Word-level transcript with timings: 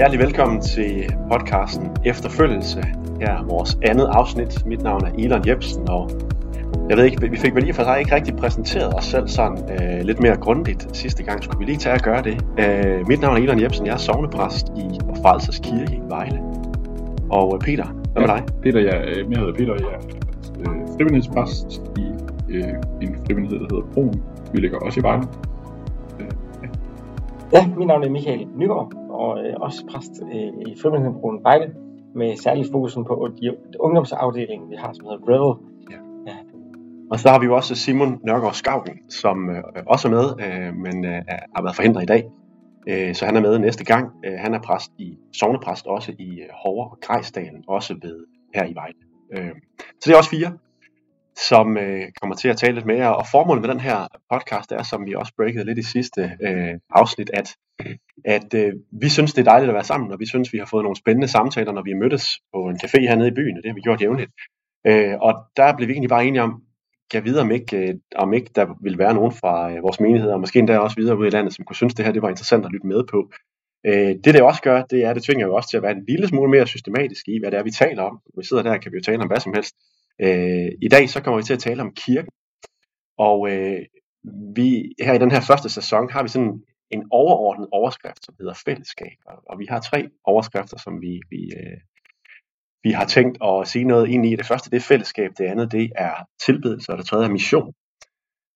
Hjertelig 0.00 0.26
velkommen 0.26 0.60
til 0.60 1.14
podcasten 1.32 1.90
Efterfølgelse. 2.04 2.82
Her 3.20 3.28
er 3.28 3.44
vores 3.44 3.78
andet 3.82 4.08
afsnit. 4.12 4.66
Mit 4.66 4.82
navn 4.82 5.04
er 5.04 5.10
Elon 5.18 5.48
Jebsen, 5.48 5.88
og 5.88 6.10
jeg 6.88 6.96
ved 6.96 7.04
ikke, 7.04 7.30
vi 7.30 7.36
fik 7.36 7.54
vel 7.54 7.62
lige 7.62 7.74
for 7.74 7.82
sig 7.82 7.98
ikke 7.98 8.14
rigtig 8.14 8.36
præsenteret 8.36 8.94
os 8.94 9.04
selv 9.04 9.28
sådan 9.28 9.58
øh, 9.72 10.00
lidt 10.04 10.22
mere 10.22 10.36
grundigt 10.36 10.96
sidste 10.96 11.22
gang. 11.22 11.44
Skulle 11.44 11.58
vi 11.58 11.64
lige 11.64 11.76
tage 11.76 11.94
at 11.94 12.02
gøre 12.02 12.22
det? 12.22 12.44
Øh, 12.58 13.08
mit 13.08 13.20
navn 13.20 13.36
er 13.36 13.40
Elon 13.40 13.62
Jebsen, 13.62 13.86
jeg 13.86 13.92
er 13.92 13.98
sovnepræst 13.98 14.68
i 14.68 14.98
Frelsers 15.22 15.58
Kirke 15.58 15.94
i 15.94 16.00
Vejle. 16.08 16.40
Og 17.30 17.54
øh, 17.54 17.60
Peter, 17.60 17.86
hvad 18.12 18.22
med 18.22 18.28
Ja, 18.28 18.34
dig? 18.34 18.42
Peter, 18.62 18.80
jeg, 18.80 19.04
øh, 19.08 19.30
jeg 19.30 19.38
hedder 19.38 19.54
Peter, 19.54 19.74
jeg 19.74 19.94
er 19.94 20.00
øh, 20.60 20.88
frivillighedspræst 20.96 21.82
i 21.98 22.06
øh, 22.48 22.64
en 23.02 23.16
frivillighed, 23.26 23.58
der 23.58 23.66
hedder 23.74 23.86
Broen. 23.94 24.22
Vi 24.52 24.60
ligger 24.60 24.78
også 24.78 25.00
i 25.00 25.02
Vejle. 25.02 25.22
Øh, 26.20 26.26
Ja, 27.52 27.66
mit 27.78 27.86
navn 27.86 28.04
er 28.04 28.10
Michael 28.10 28.46
Nygaard, 28.56 28.92
og 29.24 29.30
øh, 29.44 29.54
også 29.66 29.86
præst 29.90 30.14
øh, 30.34 30.52
i 30.66 30.76
Frivillighedsbroen 30.82 31.42
Vejle, 31.42 31.74
med 32.14 32.36
særlig 32.36 32.66
fokus 32.72 32.94
på 32.94 33.28
de 33.40 33.56
ungdomsafdelingen, 33.80 34.70
vi 34.70 34.76
har, 34.76 34.92
som 34.92 35.04
hedder 35.04 35.18
Revel. 35.28 35.70
Og 37.10 37.18
så 37.20 37.28
har 37.28 37.38
vi 37.38 37.46
jo 37.46 37.54
også 37.56 37.74
Simon 37.74 38.20
Nørgaard 38.26 38.54
Skavgen, 38.54 39.10
som 39.10 39.50
øh, 39.50 39.62
også 39.86 40.08
er 40.08 40.12
med, 40.12 40.26
øh, 40.44 40.74
men 40.74 41.04
øh, 41.04 41.22
har 41.54 41.62
været 41.62 41.76
forhindret 41.76 42.02
i 42.02 42.06
dag. 42.06 42.24
Øh, 42.88 43.14
så 43.14 43.26
han 43.26 43.36
er 43.36 43.40
med 43.40 43.58
næste 43.58 43.84
gang. 43.84 44.10
Øh, 44.24 44.38
han 44.38 44.54
er 44.54 44.60
præst 44.60 44.90
i 44.98 45.18
sovnepræst 45.32 45.86
også 45.86 46.12
i 46.18 46.40
øh, 46.40 46.48
Hårde 46.64 46.90
og 46.90 46.98
Grejsdalen, 47.00 47.64
også 47.68 47.94
ved 48.02 48.16
her 48.54 48.64
i 48.66 48.74
Vejle. 48.74 49.00
Øh, 49.36 49.54
så 50.00 50.04
det 50.04 50.12
er 50.12 50.18
også 50.18 50.30
fire, 50.30 50.52
som 51.48 51.76
øh, 51.76 52.02
kommer 52.20 52.36
til 52.36 52.48
at 52.48 52.56
tale 52.56 52.74
lidt 52.74 52.86
mere. 52.86 53.16
Og 53.16 53.26
formålet 53.32 53.62
med 53.62 53.70
den 53.70 53.80
her 53.80 54.08
podcast 54.32 54.72
er, 54.72 54.82
som 54.82 55.06
vi 55.06 55.14
også 55.14 55.32
breakede 55.36 55.64
lidt 55.64 55.78
i 55.78 55.82
sidste 55.82 56.36
øh, 56.42 56.74
afsnit, 56.90 57.30
at, 57.34 57.56
at 58.24 58.54
øh, 58.54 58.72
vi 59.02 59.08
synes, 59.08 59.32
det 59.34 59.40
er 59.40 59.50
dejligt 59.50 59.68
at 59.68 59.74
være 59.74 59.84
sammen, 59.84 60.12
og 60.12 60.20
vi 60.20 60.26
synes, 60.26 60.52
vi 60.52 60.58
har 60.58 60.66
fået 60.66 60.84
nogle 60.84 60.96
spændende 60.96 61.28
samtaler, 61.28 61.72
når 61.72 61.82
vi 61.82 61.92
mødtes 61.92 62.26
på 62.54 62.68
en 62.68 62.80
café 62.84 63.00
hernede 63.00 63.28
i 63.28 63.34
byen, 63.34 63.56
og 63.56 63.62
det 63.62 63.70
har 63.70 63.74
vi 63.74 63.80
gjort 63.80 64.00
jævnligt. 64.00 64.30
Øh, 64.86 65.14
og 65.20 65.34
der 65.56 65.76
blev 65.76 65.88
vi 65.88 65.92
egentlig 65.92 66.08
bare 66.08 66.24
enige 66.24 66.42
om, 66.42 66.62
kan 67.10 67.24
vide, 67.24 67.40
om 67.40 67.50
ikke, 67.50 67.76
øh, 67.76 67.94
om 68.16 68.32
ikke 68.32 68.50
der 68.54 68.66
vil 68.82 68.98
være 68.98 69.14
nogen 69.14 69.32
fra 69.32 69.72
øh, 69.72 69.82
vores 69.82 70.00
menigheder, 70.00 70.34
og 70.34 70.40
måske 70.40 70.58
endda 70.58 70.78
også 70.78 70.96
videre 70.96 71.18
ude 71.18 71.28
i 71.28 71.30
landet, 71.30 71.54
som 71.54 71.64
kunne 71.64 71.76
synes, 71.76 71.94
det 71.94 72.04
her 72.04 72.12
det 72.12 72.22
var 72.22 72.28
interessant 72.28 72.64
at 72.66 72.72
lytte 72.72 72.86
med 72.86 73.04
på. 73.10 73.30
Øh, 73.86 74.14
det 74.24 74.34
det 74.34 74.42
også 74.42 74.62
gør, 74.62 74.82
det 74.82 75.04
er, 75.04 75.14
det 75.14 75.22
tvinger 75.22 75.46
jo 75.46 75.54
også 75.54 75.70
til 75.70 75.76
at 75.76 75.82
være 75.82 75.92
en 75.92 76.04
lille 76.08 76.28
smule 76.28 76.50
mere 76.50 76.66
systematisk 76.66 77.28
i, 77.28 77.38
hvad 77.40 77.50
det 77.50 77.58
er, 77.58 77.62
vi 77.62 77.70
taler 77.70 78.02
om. 78.02 78.20
Når 78.34 78.40
vi 78.40 78.46
sidder 78.46 78.62
der, 78.62 78.78
kan 78.78 78.92
vi 78.92 78.96
jo 78.96 79.02
tale 79.02 79.22
om 79.22 79.28
hvad 79.28 79.40
som 79.40 79.54
helst. 79.54 79.74
Øh, 80.22 80.68
I 80.82 80.88
dag 80.88 81.08
så 81.08 81.22
kommer 81.22 81.38
vi 81.38 81.44
til 81.44 81.54
at 81.54 81.58
tale 81.58 81.82
om 81.82 81.94
kirken. 81.94 82.30
Og 83.18 83.50
øh, 83.50 83.80
vi 84.56 84.94
her 85.02 85.14
i 85.14 85.18
den 85.18 85.30
her 85.30 85.40
første 85.40 85.68
sæson 85.68 86.10
har 86.10 86.22
vi 86.22 86.28
sådan 86.28 86.62
en 86.90 87.06
overordnet 87.10 87.68
overskrift, 87.72 88.24
som 88.24 88.34
hedder 88.38 88.54
fællesskab. 88.64 89.16
Og, 89.26 89.42
og 89.46 89.58
vi 89.58 89.66
har 89.70 89.80
tre 89.80 90.08
overskrifter, 90.24 90.78
som 90.78 91.00
vi, 91.00 91.20
vi, 91.30 91.42
øh, 91.60 91.78
vi 92.82 92.90
har 92.90 93.06
tænkt 93.06 93.38
at 93.44 93.68
sige 93.68 93.84
noget 93.84 94.08
ind 94.08 94.26
i. 94.26 94.36
Det 94.36 94.46
første 94.46 94.70
det 94.70 94.76
er 94.76 94.80
fællesskab, 94.80 95.30
det 95.38 95.44
andet 95.44 95.72
det 95.72 95.92
er 95.96 96.14
tilbedelse, 96.46 96.92
og 96.92 96.98
det 96.98 97.06
tredje 97.06 97.26
er 97.26 97.32
mission. 97.32 97.74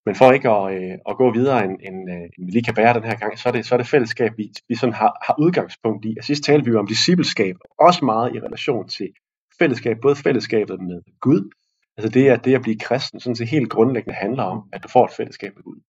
Men 0.06 0.14
for 0.14 0.32
ikke 0.32 0.50
at, 0.50 0.74
øh, 0.74 0.98
at 1.08 1.16
gå 1.16 1.32
videre, 1.32 1.64
end, 1.64 1.76
end, 1.88 2.10
øh, 2.10 2.24
end 2.36 2.46
vi 2.46 2.50
lige 2.50 2.64
kan 2.64 2.74
bære 2.74 2.94
den 2.94 3.04
her 3.04 3.16
gang, 3.16 3.38
så 3.38 3.48
er 3.48 3.52
det, 3.52 3.66
så 3.66 3.74
er 3.74 3.78
det 3.78 3.86
fællesskab, 3.86 4.32
vi, 4.36 4.50
vi 4.68 4.74
sådan 4.74 4.92
har, 4.92 5.12
har 5.26 5.34
udgangspunkt 5.38 6.04
i. 6.04 6.14
Og 6.18 6.24
sidst 6.24 6.44
talte 6.44 6.64
vi 6.64 6.70
jo 6.70 6.78
om 6.78 6.86
discipleskab, 6.86 7.56
også 7.78 8.04
meget 8.04 8.34
i 8.34 8.40
relation 8.40 8.88
til 8.88 9.08
fællesskab, 9.58 9.96
både 10.02 10.16
fællesskabet 10.16 10.80
med 10.80 11.00
Gud, 11.20 11.50
altså 11.96 12.08
det 12.08 12.28
at, 12.28 12.44
det 12.44 12.54
at 12.54 12.62
blive 12.62 12.78
kristen, 12.78 13.20
sådan 13.20 13.36
set 13.36 13.48
helt 13.48 13.70
grundlæggende 13.70 14.14
handler 14.14 14.42
om, 14.42 14.68
at 14.72 14.82
du 14.82 14.88
får 14.88 15.04
et 15.04 15.12
fællesskab 15.12 15.52
med 15.56 15.62
Gud. 15.62 15.80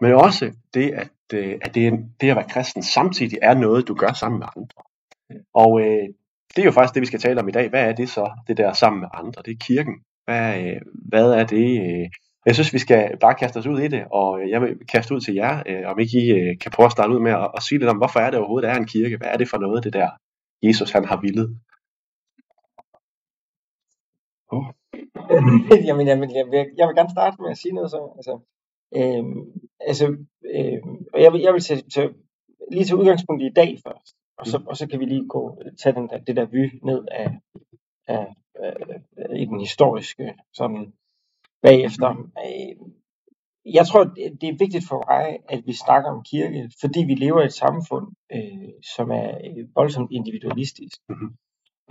Men 0.00 0.12
også 0.12 0.52
det, 0.74 0.90
at, 0.90 1.10
øh, 1.34 1.58
at 1.62 1.74
det, 1.74 1.92
det 2.20 2.30
at 2.30 2.36
være 2.36 2.48
kristen 2.48 2.82
samtidig 2.82 3.38
er 3.42 3.54
noget, 3.54 3.88
du 3.88 3.94
gør 3.94 4.12
sammen 4.12 4.38
med 4.38 4.46
andre. 4.56 4.82
Og 5.54 5.80
øh, 5.80 6.08
det 6.56 6.62
er 6.62 6.64
jo 6.64 6.70
faktisk 6.70 6.94
det, 6.94 7.00
vi 7.00 7.06
skal 7.06 7.20
tale 7.20 7.40
om 7.40 7.48
i 7.48 7.52
dag. 7.52 7.68
Hvad 7.68 7.84
er 7.88 7.92
det 7.92 8.08
så, 8.08 8.30
det 8.48 8.56
der 8.56 8.72
sammen 8.72 9.00
med 9.00 9.08
andre? 9.14 9.42
Det 9.44 9.52
er 9.52 9.64
kirken. 9.66 9.94
Hvad, 10.24 10.60
øh, 10.60 10.80
hvad 11.08 11.32
er 11.32 11.44
det? 11.44 11.80
øh? 11.80 12.08
Jeg 12.46 12.54
synes, 12.54 12.72
vi 12.72 12.78
skal 12.78 13.16
bare 13.20 13.34
kaste 13.34 13.56
os 13.56 13.66
ud 13.66 13.80
i 13.80 13.88
det, 13.88 14.04
og 14.10 14.48
jeg 14.48 14.60
vil 14.60 14.78
kaste 14.92 15.14
ud 15.14 15.20
til 15.20 15.34
jer, 15.34 15.62
øh, 15.66 15.82
om 15.86 15.98
ikke 15.98 16.18
I 16.18 16.30
øh, 16.30 16.58
kan 16.58 16.70
prøve 16.70 16.84
at 16.84 16.92
starte 16.92 17.14
ud 17.14 17.20
med 17.20 17.32
at, 17.32 17.50
at 17.56 17.62
sige 17.62 17.78
lidt 17.78 17.90
om, 17.90 17.96
hvorfor 17.96 18.20
er 18.20 18.30
det 18.30 18.38
overhovedet 18.38 18.70
er 18.70 18.74
en 18.74 18.86
kirke? 18.86 19.16
Hvad 19.16 19.28
er 19.28 19.36
det 19.36 19.48
for 19.48 19.58
noget, 19.58 19.84
det 19.84 19.92
der 19.92 20.10
Jesus 20.62 20.90
han 20.90 21.04
har 21.04 21.20
villet? 21.20 21.58
Jamen, 25.86 26.06
jeg, 26.06 26.20
vil, 26.20 26.30
jeg, 26.34 26.46
vil, 26.46 26.58
jeg 26.76 26.88
vil 26.88 26.96
gerne 26.96 27.10
starte 27.10 27.42
med 27.42 27.50
at 27.50 27.58
sige 27.58 27.74
noget 27.74 27.90
så. 27.90 28.12
Altså, 28.16 28.38
øhm, 28.96 29.42
altså, 29.80 30.06
øhm, 30.54 30.96
og 31.14 31.22
jeg 31.22 31.32
vil, 31.32 31.40
jeg 31.40 31.52
vil 31.52 31.62
tage, 31.62 31.82
tage, 31.94 32.10
lige 32.72 32.84
til 32.84 32.96
udgangspunkt 32.96 33.42
i 33.42 33.52
dag 33.56 33.78
først, 33.86 34.16
og 34.38 34.46
så, 34.46 34.62
og 34.66 34.76
så 34.76 34.88
kan 34.88 35.00
vi 35.00 35.04
lige 35.04 35.28
gå 35.28 35.62
tage 35.82 35.94
den 35.94 36.08
der, 36.08 36.18
det 36.18 36.36
der 36.36 36.46
vy 36.46 36.80
ned 36.82 37.04
af, 37.10 37.30
af, 38.08 38.26
af, 38.54 38.74
i 39.36 39.44
den 39.44 39.60
historiske 39.60 40.34
sådan 40.52 40.92
bagefter. 41.62 42.10
Øh, 42.44 42.76
jeg 43.74 43.86
tror, 43.86 44.04
det 44.40 44.48
er 44.48 44.58
vigtigt 44.58 44.88
for 44.88 45.04
mig, 45.10 45.38
at 45.48 45.66
vi 45.66 45.72
snakker 45.72 46.10
om 46.10 46.24
kirke, 46.30 46.70
fordi 46.80 47.04
vi 47.04 47.14
lever 47.14 47.42
i 47.42 47.44
et 47.44 47.52
samfund, 47.52 48.06
øh, 48.32 48.68
som 48.94 49.10
er 49.10 49.28
øh, 49.46 49.68
voldsomt 49.74 50.12
individualistisk. 50.12 50.98
Mhm. 51.08 51.36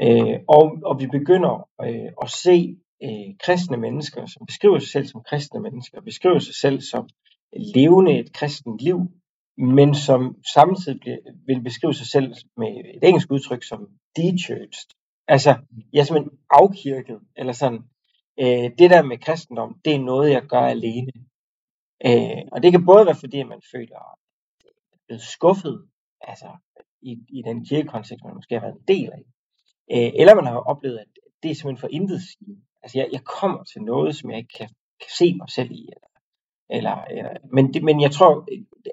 Øh, 0.02 0.40
og, 0.48 0.78
og 0.86 1.00
vi 1.00 1.08
begynder 1.08 1.70
øh, 1.82 2.12
at 2.22 2.30
se 2.30 2.78
øh, 3.04 3.38
kristne 3.40 3.78
mennesker, 3.78 4.26
som 4.26 4.46
beskriver 4.46 4.80
sig 4.80 4.90
selv 4.90 5.08
som 5.08 5.24
kristne 5.30 5.60
mennesker, 5.60 6.02
beskriver 6.02 6.40
sig 6.40 6.56
selv 6.56 6.82
som 6.82 7.10
levende 7.76 8.20
et 8.20 8.34
kristent 8.34 8.82
liv, 8.82 9.00
men 9.58 9.96
som 9.96 10.36
samtidig 10.54 11.00
bliver, 11.00 11.18
vil 11.48 11.62
beskrive 11.62 11.94
sig 11.94 12.08
selv 12.08 12.34
med 12.58 12.68
et 12.96 13.04
engelsk 13.04 13.32
udtryk 13.32 13.64
som 13.64 13.88
de-churched. 14.16 14.90
Altså, 15.28 15.56
jeg 15.94 16.00
er 16.00 16.04
simpelthen 16.04 16.40
afkirket, 16.50 17.20
eller 17.36 17.54
sådan. 17.54 17.80
Øh, 18.40 18.72
det 18.80 18.90
der 18.90 19.04
med 19.04 19.18
kristendom, 19.18 19.80
det 19.86 19.96
er 19.96 20.00
noget, 20.00 20.32
jeg 20.32 20.42
gør 20.42 20.66
alene. 20.76 21.12
Øh, 22.06 22.44
og 22.52 22.64
det 22.64 22.72
kan 22.72 22.86
både 22.86 23.06
være, 23.06 23.16
fordi 23.16 23.44
man 23.44 23.62
føler 23.72 24.20
blevet 25.08 25.22
skuffet, 25.22 25.88
altså 26.22 26.50
i, 27.02 27.12
i 27.30 27.42
den 27.42 27.66
kirkekontekst, 27.66 28.24
man 28.24 28.36
måske 28.36 28.54
har 28.56 28.62
været 28.62 28.76
en 28.76 28.88
del 28.88 29.10
af. 29.12 29.24
Øh, 29.94 30.12
eller 30.20 30.36
man 30.36 30.46
har 30.46 30.58
oplevet, 30.58 30.98
at 30.98 31.08
det 31.44 31.52
er 31.52 31.56
simpelthen 31.56 31.82
for 31.82 31.88
intet 31.92 32.22
Altså 32.86 33.00
jeg, 33.00 33.10
jeg 33.12 33.24
kommer 33.24 33.64
til 33.64 33.82
noget, 33.82 34.16
som 34.16 34.30
jeg 34.30 34.38
ikke 34.38 34.58
kan, 34.58 34.70
kan 35.00 35.10
se 35.20 35.36
mig 35.36 35.50
selv 35.50 35.72
i. 35.72 35.90
Eller, 35.90 36.08
eller, 36.70 37.04
eller 37.04 37.40
men, 37.52 37.74
det, 37.74 37.84
men 37.84 38.02
jeg 38.02 38.12
tror, 38.12 38.48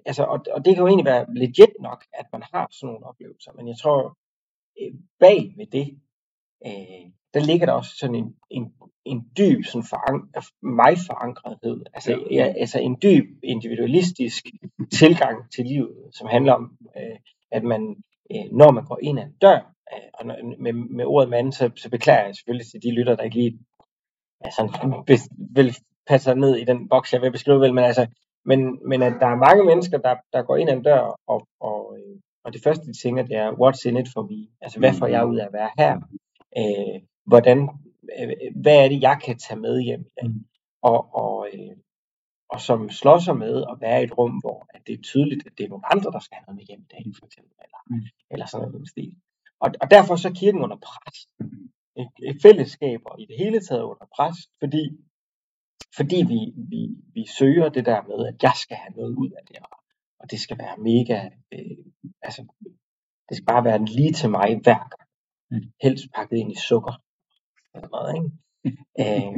altså, 0.06 0.24
og, 0.24 0.40
og 0.54 0.64
det 0.64 0.74
kan 0.74 0.82
jo 0.82 0.88
egentlig 0.88 1.04
være 1.14 1.26
legit 1.34 1.74
nok, 1.80 2.04
at 2.12 2.26
man 2.32 2.42
har 2.54 2.68
sådan 2.70 2.86
nogle 2.92 3.06
oplevelser, 3.06 3.52
men 3.52 3.68
jeg 3.68 3.76
tror, 3.82 4.18
øh, 4.80 4.94
bag 5.20 5.54
ved 5.56 5.66
det, 5.66 6.00
øh, 6.66 7.04
der 7.34 7.40
ligger 7.40 7.66
der 7.66 7.72
også 7.72 7.96
sådan 7.96 8.14
en, 8.14 8.36
en, 8.50 8.72
en 9.04 9.30
dyb 9.38 9.64
sådan 9.64 9.88
forank, 9.92 10.36
mig 10.62 10.96
forankrethed, 11.08 11.84
altså, 11.94 12.12
Ja. 12.12 12.34
ja, 12.38 12.52
altså 12.62 12.78
en 12.78 12.98
dyb 13.02 13.26
individualistisk 13.42 14.46
tilgang 15.00 15.52
til 15.52 15.64
livet, 15.66 15.96
som 16.12 16.28
handler 16.28 16.52
om, 16.52 16.78
øh, 16.96 17.18
at 17.50 17.62
man, 17.62 17.96
øh, 18.32 18.44
når 18.52 18.70
man 18.70 18.84
går 18.84 18.98
ind 19.02 19.18
ad 19.20 19.24
en 19.24 19.32
dør, 19.42 19.74
øh, 19.92 20.08
og 20.14 20.26
med, 20.58 20.72
med 20.72 21.04
ordet 21.04 21.30
mand, 21.30 21.52
så, 21.52 21.70
så 21.76 21.90
beklager 21.90 22.26
jeg 22.26 22.36
selvfølgelig 22.36 22.66
til 22.66 22.82
de 22.82 22.92
lytter, 22.94 23.16
der 23.16 23.22
ikke 23.22 23.36
lige 23.36 23.58
altså, 24.44 24.62
vil 25.54 25.76
passe 26.06 26.24
sig 26.24 26.34
ned 26.36 26.56
i 26.56 26.64
den 26.64 26.88
boks, 26.88 27.12
jeg 27.12 27.22
vil 27.22 27.32
beskrive, 27.32 27.60
vel, 27.60 27.74
men, 27.74 27.84
altså, 27.84 28.06
men, 28.44 28.88
men 28.88 29.02
at 29.02 29.12
der 29.20 29.26
er 29.26 29.36
mange 29.36 29.64
mennesker, 29.64 29.98
der, 29.98 30.16
der 30.32 30.42
går 30.42 30.56
ind 30.56 30.70
ad 30.70 30.76
en 30.76 30.82
dør, 30.82 31.20
og, 31.26 31.48
og, 31.60 31.96
øh, 31.98 32.16
og 32.44 32.52
det 32.52 32.62
første, 32.62 32.86
de 32.86 33.02
tænker, 33.02 33.22
det 33.22 33.36
er, 33.36 33.50
what's 33.52 33.88
in 33.88 33.96
it 33.96 34.08
for 34.14 34.22
me? 34.22 34.48
Altså, 34.60 34.78
hvad 34.78 34.94
får 34.94 35.06
jeg 35.06 35.26
ud 35.26 35.36
af 35.38 35.46
at 35.46 35.52
være 35.52 35.70
her? 35.78 36.00
Øh, 36.58 37.02
hvordan, 37.26 37.58
øh, 38.20 38.30
hvad 38.62 38.84
er 38.84 38.88
det, 38.88 39.02
jeg 39.02 39.18
kan 39.24 39.38
tage 39.38 39.60
med 39.60 39.80
hjem 39.82 40.00
i 40.00 40.10
dag? 40.20 40.30
Og, 40.82 41.14
og, 41.14 41.48
øh, 41.54 41.76
og 42.50 42.60
som 42.60 42.90
slår 42.90 43.18
sig 43.18 43.36
med 43.36 43.64
at 43.70 43.76
være 43.80 44.00
i 44.00 44.04
et 44.04 44.18
rum, 44.18 44.30
hvor 44.30 44.66
at 44.74 44.80
det 44.86 44.92
er 44.98 45.02
tydeligt, 45.02 45.46
at 45.46 45.52
det 45.58 45.64
er 45.64 45.68
nogle 45.68 45.92
andre, 45.92 46.10
der 46.12 46.18
skal 46.20 46.36
have 46.36 46.44
noget 46.46 46.56
med 46.56 46.64
hjem 46.64 46.80
i 46.80 46.90
dag, 46.94 47.04
for 47.18 47.26
eksempel, 47.26 47.54
eller, 47.64 47.80
Mm. 47.90 48.00
eller 48.30 48.46
sådan 48.46 48.68
noget 48.72 48.88
stil. 48.88 49.14
Og, 49.60 49.70
og 49.80 49.90
derfor 49.90 50.16
så 50.16 50.28
er 50.28 50.32
kirken 50.32 50.60
under 50.62 50.76
pres. 50.76 51.18
Et, 51.96 52.10
et 52.30 52.38
fællesskab 52.42 53.00
og 53.04 53.20
i 53.20 53.26
det 53.26 53.36
hele 53.38 53.60
taget 53.60 53.82
under 53.82 54.06
pres, 54.16 54.36
fordi, 54.60 54.84
fordi 55.96 56.16
vi, 56.32 56.40
vi, 56.72 56.80
vi 57.14 57.26
søger 57.38 57.68
det 57.68 57.86
der 57.86 58.02
med, 58.02 58.26
at 58.26 58.42
jeg 58.42 58.52
skal 58.56 58.76
have 58.76 58.94
noget 58.96 59.14
ud 59.16 59.30
af 59.30 59.44
det, 59.48 59.56
og- 59.58 59.78
og 60.20 60.30
det 60.30 60.40
skal 60.40 60.58
være 60.58 60.76
mega, 60.78 61.18
øh, 61.52 61.84
altså, 62.22 62.42
det 63.28 63.36
skal 63.36 63.46
bare 63.46 63.64
være 63.64 63.84
lige 63.84 64.12
til 64.12 64.30
mig 64.30 64.48
hver 64.62 64.78
gang. 64.92 65.08
Mm. 65.50 65.72
Helst 65.82 66.04
pakket 66.14 66.36
ind 66.38 66.52
i 66.52 66.58
sukker. 66.68 66.94
Eller 67.74 67.88
noget, 67.88 68.14
ikke? 68.16 68.30
Øh, 69.02 69.32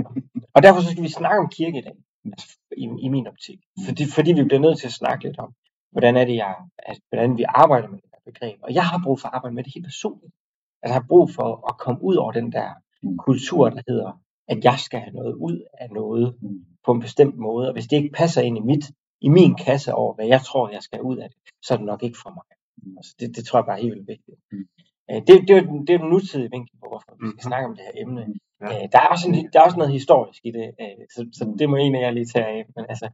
og 0.54 0.62
derfor 0.62 0.80
så 0.80 0.90
skal 0.90 1.02
vi 1.02 1.08
snakke 1.20 1.40
om 1.40 1.48
kirke 1.58 1.78
i 1.78 1.82
dag, 1.82 1.96
altså, 2.24 2.58
i, 2.76 2.84
i 3.06 3.08
min 3.08 3.26
optik. 3.26 3.60
Fordi, 3.86 4.04
fordi 4.16 4.32
vi 4.32 4.44
bliver 4.44 4.60
nødt 4.60 4.78
til 4.78 4.86
at 4.86 4.92
snakke 5.02 5.24
lidt 5.24 5.38
om, 5.38 5.54
hvordan 5.92 6.16
er 6.16 6.24
det, 6.24 6.36
jeg, 6.36 6.54
altså, 6.78 7.02
hvordan 7.08 7.38
vi 7.38 7.44
arbejder 7.48 7.88
med 7.88 7.98
det 8.02 8.10
her 8.14 8.20
begreb. 8.32 8.58
Og 8.62 8.74
jeg 8.74 8.84
har 8.86 9.00
brug 9.04 9.20
for 9.20 9.28
at 9.28 9.34
arbejde 9.34 9.54
med 9.54 9.64
det 9.64 9.72
helt 9.74 9.86
personligt. 9.86 10.34
Altså 10.84 10.94
jeg 10.94 11.02
har 11.02 11.06
brug 11.08 11.30
for 11.30 11.68
at 11.70 11.78
komme 11.78 12.02
ud 12.04 12.16
over 12.16 12.32
den 12.32 12.52
der 12.52 12.68
Mm. 13.02 13.16
kultur, 13.18 13.70
der 13.70 13.82
hedder, 13.88 14.12
at 14.48 14.64
jeg 14.64 14.78
skal 14.78 15.00
have 15.00 15.14
noget 15.14 15.34
ud 15.34 15.56
af 15.80 15.90
noget 15.90 16.34
Mm. 16.42 16.64
på 16.86 16.92
en 16.92 17.00
bestemt 17.00 17.36
måde. 17.38 17.68
Og 17.68 17.72
hvis 17.72 17.86
det 17.86 17.96
ikke 17.96 18.12
passer 18.22 18.42
ind 18.42 18.56
i 18.58 18.60
mit 18.60 18.84
i 19.20 19.28
min 19.28 19.54
kasse 19.66 19.94
over, 19.94 20.14
hvad 20.14 20.26
jeg 20.26 20.40
tror, 20.48 20.68
jeg 20.70 20.82
skal 20.82 20.96
have 20.98 21.04
ud 21.12 21.16
af 21.16 21.28
det, 21.30 21.38
så 21.66 21.74
er 21.74 21.78
det 21.78 21.86
nok 21.86 22.02
ikke 22.02 22.18
for 22.24 22.30
mig. 22.36 22.44
Mm. 22.82 22.96
Altså, 22.98 23.14
det, 23.20 23.36
det 23.36 23.44
tror 23.46 23.58
jeg 23.58 23.66
bare 23.66 23.78
er 23.78 23.82
helt 23.82 23.94
vildt 23.94 24.08
vigtigt. 24.08 24.38
Mm. 24.52 24.66
Øh, 25.10 25.20
det, 25.26 25.34
det, 25.48 25.54
er 25.56 25.60
den- 25.70 25.86
det 25.86 25.94
er 25.94 25.98
den 25.98 26.10
nutidige 26.10 26.50
vinkel 26.56 26.74
på, 26.80 26.86
hvorfor 26.90 27.10
vi 27.12 27.18
skal 27.26 27.34
Mhm. 27.40 27.48
snakke 27.48 27.66
om 27.68 27.74
det 27.76 27.84
her 27.88 27.96
emne. 28.04 28.22
Mm. 28.26 28.34
Ja. 28.62 28.66
Øh, 28.82 28.84
der, 28.92 28.98
er 29.04 29.08
også 29.14 29.24
en, 29.28 29.34
der 29.52 29.56
er 29.60 29.64
også 29.68 29.78
noget 29.82 29.92
historisk 29.98 30.40
i 30.48 30.50
det, 30.58 30.66
øh, 30.82 31.04
så, 31.14 31.20
så 31.38 31.42
det 31.58 31.70
må 31.70 31.76
en 31.76 31.94
af 31.98 32.00
jer 32.04 32.10
lige 32.18 32.30
tage 32.34 32.46
af. 32.56 32.60
Men 32.76 32.84
altså, 32.92 33.06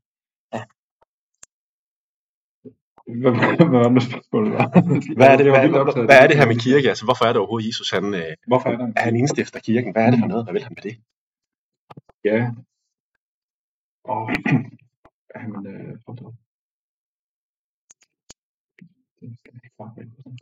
Hvad, 3.06 3.32
hvad 3.70 3.81
var 3.82 3.88
det 3.88 4.02
spørgsmål? 4.02 4.44
Hvad 5.19 5.29
er 5.32 5.37
det, 5.37 5.52
var 5.52 5.69
hvad, 5.69 5.81
optaget 5.81 6.06
hvad 6.06 6.19
er 6.23 6.26
det 6.26 6.37
her 6.37 6.47
med 6.47 6.58
kirke? 6.67 6.88
Altså, 6.88 7.05
hvorfor 7.05 7.25
er 7.25 7.32
det 7.32 7.37
overhovedet, 7.37 7.67
Jesus 7.67 7.91
han, 7.91 8.14
øh, 8.14 8.32
Hvorfor 8.47 8.69
er 8.69 8.76
der 8.76 8.93
er 8.97 9.05
han 9.08 9.17
indstifter 9.17 9.61
kirken? 9.61 9.93
Hvad 9.93 10.02
er 10.06 10.11
det 10.11 10.19
for 10.20 10.26
noget? 10.26 10.44
Hvad 10.44 10.52
vil 10.52 10.62
han 10.62 10.76
med 10.76 10.85
det? 10.88 10.97
Ja. 12.25 12.50
Og 14.05 14.23
han, 15.43 15.50
øh. 15.67 15.94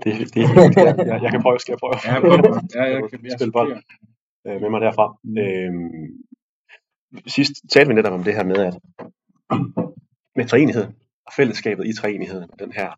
Det. 0.04 0.14
Det, 0.18 0.34
det 0.34 0.42
jeg, 0.76 0.94
jeg, 1.06 1.22
jeg 1.22 1.30
kan 1.30 1.42
prøve, 1.42 1.58
skal 1.58 1.72
jeg 1.72 1.78
prøve? 1.78 1.94
Ja, 2.04 2.20
prøv 2.20 2.60
ja, 2.74 2.82
jeg 2.82 3.02
kan 3.10 3.24
jeg 3.24 3.32
Spil 3.38 3.52
bold 3.52 3.82
øh, 4.46 4.60
med 4.60 4.70
mig 4.70 4.80
derfra. 4.80 5.06
Mm. 5.22 5.38
Øhm, 5.38 6.24
sidst 7.26 7.54
talte 7.72 7.88
vi 7.88 7.94
netop 7.94 8.12
om 8.12 8.24
det 8.24 8.34
her 8.34 8.44
med, 8.44 8.56
at 8.68 8.74
med 10.36 10.46
træenighed 10.46 10.86
og 11.28 11.32
fællesskabet 11.36 11.86
i 11.86 11.96
træenigheden, 12.00 12.50
den 12.58 12.72
her, 12.72 12.90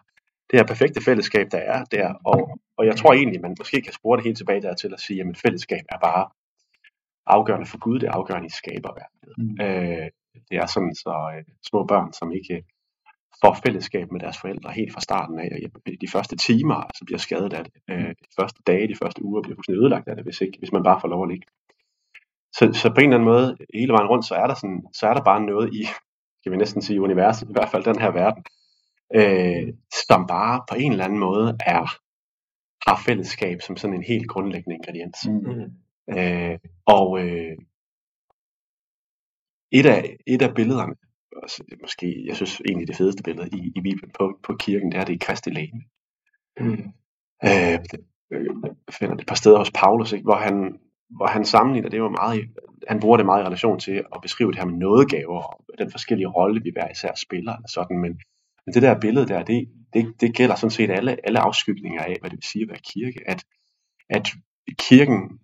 det 0.51 0.59
her 0.59 0.67
perfekte 0.67 1.01
fællesskab, 1.05 1.47
der 1.53 1.59
er 1.59 1.85
der, 1.85 2.15
og, 2.25 2.59
og 2.77 2.87
jeg 2.87 2.97
tror 2.97 3.13
egentlig, 3.13 3.41
man 3.41 3.57
måske 3.59 3.81
kan 3.81 3.93
spore 3.93 4.17
det 4.17 4.25
helt 4.25 4.37
tilbage 4.37 4.63
dertil 4.63 4.95
og 4.95 5.01
sige, 5.01 5.21
at 5.21 5.37
fællesskab 5.45 5.85
er 5.89 5.99
bare 5.99 6.29
afgørende 7.27 7.67
for 7.67 7.79
Gud, 7.79 7.99
det 7.99 8.09
er 8.09 8.13
afgørende 8.13 8.47
i 8.47 8.51
skaberværket. 8.51 9.33
Mm. 9.39 9.57
Øh, 9.61 10.09
det 10.51 10.57
er 10.63 10.67
sådan, 10.67 10.95
så 10.95 11.33
øh, 11.37 11.45
små 11.71 11.85
børn, 11.85 12.13
som 12.13 12.33
ikke 12.33 12.65
får 13.43 13.55
fællesskab 13.65 14.13
med 14.13 14.21
deres 14.21 14.39
forældre 14.39 14.73
helt 14.73 14.93
fra 14.93 15.01
starten 15.01 15.39
af, 15.39 15.49
og 15.55 15.81
de 16.01 16.09
første 16.09 16.37
timer 16.37 16.75
altså 16.75 17.05
bliver 17.05 17.19
skadet 17.19 17.53
af 17.53 17.65
det. 17.65 17.73
Øh, 17.91 18.09
de 18.09 18.33
første 18.41 18.61
dage, 18.67 18.89
de 18.89 18.97
første 19.03 19.25
uger 19.25 19.43
bliver 19.43 19.57
fuldstændig 19.57 19.81
ødelagt 19.83 20.09
af 20.09 20.17
det, 20.17 20.25
hvis, 20.25 20.41
ikke, 20.41 20.59
hvis 20.59 20.73
man 20.73 20.83
bare 20.83 21.01
får 21.01 21.09
lov 21.09 21.23
at 21.23 21.31
ligge. 21.31 21.47
Så, 22.53 22.73
så 22.73 22.89
på 22.95 23.01
en 23.01 23.05
eller 23.05 23.17
anden 23.19 23.31
måde, 23.33 23.57
hele 23.75 23.93
vejen 23.93 24.09
rundt, 24.09 24.27
så 24.27 24.35
er 24.35 24.47
der, 24.47 24.55
sådan, 24.55 24.83
så 24.93 25.07
er 25.07 25.15
der 25.15 25.25
bare 25.25 25.41
noget 25.41 25.75
i, 25.75 25.83
skal 26.41 26.53
vi 26.53 26.57
næsten 26.57 26.83
sige, 26.83 27.03
universet, 27.03 27.49
i 27.49 27.53
hvert 27.53 27.69
fald 27.71 27.85
den 27.85 27.99
her 27.99 28.11
verden, 28.11 28.45
øh, 29.15 29.75
som 30.09 30.27
bare 30.27 30.63
på 30.71 30.75
en 30.75 30.93
eller 30.93 31.05
anden 31.05 31.19
måde 31.19 31.57
er 31.67 31.87
har 32.89 33.03
fællesskab 33.07 33.61
som 33.63 33.77
sådan 33.77 33.97
en 33.97 34.03
helt 34.03 34.29
grundlæggende 34.29 34.77
ingrediens. 34.77 35.19
Mm. 35.27 35.33
mm, 35.35 35.71
Øh, 36.19 36.59
og 36.87 37.21
øh, 37.21 37.57
et, 39.73 39.87
af, 39.87 40.17
et 40.27 40.43
af 40.43 40.55
billederne, 40.55 40.95
også, 41.43 41.65
måske, 41.81 42.25
jeg 42.27 42.37
synes 42.37 42.61
egentlig 42.61 42.89
det 42.89 42.97
fedeste 42.97 43.23
billede 43.23 43.49
i, 43.53 43.73
i 43.77 43.81
Bibelen 43.81 44.11
på, 44.19 44.39
på 44.43 44.57
kirken, 44.57 44.93
det 44.93 45.01
er 45.01 45.05
det 45.05 45.13
i 45.15 45.25
Kristi 45.27 45.51
læge. 45.51 45.89
mm, 46.61 46.93
Øh, 47.45 47.79
øh, 48.33 48.47
finder 48.91 49.15
det 49.15 49.23
et 49.23 49.29
par 49.29 49.35
steder 49.35 49.59
hos 49.59 49.71
Paulus, 49.75 50.13
ikke, 50.13 50.25
hvor, 50.25 50.37
han, 50.37 50.79
hvor 51.17 51.27
han 51.27 51.45
sammenligner 51.45 51.91
det 51.91 52.03
var 52.03 52.09
meget, 52.09 52.49
han 52.89 53.01
bruger 53.01 53.17
det 53.17 53.27
meget 53.27 53.43
i 53.43 53.47
relation 53.47 53.81
til 53.81 54.05
at 54.15 54.19
beskrive 54.23 54.51
det 54.53 54.59
her 54.59 54.67
med 54.67 54.79
nådegaver 54.79 55.43
og 55.43 55.79
den 55.79 55.91
forskellige 55.91 56.29
rolle, 56.29 56.63
vi 56.63 56.71
hver 56.73 56.91
især 56.91 57.13
spiller. 57.17 57.53
Eller 57.53 57.69
sådan, 57.69 57.99
men, 57.99 58.13
men 58.67 58.75
det 58.75 58.83
der 58.83 59.01
billede 59.01 59.27
der, 59.29 59.43
det, 59.43 59.69
det, 59.93 60.15
det 60.21 60.35
gælder 60.37 60.55
sådan 60.55 60.71
set 60.71 60.91
alle, 60.91 61.27
alle 61.27 61.41
afskygninger 61.41 62.03
af, 62.03 62.17
hvad 62.21 62.31
det 62.31 62.37
vil 62.37 62.51
sige 62.53 62.63
at 62.63 62.69
være 62.69 62.79
kirke. 62.95 63.21
At, 63.27 63.45
at 64.11 64.29
kirken 64.79 65.41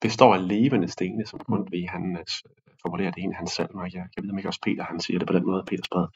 består 0.00 0.34
af 0.34 0.48
levende 0.48 0.88
stene, 0.88 1.26
som 1.26 1.38
Grundtvig 1.38 1.90
han 1.90 2.16
øh, 2.16 2.24
formulerer 2.82 3.10
det 3.10 3.18
i 3.20 3.24
en 3.24 3.32
af 3.32 3.36
hans 3.38 3.50
salmer. 3.50 3.82
Jeg, 3.84 4.06
jeg 4.16 4.24
ved 4.24 4.38
ikke 4.38 4.48
også 4.48 4.60
Peter, 4.62 4.84
han 4.84 5.00
siger 5.00 5.18
det 5.18 5.28
på 5.28 5.34
den 5.34 5.46
måde, 5.46 5.64
Peters 5.66 5.88
brev. 5.88 6.08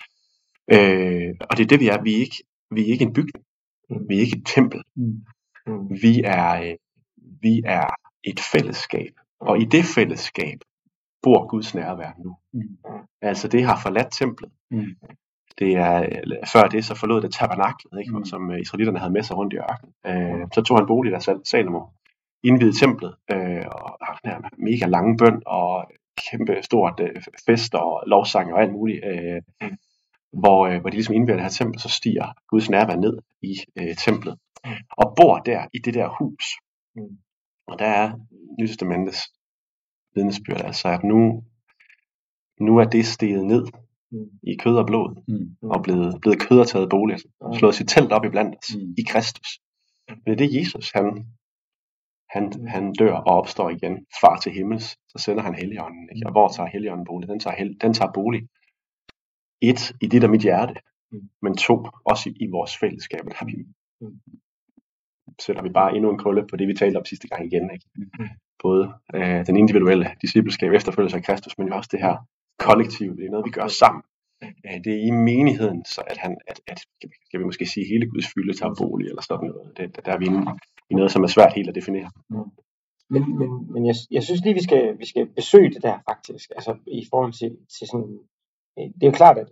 Øh, 0.73 1.35
og 1.51 1.57
det 1.57 1.63
er 1.65 1.69
det, 1.69 1.81
vi 1.81 1.89
er. 1.89 2.03
Vi 2.03 2.13
er 2.15 2.21
ikke, 2.21 2.37
vi 2.71 2.81
er 2.81 2.87
ikke 2.87 3.05
en 3.05 3.13
bygning. 3.13 3.45
Vi 4.09 4.17
er 4.17 4.21
ikke 4.21 4.37
et 4.37 4.47
tempel. 4.47 4.83
Mm. 4.97 5.25
mm, 5.67 5.91
Vi 6.03 6.23
er, 6.25 6.63
øh, 6.63 6.77
vi 7.43 7.63
er 7.65 7.87
et 8.25 8.41
fællesskab. 8.53 9.13
Og 9.41 9.61
i 9.61 9.65
det 9.65 9.85
fællesskab 9.85 10.59
bor 11.23 11.47
Guds 11.47 11.75
nærvær 11.75 12.11
nu. 12.25 12.37
Mm. 12.53 12.77
Altså 13.23 13.49
det 13.49 13.65
har 13.65 13.81
forladt 13.83 14.13
templet. 14.13 14.51
Mm. 14.71 14.87
Det 15.59 15.77
er, 15.77 16.07
før 16.53 16.63
det 16.69 16.85
så 16.85 16.95
forlod 16.95 17.21
det 17.23 17.33
tabernaklet, 17.33 18.01
ikke? 18.01 18.19
Mm. 18.19 18.25
som 18.25 18.51
øh, 18.51 18.61
israelitterne 18.61 18.99
havde 18.99 19.13
med 19.13 19.23
sig 19.23 19.37
rundt 19.37 19.53
i 19.53 19.57
ørkenen. 19.57 19.95
Øh, 20.07 20.47
så 20.55 20.63
tog 20.63 20.79
han 20.79 20.87
bolig 20.87 21.13
der 21.13 21.19
Sal- 21.19 21.45
Salomo, 21.45 21.81
indvidede 22.43 22.79
templet, 22.81 23.15
øh, 23.33 23.65
og 23.73 23.97
har 24.07 24.21
den 24.25 24.31
her 24.33 24.41
mega 24.59 24.87
lange 24.87 25.17
bøn, 25.17 25.43
og 25.47 25.85
kæmpe 26.31 26.57
stort 26.63 27.01
øh, 27.01 27.23
fest 27.47 27.75
og 27.75 28.03
lovsang 28.07 28.53
og 28.53 28.63
alt 28.63 28.73
muligt. 28.73 29.05
Øh, 29.05 29.43
Mm. 29.63 29.77
hvor, 30.41 30.67
øh, 30.67 30.81
hvor 30.81 30.91
de 30.91 30.97
ligesom 30.97 31.15
indvider 31.15 31.37
det 31.37 31.43
her 31.45 31.51
tempel, 31.51 31.81
så 31.81 31.89
stiger 31.89 32.27
Guds 32.49 32.71
nærvær 32.71 32.97
ned 32.97 33.19
i 33.43 33.55
øh, 33.79 33.95
templet, 33.97 34.39
Mm. 34.65 34.71
og 34.91 35.15
bor 35.17 35.39
der 35.39 35.67
i 35.75 35.79
det 35.79 35.95
der 35.95 36.09
hus. 36.19 36.45
Mm. 36.97 37.19
Og 37.67 37.79
der 37.79 37.87
er 37.87 38.19
Nytestamentets 38.61 39.21
vidnesbyrd, 40.15 40.61
altså 40.65 40.89
at 40.89 41.05
nu, 41.05 41.45
nu 42.61 42.79
er 42.79 42.85
det 42.85 43.07
steget 43.07 43.47
ned 43.47 43.67
mm, 44.11 44.31
i 44.43 44.57
kød 44.57 44.77
og 44.77 44.87
blod, 44.87 45.23
Mm. 45.29 45.57
og 45.71 45.83
blevet, 45.83 46.21
blevet 46.21 46.41
kød 46.41 46.61
og 46.61 46.69
taget 46.69 46.91
bolig, 46.91 47.17
Mm. 47.43 47.55
slået 47.55 47.75
sit 47.75 47.89
telt 47.89 48.13
op 48.13 48.25
i 48.25 48.29
blandt 48.29 48.57
os, 48.59 48.77
Mm. 48.77 48.95
i 48.99 49.03
Kristus. 49.09 49.49
Men 50.27 50.39
det 50.39 50.45
er 50.47 50.59
Jesus, 50.61 50.91
han, 50.91 51.27
han, 52.31 52.69
han 52.69 52.93
dør 52.93 53.15
og 53.15 53.35
opstår 53.39 53.71
igen, 53.71 54.07
far 54.21 54.37
til 54.37 54.53
himmels, 54.53 54.85
så 55.09 55.19
sender 55.19 55.43
han 55.43 55.55
Helligånden, 55.55 56.09
ikke? 56.15 56.27
og 56.27 56.33
hvor 56.33 56.49
tager 56.49 56.69
Helligånden 56.69 57.07
bolig? 57.07 57.29
Den 57.29 57.41
tager, 57.41 57.57
hel, 57.57 57.77
den 57.81 57.95
tager 57.95 58.13
bolig. 58.13 58.43
Et, 59.63 59.93
i 60.01 60.07
dit 60.07 60.25
og 60.25 60.31
mit 60.31 60.43
hjerte, 60.43 60.75
Mm. 61.13 61.31
men 61.43 61.57
to, 61.57 61.87
også 62.05 62.29
i, 62.31 62.33
i 62.45 62.47
vores 62.51 62.79
fællesskab. 62.79 63.21
Der 63.27 63.45
vi, 63.47 63.55
Mm. 64.01 64.21
Sætter 65.41 65.63
vi 65.63 65.69
bare 65.69 65.95
endnu 65.97 66.11
en 66.11 66.19
krølle 66.19 66.47
på 66.51 66.57
det, 66.57 66.69
vi 66.69 66.75
talte 66.75 66.97
om 66.97 67.05
sidste 67.05 67.29
gang 67.29 67.47
igen. 67.47 67.71
Ikke? 67.73 67.87
Mm. 67.97 68.29
Både 68.63 68.93
øh, 69.15 69.47
den 69.47 69.57
individuelle 69.57 70.11
discipleskab, 70.23 70.73
efterfølgelse 70.73 71.17
af 71.17 71.25
Kristus, 71.25 71.59
men 71.59 71.69
jo 71.69 71.77
også 71.77 71.89
det 71.93 72.01
her 72.01 72.17
kollektive, 72.59 73.17
det 73.17 73.25
er 73.25 73.31
noget, 73.31 73.47
vi 73.47 73.51
gør 73.51 73.67
sammen. 73.67 74.03
Øh, 74.45 74.79
det 74.85 74.93
er 74.93 75.07
i 75.07 75.11
menigheden, 75.11 75.85
så 75.85 76.01
at, 76.07 76.17
han, 76.17 76.37
at, 76.47 76.61
at 76.67 76.79
skal 77.27 77.41
vi 77.41 77.45
måske 77.45 77.67
sige, 77.67 77.87
hele 77.93 78.07
Guds 78.07 78.29
fylde 78.35 78.55
tager 78.59 78.75
bolig, 78.81 79.07
eller 79.09 79.23
sådan 79.23 79.49
noget. 79.49 79.77
Det, 79.77 80.07
der 80.07 80.13
er 80.13 80.19
vi 80.19 80.27
inde 80.27 80.43
i 80.91 80.95
noget, 80.95 81.11
som 81.13 81.23
er 81.23 81.27
svært 81.37 81.53
helt 81.55 81.69
at 81.69 81.75
definere. 81.75 82.11
Men, 83.11 83.39
men, 83.39 83.73
men 83.73 83.87
jeg, 83.87 83.95
jeg 84.11 84.23
synes 84.23 84.41
lige, 84.45 84.55
vi 84.55 84.63
skal, 84.63 84.99
vi 84.99 85.07
skal 85.07 85.27
besøge 85.27 85.71
det 85.75 85.83
der 85.83 85.97
faktisk, 86.11 86.51
altså 86.57 86.73
i 86.87 87.07
forhold 87.11 87.33
til, 87.33 87.51
til 87.77 87.87
sådan, 87.93 88.19
øh, 88.79 88.87
det 88.95 89.03
er 89.03 89.11
jo 89.13 89.21
klart, 89.23 89.39
at 89.39 89.49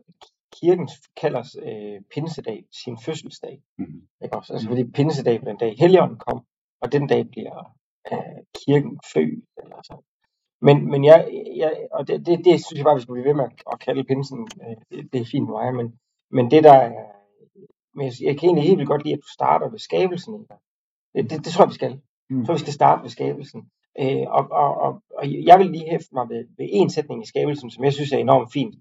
kirken 0.53 0.89
kalder 1.21 1.43
øh, 1.63 2.01
pinsedag 2.15 2.65
sin 2.85 2.99
fødselsdag, 3.05 3.63
Mhm. 3.79 4.03
ikke 4.25 4.37
også? 4.37 4.53
Altså 4.53 4.69
fordi 4.69 4.85
pinsedag 4.85 5.41
var 5.41 5.49
den 5.51 5.57
dag, 5.57 5.75
Helligånden 5.79 6.19
kom, 6.19 6.41
og 6.83 6.93
den 6.93 7.07
dag 7.07 7.29
bliver 7.31 7.75
øh, 8.13 8.39
kirken 8.67 9.01
født, 9.15 9.45
eller 9.63 9.77
så. 9.83 9.97
Men, 10.63 10.91
men 10.91 11.05
jeg, 11.05 11.19
jeg 11.57 11.89
og 11.93 12.09
det, 12.09 12.27
det, 12.27 12.45
det, 12.45 12.67
synes 12.67 12.79
jeg 12.79 12.85
bare, 12.85 12.95
vi 12.97 13.03
skal 13.03 13.13
blive 13.15 13.29
ved 13.29 13.35
med 13.35 13.45
at, 13.73 13.81
kalde 13.81 14.05
pinsen, 14.05 14.49
øh, 14.63 14.77
det, 14.91 15.13
det 15.13 15.21
er 15.21 15.25
fint 15.33 15.45
med 15.49 15.55
mig, 15.61 15.75
men, 15.75 15.99
men 16.31 16.51
det 16.51 16.65
der 16.65 16.73
er, 16.73 16.93
men 17.95 18.07
jeg, 18.07 18.13
jeg 18.23 18.39
kan 18.39 18.47
egentlig 18.49 18.65
helt 18.69 18.79
vildt 18.79 18.89
godt 18.91 19.05
lide, 19.05 19.15
at 19.15 19.21
du 19.27 19.29
starter 19.39 19.69
ved 19.71 19.79
skabelsen, 19.79 20.35
det, 21.15 21.31
det, 21.31 21.45
det 21.45 21.53
tror 21.53 21.65
jeg, 21.65 21.69
vi 21.69 21.75
skal. 21.75 22.01
Mm. 22.31 22.45
Så 22.47 22.53
vi 22.53 22.59
skal 22.59 22.73
starte 22.73 23.03
ved 23.03 23.11
skabelsen. 23.11 23.61
Øh, 24.01 24.27
og, 24.29 24.45
og, 24.51 24.75
og, 24.85 25.03
og 25.19 25.25
jeg 25.45 25.59
vil 25.59 25.71
lige 25.71 25.91
hæfte 25.91 26.15
mig 26.15 26.29
ved, 26.29 26.45
ved 26.59 26.69
en 26.71 26.91
sætning 26.91 27.23
i 27.23 27.27
skabelsen, 27.27 27.71
som 27.71 27.85
jeg 27.85 27.93
synes 27.93 28.13
er 28.13 28.19
enormt 28.19 28.53
fint. 28.53 28.75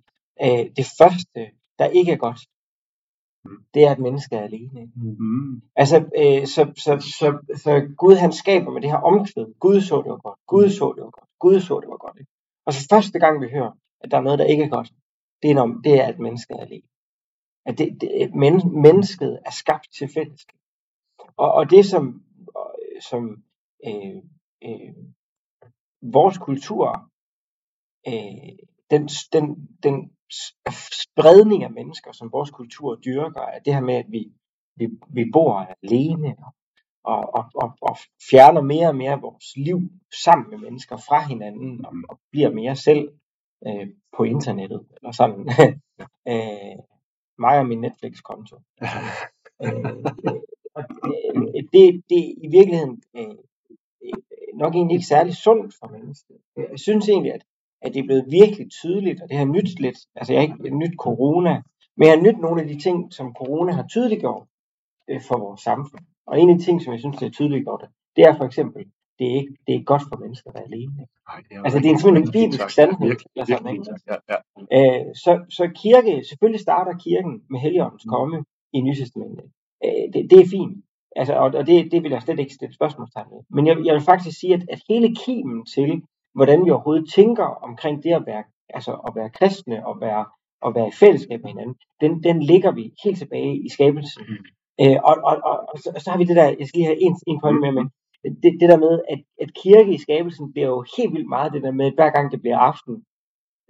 Øh, 0.43 0.65
det 0.77 0.85
første, 0.99 1.41
der 1.79 1.86
ikke 1.86 2.12
er 2.12 2.17
godt, 2.17 2.39
Mm. 3.45 3.63
det 3.74 3.83
er, 3.83 3.91
at 3.91 4.00
mennesket 4.00 4.39
er 4.39 4.43
alene. 4.43 4.91
Mm. 4.95 5.62
Altså, 5.75 5.98
øh, 5.98 6.48
så, 6.48 6.74
så, 6.77 6.93
så, 7.19 7.27
så 7.63 7.93
Gud 7.98 8.15
han 8.15 8.31
skaber 8.31 8.71
med 8.71 8.81
det 8.81 8.91
her 8.91 8.98
omkvæd. 8.98 9.59
Gud 9.59 9.81
så 9.81 10.01
det 10.01 10.12
var 10.12 10.17
godt. 10.17 10.39
Gud 10.48 10.69
så 10.69 10.93
det 10.95 11.03
var 11.03 11.09
godt. 11.09 11.29
Gud 11.39 11.59
så 11.62 11.79
det 11.79 11.89
var 11.89 11.98
godt. 11.98 12.17
Ikke? 12.19 12.31
Og 12.65 12.74
så 12.74 12.88
første 12.89 13.19
gang 13.19 13.41
vi 13.41 13.48
hører, 13.51 13.71
at 14.01 14.12
der 14.12 14.17
er 14.17 14.21
noget, 14.21 14.39
der 14.39 14.45
ikke 14.45 14.63
er 14.63 14.69
godt, 14.69 14.91
det 15.41 15.51
er, 15.51 15.55
når, 15.55 15.67
det 15.83 15.93
er 16.01 16.05
at 16.07 16.19
mennesket 16.19 16.55
er 16.57 16.62
alene. 16.62 16.88
At 17.65 17.77
det, 17.77 18.01
det, 18.01 18.36
men, 18.36 18.81
mennesket 18.81 19.39
er 19.45 19.51
skabt 19.51 19.88
til 19.98 20.09
fællesskab. 20.13 20.59
Og, 21.38 21.51
og 21.53 21.69
det 21.69 21.86
som, 21.86 22.24
som 23.09 23.43
øh, 23.88 24.15
øh, 24.63 24.93
vores 26.01 26.38
kultur, 26.38 27.12
øh, 28.07 28.51
den, 28.91 29.07
den, 29.33 29.69
den 29.83 30.12
spredning 31.03 31.63
af 31.63 31.71
mennesker, 31.71 32.12
som 32.12 32.31
vores 32.31 32.51
kultur 32.51 32.95
dyrker, 32.95 33.41
er 33.41 33.59
det 33.59 33.74
her 33.74 33.81
med, 33.81 33.95
at 33.95 34.05
vi, 34.09 34.31
vi, 34.75 34.88
vi 35.09 35.31
bor 35.33 35.67
alene 35.83 36.36
og, 37.03 37.33
og, 37.33 37.45
og, 37.55 37.71
og 37.81 37.98
fjerner 38.29 38.62
mere 38.62 38.88
og 38.88 38.95
mere 38.95 39.21
vores 39.21 39.55
liv 39.55 39.79
sammen 40.24 40.50
med 40.50 40.57
mennesker 40.57 40.98
fra 40.98 41.27
hinanden 41.27 41.86
og, 41.86 41.93
og 42.09 42.19
bliver 42.31 42.50
mere 42.50 42.75
selv 42.75 43.09
øh, 43.67 43.88
på 44.17 44.24
internettet 44.24 44.81
eller 44.98 45.12
sådan. 45.12 45.50
øh, 46.31 46.77
mig 47.39 47.59
og 47.59 47.67
min 47.67 47.81
Netflix-konto. 47.81 48.55
Øh, 49.63 49.95
og 50.75 50.83
det, 51.53 51.69
det, 51.74 52.03
det 52.09 52.19
er 52.19 52.33
i 52.43 52.48
virkeligheden 52.57 53.03
øh, 53.15 53.36
øh 54.03 54.13
nok 54.53 54.75
egentlig 54.75 54.95
ikke 54.95 55.07
særlig 55.07 55.36
sundt 55.36 55.75
for 55.79 55.88
mennesket. 55.88 56.38
Jeg 56.55 56.79
synes 56.79 57.09
egentlig, 57.09 57.33
at, 57.33 57.43
at 57.81 57.93
det 57.93 58.00
er 58.00 58.07
blevet 58.07 58.25
virkelig 58.31 58.71
tydeligt, 58.71 59.21
og 59.21 59.29
det 59.29 59.38
har 59.38 59.45
nyt 59.45 59.79
lidt, 59.79 59.98
altså 60.15 60.33
jeg 60.33 60.41
har 60.41 60.48
ikke 60.48 60.77
nyt 60.77 60.95
corona, 61.00 61.62
men 61.98 62.07
jeg 62.07 62.17
har 62.17 62.21
nyt 62.21 62.39
nogle 62.39 62.62
af 62.62 62.67
de 62.67 62.79
ting, 62.79 63.13
som 63.13 63.33
corona 63.33 63.71
har 63.71 63.88
tydeliggjort, 63.88 64.48
øh, 65.09 65.21
for 65.27 65.38
vores 65.38 65.62
samfund. 65.62 66.03
Og 66.27 66.39
en 66.39 66.50
af 66.50 66.57
de 66.57 66.63
ting, 66.63 66.81
som 66.81 66.93
jeg 66.93 67.00
synes, 67.00 67.17
det 67.17 67.25
er 67.25 67.31
tydeligt 67.31 67.65
godt, 67.65 67.83
det 68.15 68.24
er 68.24 68.38
for 68.38 68.45
eksempel, 68.45 68.86
det 69.19 69.27
er 69.31 69.36
ikke, 69.36 69.53
det 69.67 69.75
er 69.75 69.83
godt 69.83 70.03
for 70.09 70.17
mennesker 70.24 70.50
at 70.50 70.55
være 70.55 70.63
alene. 70.71 70.93
Nej, 71.29 71.39
det 71.50 71.57
er 71.57 71.63
Altså, 71.63 71.79
det 71.79 71.91
er 71.91 71.98
simpelthen 71.98 72.27
en 72.27 72.31
bibelsk 72.39 72.69
sandhed, 72.69 73.15
eller 73.36 73.45
sådan, 73.45 73.71
ikke? 73.74 73.86
Ja, 74.12 74.15
ja. 74.31 74.38
Øh, 74.77 75.05
så, 75.24 75.31
så 75.57 75.63
kirke, 75.83 76.24
selvfølgelig 76.29 76.62
starter 76.67 76.93
kirken 77.05 77.33
med 77.50 77.59
Helligåndens 77.59 78.05
Mm. 78.05 78.09
komme 78.15 78.38
i 78.74 78.81
Nytestamentet. 78.81 79.48
Øh, 79.86 80.05
det, 80.13 80.21
det 80.31 80.39
er 80.39 80.48
fint. 80.57 80.75
Altså, 81.15 81.33
og, 81.33 81.48
og 81.59 81.67
det, 81.67 81.91
det 81.91 82.03
vil 82.03 82.12
jeg 82.12 82.21
slet 82.21 82.39
ikke 82.39 82.53
stille 82.53 82.75
spørgsmålstegn 82.75 83.27
ved. 83.33 83.41
Men 83.55 83.67
jeg, 83.67 83.75
jeg 83.86 83.93
vil 83.93 84.09
faktisk 84.12 84.39
sige, 84.39 84.53
at, 84.53 84.63
at 84.74 84.81
hele 84.89 85.15
kimen 85.25 85.65
til, 85.65 85.91
hvordan 86.36 86.65
vi 86.65 86.69
overhovedet 86.69 87.12
tænker 87.15 87.45
omkring 87.45 88.03
det 88.03 88.13
at 88.13 88.24
være, 88.25 88.43
altså 88.69 88.91
at 89.07 89.12
være 89.15 89.29
kristne 89.29 89.88
og 89.88 90.01
være, 90.01 90.25
og 90.62 90.75
være 90.75 90.88
i 90.88 90.98
fællesskab 91.00 91.39
med 91.41 91.50
hinanden, 91.50 91.75
den, 92.01 92.24
den 92.24 92.43
ligger 92.43 92.71
vi 92.71 92.93
helt 93.03 93.17
tilbage 93.17 93.65
i 93.65 93.69
skabelsen. 93.69 94.24
Mm. 94.29 94.45
Øh, 94.81 94.98
og, 95.03 95.15
og, 95.29 95.36
og, 95.50 95.57
og, 95.71 95.77
så, 95.79 95.89
så 96.03 96.12
har 96.12 96.17
vi 96.17 96.24
det 96.24 96.36
der, 96.36 96.55
jeg 96.59 96.67
skal 96.67 96.77
lige 96.79 96.91
have 96.91 97.01
en, 97.01 97.15
en 97.27 97.39
pointe 97.41 97.62
med, 97.62 97.71
med 97.71 97.86
det, 98.24 98.51
det 98.62 98.69
der 98.69 98.79
med, 98.86 99.01
at, 99.09 99.21
at 99.41 99.53
kirke 99.63 99.93
i 99.93 99.98
skabelsen 99.98 100.51
bliver 100.51 100.67
jo 100.67 100.86
helt 100.98 101.13
vildt 101.13 101.29
meget 101.29 101.53
det 101.53 101.63
der 101.63 101.71
med, 101.71 101.86
at 101.86 101.93
hver 101.93 102.09
gang 102.09 102.31
det 102.31 102.41
bliver 102.41 102.57
aften, 102.57 103.03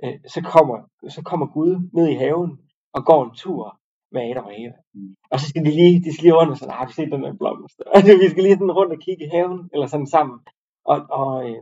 øh, 0.04 0.16
så, 0.28 0.42
kommer, 0.54 0.78
så 1.10 1.22
kommer 1.30 1.46
Gud 1.56 1.90
ned 1.94 2.08
i 2.08 2.20
haven 2.24 2.52
og 2.94 3.06
går 3.06 3.24
en 3.26 3.36
tur 3.36 3.80
med 4.12 4.22
Adam 4.30 4.46
og 4.46 4.62
Eva. 4.62 4.78
Mm. 4.94 5.16
Og 5.32 5.40
så 5.40 5.50
skal 5.50 5.66
de 5.66 5.72
lige, 5.72 6.04
de 6.04 6.14
skal 6.14 6.24
lige 6.24 6.38
rundt 6.40 6.52
og 6.52 6.58
sådan, 6.58 6.74
har 6.74 6.86
du 6.86 6.94
set 6.94 7.12
den 7.12 7.24
der 7.24 7.34
blomst? 7.42 7.78
Altså, 7.96 8.12
vi 8.22 8.30
skal 8.30 8.44
lige 8.44 8.58
sådan 8.58 8.78
rundt 8.80 8.94
og 8.94 9.00
kigge 9.00 9.26
i 9.26 9.34
haven, 9.36 9.70
eller 9.74 9.88
sådan 9.88 10.14
sammen. 10.16 10.40
Og, 10.86 10.98
og, 11.20 11.50
øh, 11.50 11.62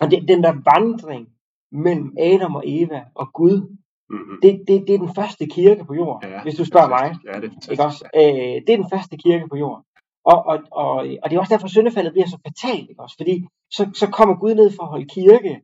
og 0.00 0.10
det, 0.10 0.28
den 0.28 0.42
der 0.42 0.52
vandring 0.74 1.28
mellem 1.72 2.16
Adam 2.20 2.54
og 2.54 2.62
Eva 2.66 3.00
og 3.14 3.32
Gud, 3.32 3.76
Mm-hmm. 4.10 4.38
det, 4.42 4.64
det, 4.68 4.84
det 4.86 4.94
er 4.94 4.98
den 4.98 5.14
første 5.14 5.46
kirke 5.46 5.84
på 5.84 5.94
jorden, 5.94 6.30
Ja, 6.30 6.42
hvis 6.42 6.54
du 6.54 6.64
spørger 6.64 6.88
mig. 6.88 6.98
fantastisk. 6.98 7.26
Ja, 7.34 7.40
det 7.40 7.44
er 7.44 7.50
fantastisk. 7.50 7.70
Ikke 7.72 7.84
også? 7.84 8.04
Øh, 8.16 8.56
det 8.66 8.70
er 8.72 8.76
den 8.82 8.90
første 8.92 9.16
kirke 9.16 9.48
på 9.48 9.56
jorden. 9.56 9.84
Og, 10.24 10.38
og, 10.46 10.58
og, 10.70 10.94
og 11.22 11.24
det 11.30 11.32
er 11.36 11.40
også 11.40 11.54
derfor, 11.54 11.64
at 11.64 11.70
syndefaldet 11.70 12.12
bliver 12.12 12.26
så 12.26 12.38
fatalt, 12.46 12.90
ikke 12.90 13.02
også? 13.02 13.16
Fordi 13.18 13.46
så, 13.70 13.90
så 13.94 14.06
kommer 14.10 14.34
Gud 14.34 14.54
ned 14.54 14.70
for 14.76 14.82
at 14.82 14.88
holde 14.88 15.08
kirke, 15.08 15.60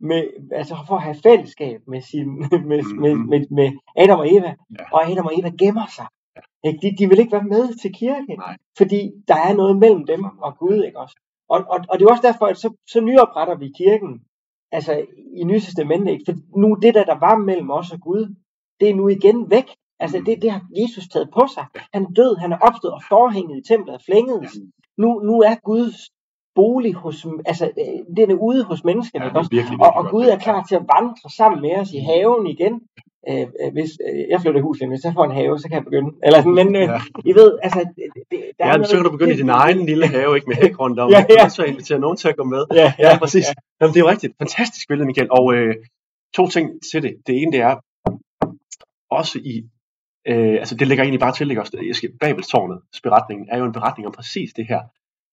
med, 0.00 0.22
altså 0.52 0.74
for 0.88 0.96
at 0.96 1.02
have 1.02 1.16
fællesskab 1.22 1.80
med, 1.86 2.00
sin, 2.00 2.28
med, 2.70 2.82
Mhm. 2.82 3.00
med, 3.00 3.14
med, 3.14 3.40
med 3.50 3.68
Adam 3.96 4.18
og 4.18 4.34
Eva, 4.36 4.54
Ja. 4.78 4.84
og 4.92 5.10
Adam 5.10 5.26
og 5.26 5.38
Eva 5.38 5.50
gemmer 5.58 5.86
sig. 5.96 6.06
Ikke? 6.64 6.78
De, 6.82 6.96
de 6.98 7.08
vil 7.08 7.18
ikke 7.18 7.32
være 7.32 7.44
med 7.54 7.64
til 7.82 7.92
kirke, 7.94 8.34
Nej. 8.36 8.56
fordi 8.78 9.10
der 9.28 9.36
er 9.36 9.54
noget 9.54 9.76
mellem 9.78 10.06
dem 10.06 10.24
og 10.24 10.58
Gud, 10.58 10.82
ikke 10.86 10.98
også? 10.98 11.16
Og, 11.54 11.60
og, 11.72 11.78
og 11.90 11.94
det 11.98 12.04
er 12.04 12.10
også 12.10 12.28
derfor, 12.30 12.46
at 12.46 12.58
så, 12.58 12.68
så 12.92 13.00
nyopretter 13.00 13.56
vi 13.62 13.68
kirken, 13.80 14.12
altså 14.72 14.92
i 15.40 15.44
Nye 15.44 15.60
Testamentet, 15.60 16.12
ikke? 16.12 16.24
For 16.28 16.58
nu 16.60 16.68
det 16.82 16.94
der, 16.94 17.04
der 17.04 17.18
var 17.26 17.36
mellem 17.36 17.70
os 17.70 17.92
og 17.92 18.00
Gud, 18.00 18.34
det 18.80 18.90
er 18.90 18.94
nu 18.94 19.08
igen 19.08 19.50
væk. 19.50 19.68
Altså 20.00 20.18
det, 20.26 20.42
det 20.42 20.50
har 20.50 20.62
Jesus 20.80 21.08
taget 21.08 21.30
på 21.34 21.46
sig. 21.54 21.66
Han 21.94 22.04
død, 22.14 22.36
han 22.36 22.52
er 22.52 22.58
opstået, 22.58 22.94
og 22.94 23.02
forhænget 23.08 23.58
i 23.58 23.68
templet 23.68 23.94
er 23.94 24.04
flænget. 24.08 24.42
Ja. 24.42 24.48
Nu, 24.98 25.08
nu 25.28 25.34
er 25.40 25.54
Guds 25.64 25.96
bolig 26.54 26.94
hos, 26.94 27.26
altså 27.46 27.66
øh, 27.82 28.16
den 28.16 28.30
er 28.30 28.34
ude 28.34 28.64
hos 28.64 28.84
menneskene, 28.84 29.24
Ja, 29.24 29.42
virkelig, 29.50 29.80
Og, 29.80 29.92
og 29.98 30.10
Gud 30.10 30.24
er 30.24 30.38
klar 30.38 30.62
til 30.68 30.74
at 30.74 30.86
vandre 30.96 31.30
sammen 31.36 31.62
med 31.62 31.74
os 31.80 31.92
i 31.92 31.98
haven 31.98 32.46
igen. 32.46 32.74
Øh, 33.28 33.46
øh, 33.60 33.72
hvis 33.72 33.90
øh, 34.06 34.20
jeg 34.32 34.40
flytter 34.42 34.60
hus, 34.60 34.78
hvis 34.78 35.04
jeg 35.04 35.12
får 35.18 35.24
en 35.24 35.34
have, 35.40 35.58
så 35.58 35.68
kan 35.68 35.76
jeg 35.78 35.84
begynde. 35.84 36.10
Eller 36.26 36.38
sådan, 36.38 36.54
men 36.60 36.76
øh, 36.76 36.82
Ja. 36.82 37.00
I 37.30 37.32
ved, 37.40 37.58
altså, 37.62 37.80
det, 37.96 38.38
der 38.58 38.66
Ja, 38.66 38.72
er 38.78 38.82
så 38.82 38.96
kan 38.96 39.04
du 39.04 39.10
begynde 39.10 39.34
i 39.34 39.36
din 39.36 39.48
egen 39.48 39.86
lille 39.86 40.06
have, 40.06 40.36
ikke 40.36 40.48
med 40.48 40.56
hæk 40.62 40.80
rundt 40.80 41.00
om. 41.00 41.10
Ja, 41.10 41.24
ja. 41.38 41.44
at 41.44 41.68
invitere 41.72 41.98
nogen 41.98 42.16
til 42.16 42.28
at 42.28 42.36
gå 42.36 42.44
med. 42.44 42.62
Ja, 42.74 42.92
Ja, 42.98 43.18
præcis. 43.18 43.46
Jamen, 43.80 43.94
det 43.94 44.00
er 44.00 44.04
jo 44.04 44.10
rigtigt. 44.10 44.32
Fantastisk 44.38 44.88
billede, 44.88 45.06
Michael. 45.06 45.28
Og 45.30 45.54
øh, 45.54 45.74
to 46.36 46.48
ting 46.48 46.70
til 46.92 47.02
det. 47.02 47.12
Det 47.26 47.42
ene, 47.42 47.52
det 47.52 47.60
er 47.60 47.74
også 49.10 49.38
i, 49.52 49.54
øh, 50.28 50.54
altså 50.62 50.74
det 50.74 50.88
ligger 50.88 51.04
egentlig 51.04 51.20
bare 51.20 51.32
til, 51.32 51.46
ligger 51.46 51.60
også, 51.62 51.78
jeg 51.86 51.96
skal, 51.96 52.10
Babelstårnets 52.20 53.00
beretning 53.00 53.48
er 53.52 53.58
jo 53.58 53.64
en 53.64 53.72
beretning 53.72 54.06
om 54.06 54.12
præcis 54.12 54.52
det 54.52 54.66
her, 54.68 54.80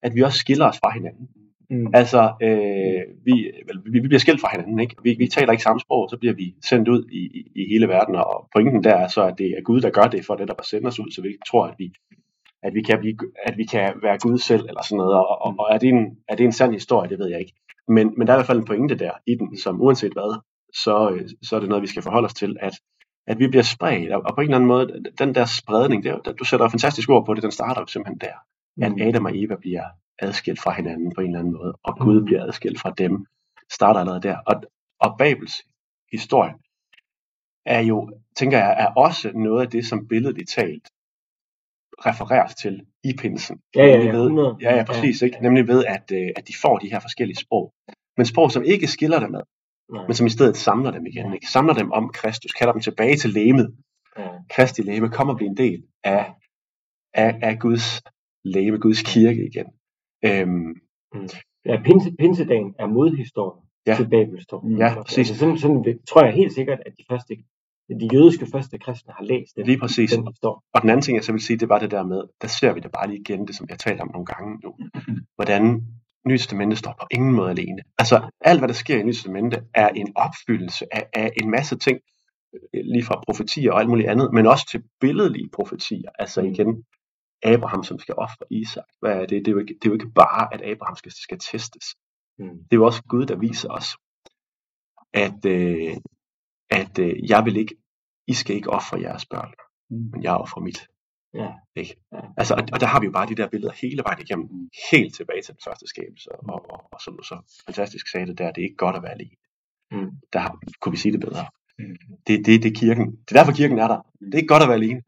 at 0.04 0.16
vi 0.16 0.22
også 0.22 0.40
skiller 0.40 0.66
os 0.70 0.80
fra 0.84 0.90
hinanden. 0.94 1.28
Mm. 1.70 1.88
Altså, 1.94 2.34
øh, 2.42 3.02
vi, 3.26 3.52
vi, 3.86 4.00
vi 4.00 4.08
bliver 4.08 4.20
skilt 4.20 4.42
fra 4.42 4.50
hinanden, 4.52 4.80
ikke? 4.80 4.96
Vi, 5.04 5.16
vi 5.20 5.28
taler 5.28 5.52
ikke 5.52 5.64
samme 5.64 5.80
sprog, 5.80 6.10
så 6.10 6.18
bliver 6.18 6.34
vi 6.34 6.56
sendt 6.70 6.88
ud 6.88 7.06
i, 7.12 7.22
i, 7.38 7.52
i 7.56 7.70
hele 7.70 7.88
verden, 7.88 8.16
og 8.16 8.50
pointen 8.56 8.84
der 8.84 8.96
er 8.96 9.08
så, 9.08 9.24
at 9.24 9.38
det 9.38 9.48
er 9.58 9.62
Gud, 9.62 9.82
der 9.82 9.90
gør 9.90 10.04
det 10.04 10.26
for 10.26 10.36
det, 10.36 10.48
der 10.48 10.54
sender 10.64 10.88
os 10.88 11.00
ud, 11.00 11.12
så 11.12 11.22
vi 11.22 11.38
tror, 11.48 11.66
at 11.66 11.76
vi, 11.78 11.94
at 12.64 12.74
vi 12.74 12.82
kan, 12.82 13.00
blive, 13.00 13.18
at 13.46 13.58
vi 13.58 13.64
kan 13.64 13.94
være 14.02 14.18
Gud 14.18 14.38
selv, 14.38 14.66
eller 14.70 14.84
sådan 14.84 14.98
noget, 14.98 15.14
og, 15.14 15.42
og, 15.42 15.56
og 15.60 15.68
er, 15.72 15.78
det 15.78 15.90
en, 15.90 16.18
er 16.28 16.36
det 16.36 16.44
en 16.46 16.52
sand 16.52 16.74
historie, 16.74 17.10
det 17.10 17.20
ved 17.20 17.28
jeg 17.28 17.40
ikke. 17.40 17.54
Men, 17.88 18.14
men 18.18 18.28
der 18.28 18.34
er 18.34 18.38
i 18.38 18.40
hvert 18.40 18.48
fald 18.48 18.60
en 18.60 18.66
pointe 18.66 18.96
der 18.96 19.12
i 19.28 19.36
den, 19.36 19.58
som 19.58 19.82
uanset 19.82 20.14
hvad, 20.14 20.40
så, 20.84 21.10
øh, 21.10 21.30
så 21.44 21.56
er 21.56 21.60
det 21.60 21.70
noget, 21.70 21.82
vi 21.82 21.88
skal 21.88 22.04
forholde 22.04 22.26
os 22.26 22.34
til, 22.34 22.58
at, 22.60 22.74
at 23.28 23.40
vi 23.40 23.48
bliver 23.48 23.64
spredt, 23.64 24.12
og, 24.12 24.36
på 24.36 24.42
en 24.42 24.48
eller 24.48 24.58
anden 24.58 24.68
måde, 24.68 25.04
den 25.20 25.36
der 25.36 25.46
spredning, 25.46 26.04
det, 26.04 26.40
du 26.40 26.44
sætter 26.44 26.66
et 26.66 26.72
fantastisk 26.72 27.10
ord 27.10 27.26
på 27.26 27.34
det, 27.34 27.44
den 27.44 27.52
starter 27.52 27.82
jo 27.82 27.88
simpelthen 27.88 28.18
der, 28.18 28.36
at 28.86 29.08
Adam 29.08 29.26
og 29.26 29.38
Eva 29.38 29.56
bliver 29.56 29.84
adskilt 30.22 30.62
fra 30.62 30.72
hinanden 30.74 31.14
på 31.16 31.22
en 31.22 31.28
eller 31.28 31.40
anden 31.40 31.54
måde, 31.54 31.74
og 31.84 31.98
Gud 32.00 32.20
Mm. 32.20 32.26
bliver 32.26 32.44
adskilt 32.44 32.80
fra 32.80 32.94
dem, 32.98 33.26
starter 33.72 34.00
allerede 34.00 34.22
der. 34.22 34.38
Og, 34.48 34.64
og 35.00 35.18
Babels 35.18 35.54
historie 36.12 36.54
er 37.66 37.80
jo, 37.80 38.12
tænker 38.36 38.58
jeg, 38.58 38.76
er 38.80 38.88
også 38.88 39.32
noget 39.36 39.62
af 39.66 39.70
det, 39.72 39.86
som 39.86 40.08
billedet 40.08 40.48
talt 40.48 40.88
refereres 42.06 42.56
til 42.56 42.86
i 43.04 43.14
pinsen. 43.20 43.62
Ja, 43.76 43.86
ja, 43.86 43.98
ja, 43.98 44.12
ved, 44.12 44.24
100. 44.24 44.58
ja, 44.62 44.76
ja, 44.76 44.84
præcis. 44.84 45.22
Ikke? 45.22 45.38
Nemlig 45.42 45.68
ved, 45.68 45.86
at, 45.86 46.12
øh, 46.14 46.30
at 46.36 46.48
de 46.48 46.54
får 46.62 46.78
de 46.78 46.90
her 46.92 47.00
forskellige 47.00 47.38
sprog. 47.38 47.74
Men 48.18 48.26
sprog, 48.26 48.52
som 48.52 48.64
ikke 48.64 48.88
skiller 48.88 49.20
dem 49.20 49.36
ad, 49.36 49.42
Nej. 49.94 50.06
men 50.08 50.14
som 50.16 50.28
i 50.28 50.30
stedet 50.30 50.58
samler 50.58 50.92
dem 50.92 51.06
igen. 51.06 51.34
Ikke? 51.34 51.48
Samler 51.48 51.74
dem 51.74 51.92
om 51.92 52.10
Kristus, 52.14 52.52
kalder 52.52 52.74
dem 52.74 52.82
tilbage 52.82 53.16
til 53.18 53.30
lægemet. 53.30 53.78
Ja. 54.18 54.30
Kristi 54.50 54.82
læme 54.82 55.10
kommer 55.10 55.34
at 55.34 55.38
blive 55.38 55.50
en 55.50 55.58
del 55.58 55.84
af, 56.04 56.34
af, 57.14 57.40
af 57.42 57.60
Guds 57.60 58.02
læme, 58.44 58.78
Guds 58.80 59.02
kirke 59.02 59.46
igen. 59.48 59.66
Øhm, 60.26 60.76
Ja, 61.66 61.82
pinse, 61.86 62.12
pinsedagen 62.20 62.76
er 62.80 62.88
modhistorien 62.88 63.64
Ja. 63.88 63.96
til 63.96 64.10
Babelstårn. 64.10 64.78
Ja, 64.78 64.94
præcis. 65.02 65.18
Altså, 65.18 65.36
sådan, 65.36 65.58
sådan 65.58 65.84
det, 65.84 66.00
tror 66.10 66.24
jeg 66.24 66.34
helt 66.34 66.54
sikkert, 66.54 66.80
at 66.86 66.94
de 66.98 67.04
første, 67.10 67.36
de 67.90 68.10
jødiske 68.14 68.46
første 68.52 68.78
kristne 68.78 69.14
har 69.18 69.24
læst 69.24 69.56
den, 69.56 69.66
lige 69.66 69.78
præcis. 69.80 70.12
den 70.12 70.28
historie. 70.28 70.62
Og 70.74 70.82
den 70.82 70.90
anden 70.90 71.02
ting, 71.02 71.16
jeg 71.16 71.24
så 71.24 71.32
vil 71.32 71.42
sige, 71.42 71.58
det 71.58 71.70
var 71.70 71.80
det 71.80 71.92
der 71.92 72.04
med, 72.06 72.22
der 72.42 72.48
ser 72.48 72.74
vi 72.74 72.80
det 72.80 72.92
bare 72.92 73.08
lige 73.08 73.20
igen, 73.20 73.48
det 73.48 73.56
som 73.56 73.66
jeg 73.70 73.74
har 73.74 73.78
talt 73.78 74.02
om 74.02 74.10
nogle 74.14 74.26
gange 74.26 74.60
nu, 74.64 74.76
hvordan 75.36 75.82
Nye 76.28 76.38
Testamente 76.38 76.76
står 76.76 76.96
på 77.00 77.06
ingen 77.12 77.34
måde 77.34 77.50
alene. 77.50 77.82
Altså 77.98 78.30
alt, 78.42 78.60
hvad 78.60 78.68
der 78.68 78.74
sker 78.74 79.00
i 79.00 79.04
Nye 79.04 79.14
Testamente, 79.14 79.64
er 79.76 79.90
en 79.90 80.08
opfyldelse 80.16 80.86
af, 80.96 81.08
af 81.14 81.32
en 81.44 81.50
masse 81.52 81.78
ting, 81.78 82.00
øh, 82.74 82.82
lige 82.84 83.04
fra 83.04 83.22
profetier 83.28 83.72
og 83.72 83.80
alt 83.80 83.90
muligt 83.90 84.10
andet, 84.10 84.34
men 84.34 84.48
også 84.48 84.68
til 84.72 84.84
billedlige 85.02 85.50
profetier. 85.54 86.10
Altså 86.20 86.42
igen, 86.42 86.84
Abraham, 87.44 87.84
som 87.84 88.00
skal 88.00 88.16
ofre 88.18 88.46
Isak. 88.50 88.84
Hvad 89.00 89.12
er 89.12 89.20
det? 89.26 89.30
Det 89.46 89.48
er, 89.48 89.52
jo 89.52 89.58
ikke, 89.60 89.74
det 89.74 89.86
er 89.86 89.90
jo 89.90 89.94
ikke 89.94 90.12
bare, 90.16 90.54
at 90.54 90.62
Abraham 90.72 90.96
skal, 90.96 91.12
skal 91.12 91.40
testes. 91.40 91.86
Mm. 92.40 92.50
Det 92.50 92.72
er 92.72 92.76
jo 92.76 92.86
også 92.86 93.04
Gud, 93.04 93.26
der 93.26 93.36
viser 93.36 93.70
os, 93.70 93.88
at, 95.14 95.46
øh, 95.46 95.98
at 96.70 97.00
øh, 97.00 97.30
jeg 97.30 97.46
vil 97.46 97.58
ikke, 97.58 97.76
I 98.28 98.34
skal 98.34 98.56
ikke 98.56 98.70
ofre 98.70 99.02
jeres 99.02 99.26
børn, 99.26 99.54
Mm. 99.92 100.10
men 100.12 100.24
jeg 100.24 100.34
offrer 100.34 100.62
mit. 100.62 100.88
Ja. 101.34 101.50
Ikke? 101.76 101.96
Ja. 102.12 102.20
Altså, 102.38 102.54
og, 102.54 102.64
og 102.74 102.80
der 102.80 102.86
har 102.88 103.00
vi 103.00 103.06
jo 103.06 103.12
bare 103.12 103.28
de 103.28 103.36
der 103.36 103.48
billeder 103.50 103.74
hele 103.74 104.04
vejen 104.04 104.22
igennem, 104.22 104.70
helt 104.92 105.16
tilbage 105.16 105.42
til 105.42 105.54
den 105.54 105.62
første 105.64 105.88
skabelse, 105.88 106.32
og, 106.32 106.70
og, 106.72 106.80
og 106.94 107.02
som 107.02 107.18
du 107.18 107.24
så 107.24 107.62
fantastisk 107.66 108.08
sagde 108.12 108.28
det 108.28 108.38
der, 108.38 108.52
det 108.52 108.62
er 108.62 108.66
ikke 108.66 108.76
godt 108.86 108.96
at 108.96 109.04
være 109.04 109.12
alene. 109.12 109.36
Mm. 109.92 110.12
Der 110.34 110.40
har, 110.40 110.60
kunne 110.82 110.92
vi 110.92 110.98
sige 110.98 111.12
det 111.12 111.20
bedre. 111.20 111.46
Mm. 111.80 111.96
Det, 112.28 112.46
det, 112.46 112.64
det 112.64 112.78
kirken. 112.78 113.12
Det 113.12 113.32
er 113.32 113.36
derfor 113.40 113.52
kirken 113.54 113.80
er 113.80 113.88
der. 113.88 114.02
Det 114.20 114.34
er 114.34 114.38
ikke 114.38 114.48
godt 114.48 114.64
at 114.64 114.70
være 114.70 114.78
alene. 114.78 115.02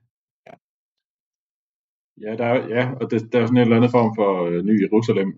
Ja, 2.21 2.35
der 2.35 2.45
er, 2.45 2.67
ja, 2.67 2.83
og 3.01 3.11
det, 3.11 3.33
der 3.33 3.39
er 3.39 3.45
sådan 3.45 3.57
en 3.57 3.61
eller 3.61 3.75
anden 3.75 3.91
form 3.91 4.11
for 4.15 4.45
øh, 4.45 4.63
ny 4.63 4.81
Jerusalem 4.81 5.29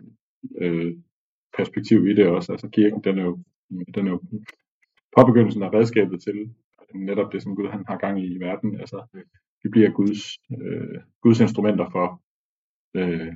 øh, 0.62 0.94
perspektiv 1.58 2.08
i 2.08 2.14
det 2.14 2.28
også. 2.28 2.52
Altså 2.52 2.70
kirken, 2.70 3.04
den 3.04 3.18
er 3.20 3.24
jo, 3.24 3.44
den 3.96 4.08
er 4.08 4.12
jo 4.12 4.22
påbegyndelsen 5.18 5.64
af 5.64 5.74
redskabet 5.74 6.22
til 6.22 6.56
netop 6.96 7.34
det, 7.34 7.42
som 7.44 7.56
Gud 7.56 7.68
han 7.70 7.86
har 7.88 7.98
gang 7.98 8.20
i 8.24 8.36
i 8.36 8.40
verden. 8.40 8.80
Altså, 8.80 8.98
vi 9.64 9.70
bliver 9.70 9.90
Guds, 9.92 10.22
øh, 10.62 11.00
Guds 11.22 11.40
instrumenter 11.40 11.90
for, 11.90 12.22
øh, 12.96 13.34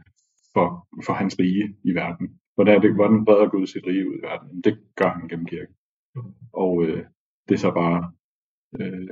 for, 0.53 0.87
for 1.05 1.13
hans 1.13 1.39
rige 1.39 1.75
i 1.83 1.91
verden. 1.95 2.39
Hvordan, 2.55 2.75
er 2.75 2.81
det, 2.81 2.95
hvordan 2.95 3.25
breder 3.25 3.49
Gud 3.49 3.67
sit 3.67 3.87
rige 3.87 4.09
ud 4.09 4.15
i 4.15 4.21
verden? 4.21 4.61
Det 4.61 4.79
gør 4.95 5.09
han 5.09 5.27
gennem 5.27 5.45
kirken. 5.45 5.75
Og 6.53 6.83
øh, 6.85 7.05
det 7.47 7.53
er 7.55 7.59
så 7.59 7.71
bare 7.71 8.11
øh, 8.79 9.07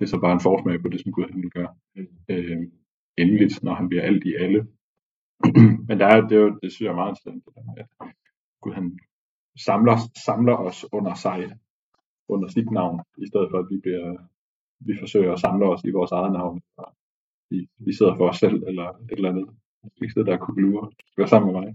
det 0.00 0.06
er 0.06 0.10
så 0.10 0.20
bare 0.20 0.32
en 0.32 0.46
forsmag 0.48 0.82
på 0.82 0.88
det, 0.88 1.00
som 1.00 1.12
Gud 1.12 1.24
han 1.32 1.42
vil 1.42 1.50
gøre. 1.50 1.74
Øh, 2.30 2.58
endeligt, 3.18 3.62
når 3.62 3.74
han 3.74 3.88
bliver 3.88 4.02
alt 4.02 4.24
i 4.24 4.34
alle. 4.34 4.66
Men 5.88 6.00
der 6.00 6.06
er, 6.06 6.20
det, 6.28 6.36
er 6.38 6.42
jo, 6.42 6.58
det 6.62 6.72
synes 6.72 6.80
jeg 6.80 6.90
er 6.92 6.94
meget 6.94 7.10
interessant, 7.10 7.44
at 7.78 7.86
Gud 8.62 8.72
han 8.74 8.98
samler, 9.66 9.96
samler 10.26 10.56
os 10.56 10.86
under 10.92 11.14
sig, 11.14 11.58
under 12.28 12.48
sit 12.48 12.70
navn, 12.70 13.00
i 13.18 13.26
stedet 13.26 13.48
for 13.50 13.58
at 13.58 13.66
vi, 13.70 13.78
bliver, 13.80 14.16
vi 14.80 14.92
forsøger 15.00 15.32
at 15.32 15.40
samle 15.40 15.66
os 15.66 15.84
i 15.84 15.90
vores 15.90 16.12
eget 16.12 16.32
navn. 16.32 16.62
Og 16.76 16.92
vi, 17.50 17.68
vi 17.78 17.92
sidder 17.94 18.16
for 18.16 18.28
os 18.28 18.36
selv, 18.36 18.62
eller 18.68 18.88
et 18.88 18.96
eller 19.10 19.30
andet. 19.30 19.48
Vi 20.00 20.10
sidder 20.10 20.30
der 20.30 20.38
og 20.38 20.92
skal 21.06 21.22
være 21.22 21.28
sammen 21.28 21.52
med 21.52 21.60
mig. 21.60 21.74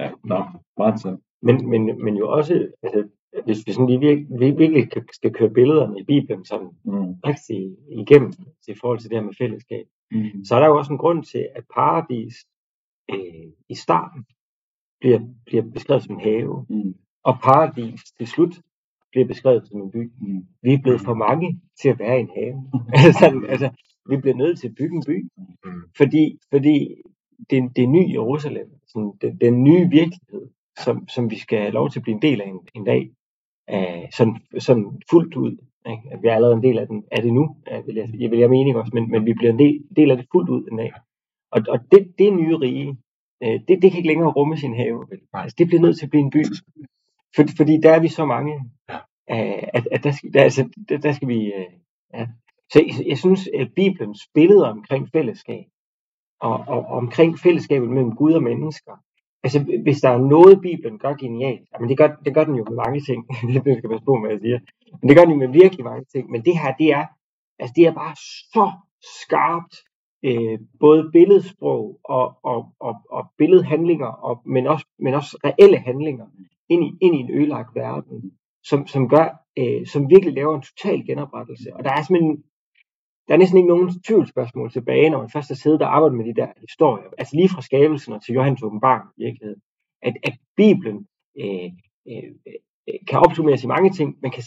Ja, 0.00 0.10
nå, 0.24 0.38
meget 0.78 0.92
interessant. 0.92 1.20
Men, 1.42 1.70
men, 1.70 2.04
men 2.04 2.16
jo 2.16 2.30
også, 2.30 2.72
altså, 2.82 3.08
hvis 3.44 3.66
vi 3.66 3.72
sådan 3.72 3.86
lige 3.86 4.00
virkelig, 4.00 4.58
virkelig 4.58 4.84
skal- 4.90 5.14
skal 5.14 5.34
køre 5.34 5.50
billederne 5.50 6.00
i 6.00 6.04
Bibelen 6.04 6.44
sådan 6.44 6.70
Mm. 6.84 7.12
rigtig 7.30 7.76
igennem 8.02 8.32
i 8.68 8.74
forhold 8.80 8.98
til 8.98 9.10
det 9.10 9.18
her 9.18 9.24
med 9.24 9.34
fællesskab, 9.38 9.86
Mm. 10.12 10.44
så 10.44 10.54
er 10.56 10.60
der 10.60 10.66
jo 10.66 10.78
også 10.78 10.92
en 10.92 10.98
grund 10.98 11.24
til, 11.24 11.48
at 11.56 11.64
paradis 11.74 12.34
øh, 13.10 13.46
i 13.68 13.74
starten 13.74 14.26
bliver, 15.00 15.20
bliver 15.46 15.62
beskrevet 15.62 16.02
som 16.04 16.14
en 16.14 16.20
have, 16.20 16.66
Mm. 16.70 16.94
og 17.24 17.34
paradis 17.42 18.02
til 18.18 18.26
slut 18.26 18.54
bliver 19.12 19.26
beskrevet 19.26 19.68
som 19.68 19.80
en 19.82 19.90
by. 19.90 20.12
Mm. 20.20 20.46
Vi 20.62 20.72
er 20.74 20.78
blevet 20.82 21.00
for 21.00 21.14
mange 21.14 21.60
til 21.82 21.88
at 21.88 21.98
være 21.98 22.18
i 22.18 22.20
en 22.20 22.30
have. 22.36 22.72
altså, 23.06 23.46
altså, 23.48 23.70
vi 24.10 24.16
bliver 24.16 24.36
nødt 24.36 24.58
til 24.60 24.68
at 24.68 24.74
bygge 24.74 24.96
en 24.96 25.04
by, 25.06 25.28
Mm. 25.64 25.82
fordi, 25.96 26.38
fordi 26.50 26.88
det, 27.50 27.76
det 27.76 27.88
nye 27.88 28.10
Jerusalem, 28.12 28.70
sådan, 28.88 29.12
den, 29.20 29.38
den 29.40 29.64
nye 29.64 29.88
virkelighed, 29.90 30.48
som, 30.84 31.08
som 31.08 31.30
vi 31.30 31.38
skal 31.38 31.58
have 31.60 31.72
lov 31.72 31.90
til 31.90 31.98
at 31.98 32.02
blive 32.02 32.14
en 32.14 32.22
del 32.22 32.40
af 32.40 32.46
en, 32.48 32.60
en 32.74 32.84
dag, 32.84 33.10
øh, 33.70 34.10
sådan, 34.16 34.36
sådan 34.58 35.02
fuldt 35.10 35.36
ud. 35.36 35.56
Ikke? 35.90 36.18
Vi 36.22 36.28
er 36.28 36.34
allerede 36.34 36.56
en 36.56 36.62
del 36.62 36.78
af, 36.78 36.86
den, 36.86 37.04
af 37.12 37.22
det 37.22 37.32
nu, 37.32 37.56
vil 37.86 37.94
jeg, 37.94 38.08
jeg 38.20 38.30
vil 38.30 38.38
jeg 38.38 38.50
mene 38.50 38.78
også, 38.78 38.90
men, 38.94 39.10
men 39.10 39.26
vi 39.26 39.34
bliver 39.34 39.52
en 39.52 39.58
del, 39.58 39.84
del 39.96 40.10
af 40.10 40.16
det 40.16 40.26
fuldt 40.32 40.50
ud 40.50 40.68
en 40.70 40.76
dag. 40.78 40.92
Og, 41.50 41.60
og 41.68 41.78
det, 41.92 42.14
det 42.18 42.32
nye 42.32 42.56
rige, 42.56 42.96
øh, 43.42 43.60
det, 43.68 43.82
det 43.82 43.90
kan 43.90 43.98
ikke 43.98 44.08
længere 44.08 44.32
rumme 44.32 44.56
sin 44.56 44.74
have. 44.74 45.06
vel? 45.10 45.20
Altså, 45.32 45.54
det 45.58 45.66
bliver 45.66 45.82
nødt 45.82 45.98
til 45.98 46.06
at 46.06 46.10
blive 46.10 46.22
en 46.22 46.30
by. 46.30 46.44
For, 47.36 47.42
fordi 47.56 47.80
der 47.82 47.92
er 47.92 48.00
vi 48.00 48.08
så 48.08 48.24
mange, 48.24 48.54
øh, 49.30 49.62
at, 49.76 49.88
at 49.92 50.04
der, 50.04 50.10
skal, 50.10 50.34
der, 50.34 50.42
altså, 50.42 50.68
der, 50.88 50.98
der 50.98 51.12
skal 51.12 51.28
vi... 51.28 51.52
Øh, 51.52 51.72
ja. 52.14 52.26
Så 52.72 52.82
jeg, 52.86 53.08
jeg 53.08 53.18
synes, 53.18 53.48
at 53.60 53.74
Bibelens 53.76 54.20
billeder 54.34 54.68
omkring 54.68 55.08
fællesskab, 55.12 55.64
og, 56.40 56.64
og, 56.68 56.78
og 56.78 56.96
omkring 56.96 57.38
fællesskabet 57.38 57.88
mellem 57.88 58.16
Gud 58.16 58.32
og 58.32 58.42
mennesker, 58.42 58.92
altså 59.46 59.60
hvis 59.82 60.00
der 60.00 60.10
er 60.10 60.18
noget, 60.18 60.60
Bibelen 60.60 60.98
gør 60.98 61.14
genialt, 61.14 61.68
men 61.80 61.88
det 61.88 61.98
gør, 61.98 62.08
det 62.24 62.34
gør 62.34 62.44
den 62.44 62.54
jo 62.54 62.64
med 62.68 62.76
mange 62.84 63.00
ting, 63.08 63.18
det 63.54 63.62
skal 63.62 63.80
jeg 63.82 63.90
passe 63.90 64.04
på 64.04 64.20
hvad 64.20 64.30
jeg 64.30 64.40
siger, 64.40 64.58
men 65.00 65.08
det 65.08 65.16
gør 65.16 65.24
den 65.24 65.34
jo 65.34 65.42
med 65.44 65.48
virkelig 65.62 65.84
mange 65.84 66.04
ting, 66.14 66.30
men 66.30 66.44
det 66.44 66.58
her, 66.60 66.72
det 66.80 66.88
er, 66.98 67.04
altså 67.58 67.72
det 67.76 67.86
er 67.86 67.94
bare 68.02 68.14
så 68.54 68.66
skarpt, 69.22 69.74
øh, 70.28 70.58
både 70.80 71.10
billedsprog 71.12 72.00
og, 72.04 72.26
og, 72.42 72.60
og, 72.80 72.94
og 73.10 73.22
billedhandlinger, 73.38 74.06
og, 74.06 74.42
men, 74.44 74.66
også, 74.66 74.86
men 74.98 75.14
også 75.14 75.38
reelle 75.44 75.78
handlinger 75.78 76.26
ind 76.68 76.84
i, 76.84 76.90
ind 77.00 77.14
i 77.16 77.18
en 77.18 77.30
ødelagt 77.30 77.74
verden, 77.74 78.32
som, 78.64 78.86
som 78.86 79.08
gør, 79.08 79.26
øh, 79.58 79.86
som 79.86 80.10
virkelig 80.10 80.34
laver 80.34 80.54
en 80.54 80.62
total 80.70 81.06
genoprettelse. 81.06 81.76
Og 81.76 81.84
der 81.84 81.92
er 81.92 82.02
simpelthen, 82.02 82.42
der 83.28 83.34
er 83.34 83.38
næsten 83.38 83.58
ikke 83.58 83.68
nogen 83.68 84.02
tvivlsspørgsmål 84.06 84.70
tilbage, 84.70 85.10
når 85.10 85.18
man 85.18 85.30
først 85.30 85.48
har 85.48 85.54
siddet 85.54 85.82
og 85.82 85.96
arbejdet 85.96 86.18
med 86.18 86.24
de 86.24 86.34
der 86.40 86.48
historier. 86.60 87.08
Altså 87.18 87.36
lige 87.36 87.48
fra 87.48 87.62
skabelsen 87.62 88.12
og 88.12 88.24
til 88.24 88.34
Johannes 88.34 88.62
åbenbaring 88.62 89.04
i 89.16 89.24
virkeligheden. 89.24 89.62
At, 90.02 90.14
at 90.22 90.34
Bibelen 90.56 91.06
øh, 91.40 91.70
øh, 92.10 92.30
øh, 92.48 92.98
kan 93.08 93.18
opsummeres 93.18 93.64
i 93.64 93.66
mange 93.66 93.90
ting, 93.90 94.16
men, 94.22 94.30
kan, 94.30 94.42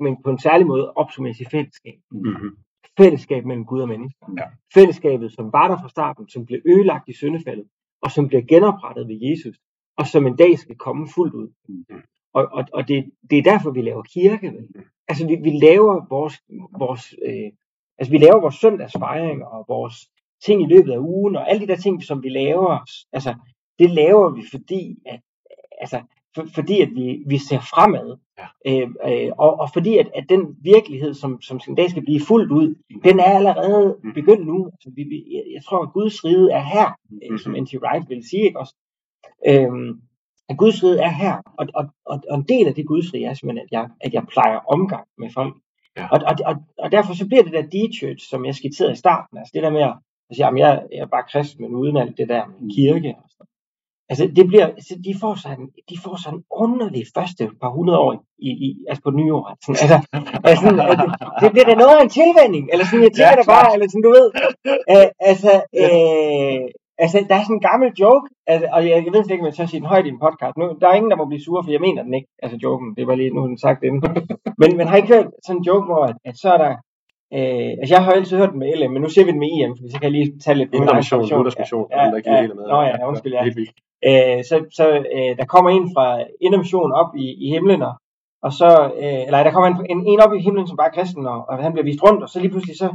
men 0.00 0.22
på 0.22 0.30
en 0.30 0.38
særlig 0.38 0.66
måde 0.66 0.92
opsummeres 0.92 1.40
i 1.40 1.44
fællesskab. 1.44 1.98
Mm-hmm. 2.10 2.56
Fællesskab 2.98 3.44
mellem 3.44 3.64
Gud 3.64 3.80
og 3.80 3.88
mennesker. 3.88 4.26
Ja. 4.38 4.44
Fællesskabet, 4.74 5.32
som 5.32 5.52
var 5.52 5.68
der 5.68 5.78
fra 5.82 5.88
starten, 5.88 6.28
som 6.28 6.46
blev 6.46 6.60
ødelagt 6.66 7.08
i 7.08 7.12
syndefaldet, 7.12 7.66
og 8.02 8.10
som 8.10 8.28
bliver 8.28 8.42
genoprettet 8.42 9.08
ved 9.08 9.18
Jesus, 9.20 9.56
og 9.96 10.06
som 10.06 10.26
en 10.26 10.36
dag 10.36 10.58
skal 10.58 10.76
komme 10.76 11.08
fuldt 11.14 11.34
ud. 11.34 11.48
Mhm. 11.68 12.02
Og, 12.32 12.48
og, 12.52 12.64
og 12.72 12.88
det, 12.88 13.10
det 13.30 13.38
er 13.38 13.42
derfor, 13.42 13.70
vi 13.70 13.82
laver 13.82 14.02
kirke. 14.02 14.52
Vel? 14.52 14.68
Altså, 15.08 15.26
vi, 15.26 15.36
vi 15.36 15.50
laver 15.50 16.06
vores, 16.08 16.34
vores 16.78 17.14
øh, 17.28 17.50
altså, 17.98 18.10
vi 18.10 18.18
laver 18.18 18.40
vores 18.40 18.54
søndagsfejringer 18.54 19.46
og 19.46 19.64
vores 19.68 19.94
ting 20.44 20.62
i 20.62 20.66
løbet 20.74 20.92
af 20.92 20.98
ugen, 20.98 21.36
og 21.36 21.50
alle 21.50 21.60
de 21.62 21.66
der 21.72 21.76
ting, 21.76 22.02
som 22.02 22.22
vi 22.22 22.28
laver, 22.28 22.78
altså, 23.12 23.34
det 23.78 23.90
laver 23.90 24.30
vi, 24.30 24.42
fordi 24.50 24.96
at, 25.06 25.20
altså, 25.80 26.00
for, 26.34 26.46
fordi 26.54 26.80
at 26.80 26.88
vi, 26.94 27.22
vi 27.26 27.38
ser 27.38 27.60
fremad. 27.60 28.16
Ja. 28.38 28.46
Øh, 28.66 28.88
øh, 29.06 29.32
og, 29.38 29.60
og 29.60 29.68
fordi 29.72 29.98
at, 29.98 30.10
at 30.14 30.24
den 30.28 30.56
virkelighed, 30.62 31.14
som, 31.14 31.40
som 31.40 31.60
en 31.68 31.74
dag 31.74 31.90
skal 31.90 32.02
blive 32.04 32.20
fuldt 32.20 32.52
ud, 32.52 32.74
den 33.04 33.20
er 33.20 33.24
allerede 33.38 33.96
Mhm. 34.02 34.14
begyndt 34.14 34.46
nu. 34.46 34.66
Altså, 34.66 34.90
vi, 34.96 35.02
vi, 35.02 35.42
jeg, 35.54 35.62
tror, 35.64 35.82
at 35.82 35.92
Guds 35.92 36.24
rige 36.24 36.50
er 36.52 36.62
her, 36.62 36.88
øh, 37.30 37.38
som 37.38 37.52
Mhm. 37.52 37.62
N.T. 37.62 37.74
Wright 37.82 38.08
ville 38.08 38.28
sige, 38.28 38.42
ikke 38.44 38.58
også? 38.58 38.74
Øhm, 39.48 40.00
at 40.48 40.58
Guds 40.58 40.84
rige 40.84 40.98
er 40.98 41.10
her, 41.10 41.36
og, 41.58 41.66
og, 41.74 41.84
og, 42.06 42.20
og 42.30 42.36
en 42.38 42.44
del 42.48 42.66
af 42.66 42.74
det 42.74 42.86
Guds 42.86 43.14
rige 43.14 43.26
er 43.26 43.34
simpelthen, 43.34 43.64
at 43.66 43.72
jeg, 43.72 43.88
at 44.00 44.14
jeg 44.14 44.26
plejer 44.26 44.58
omgang 44.74 45.06
med 45.18 45.30
folk. 45.34 45.54
Ja. 45.98 46.04
Og, 46.12 46.18
og, 46.28 46.34
og, 46.50 46.54
og 46.78 46.92
derfor 46.92 47.14
så 47.14 47.26
bliver 47.26 47.42
det 47.42 47.52
der 47.52 47.62
D-church, 47.74 48.30
som 48.30 48.44
jeg 48.44 48.54
skitserede 48.54 48.92
i 48.92 49.02
starten, 49.04 49.38
altså 49.38 49.50
det 49.54 49.62
der 49.62 49.70
med 49.70 49.82
at 49.82 49.94
sige, 50.32 50.44
jamen 50.44 50.58
jeg, 50.58 50.82
jeg 50.92 51.02
er 51.06 51.06
bare 51.06 51.30
kristen, 51.32 51.62
men 51.62 51.74
uden 51.74 51.96
alt 51.96 52.18
det 52.18 52.28
der 52.28 52.42
med 52.46 52.74
kirke. 52.76 53.14
Og 53.22 53.28
sådan. 53.30 53.46
Altså 54.10 54.24
det 54.36 54.46
bliver, 54.50 54.66
altså, 54.66 54.94
de 55.06 55.12
får 55.20 55.32
en, 55.54 55.64
de 55.90 55.96
får 56.04 56.14
en 56.32 56.42
underlig 56.64 57.04
første 57.16 57.44
par 57.62 57.70
hundrede 57.76 57.98
år 57.98 58.12
i, 58.48 58.50
i, 58.66 58.68
altså 58.88 59.02
på 59.02 59.10
nyår. 59.10 59.42
Sådan, 59.64 59.78
altså, 59.84 59.98
altså, 60.44 60.62
sådan, 60.64 60.80
at 60.92 60.98
det, 61.40 61.52
bliver 61.52 61.68
da 61.70 61.74
noget 61.82 61.96
af 61.98 62.02
en 62.02 62.14
tilvænning, 62.20 62.64
eller 62.72 62.84
sådan, 62.84 63.04
jeg 63.06 63.12
tænker 63.12 63.30
Ja, 63.30 63.40
da 63.40 63.44
bare, 63.56 63.68
eller 63.74 63.86
sådan, 63.88 64.06
du 64.08 64.12
ved, 64.18 64.28
øh, 64.92 65.08
altså, 65.30 65.52
øh, 65.82 66.64
altså, 67.02 67.16
der 67.28 67.34
er 67.36 67.44
sådan 67.44 67.56
en 67.56 67.68
gammel 67.70 67.88
joke, 68.02 68.26
altså, 68.52 68.66
og 68.74 68.80
jeg, 68.88 68.96
jeg 69.04 69.12
ved 69.12 69.22
slet 69.24 69.34
ikke, 69.34 69.44
om 69.44 69.50
jeg 69.50 69.54
tør 69.54 69.66
sige 69.70 69.80
den 69.80 69.92
højt 69.92 70.06
i 70.06 70.14
en 70.14 70.24
podcast. 70.26 70.54
Nu, 70.56 70.64
der 70.80 70.88
er 70.88 70.94
ingen, 70.98 71.10
der 71.10 71.20
må 71.20 71.24
blive 71.30 71.44
sure, 71.44 71.64
for 71.64 71.70
jeg 71.70 71.80
mener 71.86 72.02
den 72.06 72.14
ikke, 72.18 72.28
altså 72.42 72.58
joken, 72.64 72.88
det 72.96 73.06
var 73.06 73.14
lige, 73.14 73.34
nu 73.36 73.42
den 73.46 73.58
sagt 73.58 73.80
inden. 73.88 74.02
Men 74.60 74.76
man 74.76 74.86
har 74.88 74.96
ikke 74.96 75.14
hørt 75.14 75.28
sådan 75.46 75.58
en 75.58 75.64
joke, 75.68 75.86
hvor 75.90 76.02
at, 76.10 76.16
at 76.28 76.36
så 76.42 76.48
er 76.54 76.58
der, 76.64 76.72
øh, 77.36 77.70
altså 77.80 77.92
jeg 77.94 78.04
har 78.04 78.12
altid 78.12 78.36
hørt 78.40 78.52
den 78.52 78.58
med 78.62 78.68
LM, 78.78 78.90
men 78.92 79.02
nu 79.02 79.08
ser 79.08 79.24
vi 79.24 79.30
den 79.34 79.42
med 79.44 79.50
IM, 79.56 79.72
for 79.76 79.82
så 79.92 79.96
kan 80.00 80.08
jeg 80.08 80.16
lige 80.18 80.38
tage 80.44 80.58
lidt 80.60 80.74
Indre 80.74 80.94
mission, 80.96 81.28
Luthers 81.30 81.58
mission, 81.58 81.86
Ja, 81.90 82.04
ja, 82.04 82.10
der 82.10 82.16
ikke 82.16 82.30
ja, 82.30 82.42
med. 82.42 82.66
nå 82.72 82.78
ja, 82.90 83.08
undskyld, 83.08 83.32
ja. 83.32 83.42
Helt 83.44 83.56
vildt. 83.60 83.74
Øh, 84.08 84.38
så 84.48 84.56
så 84.78 84.84
øh, 85.16 85.32
der 85.38 85.46
kommer 85.52 85.70
en 85.70 85.86
fra 85.94 86.06
Indermission 86.40 86.92
op 86.92 87.10
i, 87.24 87.26
i 87.44 87.46
himlen, 87.54 87.82
og, 87.88 87.94
og 88.46 88.52
så, 88.60 88.70
øh, 89.02 89.20
eller 89.26 89.42
der 89.42 89.52
kommer 89.54 89.68
en, 89.70 89.76
en, 89.92 90.00
en 90.12 90.20
op 90.24 90.32
i 90.34 90.44
himlen, 90.46 90.66
som 90.66 90.76
bare 90.76 90.90
er 90.90 90.96
kristen, 90.98 91.26
og, 91.26 91.38
og 91.48 91.54
han 91.66 91.72
bliver 91.72 91.88
vist 91.90 92.02
rundt, 92.06 92.22
og 92.22 92.28
så 92.28 92.40
lige 92.40 92.50
pludselig, 92.50 92.76
så, 92.82 92.88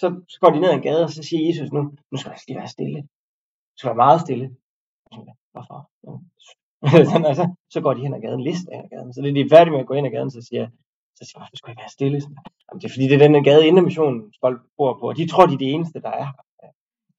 så, 0.00 0.06
så 0.32 0.36
går 0.40 0.50
de 0.50 0.60
ned 0.60 0.70
ad 0.70 0.74
en 0.74 0.86
gade, 0.88 1.04
og 1.04 1.10
så 1.10 1.22
siger 1.28 1.46
Jesus 1.48 1.72
nu, 1.72 1.80
nu 2.10 2.16
skal 2.18 2.32
der 2.32 2.38
lige 2.48 2.58
være 2.58 2.74
stille. 2.76 2.98
Du 3.82 3.86
skal 3.86 3.96
være 3.96 4.04
meget 4.06 4.20
stille. 4.20 4.46
Hvorfor? 5.52 5.78
Sådan, 7.10 7.26
altså, 7.26 7.54
så 7.70 7.80
går 7.80 7.94
de 7.94 8.00
hen 8.00 8.14
ad 8.14 8.20
gaden, 8.20 8.40
list 8.40 8.68
af 8.68 8.88
gaden. 8.90 9.12
Så 9.12 9.22
det 9.22 9.28
er 9.28 9.34
de 9.34 9.40
er 9.40 9.48
færdige 9.56 9.72
med 9.72 9.80
at 9.80 9.86
gå 9.86 9.94
ind 9.94 10.06
ad 10.06 10.10
gaden, 10.10 10.30
så 10.30 10.42
siger 10.48 10.68
så 11.16 11.22
siger 11.24 11.38
jeg, 11.38 11.40
hvorfor 11.40 11.56
skulle 11.56 11.74
jeg 11.74 11.82
være 11.82 11.96
stille? 11.98 12.20
Sådan, 12.20 12.36
Jamen, 12.66 12.80
det 12.80 12.86
er 12.88 12.92
fordi, 12.94 13.04
det 13.08 13.14
er 13.14 13.24
den 13.26 13.34
her 13.34 13.42
gade, 13.42 13.66
Indermissionen 13.66 14.32
folk 14.40 14.58
bor 14.76 14.92
på, 15.00 15.08
og 15.08 15.16
de 15.16 15.26
tror, 15.26 15.46
de 15.46 15.54
er 15.54 15.58
det 15.58 15.72
eneste, 15.74 16.00
der 16.00 16.10
er. 16.10 16.28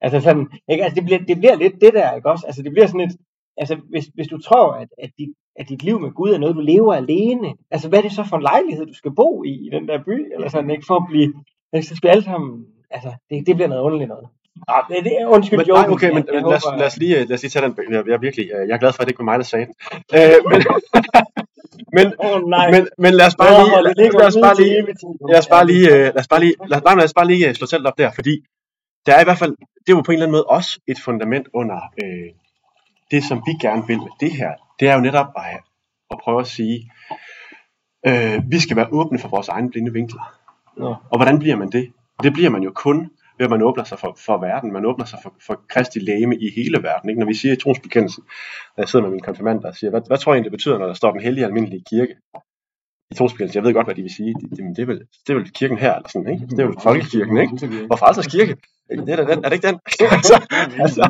Altså, 0.00 0.20
sådan, 0.20 0.46
ikke? 0.68 0.84
altså 0.84 0.94
det, 0.94 1.04
bliver, 1.04 1.20
det 1.30 1.36
bliver 1.38 1.54
lidt 1.54 1.80
det 1.80 1.94
der, 1.94 2.12
ikke 2.12 2.30
også? 2.30 2.46
Altså, 2.46 2.62
det 2.62 2.72
bliver 2.72 2.86
sådan 2.86 3.06
et, 3.08 3.16
altså, 3.56 3.74
hvis, 3.90 4.06
hvis 4.14 4.28
du 4.28 4.38
tror, 4.38 4.72
at, 4.72 4.88
at, 4.98 5.10
dit, 5.18 5.32
at 5.56 5.68
dit 5.68 5.82
liv 5.82 6.00
med 6.00 6.10
Gud 6.10 6.30
er 6.30 6.38
noget, 6.38 6.56
du 6.56 6.60
lever 6.60 6.94
alene, 6.94 7.54
altså, 7.70 7.88
hvad 7.88 7.98
er 7.98 8.02
det 8.02 8.12
så 8.12 8.24
for 8.24 8.36
en 8.36 8.42
lejlighed, 8.42 8.86
du 8.86 8.94
skal 8.94 9.14
bo 9.14 9.44
i, 9.44 9.52
i 9.66 9.68
den 9.72 9.88
der 9.88 10.04
by, 10.04 10.32
eller 10.34 10.48
sådan, 10.48 10.70
ikke? 10.70 10.86
For 10.86 10.96
at 10.96 11.06
blive, 11.08 11.34
ikke? 11.72 11.86
så 11.86 11.96
skal 11.96 12.08
alle 12.08 12.24
sammen, 12.24 12.66
altså, 12.90 13.10
det, 13.30 13.46
det 13.46 13.54
bliver 13.56 13.68
noget 13.68 13.82
underligt 13.82 14.08
noget. 14.08 14.28
Ah, 14.68 14.82
det, 14.88 15.04
det, 15.04 15.12
undskyld, 15.26 15.58
Men, 15.58 15.66
joken. 15.66 15.82
nej, 15.84 15.90
okay, 15.94 16.10
men, 16.10 16.24
Jeg- 16.26 16.34
men 16.34 16.44
lad, 16.50 16.56
os, 16.56 16.64
lad, 16.78 16.86
os 16.86 16.96
lige, 16.96 17.24
lad 17.24 17.32
os 17.34 17.42
lige 17.42 17.50
tage 17.50 17.64
den. 17.66 17.74
Jeg, 17.94 18.02
jeg, 18.06 18.14
er 18.14 18.18
virkelig, 18.18 18.50
øh, 18.54 18.68
jeg 18.68 18.74
er 18.74 18.78
glad 18.78 18.92
for, 18.92 19.00
at 19.02 19.06
det 19.06 19.12
ikke 19.12 19.18
var 19.18 19.24
mig, 19.24 19.38
der 19.38 19.44
sagde 19.44 19.66
den. 19.66 19.74
Øh, 20.18 20.38
men, 20.50 20.60
men, 21.96 22.06
nej. 22.48 22.70
men, 22.70 22.88
men 22.98 23.14
lad 23.14 23.26
os 23.26 23.36
bare 23.36 23.50
lige, 23.64 23.82
lad, 24.18 24.26
os 24.26 24.36
bare 24.46 24.56
lige, 24.62 24.86
lad 25.30 25.38
os 25.38 25.48
bare 25.48 25.66
lige, 25.66 25.86
øh, 25.94 26.04
lad 26.14 26.18
os 26.20 26.28
bare 26.28 26.40
lige, 26.40 26.54
lad, 26.68 26.80
nej, 26.84 26.94
lad 26.94 27.04
os 27.04 27.14
bare 27.14 27.26
lige 27.26 27.48
øh, 27.48 27.54
slå 27.54 27.66
selv 27.66 27.86
op 27.88 27.98
der, 27.98 28.10
fordi 28.14 28.34
der 29.06 29.14
er 29.14 29.20
i 29.20 29.24
hvert 29.24 29.38
fald, 29.38 29.50
det 29.86 29.92
er 29.92 29.96
jo 29.96 30.00
på 30.00 30.10
en 30.12 30.14
eller 30.16 30.26
anden 30.26 30.32
måde 30.38 30.44
også 30.44 30.80
et 30.88 30.98
fundament 31.04 31.46
under 31.54 31.76
øh, 32.04 32.30
det, 33.10 33.24
som 33.24 33.42
vi 33.46 33.52
gerne 33.66 33.82
vil 33.86 33.98
med 33.98 34.12
det 34.20 34.32
her. 34.32 34.50
Det 34.80 34.88
er 34.88 34.94
jo 34.94 35.00
netop 35.00 35.26
at, 35.36 35.60
at 36.10 36.18
prøve 36.22 36.40
at 36.40 36.46
sige, 36.46 36.90
øh, 38.06 38.42
vi 38.50 38.60
skal 38.60 38.76
være 38.76 38.88
åbne 38.92 39.18
for 39.18 39.28
vores 39.28 39.48
egne 39.48 39.70
blinde 39.70 39.92
vinkler. 39.92 40.34
Nå. 40.76 40.94
Og 41.10 41.18
hvordan 41.18 41.38
bliver 41.38 41.56
man 41.56 41.70
det? 41.70 41.92
Det 42.22 42.32
bliver 42.32 42.50
man 42.50 42.62
jo 42.62 42.72
kun 42.74 43.10
ved 43.38 43.44
at 43.46 43.50
man 43.50 43.62
åbner 43.62 43.84
sig 43.84 43.98
for, 43.98 44.16
for 44.26 44.38
verden, 44.38 44.72
man 44.72 44.84
åbner 44.86 45.04
sig 45.04 45.18
for, 45.22 45.34
for 45.46 45.60
Kristi 45.68 45.98
læge 45.98 46.38
i 46.40 46.50
hele 46.56 46.82
verden. 46.82 47.08
Ikke? 47.08 47.20
Når 47.20 47.26
vi 47.26 47.34
siger 47.34 47.52
i 47.54 47.56
trosbekendelsen, 47.56 48.24
når 48.76 48.82
jeg 48.82 48.88
sidder 48.88 49.02
med 49.04 49.10
mine 49.10 49.22
konfirmander 49.28 49.68
og 49.68 49.74
siger, 49.74 49.90
hvad, 49.90 50.02
hvad 50.06 50.18
tror 50.18 50.32
jeg 50.32 50.36
egentlig 50.36 50.52
det 50.52 50.58
betyder, 50.58 50.78
når 50.78 50.86
der 50.86 50.94
står 50.94 51.10
den 51.12 51.20
hellige 51.20 51.44
almindelige 51.44 51.84
kirke? 51.90 52.14
I 53.10 53.14
trosbekendelsen, 53.14 53.56
jeg 53.58 53.64
ved 53.66 53.74
godt, 53.74 53.86
hvad 53.86 53.94
de 53.94 54.02
vil 54.02 54.14
sige. 54.14 54.34
Det, 54.34 54.50
det, 54.50 54.58
det, 54.76 54.82
er, 54.82 54.86
vel, 54.86 54.98
det 55.26 55.30
er 55.32 55.34
vel 55.34 55.50
kirken 55.52 55.78
her, 55.78 55.94
eller 55.94 56.08
sådan, 56.08 56.28
ikke? 56.34 56.46
Det 56.46 56.60
er 56.60 56.66
vel 56.66 56.80
folkekirken, 56.82 57.36
ikke? 57.38 57.86
Hvor 57.86 57.96
frelsers 57.96 58.26
kirke? 58.26 58.56
Det 58.90 59.08
er, 59.08 59.16
da 59.16 59.34
den, 59.34 59.44
er 59.44 59.48
det 59.48 59.52
ikke 59.52 59.66
den? 59.68 59.78
altså, 60.16 60.34
altså, 60.84 61.02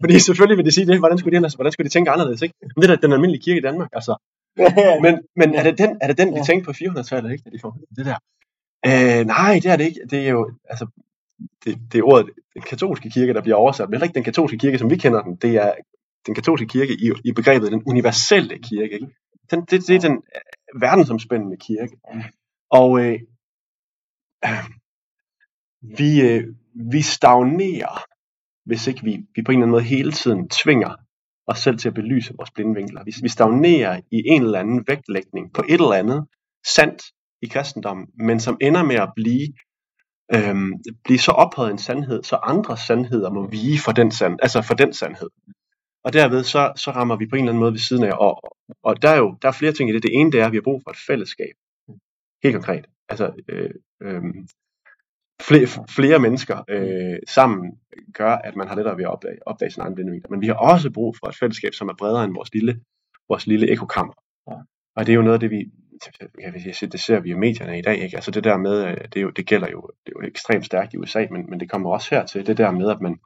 fordi 0.00 0.18
selvfølgelig 0.18 0.56
vil 0.58 0.66
de 0.66 0.72
sige 0.72 0.86
det, 0.86 0.98
hvordan 0.98 1.18
skulle 1.18 1.32
de, 1.32 1.36
ellers- 1.36 1.54
hvordan 1.54 1.72
skulle 1.72 1.88
de 1.88 1.92
tænke 1.94 2.10
anderledes, 2.10 2.42
ikke? 2.42 2.54
Men 2.60 2.82
det 2.82 2.90
er 2.90 2.96
da 2.96 3.00
den 3.06 3.12
almindelige 3.12 3.42
kirke 3.42 3.58
i 3.58 3.66
Danmark, 3.68 3.88
altså. 3.92 4.14
Men, 5.04 5.14
men 5.36 5.54
er 5.54 5.62
det 5.62 5.78
den, 5.78 5.90
er 6.00 6.06
det 6.06 6.18
den 6.18 6.36
de 6.36 6.44
tænkte 6.46 6.64
på 6.64 6.70
400-tallet, 6.70 7.32
ikke? 7.32 7.44
Da 7.44 7.50
de 7.50 7.58
får 7.62 7.76
det 7.96 8.06
der? 8.06 8.18
Øh, 8.86 9.26
nej, 9.26 9.60
det 9.62 9.70
er 9.72 9.76
det 9.76 9.84
ikke. 9.84 10.00
Det 10.10 10.18
er 10.26 10.30
jo, 10.30 10.50
altså, 10.70 10.86
det, 11.64 11.78
det 11.92 11.98
er 11.98 12.02
ordet, 12.02 12.30
den 12.54 12.62
katolske 12.62 13.10
kirke, 13.10 13.34
der 13.34 13.42
bliver 13.42 13.56
oversat, 13.56 13.88
men 13.88 13.94
heller 13.94 14.04
ikke 14.04 14.14
den 14.14 14.24
katolske 14.24 14.58
kirke, 14.58 14.78
som 14.78 14.90
vi 14.90 14.96
kender 14.96 15.22
den. 15.22 15.36
Det 15.36 15.56
er 15.56 15.74
den 16.26 16.34
katolske 16.34 16.66
kirke 16.66 16.92
i, 16.92 17.12
i 17.24 17.32
begrebet 17.32 17.72
den 17.72 17.82
universelle 17.86 18.58
kirke. 18.58 18.94
Ikke? 18.94 19.06
Den, 19.50 19.60
det, 19.60 19.88
det 19.88 19.96
er 19.96 20.00
den 20.00 20.12
øh, 20.12 20.80
verdensomspændende 20.80 21.56
kirke. 21.56 21.96
Og 22.70 23.00
øh, 23.04 23.20
vi, 25.98 26.20
øh, 26.20 26.44
vi 26.92 27.02
stagnerer, 27.02 28.04
hvis 28.64 28.86
ikke 28.86 29.02
vi, 29.04 29.26
vi 29.34 29.42
på 29.42 29.52
en 29.52 29.58
eller 29.58 29.66
anden 29.66 29.70
måde 29.70 29.82
hele 29.82 30.12
tiden 30.12 30.48
tvinger 30.48 30.96
os 31.46 31.58
selv 31.58 31.78
til 31.78 31.88
at 31.88 31.94
belyse 31.94 32.34
vores 32.36 32.50
blindvinkler. 32.50 33.04
Vi, 33.04 33.12
vi 33.22 33.28
stagnerer 33.28 34.00
i 34.10 34.22
en 34.26 34.42
eller 34.42 34.60
anden 34.60 34.84
vægtlægning 34.86 35.52
på 35.52 35.62
et 35.68 35.80
eller 35.80 35.92
andet 35.92 36.26
sandt 36.66 37.02
i 37.42 37.46
kristendommen, 37.46 38.06
men 38.14 38.40
som 38.40 38.58
ender 38.60 38.84
med 38.84 38.96
at 38.96 39.12
blive 39.16 39.48
øhm, 40.34 40.72
blive 41.04 41.18
så 41.18 41.30
ophøjet 41.30 41.70
en 41.70 41.78
sandhed, 41.78 42.22
så 42.22 42.36
andre 42.36 42.76
sandheder 42.76 43.30
må 43.30 43.46
vige 43.46 43.78
for 43.78 43.92
den, 43.92 44.10
sand, 44.10 44.38
altså 44.42 44.62
for 44.62 44.74
den 44.74 44.92
sandhed. 44.92 45.30
Og 46.04 46.12
derved 46.12 46.44
så, 46.44 46.72
så 46.76 46.90
rammer 46.90 47.16
vi 47.16 47.26
på 47.26 47.36
en 47.36 47.42
eller 47.42 47.52
anden 47.52 47.60
måde 47.60 47.72
ved 47.72 47.78
siden 47.78 48.04
af. 48.04 48.12
Og, 48.20 48.56
og 48.82 49.02
der 49.02 49.08
er 49.08 49.18
jo 49.18 49.36
der 49.42 49.48
er 49.48 49.52
flere 49.52 49.72
ting 49.72 49.90
i 49.90 49.92
det. 49.92 50.02
Det 50.02 50.14
ene 50.14 50.32
det 50.32 50.40
er, 50.40 50.46
at 50.46 50.52
vi 50.52 50.56
har 50.56 50.62
brug 50.62 50.82
for 50.84 50.90
et 50.90 50.96
fællesskab. 51.06 51.54
Helt 52.42 52.54
konkret. 52.54 52.86
Altså, 53.08 53.32
øh, 53.48 53.70
øh, 54.02 54.22
flere, 55.42 55.66
flere 55.90 56.18
mennesker 56.18 56.64
øh, 56.68 57.18
sammen 57.28 57.72
gør, 58.14 58.34
at 58.34 58.56
man 58.56 58.68
har 58.68 58.76
lettere 58.76 58.96
ved 58.96 59.04
at 59.04 59.10
opdage, 59.10 59.48
opdage 59.48 59.70
sin 59.70 59.82
egen 59.82 59.94
blinde 59.94 60.20
Men 60.30 60.40
vi 60.40 60.46
har 60.46 60.54
også 60.54 60.90
brug 60.90 61.16
for 61.20 61.26
et 61.26 61.36
fællesskab, 61.36 61.74
som 61.74 61.88
er 61.88 61.94
bredere 61.98 62.24
end 62.24 62.34
vores 62.34 62.54
lille, 62.54 62.80
vores 63.28 63.46
lille 63.46 63.70
ekokammer. 63.70 64.14
Ja. 64.50 64.56
Og 64.96 65.06
det 65.06 65.12
er 65.12 65.16
jo 65.16 65.22
noget 65.22 65.34
af 65.34 65.40
det, 65.40 65.50
vi, 65.50 65.70
det 66.92 67.00
ser 67.00 67.20
vi 67.20 67.30
i 67.30 67.34
medierne 67.34 67.78
i 67.78 67.82
dag. 67.82 67.98
Ikke? 67.98 68.16
Altså 68.16 68.30
det 68.30 68.44
der 68.44 68.56
med, 68.56 68.84
øh, 68.84 68.96
det, 68.96 69.16
er 69.16 69.20
jo, 69.20 69.30
det 69.30 69.46
gælder 69.46 69.68
jo, 69.70 69.90
det 70.06 70.12
er 70.16 70.20
jo 70.22 70.28
ekstremt 70.28 70.66
stærkt 70.66 70.94
i 70.94 70.96
USA, 70.96 71.26
men, 71.30 71.50
men 71.50 71.60
det 71.60 71.70
kommer 71.70 71.90
også 71.90 72.14
hertil, 72.14 72.46
det 72.46 72.58
der 72.58 72.70
med, 72.70 72.90
at 72.90 73.00
man 73.00 73.18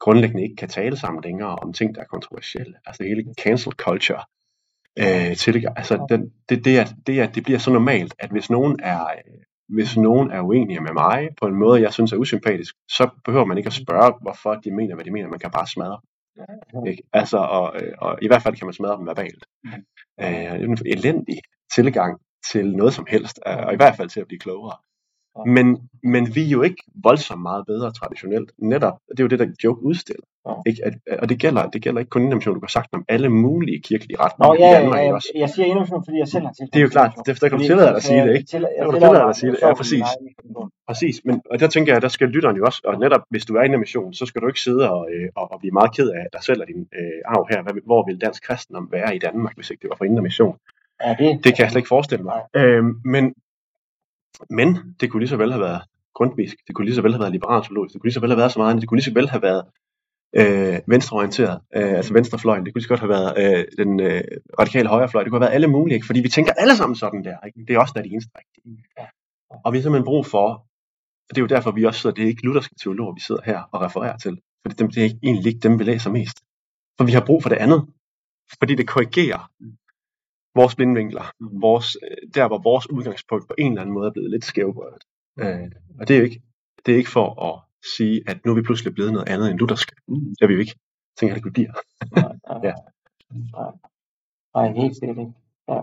grundlæggende 0.00 0.42
ikke 0.42 0.56
kan 0.56 0.68
tale 0.68 0.96
sammen 0.96 1.22
længere 1.24 1.56
om 1.56 1.72
ting, 1.72 1.94
der 1.94 2.00
er 2.00 2.04
kontroversielle. 2.04 2.74
Altså 2.86 3.02
hele 3.04 3.34
cancel 3.40 3.72
culture. 3.72 4.22
Øh, 4.98 5.36
til, 5.36 5.66
altså 5.76 6.06
den, 6.08 6.32
det, 6.48 6.64
det, 6.64 6.78
at, 6.78 6.94
det, 7.06 7.20
at 7.20 7.34
det 7.34 7.42
bliver 7.42 7.58
så 7.58 7.72
normalt, 7.72 8.14
at 8.18 8.30
hvis 8.30 8.50
nogen 8.50 8.80
er 8.82 9.06
hvis 9.68 9.96
nogen 9.96 10.30
er 10.30 10.40
uenige 10.40 10.80
med 10.80 10.92
mig 10.92 11.28
på 11.40 11.46
en 11.46 11.54
måde, 11.54 11.82
jeg 11.82 11.92
synes 11.92 12.12
er 12.12 12.16
usympatisk, 12.16 12.74
så 12.88 13.10
behøver 13.24 13.44
man 13.44 13.58
ikke 13.58 13.66
at 13.66 13.72
spørge, 13.72 14.12
hvorfor 14.22 14.54
de 14.54 14.70
mener, 14.70 14.94
hvad 14.94 15.04
de 15.04 15.10
mener. 15.10 15.28
Man 15.28 15.38
kan 15.38 15.50
bare 15.50 15.66
smadre. 15.66 16.00
Ikke? 16.90 17.02
Altså, 17.12 17.38
og, 17.38 17.74
og 17.98 18.18
i 18.22 18.26
hvert 18.26 18.42
fald 18.42 18.56
kan 18.56 18.66
man 18.66 18.74
smadre 18.74 18.96
dem 18.96 19.06
verbalt. 19.06 19.44
Øh, 20.20 20.60
en 20.60 20.78
elendig 20.86 21.38
tilgang 21.74 22.20
til 22.52 22.76
noget 22.76 22.94
som 22.94 23.06
helst, 23.08 23.38
og 23.46 23.72
i 23.72 23.76
hvert 23.76 23.96
fald 23.96 24.08
til 24.08 24.20
at 24.20 24.26
blive 24.26 24.38
klogere. 24.38 24.76
Men, 25.46 25.88
men 26.02 26.34
vi 26.34 26.44
er 26.46 26.50
jo 26.50 26.62
ikke 26.62 26.82
voldsomt 27.04 27.42
meget 27.42 27.66
bedre 27.66 27.92
traditionelt. 27.92 28.52
Netop, 28.58 28.98
det 29.08 29.20
er 29.20 29.24
jo 29.24 29.28
det, 29.28 29.38
der 29.38 29.46
joke 29.64 29.82
udstiller. 29.82 30.26
Ja. 30.48 30.54
Ikke? 30.66 30.80
At, 30.86 31.18
og 31.18 31.28
det 31.28 31.38
gælder, 31.38 31.70
det 31.70 31.82
gælder 31.82 31.98
ikke 32.00 32.10
kun 32.10 32.22
innovation, 32.22 32.54
du 32.54 32.60
kan 32.60 32.68
sagt 32.68 32.88
om 32.92 33.04
alle 33.08 33.28
mulige 33.28 33.80
kirkelige 33.80 34.16
retninger 34.20 34.54
Nå, 34.54 34.64
ja, 34.64 34.78
i 34.78 34.82
Danmark. 34.82 34.98
Ja, 34.98 35.04
ja, 35.04 35.14
også. 35.14 35.28
jeg 35.34 35.50
siger 35.50 35.66
innovation, 35.66 36.04
fordi 36.04 36.18
jeg 36.18 36.28
selv 36.28 36.44
har 36.44 36.52
tilfældet. 36.52 36.74
Det 36.74 36.80
er 36.80 36.82
jo 36.82 36.88
klart, 36.88 37.12
det, 37.26 37.40
der 37.40 37.48
kan 37.48 37.58
du 37.58 37.64
tillade 37.64 37.88
dig 37.88 37.96
at 37.96 38.02
sige 38.02 38.22
det, 38.22 38.34
ikke? 38.34 38.46
Til, 38.46 38.60
jeg, 38.60 39.00
jeg 39.00 39.00
dig 39.00 39.28
at 39.28 39.36
sige 39.36 39.52
det, 39.52 39.58
ja, 39.62 39.74
præcis. 39.74 40.04
Præcis, 40.88 41.20
men 41.24 41.42
og 41.50 41.60
der 41.60 41.68
tænker 41.68 41.92
jeg, 41.92 42.02
der 42.02 42.08
skal 42.08 42.28
lytteren 42.28 42.56
jo 42.56 42.64
også, 42.64 42.80
og 42.84 42.98
netop 42.98 43.22
hvis 43.30 43.44
du 43.46 43.54
er 43.54 43.62
i 43.62 43.64
innovation, 43.64 44.14
så 44.14 44.26
skal 44.26 44.42
du 44.42 44.46
ikke 44.46 44.60
sidde 44.60 44.90
og, 44.90 45.08
øh, 45.12 45.28
og, 45.36 45.52
og 45.52 45.60
blive 45.60 45.72
meget 45.72 45.96
ked 45.96 46.08
af 46.10 46.26
dig 46.32 46.42
selv 46.42 46.60
og 46.60 46.66
din 46.66 46.88
øh, 46.98 47.18
arv 47.26 47.46
her. 47.50 47.82
Hvor 47.84 48.06
vil 48.06 48.20
dansk 48.20 48.42
kristendom 48.42 48.88
være 48.92 49.16
i 49.16 49.18
Danmark, 49.18 49.54
hvis 49.56 49.70
ikke 49.70 49.82
det 49.82 49.90
var 49.90 49.96
for 49.96 50.04
innovation? 50.04 50.56
Ja, 51.04 51.14
det, 51.18 51.44
det 51.44 51.56
kan 51.56 51.62
jeg 51.62 51.70
slet 51.70 51.80
ikke 51.80 51.88
forestille 51.88 52.24
mig. 52.24 52.40
Øhm, 52.56 53.00
men 53.04 53.34
men 54.50 54.78
det 55.00 55.10
kunne 55.10 55.20
lige 55.20 55.28
så 55.28 55.36
vel 55.36 55.52
have 55.52 55.60
været 55.62 55.82
grundvisk, 56.14 56.56
det 56.66 56.74
kunne 56.74 56.84
lige 56.84 56.94
så 56.94 57.02
vel 57.02 57.12
have 57.12 57.20
været 57.20 57.32
liberalt 57.32 57.68
det 57.68 58.00
kunne 58.00 58.08
lige 58.08 58.12
så 58.12 58.20
vel 58.20 58.30
have 58.30 58.38
været 58.38 58.52
så 58.52 58.58
meget, 58.58 58.80
det 58.80 58.88
kunne 58.88 58.98
lige 58.98 59.04
så 59.04 59.14
vel 59.14 59.28
have 59.30 59.42
været 59.42 59.64
øh, 60.36 60.80
venstreorienteret, 60.86 61.60
øh, 61.76 61.92
altså 61.98 62.12
venstrefløjen, 62.12 62.64
det 62.64 62.72
kunne 62.72 62.80
lige 62.80 62.88
så 62.88 62.88
godt 62.88 63.00
have 63.00 63.08
været 63.08 63.32
øh, 63.42 63.64
den 63.84 64.00
øh, 64.00 64.24
radikale 64.58 64.88
højrefløj, 64.88 65.22
det 65.22 65.30
kunne 65.30 65.40
have 65.40 65.46
været 65.46 65.54
alle 65.54 65.66
mulige, 65.66 65.94
ikke? 65.94 66.06
fordi 66.06 66.20
vi 66.20 66.28
tænker 66.28 66.52
alle 66.52 66.76
sammen 66.76 66.96
sådan 66.96 67.24
der, 67.24 67.36
ikke? 67.46 67.64
det 67.68 67.74
er 67.74 67.80
også 67.80 67.92
der 67.96 68.02
de 68.02 68.08
eneste 68.08 68.30
rigtige. 68.38 68.84
Og 69.64 69.72
vi 69.72 69.78
har 69.78 69.82
simpelthen 69.82 70.04
brug 70.04 70.26
for, 70.26 70.48
og 71.28 71.30
det 71.30 71.38
er 71.38 71.42
jo 71.42 71.46
derfor 71.46 71.70
vi 71.70 71.84
også 71.84 72.00
sidder, 72.00 72.14
det 72.14 72.24
er 72.24 72.28
ikke 72.28 72.44
lutherske 72.44 72.74
teologer, 72.82 73.14
vi 73.14 73.20
sidder 73.20 73.42
her 73.44 73.60
og 73.72 73.82
refererer 73.82 74.16
til, 74.16 74.40
for 74.62 74.68
det, 74.68 74.94
det 74.94 75.04
er 75.04 75.10
egentlig 75.22 75.46
ikke 75.46 75.68
dem, 75.68 75.78
vi 75.78 75.84
læser 75.84 76.10
mest. 76.10 76.38
For 76.98 77.04
vi 77.04 77.12
har 77.12 77.24
brug 77.26 77.42
for 77.42 77.48
det 77.48 77.56
andet, 77.56 77.86
fordi 78.58 78.74
det 78.74 78.88
korrigerer 78.88 79.50
vores 80.54 80.74
blindvinkler, 80.74 81.24
mm. 81.40 81.62
vores, 81.62 81.96
øh, 82.02 82.28
der 82.34 82.48
hvor 82.48 82.58
vores 82.58 82.90
udgangspunkt 82.90 83.48
på 83.48 83.54
en 83.58 83.72
eller 83.72 83.82
anden 83.82 83.94
måde 83.94 84.06
er 84.06 84.12
blevet 84.12 84.30
lidt 84.30 84.44
skævbrødet. 84.44 85.04
Øh, 85.40 85.70
og 86.00 86.08
det 86.08 86.18
er 86.18 86.22
ikke, 86.22 86.42
det 86.86 86.92
er 86.92 86.96
ikke 86.96 87.10
for 87.10 87.28
at 87.48 87.60
sige, 87.96 88.22
at 88.26 88.44
nu 88.44 88.50
er 88.50 88.54
vi 88.54 88.62
pludselig 88.62 88.94
blevet 88.94 89.12
noget 89.12 89.28
andet 89.28 89.50
end 89.50 89.58
luthersk. 89.58 89.92
Mm. 90.08 90.14
Det 90.14 90.42
er 90.42 90.46
vi 90.46 90.54
jo 90.54 90.60
ikke. 90.60 90.74
Jeg 91.10 91.16
tænker, 91.18 91.34
det 91.34 91.42
kunne 91.42 91.66
nej, 92.12 92.36
nej, 92.48 92.58
ja. 92.68 92.74
nej, 93.56 93.72
nej, 94.54 94.72
helt 94.82 94.96
sikkert 94.96 95.18
ikke. 95.18 95.32
Ja. 95.68 95.80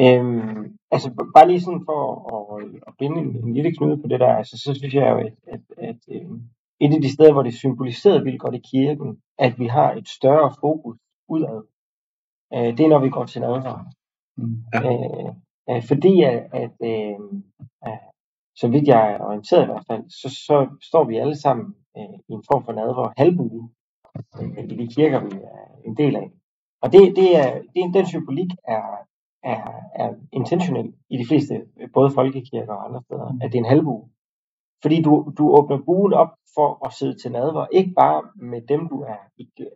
Øhm, 0.00 0.78
altså 0.90 1.08
bare 1.34 1.48
lige 1.48 1.60
sådan 1.60 1.84
for 1.88 2.00
at, 2.34 2.64
at 2.86 2.92
binde 2.98 3.18
en, 3.20 3.30
en 3.44 3.54
lille 3.54 3.72
knude 3.76 3.96
på 4.02 4.08
det 4.08 4.20
der, 4.20 4.32
altså, 4.40 4.58
så 4.58 4.74
synes 4.74 4.94
jeg 4.94 5.10
jo, 5.12 5.18
at, 5.26 5.34
at, 5.54 5.60
at 5.88 6.00
øhm, 6.14 6.42
et 6.80 6.94
af 6.94 7.02
de 7.02 7.12
steder, 7.12 7.32
hvor 7.32 7.42
det 7.42 7.52
er 7.52 7.62
symboliseret 7.62 8.24
vildt 8.24 8.40
godt 8.40 8.54
i 8.54 8.68
kirken, 8.72 9.18
at 9.38 9.58
vi 9.58 9.66
har 9.66 9.92
et 9.92 10.08
større 10.08 10.54
fokus 10.60 10.98
udad 11.28 11.62
øh, 12.54 12.76
det 12.76 12.80
er 12.80 12.88
når 12.88 12.98
vi 12.98 13.10
går 13.10 13.24
til 13.24 13.40
nadver. 13.40 13.78
Mm. 14.36 14.56
Ja. 14.74 14.80
Øh, 14.90 15.30
øh, 15.70 15.82
fordi 15.88 16.22
at, 16.22 16.38
at 16.52 16.76
øh, 16.90 17.18
øh, 17.86 18.06
så 18.56 18.68
vidt 18.68 18.88
jeg 18.88 19.12
er 19.12 19.24
orienteret 19.24 19.62
i 19.62 19.66
hvert 19.66 19.86
fald, 19.86 20.04
så, 20.20 20.28
så 20.46 20.68
står 20.82 21.04
vi 21.04 21.16
alle 21.16 21.36
sammen 21.36 21.74
øh, 21.96 22.18
i 22.28 22.32
en 22.32 22.44
form 22.50 22.64
for 22.64 22.72
nadver 22.72 23.12
halvbue 23.16 23.70
øh, 24.40 24.64
i 24.64 24.76
de 24.76 24.94
kirker, 24.94 25.20
vi 25.24 25.36
er 25.36 25.64
en 25.84 25.96
del 25.96 26.16
af. 26.16 26.30
Og 26.82 26.92
det, 26.92 27.16
det 27.16 27.36
er, 27.36 27.62
det 27.74 27.94
den 27.94 28.06
symbolik 28.06 28.50
er, 28.68 28.86
er, 29.42 29.62
er 29.94 30.14
intentionel 30.32 30.94
i 31.10 31.16
de 31.16 31.26
fleste, 31.26 31.54
både 31.94 32.10
folkekirker 32.10 32.72
og 32.72 32.84
andre 32.84 33.02
steder, 33.02 33.38
at 33.42 33.52
det 33.52 33.58
er 33.58 33.62
en 33.62 33.72
halvbue. 33.74 34.08
Fordi 34.82 35.02
du, 35.02 35.32
du 35.38 35.44
åbner 35.58 35.78
buen 35.86 36.12
op 36.12 36.32
for 36.54 36.86
at 36.86 36.92
sidde 36.92 37.18
til 37.18 37.32
nadver, 37.32 37.66
ikke 37.72 37.92
bare 37.96 38.22
med 38.36 38.60
dem, 38.68 38.88
du 38.88 39.00
er, 39.00 39.16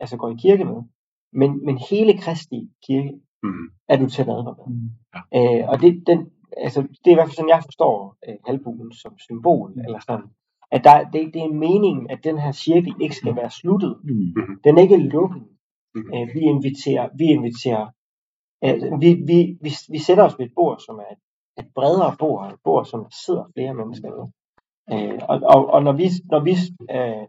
altså 0.01 0.17
går 0.17 0.31
i 0.31 0.41
kirke 0.43 0.65
med, 0.65 0.83
men, 1.33 1.65
men 1.67 1.79
hele 1.91 2.19
Kristi 2.19 2.71
kirke 2.87 3.13
mm. 3.43 3.67
er 3.89 3.97
du 3.97 4.07
til 4.09 4.27
nadver 4.27 4.55
med. 4.59 4.77
Mm. 4.77 4.91
Ja. 5.15 5.61
Øh, 5.61 5.69
og 5.69 5.81
det, 5.81 6.07
den, 6.07 6.31
altså, 6.57 6.81
det 6.83 7.07
er 7.07 7.11
i 7.11 7.15
hvert 7.15 7.29
fald 7.29 7.37
sådan, 7.37 7.55
jeg 7.57 7.63
forstår 7.65 8.17
øh, 8.29 8.37
halvbuen 8.47 8.93
som 8.93 9.19
symbol, 9.19 9.73
mm. 9.75 9.81
eller 9.81 10.01
sådan, 10.01 10.27
at 10.71 10.85
der, 10.85 11.11
det, 11.11 11.35
det 11.35 11.43
er 11.43 11.53
meningen, 11.67 12.11
at 12.11 12.25
den 12.25 12.39
her 12.39 12.53
cirkel 12.53 12.95
ikke 13.01 13.17
skal 13.17 13.37
være 13.37 13.51
sluttet. 13.51 13.97
Mm. 14.05 14.61
Den 14.65 14.79
er 14.79 14.83
ikke 14.83 14.97
lukket. 14.97 15.43
Mm. 15.95 16.15
Øh, 16.15 16.29
vi 16.35 16.41
inviterer, 16.41 17.09
vi 17.19 17.25
inviterer, 17.25 17.87
øh, 18.65 19.01
vi, 19.01 19.09
vi, 19.31 19.39
vi, 19.65 19.71
vi 19.91 19.99
sætter 19.99 20.25
os 20.25 20.39
ved 20.39 20.47
et 20.47 20.53
bord, 20.55 20.79
som 20.87 20.97
er 20.99 21.11
et, 21.15 21.23
et 21.61 21.69
bredere 21.75 22.17
bord, 22.19 22.53
et 22.53 22.61
bord, 22.65 22.85
som 22.85 23.01
der 23.01 23.15
sidder 23.27 23.45
flere 23.55 23.75
mennesker 23.75 24.11
ved. 24.17 24.27
Øh, 24.93 25.21
og, 25.29 25.41
og, 25.55 25.61
og 25.75 25.83
når 25.83 25.93
vi, 25.93 26.07
når 26.33 26.41
vi 26.49 26.55
øh, 26.97 27.25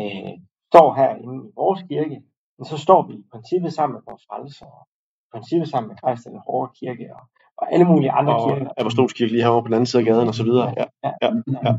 øh, 0.00 0.32
står 0.70 0.94
her 0.94 1.10
inde 1.14 1.48
i 1.48 1.52
vores 1.56 1.82
kirke, 1.88 2.22
men 2.58 2.64
så 2.64 2.76
står 2.78 3.06
vi 3.06 3.14
i 3.14 3.24
princippet 3.32 3.72
sammen 3.72 3.94
med 3.94 4.02
vores 4.08 4.24
frelser, 4.28 4.66
og 4.66 4.88
i 5.24 5.28
princippet 5.32 5.68
sammen 5.68 5.88
med 5.88 5.96
Christ 5.96 6.26
eller 6.26 6.40
Hårde 6.40 6.72
Kirke, 6.78 7.14
og, 7.16 7.22
og 7.56 7.72
alle 7.72 7.84
mulige 7.84 8.10
andre 8.10 8.36
og 8.36 8.48
kirker. 8.48 8.68
Og 8.68 8.80
Apostolskirke 8.80 9.32
lige 9.32 9.42
herovre 9.42 9.62
på 9.62 9.68
den 9.68 9.74
anden 9.74 9.86
side 9.86 10.02
af 10.02 10.06
gaden, 10.06 10.28
og 10.28 10.34
så 10.34 10.44
videre. 10.44 10.74
Ja, 10.76 10.84
ja, 11.04 11.10
ja. 11.22 11.30
ja. 11.66 11.72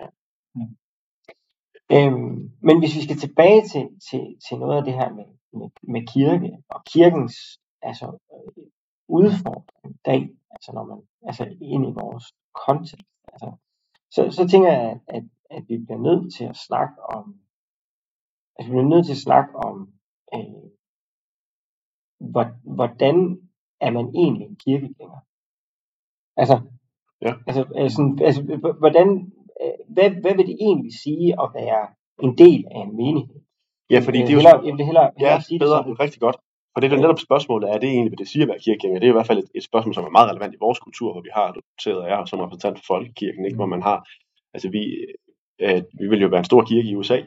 ja. 0.00 0.08
Øhm, 1.92 2.50
men 2.62 2.78
hvis 2.78 2.96
vi 2.96 3.02
skal 3.02 3.16
tilbage 3.16 3.62
til, 3.72 3.88
til, 4.10 4.22
til 4.48 4.58
noget 4.58 4.76
af 4.76 4.84
det 4.84 4.94
her 4.94 5.10
med, 5.14 5.24
med, 5.52 5.68
med 5.82 6.06
kirke, 6.06 6.50
og 6.68 6.84
kirkens 6.84 7.34
altså, 7.82 8.06
øh, 8.32 8.64
udfordring 9.08 9.94
i 9.94 9.98
dag, 10.04 10.22
altså 10.50 10.72
når 10.74 10.84
man 10.84 10.98
altså 11.28 11.44
ind 11.60 11.86
i 11.86 11.92
vores 12.00 12.24
kontekst, 12.66 13.06
altså, 13.32 13.52
så, 14.10 14.30
så 14.30 14.48
tænker 14.48 14.72
jeg, 14.72 14.90
at, 14.90 15.00
at, 15.16 15.24
at 15.50 15.62
vi 15.68 15.76
bliver 15.78 16.00
nødt 16.00 16.34
til 16.34 16.44
at 16.44 16.56
snakke 16.56 17.02
om, 17.02 17.34
altså 18.56 18.68
vi 18.70 18.74
bliver 18.74 18.94
nødt 18.94 19.06
til 19.06 19.12
at 19.12 19.26
snakke 19.28 19.56
om 19.56 19.76
øh, 20.34 20.64
hvordan 22.76 23.16
er 23.80 23.90
man 23.90 24.06
egentlig 24.14 24.46
en 24.46 24.56
kirkegænger? 24.56 25.20
Altså, 26.36 26.56
ja. 27.22 27.32
altså, 27.46 27.62
altså, 27.82 28.16
altså 28.28 28.40
hvordan, 28.78 29.08
øh, 29.62 29.76
hvad, 29.94 30.10
hvad 30.10 30.34
vil 30.36 30.46
det 30.46 30.56
egentlig 30.60 30.92
sige 31.04 31.28
at 31.42 31.48
være 31.54 31.82
en 32.22 32.38
del 32.38 32.64
af 32.74 32.80
en 32.86 32.96
menighed? 32.96 33.40
Ja, 33.90 34.00
fordi 34.06 34.18
det 34.18 34.28
er 34.28 34.32
jo 34.32 34.38
hellere, 34.38 34.64
jeg 34.66 34.74
vil 34.76 34.86
hellere, 34.90 35.10
hellere 35.18 35.34
ja, 35.34 35.40
sige 35.40 35.58
bedre, 35.58 35.78
det 35.78 35.84
sådan. 35.84 36.00
rigtig 36.00 36.20
godt. 36.20 36.36
For 36.72 36.80
det 36.80 36.92
er 36.92 36.96
netop 36.96 37.18
spørgsmålet, 37.28 37.70
er 37.70 37.78
det 37.78 37.88
egentlig, 37.88 38.10
hvad 38.10 38.22
det 38.22 38.28
siger 38.28 38.44
at 38.44 38.48
være 38.48 38.64
kirkegænger? 38.64 38.98
Det 39.00 39.06
er 39.06 39.14
i 39.14 39.18
hvert 39.18 39.26
fald 39.26 39.38
et, 39.38 39.50
et 39.54 39.64
spørgsmål, 39.64 39.94
som 39.94 40.04
er 40.04 40.16
meget 40.16 40.30
relevant 40.30 40.54
i 40.54 40.64
vores 40.64 40.78
kultur, 40.78 41.12
hvor 41.12 41.20
vi 41.20 41.32
har 41.34 41.46
adopteret 41.48 42.10
jer 42.10 42.24
som 42.24 42.40
repræsentant 42.40 42.78
for 42.78 42.84
folkekirken, 42.92 43.44
ikke? 43.44 43.56
hvor 43.56 43.66
man 43.74 43.82
har, 43.82 43.98
altså 44.54 44.68
vi, 44.76 44.82
øh, 45.64 45.82
vi 46.00 46.06
vil 46.10 46.20
jo 46.22 46.28
være 46.28 46.42
en 46.44 46.50
stor 46.50 46.62
kirke 46.70 46.88
i 46.88 46.96
USA, 46.96 47.18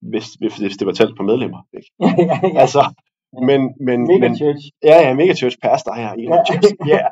hvis, 0.00 0.26
hvis 0.40 0.76
det 0.76 0.86
var 0.86 0.92
talt 0.92 1.16
på 1.16 1.22
medlemmer. 1.22 1.60
Ikke? 1.76 1.90
ja, 2.00 2.14
ja, 2.18 2.48
ja. 2.54 2.60
Altså, 2.60 2.82
men, 3.32 3.60
men, 3.80 4.06
mega 4.06 4.28
men, 4.28 4.36
church. 4.36 4.62
Ja, 4.84 4.96
ja, 5.06 5.14
mega 5.14 5.34
church 5.34 5.56
pastor 5.62 5.94
her. 5.94 6.14
I 6.18 6.22
ja. 6.22 6.44
church. 6.48 6.74
Ja. 6.94 7.04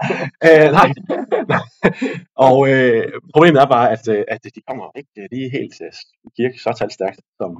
uh, 0.48 0.72
nej. 0.78 0.90
og 2.36 2.58
uh, 2.58 3.04
problemet 3.34 3.62
er 3.62 3.66
bare, 3.66 3.90
at, 3.90 4.08
uh, 4.08 4.22
at 4.28 4.40
de 4.44 4.60
kommer 4.68 4.90
ikke 4.96 5.10
de 5.32 5.44
er 5.46 5.50
helt 5.58 5.74
uh, 5.80 6.30
kirke 6.36 6.58
så 6.58 6.72
talstærkt, 6.78 7.20
som, 7.40 7.50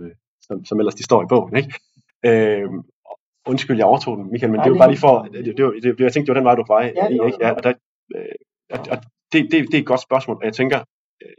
som, 0.47 0.65
som 0.65 0.79
ellers 0.81 0.95
de 0.95 1.05
står 1.05 1.23
i 1.23 1.27
bogen. 1.29 1.57
Ikke? 1.57 1.73
Uh, 2.29 2.85
undskyld, 3.47 3.77
jeg 3.77 3.87
overtog 3.87 4.17
den, 4.17 4.31
Michael, 4.31 4.53
men 4.53 4.61
ja, 4.61 4.65
det 4.65 4.73
var 4.73 4.79
bare 4.79 4.91
lige 4.91 5.01
for, 5.01 5.23
det, 5.23 5.45
det, 5.45 5.57
det, 5.57 5.99
det, 5.99 6.05
jeg 6.05 6.13
tænkte, 6.13 6.27
det 6.27 6.35
var 6.35 6.41
den 6.41 6.45
vej, 6.45 6.55
du 6.55 6.65
var 6.69 6.75
vej 6.75 6.93
ja, 6.97 7.09
i, 7.09 7.27
ikke? 7.27 7.39
Ja, 7.41 7.51
og 7.53 7.63
der, 7.65 7.73
uh, 8.17 8.37
og, 8.75 8.79
og 8.91 8.97
det, 9.33 9.41
det, 9.51 9.59
det 9.71 9.75
er 9.75 9.79
et 9.79 9.93
godt 9.93 10.03
spørgsmål, 10.03 10.37
og 10.37 10.45
jeg 10.45 10.55
tænker, 10.55 10.81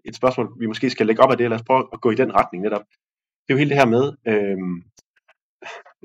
et 0.05 0.15
spørgsmål, 0.15 0.55
vi 0.59 0.65
måske 0.65 0.89
skal 0.89 1.07
lægge 1.07 1.21
op 1.23 1.31
af 1.31 1.37
det, 1.37 1.49
lad 1.49 1.59
os 1.59 1.63
prøve 1.63 1.83
at 1.93 2.01
gå 2.01 2.11
i 2.11 2.15
den 2.15 2.35
retning 2.35 2.63
netop 2.63 2.81
det 3.47 3.53
er 3.53 3.57
jo 3.57 3.57
hele 3.57 3.69
det 3.69 3.77
her 3.77 3.85
med, 3.85 4.13
øh, 4.27 4.57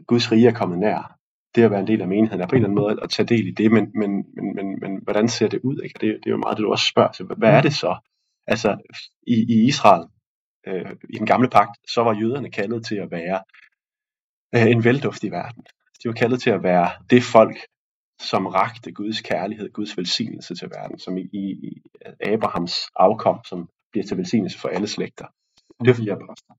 Guds 0.06 0.32
rige 0.32 0.48
er 0.48 0.52
kommet 0.52 0.78
nær. 0.78 1.18
Det 1.54 1.62
at 1.62 1.70
være 1.70 1.80
en 1.80 1.86
del 1.86 2.02
af 2.02 2.08
menigheden 2.08 2.42
er 2.42 2.46
på 2.46 2.54
en 2.54 2.56
eller 2.56 2.68
anden 2.68 2.82
måde 2.82 3.02
at 3.02 3.10
tage 3.10 3.26
del 3.26 3.46
i 3.46 3.50
det, 3.50 3.72
men, 3.72 3.90
men, 3.94 4.10
men, 4.34 4.54
men, 4.54 4.78
men 4.80 5.00
hvordan 5.02 5.28
ser 5.28 5.48
det 5.48 5.60
ud? 5.64 5.80
Ikke? 5.84 5.98
Det, 6.00 6.20
det 6.22 6.26
er 6.26 6.30
jo 6.30 6.36
meget 6.36 6.56
det, 6.56 6.62
du 6.62 6.70
også 6.70 6.86
spørger 6.86 7.12
til. 7.12 7.24
Hvad 7.24 7.50
er 7.50 7.62
det 7.62 7.74
så? 7.74 7.96
Altså 8.46 8.98
i, 9.26 9.34
i 9.54 9.66
Israel, 9.66 10.04
øh, 10.66 10.96
i 11.10 11.18
den 11.18 11.26
gamle 11.26 11.48
pagt, 11.48 11.90
så 11.90 12.02
var 12.02 12.14
jøderne 12.14 12.50
kaldet 12.50 12.86
til 12.86 12.96
at 12.96 13.10
være 13.10 13.40
øh, 14.54 14.70
en 14.70 14.84
velduft 14.84 15.24
i 15.24 15.30
verden. 15.30 15.62
De 16.02 16.08
var 16.08 16.12
kaldet 16.12 16.40
til 16.40 16.50
at 16.50 16.62
være 16.62 16.90
det 17.10 17.22
folk, 17.22 17.56
som 18.20 18.46
rakte 18.46 18.92
Guds 18.92 19.20
kærlighed, 19.20 19.72
Guds 19.72 19.96
velsignelse 19.96 20.54
til 20.54 20.70
verden, 20.70 20.98
som 20.98 21.18
i, 21.18 21.22
i, 21.32 21.82
Abrahams 22.20 22.74
afkom, 22.96 23.40
som 23.44 23.68
bliver 23.92 24.06
til 24.06 24.16
velsignelse 24.16 24.58
for 24.58 24.68
alle 24.68 24.86
slægter. 24.86 25.26
Det 25.84 25.88
er 25.88 26.16
præster. 26.26 26.54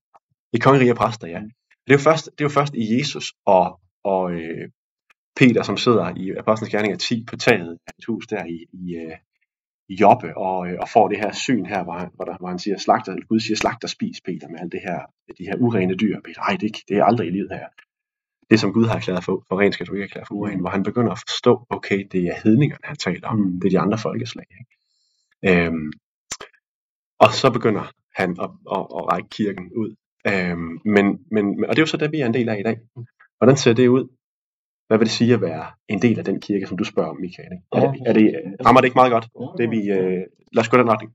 I 0.54 0.58
kongeriger 0.58 0.94
og 0.94 0.98
præster, 0.98 1.28
ja. 1.28 1.42
Det 1.86 1.94
er 1.94 1.94
jo 1.94 2.04
først, 2.10 2.26
det 2.26 2.42
er 2.42 2.46
jo 2.46 2.50
først 2.50 2.74
i 2.76 2.98
Jesus 2.98 3.34
og, 3.46 3.80
og 4.04 4.32
øh, 4.32 4.70
Peter, 5.36 5.64
som 5.64 5.78
sidder 5.78 6.14
i 6.16 6.32
Apostlenes 6.32 6.72
Gerninger 6.72 6.98
10 6.98 7.26
på 7.30 7.38
taget 7.38 7.78
af 7.88 7.92
et 8.00 8.06
hus 8.06 8.28
der 8.28 8.46
i, 8.46 8.66
i, 8.74 8.96
øh, 8.96 9.18
i 9.90 9.96
Jobbe, 9.96 10.38
og, 10.38 10.68
øh, 10.68 10.78
og 10.82 10.90
får 10.90 11.08
det 11.08 11.18
her 11.18 11.32
syn 11.32 11.66
her, 11.66 11.84
hvor 11.84 11.94
han, 11.94 12.10
hvor, 12.16 12.26
der, 12.26 12.38
hvor 12.38 12.48
han 12.48 12.60
siger, 12.60 12.78
slagter, 12.78 13.16
Gud 13.30 13.40
siger, 13.40 13.58
slagter 13.58 13.88
spis, 13.88 14.22
Peter, 14.26 14.48
med 14.48 14.60
alt 14.60 14.72
det 14.72 14.82
her, 14.82 15.00
de 15.38 15.44
her 15.44 15.56
urene 15.58 15.96
dyr. 15.96 16.20
Peter, 16.26 16.42
nej, 16.42 16.58
det, 16.62 16.72
det 16.88 16.98
er 16.98 17.04
aldrig 17.04 17.28
i 17.28 17.32
livet 17.32 17.52
her. 17.52 17.68
Det, 18.50 18.60
som 18.60 18.74
Gud 18.74 18.86
har 18.86 18.96
erklæret 18.96 19.24
for, 19.24 19.46
for 19.48 19.60
ren, 19.60 19.74
skal 19.74 19.86
du 19.86 19.94
ikke 19.94 20.04
erklære 20.04 20.26
for 20.28 20.36
uren, 20.36 20.60
hvor 20.60 20.70
han 20.70 20.84
begynder 20.84 21.12
at 21.12 21.20
forstå, 21.28 21.66
okay, 21.70 22.08
det 22.12 22.22
er 22.28 22.36
hedningerne, 22.44 22.84
han 22.84 22.96
taler 22.96 23.28
om. 23.28 23.38
Mm. 23.40 23.60
Det 23.60 23.66
er 23.66 23.70
de 23.70 23.80
andre 23.80 23.98
folkeslag. 23.98 24.46
Ikke? 24.60 25.66
Øhm, 25.66 25.92
og 27.20 27.34
så 27.34 27.52
begynder 27.52 27.92
han 28.16 28.30
at, 28.30 28.50
at, 28.78 28.84
at 28.98 29.04
række 29.12 29.30
kirken 29.30 29.72
ud. 29.76 29.96
Øhm, 30.30 30.80
men, 30.86 31.06
men, 31.32 31.66
og 31.68 31.70
det 31.70 31.80
er 31.80 31.82
jo 31.82 31.94
så 31.94 31.98
det, 31.98 32.12
vi 32.12 32.20
er 32.20 32.26
en 32.26 32.34
del 32.34 32.50
af 32.50 32.60
i 32.60 32.64
dag. 32.64 32.78
Hvordan 33.38 33.58
ser 33.58 33.74
det 33.74 33.88
ud? 33.88 34.08
Hvad 34.88 34.98
vil 34.98 35.08
det 35.08 35.18
sige 35.20 35.34
at 35.34 35.42
være 35.42 35.66
en 35.88 36.02
del 36.02 36.20
af 36.20 36.26
den 36.26 36.40
kirke, 36.40 36.68
som 36.68 36.78
du 36.78 36.84
spørger 36.84 37.10
om, 37.10 37.18
Michael? 37.22 37.52
Ikke? 37.54 37.66
Er, 37.76 37.82
det, 37.92 38.02
er 38.10 38.14
det, 38.14 38.66
rammer 38.66 38.82
det 38.82 38.88
ikke 38.88 39.02
meget 39.02 39.12
godt? 39.12 39.28
Det 39.58 39.72
vi, 39.72 39.82
øh, 39.92 40.24
lad 40.54 40.62
os 40.64 40.70
gå 40.70 40.78
den 40.78 40.90
retning. 40.90 41.12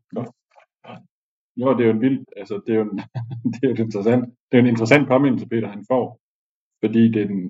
Jo, 1.60 1.66
det 1.76 1.82
er 1.82 1.88
jo 1.90 1.92
en 1.92 2.00
vild, 2.00 2.24
altså 2.36 2.60
det 2.66 2.72
er 2.74 2.78
jo 2.78 2.90
en, 2.90 2.98
det 3.52 3.62
er 3.62 3.68
jo 3.68 3.84
interessant, 3.84 4.24
det 4.48 4.56
er 4.56 4.62
en 4.62 4.72
interessant 4.72 5.08
påmindelse, 5.08 5.48
Peter 5.48 5.68
han 5.68 5.84
får, 5.92 6.20
fordi 6.82 7.02
det 7.12 7.22
er 7.22 7.26
den, 7.26 7.42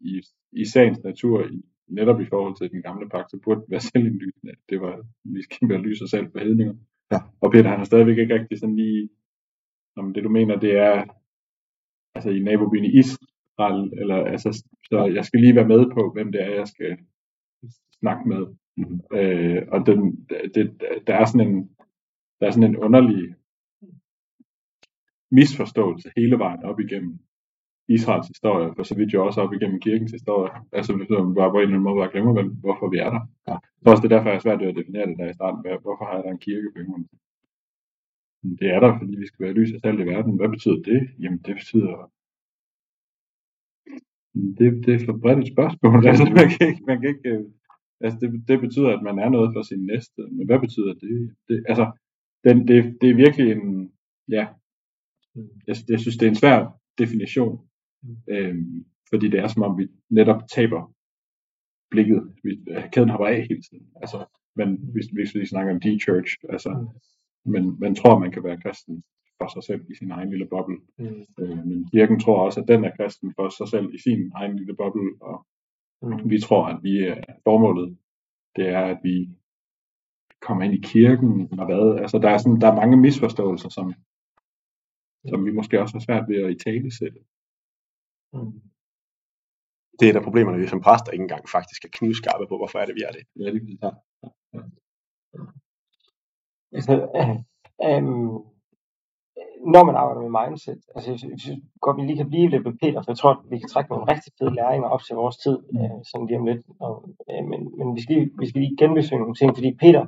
i, 0.00 0.22
i 0.52 0.64
sagens 0.64 0.98
natur, 1.04 1.46
i, 1.54 1.62
netop 1.88 2.20
i 2.20 2.26
forhold 2.32 2.56
til 2.56 2.70
den 2.70 2.82
gamle 2.82 3.08
pagt, 3.08 3.30
så 3.30 3.38
burde 3.44 3.62
være 3.68 3.80
selvindlysende, 3.80 4.52
at 4.52 4.58
det 4.70 4.80
var, 4.80 4.94
vi 5.24 5.42
skal 5.42 5.68
være 5.68 5.84
lys 5.86 6.00
og 6.00 6.08
selv 6.08 6.26
for 6.32 6.38
hedninger. 6.38 6.74
Ja. 7.12 7.18
Og 7.40 7.52
Peter 7.52 7.68
han 7.68 7.78
har 7.78 7.84
stadigvæk 7.84 8.18
ikke 8.18 8.34
rigtig 8.34 8.58
sådan 8.58 8.76
lige, 8.76 9.08
om 9.96 10.14
det 10.14 10.24
du 10.24 10.28
mener, 10.28 10.56
det 10.56 10.78
er, 10.78 11.04
altså 12.14 12.30
i 12.30 12.40
nabobyen 12.40 12.84
i 12.84 12.98
Israel, 12.98 13.92
eller 14.00 14.16
altså, 14.16 14.64
så 14.88 15.04
jeg 15.14 15.24
skal 15.24 15.40
lige 15.40 15.56
være 15.56 15.68
med 15.68 15.90
på, 15.94 16.10
hvem 16.12 16.32
det 16.32 16.42
er, 16.42 16.50
jeg 16.50 16.68
skal 16.68 16.98
snakke 18.00 18.28
med. 18.28 18.46
Mhm. 18.76 19.00
Øh, 19.12 19.62
og 19.72 19.86
den, 19.86 20.26
det, 20.54 20.82
der 21.06 21.14
er 21.14 21.24
sådan 21.24 21.48
en, 21.48 21.70
der 22.40 22.46
er 22.46 22.50
sådan 22.50 22.70
en 22.70 22.76
underlig 22.76 23.34
misforståelse 25.30 26.12
hele 26.16 26.38
vejen 26.38 26.62
op 26.64 26.80
igennem 26.80 27.18
Israels 27.88 28.28
historie, 28.28 28.74
for 28.76 28.82
så 28.82 28.94
vidt 28.94 29.14
jo 29.14 29.26
også 29.26 29.40
op 29.40 29.52
igennem 29.52 29.80
kirkens 29.80 30.12
historie. 30.12 30.50
Altså 30.72 30.96
man 30.96 31.34
bare 31.34 31.50
på 31.50 31.56
en 31.56 31.62
eller 31.62 31.74
anden 31.74 31.82
måde 31.82 32.00
bare 32.00 32.12
glemmer, 32.12 32.32
hvem, 32.32 32.50
hvorfor 32.64 32.88
vi 32.90 32.98
er 32.98 33.10
der. 33.10 33.22
Ja. 33.48 33.56
Så 33.82 33.90
også 33.90 34.02
det 34.02 34.12
er 34.12 34.16
derfor, 34.16 34.28
jeg 34.28 34.36
er 34.36 34.44
svært 34.46 34.60
ved 34.60 34.68
at 34.68 34.76
definere 34.76 35.06
det 35.06 35.18
der 35.18 35.30
i 35.30 35.38
starten. 35.38 35.60
Hvorfor 35.86 36.04
har 36.04 36.14
jeg 36.16 36.24
der 36.24 36.30
en 36.30 36.44
kirke 36.46 36.68
på 36.74 36.78
jorden? 36.86 37.08
Det 38.42 38.68
er 38.74 38.80
der, 38.80 38.98
fordi 38.98 39.16
vi 39.16 39.26
skal 39.26 39.44
være 39.44 39.54
lys 39.54 39.72
og 39.72 39.80
salt 39.80 40.00
i 40.00 40.06
verden. 40.06 40.36
Hvad 40.36 40.48
betyder 40.48 40.82
det? 40.90 41.00
Jamen 41.18 41.38
det 41.38 41.54
betyder... 41.54 42.12
Det, 44.58 44.86
det 44.86 44.94
er 44.94 45.04
for 45.06 45.18
bredt 45.22 45.38
et 45.38 45.52
spørgsmål. 45.54 46.06
Altså, 46.10 46.24
man 46.24 46.48
kan 46.52 46.68
ikke, 46.68 46.82
man 46.86 47.00
kan 47.00 47.08
ikke, 47.14 47.28
øh, 47.28 47.44
altså 48.00 48.18
det, 48.20 48.48
det 48.48 48.60
betyder, 48.60 48.90
at 48.96 49.02
man 49.02 49.18
er 49.18 49.28
noget 49.28 49.50
for 49.54 49.62
sin 49.62 49.86
næste. 49.86 50.22
Men 50.36 50.46
hvad 50.46 50.60
betyder 50.60 50.94
det? 50.94 51.34
det 51.48 51.64
altså, 51.68 51.86
den, 52.44 52.68
det, 52.68 52.98
det 53.00 53.10
er 53.10 53.22
virkelig 53.24 53.52
en... 53.52 53.92
Ja, 54.28 54.46
jeg, 55.66 55.76
jeg 55.88 56.00
synes, 56.00 56.16
det 56.16 56.26
er 56.26 56.30
en 56.30 56.42
svær 56.42 56.58
definition. 56.98 57.68
Øhm, 58.28 58.84
fordi 59.10 59.28
det 59.28 59.40
er 59.40 59.46
som 59.46 59.62
om, 59.62 59.78
vi 59.78 59.88
netop 60.10 60.40
taber 60.54 60.92
blikket. 61.90 62.34
Vi, 62.44 62.50
øh, 62.70 62.90
kæden 62.92 63.08
hopper 63.08 63.26
af 63.26 63.46
hele 63.48 63.62
tiden. 63.62 63.86
Altså, 64.02 64.18
men 64.56 64.68
hvis, 64.92 65.06
hvis 65.06 65.34
vi 65.34 65.46
snakker 65.46 65.74
om 65.74 65.80
de-church, 65.80 66.36
altså, 66.48 66.70
men 67.46 67.80
man 67.80 67.94
tror, 67.94 68.18
man 68.18 68.32
kan 68.32 68.44
være 68.44 68.62
kristen 68.64 69.02
for 69.40 69.48
sig 69.54 69.62
selv 69.64 69.90
i 69.90 69.94
sin 69.94 70.10
egen 70.10 70.30
lille 70.30 70.46
boble. 70.46 70.78
Mm. 70.98 71.24
Øh, 71.40 71.66
men 71.66 71.88
kirken 71.92 72.20
tror 72.20 72.44
også, 72.46 72.60
at 72.60 72.68
den 72.68 72.84
er 72.84 72.96
kristen 72.96 73.34
for 73.36 73.48
sig 73.48 73.68
selv 73.68 73.94
i 73.94 73.98
sin 73.98 74.32
egen 74.34 74.56
lille 74.56 74.76
boble, 74.76 75.10
og 75.20 75.46
Mm. 76.02 76.30
vi 76.30 76.38
tror, 76.40 76.64
at 76.66 76.78
vi 76.82 76.94
er 76.98 77.16
formålet, 77.46 77.98
det 78.56 78.68
er, 78.68 78.84
at 78.92 78.98
vi 79.02 79.16
kommer 80.40 80.64
ind 80.64 80.74
i 80.74 80.86
kirken, 80.94 81.30
og 81.58 81.64
hvad, 81.66 81.84
altså 82.02 82.18
der 82.18 82.30
er, 82.30 82.38
sådan, 82.38 82.60
der 82.60 82.68
er 82.70 82.80
mange 82.80 82.96
misforståelser, 82.96 83.68
som, 83.68 83.86
som 85.30 85.38
vi 85.46 85.50
måske 85.58 85.80
også 85.80 85.94
har 85.94 86.04
svært 86.06 86.28
ved 86.28 86.38
at 86.44 86.52
i 86.52 86.58
tale 86.66 86.90
sætte. 86.98 87.20
Mm. 88.34 88.60
Det 89.98 90.04
er 90.04 90.10
et 90.12 90.20
af 90.20 90.26
problemerne, 90.28 90.58
vi 90.58 90.66
som 90.66 90.84
præster 90.86 91.10
ikke 91.12 91.26
engang 91.28 91.44
faktisk 91.56 91.84
er 91.84 91.96
knivskarpe 91.98 92.46
på, 92.48 92.56
hvorfor 92.56 92.78
er 92.78 92.86
det, 92.86 92.94
vi 92.98 93.04
er 93.08 93.12
det. 93.16 93.24
Ja, 93.42 93.48
det, 93.54 93.60
ja. 93.84 93.90
Altså, 96.72 96.92
øh, 97.16 97.36
øhm, 97.88 98.38
når 99.74 99.84
man 99.84 99.96
arbejder 99.96 100.22
med 100.28 100.34
mindset, 100.40 100.80
altså 100.94 101.10
jeg 101.10 101.18
synes 101.18 101.60
godt, 101.80 101.96
vi 101.96 102.02
lige 102.02 102.16
kan 102.16 102.28
blive 102.28 102.48
lidt 102.50 102.64
ved 102.64 102.78
Peter, 102.82 103.02
for 103.02 103.10
jeg 103.12 103.18
tror, 103.18 103.30
at 103.30 103.38
vi 103.50 103.58
kan 103.58 103.68
trække 103.68 103.90
nogle 103.90 104.12
rigtig 104.12 104.32
fede 104.38 104.54
læringer 104.54 104.88
op 104.88 105.02
til 105.02 105.16
vores 105.16 105.36
tid, 105.36 105.58
øh, 105.76 105.98
sådan 106.10 106.26
lige 106.26 106.38
om 106.38 106.46
lidt. 106.46 106.62
Og, 106.80 106.94
øh, 107.30 107.44
men 107.50 107.60
men 107.78 107.94
vi, 107.96 108.00
skal 108.02 108.16
lige, 108.16 108.30
vi 108.38 108.46
skal 108.48 108.60
lige 108.60 108.76
genbesøge 108.76 109.20
nogle 109.20 109.34
ting, 109.34 109.56
fordi 109.56 109.70
Peter, 109.82 110.06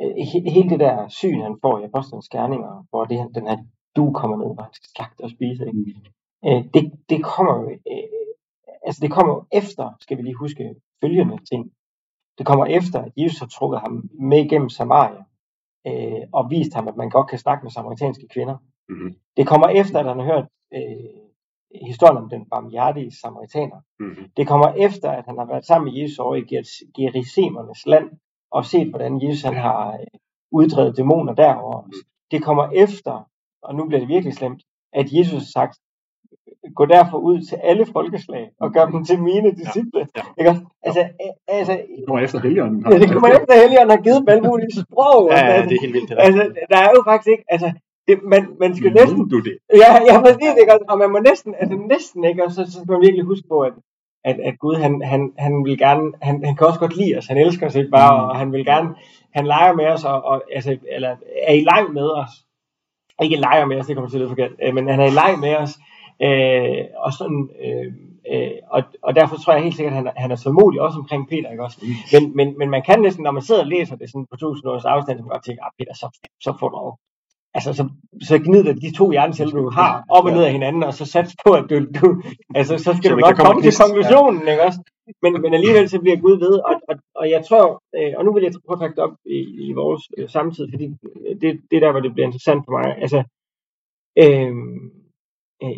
øh, 0.00 0.14
he- 0.30 0.50
hele 0.56 0.70
det 0.70 0.80
der 0.80 1.08
syn, 1.08 1.40
han 1.40 1.56
får 1.62 1.78
i 1.78 1.84
Apostlenes 1.84 2.28
Gerninger, 2.28 2.86
hvor 2.90 3.04
det, 3.04 3.18
den 3.34 3.46
her 3.48 3.58
du 3.96 4.12
kommer 4.12 4.36
ned, 4.36 4.50
hvor 4.54 4.62
han 4.62 4.74
skal 4.74 4.90
slagte 4.96 5.22
og 5.24 5.30
spise, 5.30 5.66
ikke? 5.66 6.02
øh, 6.46 6.64
det, 6.74 6.82
det 7.10 7.24
kommer 7.24 7.54
jo, 7.60 7.70
øh, 7.70 8.08
altså 8.86 9.00
det 9.04 9.10
kommer 9.12 9.32
jo 9.34 9.44
efter, 9.52 9.84
skal 10.00 10.16
vi 10.18 10.22
lige 10.22 10.42
huske, 10.44 10.74
følgende 11.02 11.38
ting. 11.50 11.72
Det 12.38 12.46
kommer 12.46 12.66
efter, 12.66 12.98
at 13.02 13.12
Jesus 13.16 13.38
har 13.38 13.46
trukket 13.46 13.80
ham 13.80 14.10
med 14.30 14.38
igennem 14.44 14.68
Samaria, 14.68 15.22
øh, 15.86 16.22
og 16.32 16.50
vist 16.50 16.74
ham, 16.74 16.88
at 16.88 16.96
man 16.96 17.10
godt 17.10 17.30
kan 17.30 17.38
snakke 17.38 17.62
med 17.62 17.70
samaritanske 17.70 18.28
kvinder. 18.34 18.56
Mhm. 18.88 19.14
Det 19.36 19.46
kommer 19.46 19.68
efter, 19.68 19.98
at 19.98 20.06
han 20.06 20.18
har 20.18 20.26
hørt 20.26 20.46
øh, 20.74 21.30
historien 21.88 22.16
om 22.16 22.28
den 22.28 22.44
barmhjertige 22.50 23.12
samaritaner. 23.22 23.80
Mm-hmm. 24.00 24.30
Det 24.36 24.48
kommer 24.48 24.68
efter, 24.68 25.10
at 25.10 25.24
han 25.26 25.38
har 25.38 25.46
været 25.46 25.66
sammen 25.66 25.92
med 25.92 26.00
Jesus 26.00 26.18
over 26.18 26.34
i 26.34 26.40
Ger- 26.40 26.90
Gerisemernes 26.96 27.86
land, 27.86 28.10
og 28.50 28.64
set, 28.64 28.88
hvordan 28.90 29.22
Jesus 29.22 29.42
han 29.42 29.56
har 29.56 29.92
øh, 29.92 30.06
uddrevet 30.52 30.96
dæmoner 30.96 31.34
derovre. 31.34 31.90
Det 32.30 32.42
kommer 32.42 32.68
efter, 32.74 33.28
og 33.62 33.74
nu 33.74 33.86
bliver 33.86 34.00
det 34.00 34.08
virkelig 34.08 34.34
slemt, 34.34 34.62
at 34.92 35.12
Jesus 35.12 35.42
har 35.42 35.52
sagt, 35.60 35.78
gå 36.76 36.84
derfor 36.86 37.18
ud 37.18 37.38
til 37.48 37.56
alle 37.70 37.86
folkeslag, 37.92 38.44
og 38.60 38.72
gør 38.72 38.84
dem 38.86 39.04
til 39.04 39.18
mine 39.22 39.50
disciple. 39.60 40.02
ja. 40.16 40.22
Ikke? 40.38 40.50
også? 40.50 40.62
Altså, 40.82 41.02
altså, 41.48 41.72
Det 41.72 42.04
kommer 42.06 42.22
efter 42.24 42.38
helgenen. 42.40 42.84
ja, 42.92 42.98
det 42.98 43.10
kommer 43.12 43.28
efter, 43.28 43.52
Helligånden 43.62 43.90
har 43.96 44.02
givet 44.06 44.20
dem 44.20 44.28
alle 44.28 44.44
mulige 44.50 44.72
sprog. 44.82 45.28
Ja, 45.30 45.36
altså, 45.36 45.54
ja, 45.54 45.62
det 45.68 45.74
er 45.76 45.80
helt 45.80 45.94
vildt 45.94 46.08
det 46.08 46.16
der. 46.16 46.22
Altså, 46.22 46.42
der 46.72 46.78
er 46.86 46.90
jo 46.96 47.02
faktisk 47.10 47.30
ikke, 47.34 47.44
altså, 47.48 47.68
det, 48.08 48.14
man, 48.32 48.42
man 48.60 48.70
skal 48.76 48.92
næsten, 48.92 49.28
du 49.28 49.38
det. 49.48 49.54
ja, 49.82 49.90
ja, 50.08 50.14
præcis, 50.26 50.54
ikke? 50.60 50.90
og 50.90 50.98
man 50.98 51.10
må 51.14 51.18
næsten, 51.18 51.54
altså 51.60 51.76
næsten, 51.94 52.24
ikke, 52.24 52.44
og 52.44 52.50
så, 52.52 52.60
så 52.64 52.72
skal 52.72 52.92
man 52.94 53.00
virkelig 53.06 53.24
huske 53.24 53.46
på, 53.48 53.60
at, 53.60 53.72
at, 54.24 54.36
at 54.48 54.54
Gud, 54.58 54.74
han, 54.74 55.02
han, 55.02 55.32
han 55.38 55.64
vil 55.64 55.78
gerne, 55.78 56.12
han, 56.22 56.44
han 56.44 56.56
kan 56.56 56.66
også 56.66 56.80
godt 56.80 56.96
lide 56.96 57.18
os, 57.18 57.26
han 57.26 57.38
elsker 57.38 57.66
os 57.66 57.74
ikke 57.74 57.90
bare, 57.90 58.14
og 58.30 58.36
han 58.36 58.52
vil 58.52 58.64
gerne, 58.64 58.88
han 59.36 59.46
leger 59.46 59.72
med 59.72 59.86
os, 59.86 60.04
og, 60.04 60.22
og 60.24 60.42
altså, 60.54 60.76
eller 60.96 61.16
er 61.48 61.54
i 61.54 61.60
leg 61.70 61.84
med 61.92 62.08
os, 62.22 62.30
ikke 63.22 63.36
leger 63.36 63.64
med 63.66 63.76
os, 63.78 63.86
det 63.86 63.96
kommer 63.96 64.10
til 64.10 64.16
at 64.16 64.20
lyde 64.20 64.28
forkert, 64.28 64.50
øh, 64.62 64.74
men 64.74 64.88
han 64.88 65.00
er 65.00 65.06
i 65.06 65.18
leg 65.20 65.32
med 65.40 65.56
os, 65.56 65.78
øh, 66.26 66.84
og 66.96 67.12
sådan, 67.12 67.50
øh, 67.64 67.92
øh, 68.32 68.50
og, 68.70 68.82
og 69.02 69.14
derfor 69.14 69.36
tror 69.36 69.52
jeg 69.52 69.62
helt 69.62 69.76
sikkert, 69.76 69.92
at 69.92 69.96
han, 69.96 70.06
er- 70.06 70.12
han 70.16 70.30
er 70.30 70.36
tålmodig 70.36 70.80
også 70.80 70.98
omkring 70.98 71.28
Peter, 71.28 71.50
ikke 71.50 71.64
også? 71.64 71.78
Men, 72.12 72.36
men, 72.36 72.58
men 72.58 72.70
man 72.70 72.82
kan 72.82 73.00
næsten, 73.00 73.22
når 73.24 73.30
man 73.30 73.42
sidder 73.42 73.60
og 73.60 73.66
læser 73.66 73.96
det 73.96 74.10
sådan 74.10 74.26
på 74.30 74.36
tusind 74.36 74.70
års 74.70 74.84
afstand, 74.84 75.18
så 75.18 75.22
man 75.24 75.30
godt 75.30 75.44
tænke, 75.44 75.62
ah 75.64 75.70
Peter, 75.78 75.94
så, 75.94 76.06
så 76.44 76.50
får 76.60 76.68
du 76.68 76.76
lov. 76.76 76.98
Altså, 77.54 77.72
så, 77.72 77.88
så 78.22 78.38
gnid 78.38 78.64
dig 78.64 78.82
de 78.82 78.96
to 78.96 79.10
hjerneceller, 79.10 79.52
du 79.54 79.70
har, 79.70 80.04
op 80.10 80.24
og 80.24 80.32
ned 80.32 80.44
af 80.44 80.52
hinanden, 80.52 80.82
og 80.82 80.94
så 80.94 81.04
sats 81.06 81.36
på, 81.46 81.52
at 81.54 81.64
du, 81.70 81.76
du 82.00 82.22
altså, 82.54 82.78
så 82.78 82.90
skal 82.98 83.10
Så 83.10 83.14
du 83.14 83.16
nok 83.16 83.36
komme 83.36 83.46
komme 83.46 83.62
til 83.62 83.68
gnist, 83.68 83.80
ja. 83.80 83.84
konklusionen, 83.86 84.48
ikke 84.48 84.62
også? 84.64 84.80
Men, 85.22 85.42
men 85.42 85.54
alligevel 85.54 85.88
så 85.88 86.00
bliver 86.00 86.16
Gud 86.16 86.38
ved, 86.38 86.54
og, 86.68 86.74
og, 86.88 86.94
og 87.14 87.30
jeg 87.30 87.44
tror, 87.48 87.82
øh, 87.98 88.12
og 88.18 88.24
nu 88.24 88.32
vil 88.34 88.42
jeg 88.42 88.52
prøve 88.66 88.74
at 88.76 88.80
trække 88.80 88.96
det 88.96 89.04
op 89.04 89.16
i, 89.26 89.38
i 89.68 89.72
vores 89.72 90.02
øh, 90.18 90.28
samtid, 90.28 90.68
fordi 90.72 90.86
det, 91.42 91.60
det 91.70 91.76
er 91.76 91.80
der, 91.80 91.90
hvor 91.92 92.00
det 92.00 92.12
bliver 92.14 92.26
interessant 92.26 92.62
for 92.66 92.72
mig. 92.78 92.88
Altså, 93.04 93.18
øh, 94.22 94.52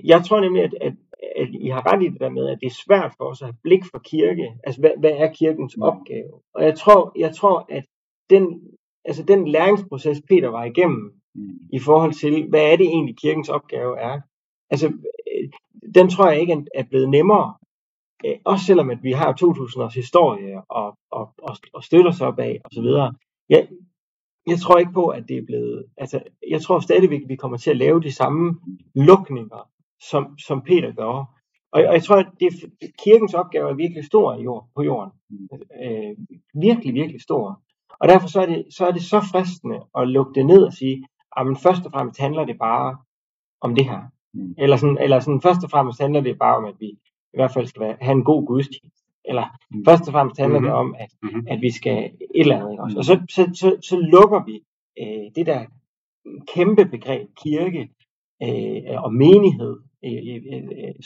jeg 0.05 0.25
tror 0.25 0.41
nemlig, 0.41 0.63
at, 0.65 0.75
at, 0.81 0.93
at 1.37 1.49
I 1.61 1.69
har 1.69 1.93
ret 1.93 2.03
i 2.03 2.09
det 2.09 2.21
der 2.21 2.29
med, 2.31 2.49
at 2.49 2.59
det 2.61 2.67
er 2.67 2.81
svært 2.87 3.13
for 3.17 3.25
os 3.25 3.43
at 3.43 3.47
have 3.47 3.57
blik 3.63 3.85
for 3.91 3.99
kirke. 3.99 4.49
Altså, 4.65 4.81
hvad, 4.81 4.91
hvad 4.99 5.11
er 5.11 5.33
kirkens 5.33 5.75
opgave? 5.83 6.33
Og 6.55 6.63
jeg 6.65 6.75
tror, 6.79 7.13
jeg 7.19 7.35
tror 7.35 7.67
at 7.69 7.85
den, 8.31 8.61
altså 9.05 9.23
den 9.23 9.49
læringsproces, 9.49 10.23
Peter 10.29 10.49
var 10.49 10.65
igennem, 10.65 11.13
Mm. 11.35 11.59
i 11.73 11.79
forhold 11.79 12.13
til, 12.13 12.49
hvad 12.49 12.73
er 12.73 12.77
det 12.77 12.87
egentlig, 12.87 13.17
kirkens 13.17 13.49
opgave 13.49 13.99
er. 13.99 14.21
Altså, 14.71 14.87
øh, 14.87 15.51
den 15.95 16.09
tror 16.11 16.31
jeg 16.31 16.41
ikke 16.41 16.53
er- 16.53 16.65
er 16.81 16.85
blevet 16.91 17.09
nemmere. 17.11 17.55
Øh, 18.27 18.37
Også 18.45 18.65
selvom 18.67 18.91
at 18.91 18.99
vi 19.03 19.13
har 19.13 19.33
2000 19.33 19.85
års 19.85 19.95
historie 19.95 20.63
og, 20.69 20.97
og, 21.11 21.35
og, 21.43 21.57
og 21.73 21.85
støtter 21.85 22.11
sig 22.11 22.27
op 22.27 22.39
af 22.39 22.61
osv. 22.65 22.85
Jeg, 23.49 23.69
jeg 24.47 24.59
tror 24.59 24.79
ikke 24.79 24.93
på, 24.93 25.07
at 25.09 25.25
det 25.29 25.37
er 25.39 25.47
blevet, 25.47 25.87
altså, 25.97 26.23
jeg 26.51 26.61
tror 26.63 26.81
stadigvæk, 26.81 27.23
at 27.23 27.29
vi 27.29 27.37
kommer 27.37 27.57
til 27.57 27.71
at 27.71 27.77
lave 27.77 28.01
de 28.03 28.13
samme 28.13 28.61
lukninger, 28.95 29.69
som, 30.11 30.39
som 30.39 30.63
Peter 30.63 30.93
gør. 30.93 31.09
Og, 31.09 31.27
og 31.73 31.95
jeg 31.95 32.03
tror, 32.03 32.17
at 32.17 32.27
det, 32.41 32.49
kirkens 33.05 33.35
opgave 33.35 33.71
er 33.71 33.75
virkelig 33.75 34.05
stor 34.05 34.35
i 34.35 34.43
jord, 34.43 34.69
på 34.77 34.83
jorden. 34.83 35.13
Øh, 35.85 36.17
virkelig, 36.55 36.95
virkelig 36.95 37.21
stor. 37.23 37.61
Og 38.01 38.09
derfor 38.09 38.29
så 38.29 38.41
er, 38.41 38.47
det, 38.47 38.65
så 38.71 38.87
er 38.87 38.91
det 38.93 39.03
så 39.03 39.21
fristende 39.33 39.81
at 39.99 40.09
lukke 40.09 40.35
det 40.35 40.47
ned 40.47 40.63
og 40.63 40.73
sige, 40.73 41.07
at 41.37 41.47
først 41.63 41.87
og 41.87 41.93
fremmest 41.93 42.21
handler 42.21 42.45
det 42.45 42.59
bare 42.59 42.97
om 43.61 43.75
det 43.75 43.85
her. 43.85 44.01
Mm. 44.35 44.55
Eller, 44.59 44.77
sådan, 44.77 44.99
eller 45.01 45.21
sådan, 45.21 45.41
først 45.41 45.65
og 45.65 45.71
fremmest 45.71 46.01
handler 46.01 46.21
det 46.21 46.39
bare 46.39 46.57
om, 46.57 46.65
at 46.65 46.75
vi 46.81 46.87
i 47.35 47.37
hvert 47.39 47.53
fald 47.53 47.67
skal 47.67 47.97
have 48.01 48.13
en 48.17 48.25
god 48.25 48.47
gudstjeneste. 48.47 49.03
Eller 49.25 49.45
Mm. 49.71 49.85
først 49.85 50.09
og 50.09 50.13
fremmest 50.13 50.41
handler 50.41 50.59
Mhm. 50.61 50.67
det 50.67 50.75
om, 50.75 50.95
at, 50.99 51.11
Mhm. 51.23 51.47
at 51.51 51.61
vi 51.61 51.71
skal 51.71 52.05
et 52.05 52.41
eller 52.41 52.59
andet. 52.65 52.81
Også? 52.81 52.99
Og 52.99 53.05
så, 53.05 53.21
så, 53.31 53.51
så, 53.55 53.77
så 53.89 53.97
lukker 53.97 54.45
vi 54.45 54.61
øh, 55.03 55.31
det 55.37 55.47
der 55.47 55.67
kæmpe 56.55 56.85
begreb 56.87 57.29
kirke 57.43 57.89
øh, 58.43 59.03
og 59.05 59.15
menighed, 59.15 59.77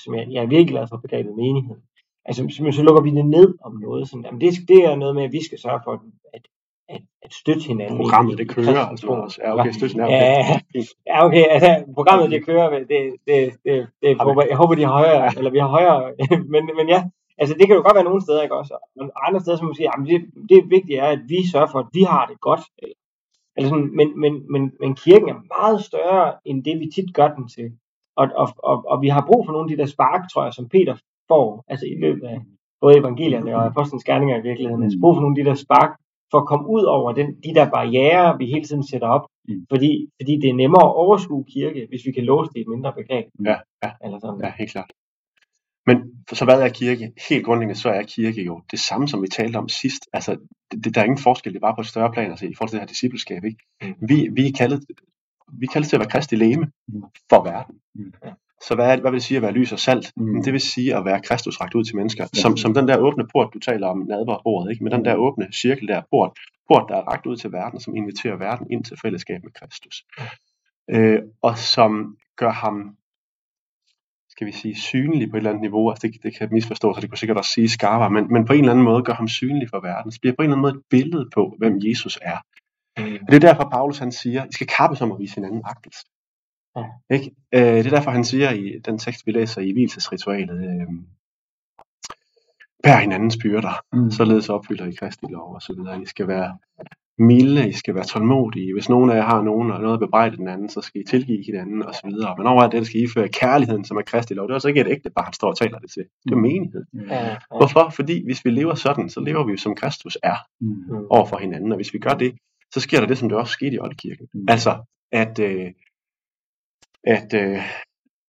som 0.02 0.14
jeg, 0.14 0.26
jeg 0.30 0.42
er 0.42 0.46
virkelig 0.46 0.68
glad 0.68 0.86
for 0.88 0.96
begrebet 0.96 1.36
menighed. 1.36 1.76
Altså, 2.24 2.48
så, 2.50 2.72
så 2.76 2.82
lukker 2.82 3.02
vi 3.02 3.10
det 3.10 3.26
ned 3.26 3.54
om 3.64 3.72
noget. 3.86 4.08
Sådan, 4.08 4.24
jamen 4.24 4.40
det, 4.40 4.52
det 4.68 4.84
er 4.84 4.96
noget 4.96 5.14
med, 5.14 5.24
at 5.24 5.32
vi 5.32 5.44
skal 5.44 5.58
sørge 5.58 5.80
for, 5.84 5.92
at, 6.34 6.42
at, 6.88 7.02
at 7.22 7.32
støtte 7.32 7.62
hinanden. 7.66 7.96
Programmet, 7.96 8.38
det 8.38 8.48
kører 8.48 8.86
altså 8.86 9.06
også. 9.06 9.40
Ja, 9.44 9.60
okay, 9.60 9.72
støtten 9.72 10.00
er 10.00 10.06
Ja, 10.06 10.60
ja, 11.06 11.26
okay, 11.26 11.44
altså 11.44 11.84
programmet 11.94 12.30
det 12.30 12.46
kører, 12.46 12.70
det, 12.70 12.88
det, 12.88 13.12
det, 13.26 13.52
det, 13.64 13.88
det 14.02 14.20
håber, 14.20 14.42
jeg 14.48 14.56
håber 14.56 14.74
de 14.74 14.84
har 14.84 14.92
højere, 14.92 15.32
eller 15.36 15.50
vi 15.50 15.58
har 15.58 15.68
højere, 15.68 16.12
men, 16.52 16.70
men 16.78 16.88
ja, 16.88 17.04
altså 17.38 17.54
det 17.58 17.66
kan 17.66 17.76
jo 17.76 17.82
godt 17.82 17.94
være 17.94 18.04
nogle 18.10 18.22
steder, 18.22 18.42
ikke 18.42 18.56
også, 18.56 18.74
og 19.00 19.28
andre 19.28 19.40
steder, 19.40 19.56
som 19.56 19.66
man 19.66 19.74
siger, 19.74 19.90
jamen 19.92 20.06
det, 20.10 20.20
det 20.48 20.70
vigtige 20.70 20.98
er, 20.98 21.08
at 21.08 21.22
vi 21.28 21.48
sørger 21.52 21.70
for, 21.72 21.78
at 21.78 21.90
vi 21.92 22.02
har 22.02 22.26
det 22.26 22.40
godt, 22.40 22.60
eller 23.56 23.68
sådan, 23.68 23.96
men, 23.96 24.20
men, 24.20 24.52
men, 24.52 24.72
men 24.80 24.94
kirken 24.94 25.28
er 25.28 25.58
meget 25.58 25.84
større, 25.84 26.34
end 26.44 26.64
det 26.64 26.80
vi 26.80 26.90
tit 26.94 27.14
gør 27.14 27.28
den 27.34 27.48
til, 27.48 27.72
og, 28.16 28.26
og, 28.42 28.48
og, 28.70 28.76
og 28.90 29.02
vi 29.02 29.08
har 29.08 29.24
brug 29.28 29.46
for 29.46 29.52
nogle 29.52 29.66
af 29.66 29.76
de 29.76 29.80
der 29.82 29.88
spark, 29.94 30.22
tror 30.32 30.44
jeg, 30.44 30.52
som 30.54 30.68
Peter 30.68 30.96
får, 31.30 31.64
altså 31.68 31.86
i 31.86 31.96
løbet 32.04 32.24
af 32.32 32.38
både 32.80 32.98
evangelierne 32.98 33.56
og 33.56 33.66
apostlenes 33.66 34.04
gerninger 34.04 34.36
i 34.38 34.42
virkeligheden, 34.42 34.82
altså 34.82 34.98
brug 35.00 35.14
for 35.14 35.22
nogle 35.22 35.34
af 35.34 35.44
de 35.44 35.50
der 35.50 35.56
spark, 35.66 35.90
for 36.30 36.38
at 36.38 36.46
komme 36.46 36.66
ud 36.76 36.84
over 36.96 37.12
den, 37.12 37.28
de 37.46 37.54
der 37.58 37.70
barriere, 37.70 38.38
vi 38.38 38.46
hele 38.46 38.64
tiden 38.64 38.86
sætter 38.90 39.08
op, 39.08 39.26
Mm. 39.48 39.66
fordi, 39.72 40.08
fordi 40.20 40.32
det 40.42 40.50
er 40.50 40.54
nemmere 40.54 40.84
at 40.88 40.96
overskue 41.04 41.44
kirke, 41.54 41.86
hvis 41.88 42.06
vi 42.06 42.12
kan 42.12 42.24
låse 42.24 42.50
det 42.50 42.56
i 42.56 42.60
et 42.60 42.68
mindre 42.74 42.92
begreb. 42.92 43.26
Ja, 43.44 43.56
ja. 43.84 43.90
Eller 44.04 44.18
sådan. 44.18 44.40
Ja, 44.44 44.52
helt 44.58 44.70
klart. 44.70 44.92
Men 45.88 45.96
så 46.32 46.44
hvad 46.44 46.62
er 46.62 46.68
kirke? 46.68 47.12
Helt 47.28 47.44
grundlæggende 47.46 47.80
så 47.80 47.88
er 47.88 48.02
kirke 48.02 48.42
jo 48.44 48.62
det 48.70 48.78
samme, 48.78 49.08
som 49.08 49.22
vi 49.22 49.28
talte 49.28 49.56
om 49.56 49.68
sidst. 49.68 50.02
Altså, 50.12 50.36
det, 50.84 50.94
der 50.94 51.00
er 51.00 51.04
ingen 51.04 51.26
forskel, 51.28 51.52
det 51.52 51.58
er 51.58 51.66
bare 51.68 51.74
på 51.74 51.80
et 51.80 51.86
større 51.86 52.12
plan 52.12 52.30
altså, 52.30 52.46
i 52.46 52.54
forhold 52.54 52.68
til 52.68 52.76
det 52.76 52.82
her 52.82 52.94
discipleskab. 52.94 53.44
Ikke? 53.44 53.58
Mm. 53.82 54.08
Vi, 54.08 54.28
vi, 54.36 54.42
er 54.46 54.52
kaldet, 54.58 54.84
vi 55.52 55.66
kaldet 55.66 55.88
til 55.88 55.96
at 55.96 56.00
være 56.00 56.10
kristi 56.10 56.36
læme 56.36 56.70
Mm. 56.88 57.02
for 57.30 57.44
verden. 57.44 57.74
Mm. 57.94 58.12
Så 58.62 58.74
hvad, 58.74 58.92
er, 58.92 59.00
hvad 59.00 59.10
vil 59.10 59.18
det 59.18 59.24
sige 59.26 59.36
at 59.36 59.42
være 59.42 59.52
lys 59.52 59.72
og 59.72 59.78
salt? 59.78 60.12
Mm. 60.16 60.24
Mm. 60.24 60.42
Det 60.42 60.52
vil 60.52 60.60
sige 60.60 60.96
at 60.96 61.04
være 61.04 61.20
Kristus 61.22 61.60
rakt 61.60 61.74
ud 61.74 61.84
til 61.84 61.96
mennesker. 61.96 62.24
Ja. 62.24 62.40
Som, 62.40 62.56
som 62.56 62.74
den 62.74 62.88
der 62.88 62.98
åbne 62.98 63.26
port, 63.32 63.50
du 63.54 63.58
taler 63.58 63.86
om 63.86 63.98
nadverbordet, 63.98 64.70
ikke? 64.70 64.84
med 64.84 64.92
den 64.92 65.04
der 65.04 65.14
åbne 65.14 65.48
cirkel 65.52 65.88
der 65.88 66.02
port, 66.10 66.30
port, 66.68 66.84
der 66.88 66.96
er 66.96 67.02
rakt 67.02 67.26
ud 67.26 67.36
til 67.36 67.52
verden, 67.52 67.80
som 67.80 67.96
inviterer 67.96 68.36
verden 68.36 68.66
ind 68.70 68.84
til 68.84 68.96
fællesskab 69.02 69.40
med 69.44 69.52
Kristus. 69.52 70.04
Øh, 70.90 71.18
og 71.42 71.58
som 71.58 72.16
gør 72.36 72.50
ham 72.50 72.96
skal 74.30 74.46
vi 74.46 74.52
sige, 74.52 74.74
synlig 74.80 75.30
på 75.30 75.36
et 75.36 75.40
eller 75.40 75.50
andet 75.50 75.60
niveau. 75.60 75.90
Altså 75.90 76.06
det, 76.06 76.22
det 76.22 76.38
kan 76.38 76.48
misforstås, 76.52 76.96
og 76.96 77.02
det 77.02 77.10
kunne 77.10 77.18
sikkert 77.18 77.36
også 77.38 77.50
sige 77.50 77.68
skarpere, 77.68 78.10
men, 78.10 78.32
men 78.32 78.44
på 78.44 78.52
en 78.52 78.58
eller 78.58 78.72
anden 78.72 78.84
måde 78.84 79.02
gør 79.02 79.12
ham 79.14 79.28
synlig 79.28 79.68
for 79.70 79.80
verden. 79.80 80.12
Så 80.12 80.20
bliver 80.20 80.34
på 80.34 80.42
en 80.42 80.44
eller 80.44 80.56
anden 80.56 80.62
måde 80.62 80.78
et 80.78 80.82
billede 80.90 81.28
på, 81.34 81.54
hvem 81.58 81.78
Jesus 81.82 82.18
er. 82.22 82.38
Mm. 82.98 83.04
Og 83.26 83.32
det 83.32 83.34
er 83.34 83.48
derfor, 83.52 83.68
Paulus 83.72 83.98
han 83.98 84.12
siger, 84.12 84.44
I 84.44 84.52
skal 84.52 84.66
kappes 84.66 85.00
om 85.00 85.12
at 85.12 85.18
vise 85.18 85.34
hinanden 85.34 85.62
agtelse. 85.64 86.04
Ja. 86.76 86.84
Ikke? 87.16 87.30
Øh, 87.54 87.60
det 87.62 87.86
er 87.86 87.90
derfor, 87.90 88.10
han 88.10 88.24
siger 88.24 88.50
i 88.50 88.78
den 88.84 88.98
tekst, 88.98 89.26
vi 89.26 89.32
læser 89.32 89.60
i 89.60 89.72
hvilesesritualet, 89.72 90.58
øh, 90.64 90.86
bær 92.82 92.96
hinandens 92.96 93.36
byrder, 93.42 93.80
Mm. 93.92 94.10
således 94.10 94.48
opfylder 94.48 94.86
I 94.86 94.92
Kristi 94.92 95.26
lov 95.30 95.54
og 95.54 95.62
så 95.62 95.72
videre. 95.76 96.02
I 96.02 96.06
skal 96.06 96.28
være 96.28 96.58
milde, 97.18 97.68
I 97.68 97.72
skal 97.72 97.94
være 97.94 98.04
tålmodige. 98.04 98.72
Hvis 98.72 98.88
nogen 98.88 99.10
af 99.10 99.16
jer 99.16 99.22
har 99.22 99.42
nogen 99.42 99.70
og 99.70 99.80
noget 99.80 99.94
at 99.94 100.00
bebrejde 100.00 100.36
den 100.36 100.48
anden, 100.48 100.68
så 100.68 100.80
skal 100.80 101.00
I 101.00 101.04
tilgive 101.04 101.44
hinanden 101.46 101.82
og 101.82 101.94
så 101.94 102.00
videre. 102.04 102.34
Men 102.38 102.46
over 102.46 102.68
det 102.68 102.86
skal 102.86 103.00
I 103.02 103.06
føre 103.14 103.28
kærligheden, 103.28 103.84
som 103.84 103.96
er 103.96 104.02
Kristi 104.02 104.34
lov. 104.34 104.46
Det 104.46 104.50
er 104.52 104.54
altså 104.54 104.68
ikke 104.68 104.80
et 104.80 104.88
ægte 104.90 105.10
barn, 105.10 105.32
står 105.32 105.48
og 105.48 105.56
taler 105.58 105.78
det 105.78 105.90
til. 105.90 106.04
Det 106.24 106.32
er 106.32 106.36
menighed. 106.36 106.84
Ja, 107.10 107.26
ja. 107.26 107.36
Hvorfor? 107.56 107.90
Fordi 107.90 108.24
hvis 108.24 108.44
vi 108.44 108.50
lever 108.50 108.74
sådan, 108.74 109.08
så 109.10 109.20
lever 109.20 109.44
vi 109.44 109.50
jo 109.52 109.56
som 109.58 109.74
Kristus 109.74 110.18
er 110.22 110.36
Mm. 110.60 110.66
Mm. 110.68 111.06
over 111.10 111.26
for 111.26 111.36
hinanden. 111.38 111.72
Og 111.72 111.76
hvis 111.76 111.94
vi 111.94 111.98
gør 111.98 112.14
det, 112.14 112.34
så 112.74 112.80
sker 112.80 113.00
der 113.00 113.06
det, 113.06 113.18
som 113.18 113.28
det 113.28 113.38
også 113.38 113.52
skete 113.52 113.74
i 113.74 113.78
Oldekirken. 113.78 114.28
Mm. 114.34 114.44
Altså, 114.48 114.84
at, 115.12 115.38
øh, 115.38 115.72
at 117.04 117.34
øh, 117.34 117.62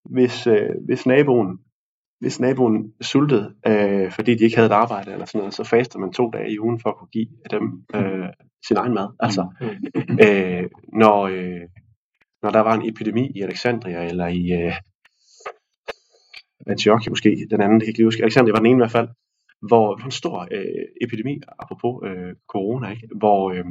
hvis, 0.05 0.47
øh, 0.47 0.69
hvis 0.85 1.05
naboen 1.05 1.59
hvis 2.19 2.39
naboen 2.39 2.93
sultede, 3.01 3.55
øh, 3.67 4.11
fordi 4.11 4.35
de 4.35 4.43
ikke 4.43 4.55
havde 4.55 4.67
et 4.67 4.71
arbejde 4.73 5.11
eller 5.11 5.25
sådan 5.25 5.39
noget, 5.39 5.53
så 5.53 5.63
faster 5.63 5.99
man 5.99 6.13
to 6.13 6.29
dage 6.29 6.51
i 6.51 6.59
ugen 6.59 6.79
for 6.79 6.89
at 6.89 6.97
kunne 6.97 7.07
give 7.07 7.27
dem 7.51 7.85
øh, 7.95 8.29
sin 8.67 8.77
egen 8.77 8.93
mad. 8.93 9.07
Altså, 9.19 9.47
Mm. 9.61 10.19
øh, 10.25 10.69
når, 10.93 11.21
øh, 11.23 11.61
når 12.41 12.49
der 12.49 12.59
var 12.59 12.75
en 12.75 12.89
epidemi 12.89 13.31
i 13.35 13.41
Alexandria, 13.41 14.03
eller 14.03 14.27
i 14.27 14.51
øh, 14.51 14.73
Antiochia 16.67 17.09
måske, 17.09 17.47
den 17.51 17.61
anden, 17.61 17.79
det 17.79 17.85
kan 17.85 17.93
jeg 17.93 17.99
ikke 17.99 18.03
huske. 18.03 18.23
Alexandria 18.23 18.51
var 18.51 18.59
den 18.59 18.65
ene 18.65 18.77
i 18.77 18.83
hvert 18.83 18.91
fald, 18.91 19.09
hvor 19.67 20.05
en 20.05 20.11
stor 20.11 20.47
øh, 20.51 20.85
epidemi, 21.01 21.41
apropos 21.59 22.03
øh, 22.09 22.35
corona, 22.47 22.89
ikke? 22.89 23.07
Hvor, 23.15 23.51
øh, 23.51 23.65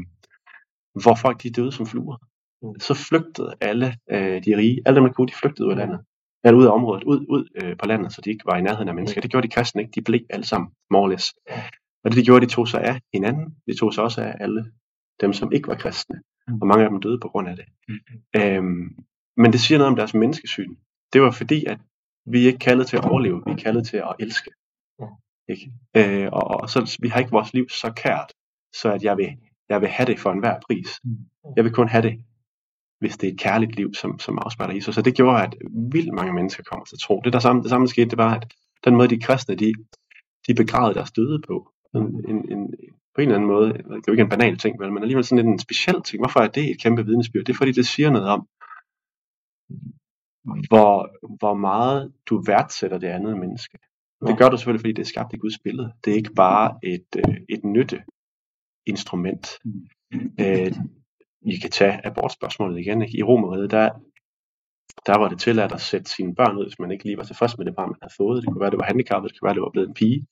hvor 1.02 1.14
folk 1.14 1.42
de 1.42 1.50
døde 1.50 1.72
som 1.72 1.86
fluer. 1.86 2.16
Mm. 2.62 2.80
Så 2.80 2.94
flygtede 2.94 3.54
alle 3.60 3.86
øh, 4.10 4.44
de 4.44 4.56
rige, 4.56 4.82
alle 4.86 4.96
dem 4.96 5.04
der 5.04 5.12
kunne, 5.12 5.28
de 5.28 5.34
flygtede 5.34 5.66
ud 5.66 5.72
af 5.72 5.78
landet. 5.78 6.00
Eller 6.44 6.58
ud 6.58 6.66
af 6.66 6.70
området, 6.70 7.04
ud, 7.04 7.26
ud 7.28 7.48
øh, 7.62 7.76
på 7.76 7.86
landet, 7.86 8.12
så 8.12 8.20
de 8.20 8.30
ikke 8.30 8.46
var 8.46 8.56
i 8.56 8.62
nærheden 8.62 8.88
af 8.88 8.94
mennesker. 8.94 9.20
Det 9.20 9.30
gjorde 9.30 9.48
de 9.48 9.52
kristne 9.52 9.82
ikke, 9.82 9.92
de 9.94 10.02
blev 10.02 10.20
alle 10.30 10.46
sammen 10.46 10.70
more 10.90 11.10
less. 11.10 11.34
Og 12.04 12.10
det 12.10 12.16
de 12.16 12.24
gjorde, 12.24 12.46
de 12.46 12.50
tog 12.50 12.68
sig 12.68 12.80
af 12.84 13.00
hinanden, 13.14 13.46
de 13.66 13.78
tog 13.78 13.94
sig 13.94 14.04
også 14.04 14.20
af 14.22 14.34
alle 14.40 14.72
dem, 15.20 15.32
som 15.32 15.52
ikke 15.52 15.68
var 15.68 15.74
kristne. 15.74 16.16
Mm. 16.48 16.60
Og 16.60 16.66
mange 16.66 16.84
af 16.84 16.90
dem 16.90 17.00
døde 17.00 17.18
på 17.20 17.28
grund 17.28 17.48
af 17.48 17.56
det. 17.56 17.64
Mm. 17.88 18.40
Øhm, 18.40 18.96
men 19.36 19.52
det 19.52 19.60
siger 19.60 19.78
noget 19.78 19.90
om 19.90 19.96
deres 19.96 20.14
menneskesyn. 20.14 20.76
Det 21.12 21.22
var 21.22 21.30
fordi, 21.30 21.64
at 21.64 21.78
vi 22.26 22.42
er 22.42 22.46
ikke 22.46 22.58
kaldet 22.58 22.86
til 22.86 22.96
at 22.96 23.04
overleve, 23.04 23.42
vi 23.46 23.52
er 23.52 23.56
kaldet 23.56 23.86
til 23.86 23.96
at 23.96 24.14
elske. 24.18 24.50
Ikke? 25.48 25.72
Øh, 25.96 26.28
og, 26.32 26.44
og 26.60 26.70
så 26.70 26.98
vi 27.02 27.08
har 27.08 27.20
ikke 27.20 27.30
vores 27.30 27.54
liv 27.54 27.68
så 27.68 27.92
kært, 27.96 28.32
så 28.74 28.92
at 28.92 29.02
jeg 29.02 29.16
vil, 29.16 29.36
jeg 29.68 29.80
vil 29.80 29.88
have 29.88 30.06
det 30.06 30.18
for 30.18 30.30
enhver 30.32 30.58
pris. 30.66 31.00
Mm. 31.04 31.16
Jeg 31.56 31.64
vil 31.64 31.72
kun 31.72 31.88
have 31.88 32.02
det, 32.02 32.24
hvis 33.00 33.16
det 33.16 33.28
er 33.28 33.32
et 33.32 33.40
kærligt 33.40 33.76
liv, 33.76 33.94
som, 33.94 34.18
som 34.18 34.38
afspejler 34.38 34.74
Jesus. 34.74 34.94
Så 34.94 35.02
det 35.02 35.14
gjorde, 35.16 35.42
at 35.42 35.54
vildt 35.92 36.14
mange 36.14 36.32
mennesker 36.32 36.62
kommer 36.62 36.84
til 36.84 36.98
tro. 36.98 37.20
Det, 37.24 37.32
der 37.32 37.38
samme, 37.38 37.62
det 37.62 37.70
samme 37.70 37.88
skete, 37.88 38.10
det 38.10 38.18
var, 38.18 38.34
at 38.34 38.54
den 38.84 38.96
måde, 38.96 39.08
de 39.08 39.20
kristne, 39.20 39.54
de, 39.54 39.72
de 40.46 40.54
begravede 40.54 40.94
deres 40.94 41.12
døde 41.12 41.42
på, 41.48 41.72
en, 41.94 42.24
en, 42.28 42.52
en, 42.52 42.74
på 43.14 43.20
en 43.20 43.28
eller 43.28 43.34
anden 43.34 43.50
måde, 43.50 43.72
det 43.72 43.84
er 43.84 44.08
jo 44.08 44.12
ikke 44.12 44.22
en 44.22 44.28
banal 44.28 44.58
ting, 44.58 44.80
vel, 44.80 44.92
men 44.92 45.02
alligevel 45.02 45.24
sådan 45.24 45.48
en 45.48 45.58
speciel 45.58 46.02
ting. 46.02 46.20
Hvorfor 46.20 46.40
er 46.40 46.48
det 46.48 46.70
et 46.70 46.82
kæmpe 46.82 47.06
vidnesbyrd? 47.06 47.44
Det 47.44 47.52
er 47.52 47.56
fordi, 47.56 47.72
det 47.72 47.86
siger 47.86 48.10
noget 48.10 48.28
om, 48.28 48.48
hvor, 50.68 51.10
hvor 51.38 51.54
meget 51.54 52.12
du 52.26 52.42
værdsætter 52.46 52.98
det 52.98 53.06
andet 53.06 53.38
menneske. 53.38 53.78
Det 54.26 54.38
gør 54.38 54.48
du 54.48 54.56
selvfølgelig, 54.56 54.80
fordi 54.80 54.92
det 54.92 55.02
er 55.02 55.06
skabt 55.06 55.32
i 55.32 55.36
Guds 55.36 55.58
billede. 55.58 55.92
Det 56.04 56.12
er 56.12 56.16
ikke 56.16 56.34
bare 56.34 56.78
et, 56.82 57.06
øh, 57.16 57.36
et 57.48 57.64
nytte 57.64 58.02
instrument. 58.86 59.46
Øh, 60.40 60.72
I 61.42 61.56
kan 61.62 61.70
tage 61.70 62.06
abortspørgsmålet 62.06 62.80
igen. 62.80 63.02
Ikke? 63.02 63.18
I 63.18 63.22
Romeriet, 63.22 63.70
der, 63.70 63.90
der 65.06 65.18
var 65.18 65.28
det 65.28 65.38
tilladt 65.40 65.72
at 65.72 65.80
sætte 65.80 66.10
sine 66.10 66.34
børn 66.34 66.56
ud, 66.58 66.64
hvis 66.64 66.78
man 66.78 66.90
ikke 66.90 67.04
lige 67.04 67.16
var 67.16 67.24
tilfreds 67.24 67.58
med 67.58 67.66
det 67.66 67.76
barn, 67.76 67.88
man 67.88 67.98
havde 68.02 68.14
fået. 68.16 68.42
Det 68.42 68.48
kunne 68.52 68.60
være, 68.60 68.70
det 68.70 68.78
var 68.78 68.84
handicappet, 68.84 69.30
det 69.32 69.40
kunne 69.40 69.46
være, 69.46 69.54
det 69.54 69.62
var 69.62 69.70
blevet 69.72 69.88
en 69.88 69.94
pige. 69.94 70.26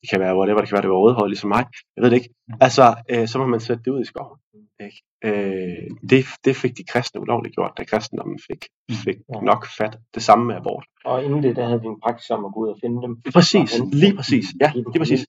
Det 0.00 0.10
kan 0.10 0.20
være 0.20 0.36
whatever, 0.38 0.58
det 0.60 0.68
kan 0.68 0.76
være, 0.76 0.82
det 0.82 0.90
var 0.90 0.96
rødhåret 0.96 1.30
ligesom 1.30 1.48
mig. 1.48 1.64
Jeg 1.96 2.02
ved 2.02 2.10
det 2.10 2.16
ikke. 2.16 2.34
Altså, 2.60 2.84
øh, 3.10 3.28
så 3.28 3.38
må 3.38 3.46
man 3.46 3.60
sætte 3.60 3.82
det 3.84 3.90
ud 3.90 4.00
i 4.00 4.04
skoven. 4.04 4.38
Ikke? 4.86 4.98
Øh, 5.24 5.90
det, 6.10 6.24
det 6.44 6.56
fik 6.56 6.76
de 6.78 6.84
kristne 6.92 7.20
ulovligt 7.20 7.54
gjort, 7.54 7.72
da 7.78 7.84
kristendommen 7.84 8.38
fik, 8.50 8.62
fik 9.04 9.16
Ja. 9.34 9.40
nok 9.40 9.66
fat. 9.78 9.98
Det 10.14 10.22
samme 10.22 10.44
med 10.44 10.54
abort. 10.56 10.84
Og 11.04 11.24
inden 11.24 11.42
det, 11.42 11.56
der 11.56 11.66
havde 11.66 11.80
vi 11.80 11.86
en 11.86 12.00
praksis 12.00 12.30
om 12.30 12.44
at 12.44 12.52
gå 12.54 12.60
ud 12.60 12.68
og 12.68 12.78
finde 12.84 13.02
dem. 13.02 13.22
Præcis, 13.34 13.80
lige 13.92 14.16
præcis. 14.16 14.46
Ja, 14.60 14.72
lige 14.74 14.98
præcis. 14.98 15.26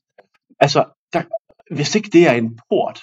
Altså, 0.60 0.86
der, 1.14 1.22
hvis 1.76 1.96
ikke 1.96 2.10
det 2.14 2.28
er 2.28 2.34
en 2.34 2.60
port 2.70 3.00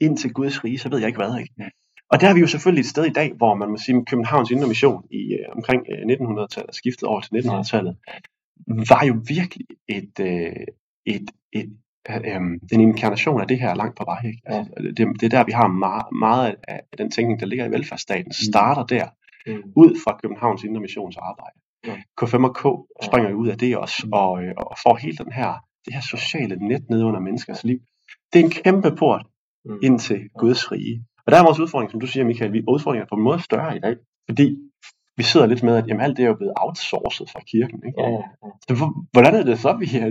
ind 0.00 0.16
til 0.18 0.32
Guds 0.32 0.64
rige, 0.64 0.78
så 0.78 0.88
ved 0.88 0.98
jeg 0.98 1.06
ikke 1.08 1.16
hvad. 1.16 1.38
Ikke? 1.40 1.70
Og 2.10 2.20
der 2.20 2.28
er 2.28 2.34
vi 2.34 2.40
jo 2.40 2.46
selvfølgelig 2.46 2.80
et 2.80 2.86
sted 2.86 3.04
i 3.04 3.12
dag, 3.12 3.32
hvor 3.36 3.54
man 3.54 3.68
må 3.68 3.76
sige, 3.76 3.96
at 3.96 4.06
Københavns 4.06 4.50
Indre 4.50 4.68
Mission 4.68 5.04
i 5.10 5.32
øh, 5.32 5.56
omkring 5.56 5.82
øh, 5.92 5.98
1900-tallet, 5.98 6.74
skiftet 6.74 7.02
over 7.02 7.20
til 7.20 7.30
1900-tallet, 7.34 7.96
var 8.66 9.04
jo 9.04 9.14
virkelig 9.28 9.66
et, 9.88 10.20
øh, 10.20 10.52
et, 11.06 11.30
et 11.52 11.70
øh, 12.10 12.16
øh, 12.16 12.40
en 12.72 12.80
inkarnation 12.80 13.40
af 13.40 13.48
det 13.48 13.60
her 13.60 13.74
langt 13.74 13.96
på 13.98 14.04
vej. 14.04 14.20
Ikke? 14.26 14.40
Altså, 14.44 14.72
det, 14.96 15.20
det 15.20 15.22
er 15.22 15.28
der, 15.38 15.44
vi 15.44 15.52
har 15.52 15.68
meget, 15.68 16.06
meget 16.12 16.54
af 16.68 16.80
den 16.98 17.10
tænkning, 17.10 17.40
der 17.40 17.46
ligger 17.46 17.66
i 17.66 17.70
velfærdsstaten, 17.70 18.32
starter 18.32 18.84
der, 18.96 19.08
Mm. 19.46 19.62
ud 19.76 20.00
fra 20.04 20.18
Københavns 20.22 20.64
Indre 20.64 20.80
Missions 20.80 21.16
arbejde. 21.16 21.56
Ja. 21.86 21.96
K5 22.20 22.44
og 22.48 22.54
K 22.60 22.62
springer 23.06 23.30
jo 23.30 23.36
ud 23.36 23.48
af 23.48 23.58
det 23.58 23.76
også, 23.76 24.08
og, 24.12 24.42
øh, 24.44 24.54
og 24.56 24.76
får 24.82 24.96
hele 24.96 25.16
den 25.16 25.32
her, 25.32 25.50
det 25.84 25.94
her 25.94 26.00
sociale 26.00 26.56
net 26.56 26.90
ned 26.90 27.02
under 27.02 27.20
menneskers 27.20 27.64
liv. 27.64 27.78
Det 28.36 28.40
er 28.40 28.44
en 28.44 28.50
kæmpe 28.64 28.96
port 28.96 29.26
Mm. 29.64 29.78
ind 29.82 29.98
til 29.98 30.28
Guds 30.38 30.72
rige. 30.72 31.04
Og 31.26 31.32
der 31.32 31.38
er 31.38 31.44
vores 31.44 31.58
udfordring, 31.60 31.90
som 31.90 32.00
du 32.00 32.06
siger, 32.06 32.24
Michael, 32.24 32.52
vi 32.52 32.62
udfordringer 32.68 33.04
er 33.04 33.08
på 33.08 33.14
en 33.14 33.22
måde 33.22 33.42
større 33.42 33.76
i 33.76 33.80
dag, 33.80 33.96
fordi 34.28 34.56
vi 35.16 35.22
sidder 35.22 35.46
lidt 35.46 35.62
med, 35.62 35.76
at 35.76 35.88
jamen, 35.88 36.00
alt 36.00 36.16
det 36.16 36.22
er 36.24 36.28
jo 36.28 36.34
blevet 36.34 36.52
outsourcet 36.56 37.30
fra 37.30 37.40
kirken. 37.40 37.82
Ikke? 37.86 38.00
Ja, 38.02 38.08
ja, 38.10 38.22
ja. 38.44 38.48
Så 38.68 38.74
hvor- 38.76 38.94
hvordan 39.12 39.34
er 39.34 39.42
det 39.44 39.58
så, 39.58 39.72
vi 39.76 39.84
er, 39.84 40.08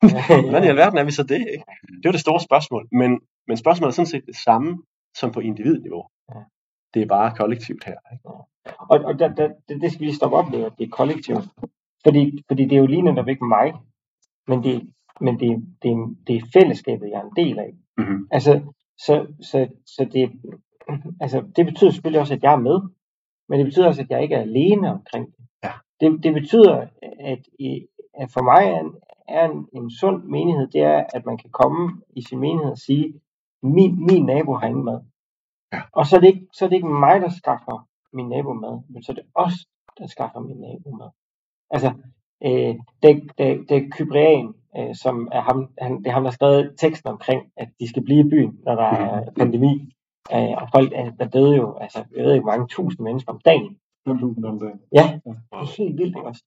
hvordan 0.50 0.64
i 0.64 0.66
alverden 0.66 0.98
er 0.98 1.04
vi 1.04 1.10
så 1.10 1.22
det? 1.22 1.40
Ikke? 1.54 1.64
Det 1.98 2.04
er 2.04 2.08
jo 2.08 2.12
det 2.12 2.20
store 2.20 2.40
spørgsmål. 2.40 2.88
Men, 2.92 3.20
men 3.48 3.56
spørgsmålet 3.56 3.92
er 3.92 3.94
sådan 3.94 4.06
set 4.14 4.26
det 4.26 4.36
samme 4.36 4.82
som 5.20 5.32
på 5.32 5.40
individniveau. 5.40 6.04
Ja. 6.34 6.40
Det 6.94 7.02
er 7.02 7.06
bare 7.06 7.34
kollektivt 7.36 7.84
her. 7.84 7.98
Ikke? 8.12 8.28
Og, 8.92 8.96
og 9.08 9.18
der, 9.18 9.28
der, 9.34 9.48
det, 9.68 9.80
det 9.82 9.92
skal 9.92 10.06
vi 10.06 10.12
stoppe 10.12 10.36
op 10.36 10.50
med, 10.50 10.64
at 10.64 10.72
det 10.78 10.84
er 10.84 10.90
kollektivt. 11.00 11.44
Fordi, 12.06 12.22
fordi 12.48 12.62
det 12.64 12.72
er 12.72 12.80
jo 12.80 12.86
lige 12.86 13.02
netop 13.02 13.28
ikke 13.28 13.44
mig, 13.44 13.72
men 14.48 14.62
det, 14.64 14.74
men 15.20 15.40
det, 15.40 15.76
det, 15.82 16.16
det 16.26 16.36
er 16.36 16.50
fællesskabet, 16.52 17.10
jeg 17.10 17.18
er 17.20 17.24
en 17.24 17.46
del 17.46 17.58
af. 17.58 17.74
Mm-hmm. 17.98 18.28
Altså, 18.30 18.60
så, 18.98 19.26
så, 19.40 19.68
så 19.86 20.08
det, 20.12 20.32
altså, 21.20 21.44
det 21.56 21.66
betyder 21.66 21.90
selvfølgelig 21.90 22.20
også, 22.20 22.34
at 22.34 22.42
jeg 22.42 22.52
er 22.52 22.66
med, 22.68 22.80
men 23.48 23.58
det 23.58 23.66
betyder 23.66 23.86
også, 23.86 24.02
at 24.02 24.10
jeg 24.10 24.22
ikke 24.22 24.34
er 24.34 24.40
alene 24.40 24.90
omkring 24.90 25.26
det. 25.26 25.44
Ja. 25.64 25.72
Det, 26.00 26.22
det 26.24 26.34
betyder, 26.34 26.86
at, 27.20 27.42
at 28.20 28.30
for 28.30 28.42
mig 28.42 28.62
er, 28.74 28.80
en, 28.80 28.94
er 29.28 29.50
en, 29.50 29.68
en 29.72 29.90
sund 29.90 30.24
menighed, 30.24 30.66
det 30.66 30.82
er, 30.82 31.04
at 31.14 31.26
man 31.26 31.38
kan 31.38 31.50
komme 31.50 32.02
i 32.16 32.22
sin 32.22 32.38
menighed 32.38 32.70
og 32.70 32.78
sige, 32.78 33.20
min, 33.62 34.06
min 34.06 34.24
nabo 34.24 34.54
har 34.54 34.66
ingen 34.66 34.84
mad. 34.84 35.00
Ja. 35.72 35.80
Og 35.92 36.06
så 36.06 36.16
er, 36.16 36.20
det 36.20 36.26
ikke, 36.26 36.46
så 36.52 36.64
er 36.64 36.68
det 36.68 36.76
ikke 36.76 36.88
mig, 36.88 37.20
der 37.20 37.28
skaffer 37.28 37.88
min 38.12 38.28
nabo 38.28 38.52
mad, 38.52 38.82
men 38.88 39.02
så 39.02 39.12
er 39.12 39.16
det 39.16 39.26
os, 39.34 39.54
der 39.98 40.06
skaffer 40.06 40.40
min 40.40 40.60
nabo 40.60 40.90
mad. 40.90 41.10
Altså, 41.70 41.92
øh, 42.44 42.74
det, 43.02 43.22
det, 43.38 43.68
det 43.68 43.76
er 43.76 43.88
Kyprian, 43.90 44.54
øh, 44.78 44.94
som 44.94 45.28
er 45.32 45.40
ham, 45.40 45.68
han, 45.78 45.98
det 45.98 46.06
er 46.06 46.10
ham, 46.12 46.22
der 46.22 46.30
har 46.30 46.34
skrevet 46.34 46.74
teksten 46.78 47.10
omkring, 47.10 47.42
at 47.56 47.68
de 47.80 47.88
skal 47.88 48.04
blive 48.04 48.26
i 48.26 48.30
byen, 48.30 48.58
når 48.64 48.74
der 48.74 48.90
er 49.04 49.30
pandemi. 49.38 49.92
Øh, 50.34 50.54
og 50.62 50.68
folk, 50.74 50.92
der 51.18 51.28
døde 51.28 51.56
jo, 51.56 51.76
altså, 51.76 52.04
jeg 52.16 52.24
ved 52.24 52.34
ikke, 52.34 52.46
mange 52.46 52.66
tusind 52.68 53.04
mennesker 53.04 53.32
om 53.32 53.40
dagen. 53.44 53.76
5.000 54.08 54.46
om 54.46 54.58
dagen. 54.58 54.80
Ja, 54.92 55.20
det 55.24 55.36
er 55.52 55.76
helt 55.82 55.98
vildt, 55.98 56.16
også? 56.16 56.44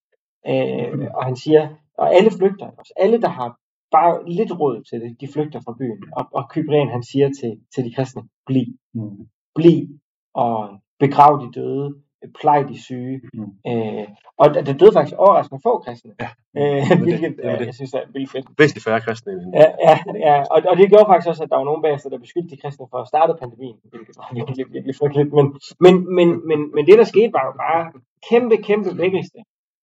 Øh, 0.48 1.08
og 1.16 1.26
han 1.26 1.36
siger, 1.36 1.70
og 1.98 2.16
alle 2.16 2.32
flygter, 2.40 2.68
også? 2.78 2.94
alle 2.98 3.22
der 3.22 3.28
har 3.30 3.58
bare 3.92 4.30
lidt 4.30 4.60
råd 4.60 4.84
til 4.84 5.02
det, 5.02 5.22
de 5.22 5.28
flygter 5.34 5.60
fra 5.66 5.76
byen. 5.80 6.04
Og, 6.18 6.28
og 6.34 6.50
Kyprian, 6.50 6.90
han 6.90 7.04
siger 7.04 7.30
til, 7.42 7.60
til 7.76 7.86
de 7.86 7.94
kristne, 7.94 8.24
bliv, 8.46 8.66
Mm. 8.94 9.28
bliv 9.56 9.88
og 10.34 10.80
begrav 11.00 11.46
de 11.46 11.52
døde, 11.60 11.96
plej 12.42 12.60
de 12.70 12.84
syge. 12.88 13.22
Mm. 13.34 13.42
Øh, 13.70 14.06
og 14.42 14.54
der, 14.54 14.62
der 14.68 14.74
døde 14.74 14.94
faktisk 14.98 15.18
overraskende 15.18 15.62
få 15.68 15.74
kristne, 15.86 16.12
Ja. 16.24 16.30
øh, 16.60 16.90
det, 16.90 16.98
hvilket 17.08 17.32
det 17.38 17.46
er 17.46 17.54
øh, 17.54 17.60
det. 17.60 17.66
jeg 17.66 17.76
synes 17.80 17.94
er 17.94 18.04
vildt 18.14 18.32
fedt. 18.32 18.46
Væsentligt 18.60 18.84
færre 18.88 19.02
kristne 19.02 19.32
end 19.34 19.54
Ja, 19.62 19.68
ja, 19.88 19.96
ja. 20.28 20.36
Og, 20.54 20.60
og 20.70 20.74
det 20.78 20.90
gjorde 20.92 21.08
faktisk 21.12 21.30
også, 21.32 21.44
at 21.44 21.50
der 21.52 21.58
var 21.62 21.68
nogen 21.70 21.82
bagefter, 21.86 22.10
der 22.10 22.20
beskyldte 22.26 22.50
de 22.56 22.62
kristne 22.62 22.86
for 22.92 22.98
at 23.04 23.08
starte 23.08 23.34
pandemien, 23.42 23.78
hvilket 23.92 24.16
var 24.20 24.28
virkelig, 24.40 24.66
virkelig 24.76 24.96
frygteligt. 25.02 25.30
Men, 25.38 25.46
men, 25.86 25.94
men, 26.18 26.28
men, 26.50 26.60
men 26.76 26.84
det, 26.88 26.96
der 27.02 27.04
skete, 27.14 27.34
var 27.38 27.44
jo 27.50 27.54
bare 27.66 27.82
kæmpe, 28.30 28.56
kæmpe 28.70 28.90
vækkelse. 29.04 29.38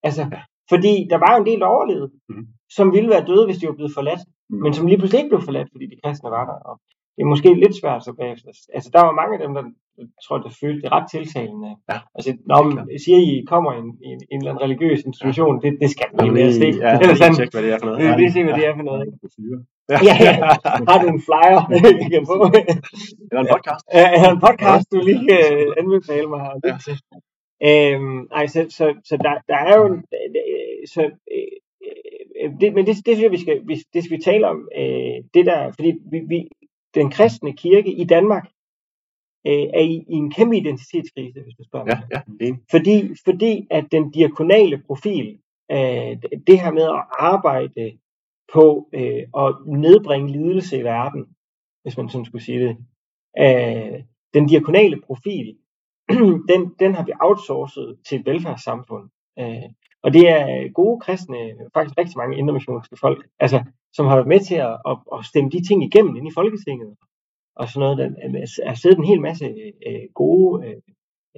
Altså, 0.06 0.22
fordi 0.72 0.94
der 1.12 1.18
var 1.24 1.30
jo 1.34 1.38
en 1.42 1.46
del, 1.50 1.60
der 1.60 1.66
overlevede, 1.76 2.10
Mhm. 2.28 2.46
som 2.76 2.86
ville 2.96 3.10
være 3.14 3.26
døde, 3.30 3.44
hvis 3.46 3.58
de 3.58 3.66
var 3.70 3.74
blevet 3.80 3.94
forladt, 3.98 4.22
Mm. 4.50 4.58
men 4.62 4.74
som 4.74 4.86
lige 4.86 4.98
pludselig 4.98 5.18
ikke 5.22 5.32
blev 5.34 5.42
forladt, 5.48 5.68
fordi 5.74 5.86
de 5.86 6.00
kristne 6.04 6.30
var 6.30 6.44
der. 6.50 6.58
Og 6.70 6.74
det 7.18 7.24
er 7.24 7.32
måske 7.34 7.54
lidt 7.54 7.74
svært 7.80 8.04
så 8.04 8.12
bagefter. 8.12 8.50
Altså, 8.76 8.90
der 8.94 9.00
var 9.06 9.12
mange 9.20 9.34
af 9.36 9.40
dem, 9.44 9.54
der 9.54 9.62
jeg 9.98 10.06
tror, 10.24 10.38
der 10.38 10.50
følte 10.62 10.82
det 10.82 10.92
ret 10.96 11.06
tiltalende. 11.14 11.70
Ja. 11.90 11.98
Altså, 12.16 12.30
når 12.50 12.60
man 12.64 12.98
siger, 13.04 13.18
I 13.30 13.44
kommer 13.52 13.70
i 13.74 13.78
en, 13.84 13.90
i 14.06 14.08
en, 14.14 14.20
en 14.32 14.38
eller 14.40 14.50
anden 14.50 14.64
religiøs 14.66 15.00
institution, 15.10 15.62
det, 15.62 15.70
det 15.82 15.90
skal 15.94 16.08
man 16.14 16.24
lige 16.24 16.34
lige, 16.34 16.54
se. 16.60 16.68
ja, 16.84 16.90
Det 16.98 17.06
er 17.10 17.14
sådan, 17.14 17.34
tjek, 17.38 17.52
hvad 17.52 17.62
det 17.62 17.72
er 17.74 17.78
for 17.82 17.86
noget. 17.86 18.00
det 18.00 18.20
lige 18.22 18.32
se, 18.36 18.42
hvad 18.44 18.54
det 18.58 18.66
er 18.70 18.74
for 18.78 18.86
noget. 18.90 19.00
Ikke? 19.06 19.18
Ja. 19.92 19.98
Ja, 20.08 20.14
ja. 20.26 20.34
Har 20.88 20.98
du 21.02 21.06
en 21.16 21.22
flyer, 21.28 21.60
vi 22.02 22.06
kan 22.14 22.22
få? 22.30 22.36
Eller 23.30 23.42
en 23.44 23.50
podcast. 23.54 23.82
Ja, 23.96 24.04
jeg 24.14 24.20
har 24.24 24.30
en 24.36 24.42
podcast, 24.48 24.84
du 24.92 24.98
lige 25.08 25.22
kan 25.28 25.42
anbefale 25.80 26.26
mig 26.32 26.40
her. 26.46 26.54
Ja. 26.68 26.74
Øhm, 27.68 28.20
ej, 28.38 28.46
så, 28.54 28.60
så, 28.78 28.84
så 29.08 29.14
der, 29.26 29.34
der 29.50 29.58
er 29.68 29.74
jo 29.78 29.84
en, 29.92 29.98
så, 30.94 31.02
øh, 31.34 31.52
øh, 32.40 32.50
det, 32.60 32.74
men 32.74 32.86
det, 32.86 32.94
det 33.06 33.14
synes 33.16 33.22
jeg, 33.22 33.30
vi 33.36 33.40
skal, 33.44 33.56
vi, 33.68 33.74
det 33.94 34.04
skal 34.04 34.16
vi 34.16 34.22
tale 34.22 34.48
om, 34.48 34.68
øh, 34.80 35.16
det 35.34 35.46
der, 35.46 35.72
fordi 35.76 35.90
vi, 36.12 36.18
vi, 36.28 36.38
den 36.94 37.10
kristne 37.10 37.56
kirke 37.56 37.92
i 37.92 38.04
Danmark 38.04 38.46
øh, 39.46 39.66
er 39.74 39.80
i, 39.80 40.04
i 40.08 40.14
en 40.14 40.30
kæmpe 40.30 40.56
identitetskrise, 40.56 41.40
hvis 41.40 41.54
du 41.58 41.64
spørger 41.64 41.86
mig. 41.86 42.02
Ja, 42.10 42.20
ja. 42.40 42.56
Fordi, 42.70 43.14
fordi 43.24 43.66
at 43.70 43.86
den 43.92 44.10
diakonale 44.10 44.82
profil, 44.86 45.38
øh, 45.70 46.16
det 46.46 46.60
her 46.60 46.72
med 46.72 46.82
at 46.82 47.04
arbejde 47.18 47.98
på 48.52 48.88
øh, 48.92 49.22
at 49.36 49.56
nedbringe 49.66 50.32
lidelse 50.32 50.78
i 50.78 50.84
verden, 50.84 51.26
hvis 51.82 51.96
man 51.96 52.08
sådan 52.08 52.24
skulle 52.24 52.44
sige 52.44 52.60
det, 52.68 52.76
øh, 53.38 54.02
den 54.34 54.46
diakonale 54.46 55.00
profil, 55.00 55.56
den, 56.50 56.74
den 56.78 56.94
har 56.94 57.04
vi 57.04 57.12
outsourcet 57.20 57.98
til 58.06 58.20
et 58.20 58.26
velfærdssamfund. 58.26 59.10
Øh, 59.38 59.68
og 60.02 60.12
det 60.12 60.28
er 60.28 60.42
øh, 60.56 60.72
gode 60.72 61.00
kristne, 61.00 61.36
faktisk 61.74 61.98
rigtig 61.98 62.16
mange 62.18 62.38
indermissionske 62.38 62.96
folk, 63.00 63.26
altså, 63.40 63.64
som 63.92 64.06
har 64.06 64.16
været 64.16 64.28
med 64.28 64.40
til 64.40 64.54
at, 64.54 64.76
at, 64.90 64.96
at 65.14 65.24
stemme 65.24 65.50
de 65.50 65.66
ting 65.68 65.84
igennem 65.84 66.16
ind 66.16 66.28
i 66.28 66.36
Folketinget. 66.38 66.96
Og 67.56 67.68
sådan 67.68 67.80
noget, 67.80 67.98
der 67.98 68.08
øh, 68.24 68.46
er 68.62 68.74
siddet 68.74 68.98
en 68.98 69.04
hel 69.04 69.20
masse 69.20 69.44
øh, 69.88 70.04
gode 70.14 70.66
øh, 70.66 70.76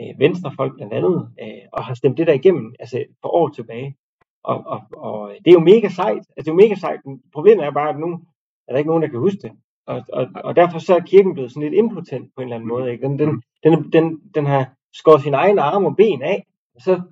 øh, 0.01 0.19
venstrefolk 0.19 0.75
blandt 0.77 0.95
andet, 0.95 1.29
øh, 1.43 1.65
og 1.73 1.85
har 1.85 1.95
stemt 1.95 2.19
det 2.19 2.27
der 2.27 2.33
igennem 2.33 2.75
altså 2.79 3.05
for 3.23 3.29
år 3.29 3.49
tilbage. 3.49 3.97
Og, 4.45 4.65
og, 4.67 4.81
og 4.93 5.33
det 5.45 5.51
er 5.51 5.59
jo 5.59 5.69
mega 5.73 5.89
sejt. 5.89 6.25
Altså, 6.37 6.45
det 6.45 6.49
er 6.49 6.53
jo 6.53 6.63
mega 6.65 6.75
sejt. 6.75 7.01
Problemet 7.33 7.65
er 7.65 7.71
bare, 7.71 7.91
at 7.91 7.99
nu 7.99 8.21
er 8.69 8.73
der 8.73 8.79
ikke 8.79 8.91
nogen, 8.91 9.03
der 9.03 9.09
kan 9.09 9.19
huske 9.19 9.39
det. 9.43 9.53
Og, 9.87 10.03
og, 10.13 10.27
og 10.35 10.57
derfor 10.57 10.79
så 10.79 10.97
er 10.97 11.01
kirken 11.01 11.35
blevet 11.35 11.51
sådan 11.51 11.63
lidt 11.63 11.75
impotent 11.75 12.31
på 12.35 12.41
en 12.41 12.47
eller 12.49 12.57
anden 12.57 12.69
måde. 12.69 12.93
Ikke? 12.93 13.07
Den, 13.07 13.19
den, 13.19 13.43
den, 13.65 13.93
den, 13.93 14.21
den 14.35 14.47
har 14.47 14.73
skåret 14.95 15.23
sin 15.23 15.35
egen 15.35 15.59
arme 15.59 15.87
og 15.87 15.97
ben 15.97 16.23
af, 16.23 16.47
og 16.75 16.81
så, 16.81 17.03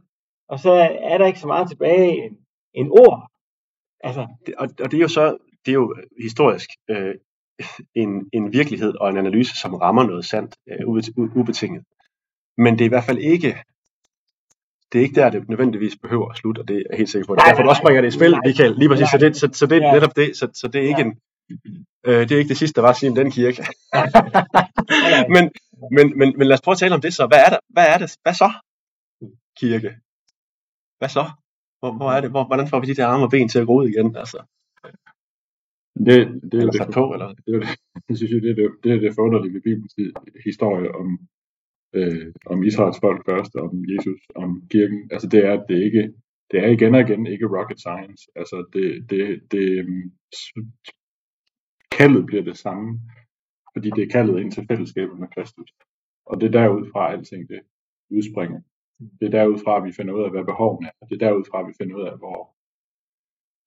og 0.48 0.60
så 0.60 0.72
er 1.00 1.18
der 1.18 1.26
ikke 1.26 1.40
så 1.40 1.46
meget 1.46 1.68
tilbage 1.68 2.24
end, 2.24 2.36
end 2.74 2.90
ord. 2.90 3.30
Altså, 4.00 4.20
og, 4.58 4.68
og 4.80 4.90
det 4.90 4.94
er 4.94 5.00
jo 5.00 5.08
så, 5.08 5.36
det 5.66 5.70
er 5.70 5.74
jo 5.74 5.96
historisk 6.22 6.70
øh, 6.90 7.14
en, 7.94 8.30
en 8.32 8.52
virkelighed 8.52 8.94
og 9.00 9.10
en 9.10 9.16
analyse, 9.16 9.58
som 9.58 9.74
rammer 9.74 10.02
noget 10.06 10.24
sandt 10.24 10.56
øh, 10.70 10.86
ubetinget. 11.36 11.84
Men 12.56 12.74
det 12.74 12.80
er 12.80 12.84
i 12.84 12.88
hvert 12.88 13.04
fald 13.04 13.18
ikke, 13.18 13.62
det 14.92 14.98
er 14.98 15.02
ikke 15.02 15.20
der, 15.20 15.30
det 15.30 15.48
nødvendigvis 15.48 15.96
behøver 16.02 16.28
at 16.28 16.36
slutte, 16.36 16.60
og 16.60 16.68
det 16.68 16.76
er 16.76 16.82
jeg 16.90 16.96
helt 16.96 17.10
sikker 17.10 17.26
på. 17.26 17.34
Det 17.34 17.40
er 17.40 17.48
derfor, 17.48 17.62
du 17.62 17.68
også 17.68 17.82
bringer 17.82 18.00
det 18.00 18.08
i 18.08 18.18
spil. 18.18 18.34
Michael. 18.46 18.74
Lige 18.76 18.88
præcis, 18.88 19.08
så 19.08 19.18
det, 19.18 19.36
så, 19.36 19.48
så 19.52 19.66
det 19.66 19.82
er 19.82 19.92
netop 19.92 20.16
det, 20.16 20.36
så, 20.36 20.48
så 20.54 20.68
det 20.68 20.84
er 20.84 20.88
ikke 20.88 21.00
en, 21.00 21.18
øh, 22.06 22.20
det 22.20 22.32
er 22.32 22.38
ikke 22.38 22.48
det 22.48 22.58
sidste, 22.58 22.74
der 22.74 22.80
var 22.80 22.90
at 22.90 22.96
sige 22.96 23.10
om 23.10 23.16
den 23.16 23.30
kirke. 23.30 23.66
men, 25.34 25.50
men, 25.96 26.18
men, 26.18 26.38
men 26.38 26.46
lad 26.46 26.54
os 26.54 26.60
prøve 26.60 26.72
at 26.72 26.78
tale 26.78 26.94
om 26.94 27.00
det 27.00 27.14
så. 27.14 27.26
Hvad 27.26 27.38
er 27.38 27.50
det? 27.50 27.58
Hvad, 27.68 27.86
er 27.86 27.98
det? 27.98 28.16
Hvad 28.22 28.34
så? 28.34 28.52
Kirke. 29.60 29.90
Hvad 30.98 31.08
så? 31.08 31.24
Hvor, 31.80 31.92
hvor 31.98 32.10
er 32.16 32.20
det? 32.20 32.30
Hvor, 32.30 32.44
hvordan 32.46 32.68
får 32.68 32.80
vi 32.80 32.86
de 32.86 32.98
der 32.98 33.06
arme 33.06 33.24
og 33.24 33.30
ben 33.30 33.48
til 33.48 33.58
at 33.62 33.66
gro 33.66 33.76
ud 33.80 33.88
igen? 33.88 34.16
Altså, 34.22 34.38
Det, 36.06 36.16
det, 36.50 36.56
er 36.58 36.62
eller 36.62 36.84
det, 36.84 36.94
på, 36.98 37.04
eller? 37.14 37.28
det, 37.32 37.44
det, 37.46 37.54
det 38.08 38.14
synes 38.16 38.32
jeg, 38.32 38.42
det 38.42 38.50
er 38.50 38.58
det, 38.60 38.68
det, 38.84 38.90
er 38.92 39.00
det 39.04 39.14
forunderlige 39.18 39.54
ved 39.54 39.62
Bibelens 39.68 39.94
historie 40.48 40.88
om, 41.00 41.08
øh, 41.98 42.26
om 42.52 42.58
Israels 42.68 43.00
folk 43.06 43.20
først, 43.30 43.52
om 43.64 43.70
Jesus, 43.92 44.20
om 44.42 44.50
kirken. 44.74 45.00
Altså 45.14 45.28
det 45.32 45.40
er, 45.46 45.52
at 45.58 45.64
det 45.68 45.78
ikke, 45.88 46.04
det 46.50 46.58
er 46.64 46.68
igen 46.76 46.94
og 46.94 47.00
igen 47.00 47.26
ikke 47.26 47.52
rocket 47.56 47.80
science. 47.86 48.22
Altså 48.40 48.56
det, 48.74 48.86
det, 49.10 49.22
det 49.52 49.66
øhm, 49.80 50.04
kaldet 51.98 52.26
bliver 52.26 52.44
det 52.50 52.56
samme, 52.66 52.88
fordi 53.74 53.88
det 53.96 54.02
er 54.02 54.14
kaldet 54.16 54.40
ind 54.40 54.52
til 54.52 54.66
fællesskabet 54.70 55.18
med 55.18 55.28
Kristus. 55.34 55.70
Og 56.26 56.34
det 56.40 56.46
er 56.46 56.56
derudfra, 56.60 57.12
alting 57.12 57.48
det 57.48 57.60
udspringer. 58.16 58.60
Det 58.98 59.26
er 59.26 59.30
derudfra, 59.38 59.84
vi 59.86 59.92
finder 59.92 60.14
ud 60.14 60.22
af, 60.22 60.30
hvad 60.30 60.44
behovene 60.44 60.88
er. 60.88 61.06
Det 61.06 61.14
er 61.14 61.26
derudfra, 61.26 61.66
vi 61.68 61.74
finder 61.78 61.96
ud 61.96 62.04
af, 62.10 62.18
hvor, 62.18 62.38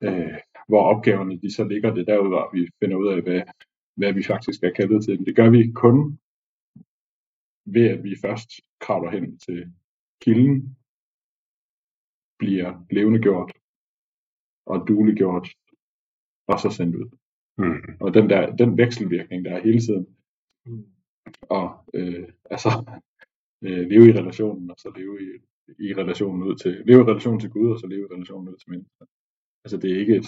øh, 0.05 0.39
hvor 0.67 0.83
opgaverne 0.91 1.41
de 1.41 1.53
så 1.55 1.63
ligger. 1.63 1.93
Det 1.93 2.01
er 2.01 2.13
derudfra, 2.13 2.49
vi 2.53 2.69
finder 2.79 2.97
ud 2.97 3.07
af, 3.13 3.21
hvad, 3.21 3.41
hvad 3.99 4.13
vi 4.13 4.23
faktisk 4.23 4.63
er 4.63 4.73
kaldet 4.79 5.03
til. 5.03 5.17
Men 5.17 5.25
det 5.25 5.35
gør 5.35 5.49
vi 5.49 5.71
kun 5.83 6.19
ved, 7.65 7.87
at 7.89 8.03
vi 8.03 8.13
først 8.25 8.49
kravler 8.79 9.11
hen 9.11 9.39
til 9.39 9.73
kilden, 10.21 10.77
bliver 12.39 12.85
levende 12.91 13.19
gjort 13.19 13.51
og 14.65 14.87
dueliggjort, 14.87 15.47
og 16.47 16.59
så 16.59 16.69
sendt 16.77 16.95
ud. 16.95 17.09
Mm. 17.57 17.97
Og 17.99 18.13
den 18.13 18.29
der 18.29 18.55
den 18.55 18.77
vekselvirkning, 18.77 19.45
der 19.45 19.51
er 19.55 19.61
hele 19.61 19.79
tiden, 19.79 20.07
Mm. 20.65 20.85
og 21.49 21.85
øh, 21.93 22.27
altså 22.51 22.69
øh, 23.65 23.83
leve 23.91 24.05
i 24.09 24.17
relationen, 24.19 24.71
og 24.71 24.77
så 24.79 24.91
leve 24.97 25.15
i, 25.25 25.29
i 25.87 25.93
relationen 25.93 26.43
ud 26.43 26.55
til, 26.55 26.83
leve 26.85 27.01
i 27.01 27.09
relation 27.11 27.39
til 27.39 27.49
Gud, 27.49 27.71
og 27.71 27.79
så 27.79 27.87
leve 27.87 28.01
i 28.01 28.13
relationen 28.13 28.49
ud 28.49 28.57
til 28.57 28.69
mennesker. 28.69 29.05
Altså 29.65 29.77
det 29.77 29.91
er 29.91 29.99
ikke 29.99 30.15
et, 30.15 30.27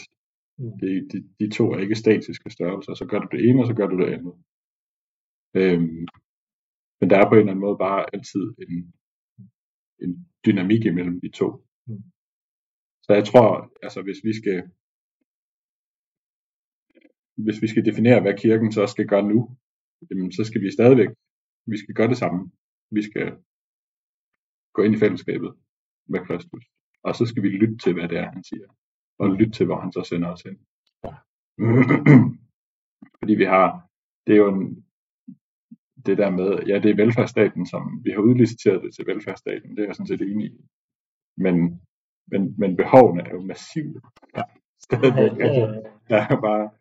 Mm. 0.58 0.80
det, 0.80 0.90
de, 1.12 1.18
de 1.40 1.50
to 1.58 1.72
er 1.72 1.80
ikke 1.80 1.96
statiske 1.96 2.50
størrelser, 2.50 2.94
så 2.94 3.06
gør 3.06 3.20
du 3.20 3.28
det 3.32 3.50
ene, 3.50 3.62
og 3.62 3.68
så 3.68 3.74
gør 3.74 3.88
du 3.88 3.98
det 4.02 4.14
andet. 4.16 4.34
Øhm, 5.60 6.06
men 7.00 7.10
der 7.10 7.18
er 7.18 7.30
på 7.30 7.36
en 7.36 7.40
eller 7.40 7.52
anden 7.52 7.66
måde 7.68 7.78
bare 7.88 8.06
altid 8.14 8.44
en, 8.66 8.94
en 10.04 10.12
dynamik 10.46 10.86
imellem 10.86 11.22
de 11.22 11.30
to. 11.30 11.48
Mm. 11.88 12.04
Så 13.06 13.12
jeg 13.20 13.26
tror, 13.26 13.48
altså 13.86 14.00
hvis 14.02 14.20
vi 14.28 14.34
skal 14.42 14.58
hvis 17.46 17.62
vi 17.62 17.68
skal 17.68 17.86
definere, 17.86 18.22
hvad 18.22 18.38
kirken 18.38 18.72
så 18.72 18.88
skal 18.88 19.08
gøre 19.08 19.28
nu, 19.34 19.40
jamen, 20.10 20.32
så 20.32 20.44
skal 20.44 20.62
vi 20.62 20.72
stadigvæk 20.72 21.10
vi 21.72 21.78
skal 21.78 21.96
gøre 21.96 22.08
det 22.14 22.18
samme. 22.18 22.52
Vi 22.94 23.02
skal 23.02 23.38
gå 24.74 24.82
ind 24.84 24.96
i 24.96 25.00
fællesskabet 25.00 25.54
med 26.10 26.26
Kristus. 26.26 26.66
Og 27.04 27.16
så 27.16 27.26
skal 27.26 27.44
vi 27.44 27.50
lytte 27.50 27.78
til, 27.78 27.94
hvad 27.94 28.08
det 28.10 28.18
er, 28.18 28.32
han 28.32 28.44
siger. 28.44 28.68
Og 29.20 29.30
lytte 29.30 29.52
til, 29.52 29.66
hvor 29.66 29.80
han 29.80 29.92
så 29.92 30.04
sender 30.04 30.30
os 30.30 30.42
hen. 30.42 30.58
Ja. 31.04 31.14
Fordi 33.20 33.34
vi 33.36 33.44
har, 33.44 33.90
det 34.28 34.34
er 34.34 34.38
jo 34.38 34.50
en, 34.56 34.86
det 36.06 36.18
der 36.18 36.30
med, 36.30 36.50
ja, 36.68 36.80
det 36.80 36.92
er 36.92 36.96
velfærdsstaten, 36.96 37.66
som 37.66 38.02
vi 38.06 38.12
har 38.12 38.20
udliciteret 38.22 38.84
det 38.84 38.96
til 38.96 39.08
velfærdsstaten, 39.08 39.72
det 39.72 39.80
er 39.80 39.86
jeg 39.86 39.96
sådan 39.96 40.08
set 40.08 40.22
enig 40.22 40.48
i. 40.54 40.66
Men, 41.38 41.82
men, 42.32 42.56
men 42.60 42.76
behovene 42.78 43.22
er 43.24 43.32
jo 43.32 43.42
massive. 43.42 44.02
Ja. 44.38 44.44
Stadigvæk. 44.86 45.40
Altså, 45.40 45.92
der 46.10 46.18
er 46.18 46.42
bare, 46.42 46.72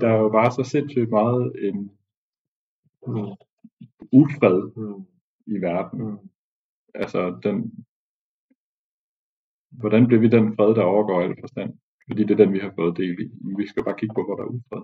der 0.00 0.08
er 0.08 0.18
jo 0.18 0.28
bare 0.28 0.50
så 0.52 0.62
sindssygt 0.70 1.10
meget 1.10 1.52
en 1.68 1.90
Mm. 3.06 3.36
ufred 4.12 4.58
Mm. 4.76 5.06
I 5.46 5.56
verden. 5.68 5.98
Mm. 6.02 6.18
Altså, 6.94 7.40
den, 7.42 7.86
hvordan 9.70 10.06
bliver 10.06 10.20
vi 10.20 10.28
den 10.28 10.56
fred, 10.56 10.74
der 10.74 10.82
overgår 10.82 11.22
al 11.22 11.36
forstand? 11.40 11.70
Fordi 12.08 12.22
det 12.22 12.30
er 12.30 12.44
den, 12.44 12.52
vi 12.52 12.58
har 12.58 12.72
fået 12.78 12.96
del 12.96 13.20
i. 13.24 13.26
Vi 13.56 13.66
skal 13.66 13.84
bare 13.84 13.98
kigge 13.98 14.14
på, 14.14 14.24
hvor 14.24 14.36
der 14.36 14.44
er 14.44 14.54
ufred. 14.56 14.82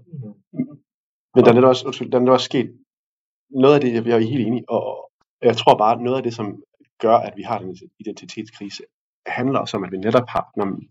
Men 1.35 1.45
der 1.45 1.51
er 1.51 1.55
netop 1.55 1.69
også, 1.69 1.87
undskyld, 1.87 2.11
der 2.11 2.19
er 2.19 2.23
netop 2.23 2.33
også 2.33 2.45
sket 2.45 2.79
noget 3.51 3.75
af 3.75 3.81
det, 3.81 4.05
vi 4.05 4.11
er 4.11 4.19
helt 4.19 4.47
enige, 4.47 4.65
og 4.69 5.11
jeg 5.43 5.57
tror 5.57 5.79
bare, 5.79 6.03
noget 6.03 6.17
af 6.17 6.23
det, 6.23 6.35
som 6.35 6.63
gør, 7.01 7.17
at 7.17 7.35
vi 7.37 7.43
har 7.43 7.59
den 7.59 7.77
identitetskrise, 7.99 8.83
handler 9.27 9.59
også 9.59 9.77
om, 9.77 9.85
at 9.85 9.93
vi 9.93 9.97
netop 9.97 10.29
har 10.29 10.51
når 10.57 10.65
man 10.65 10.89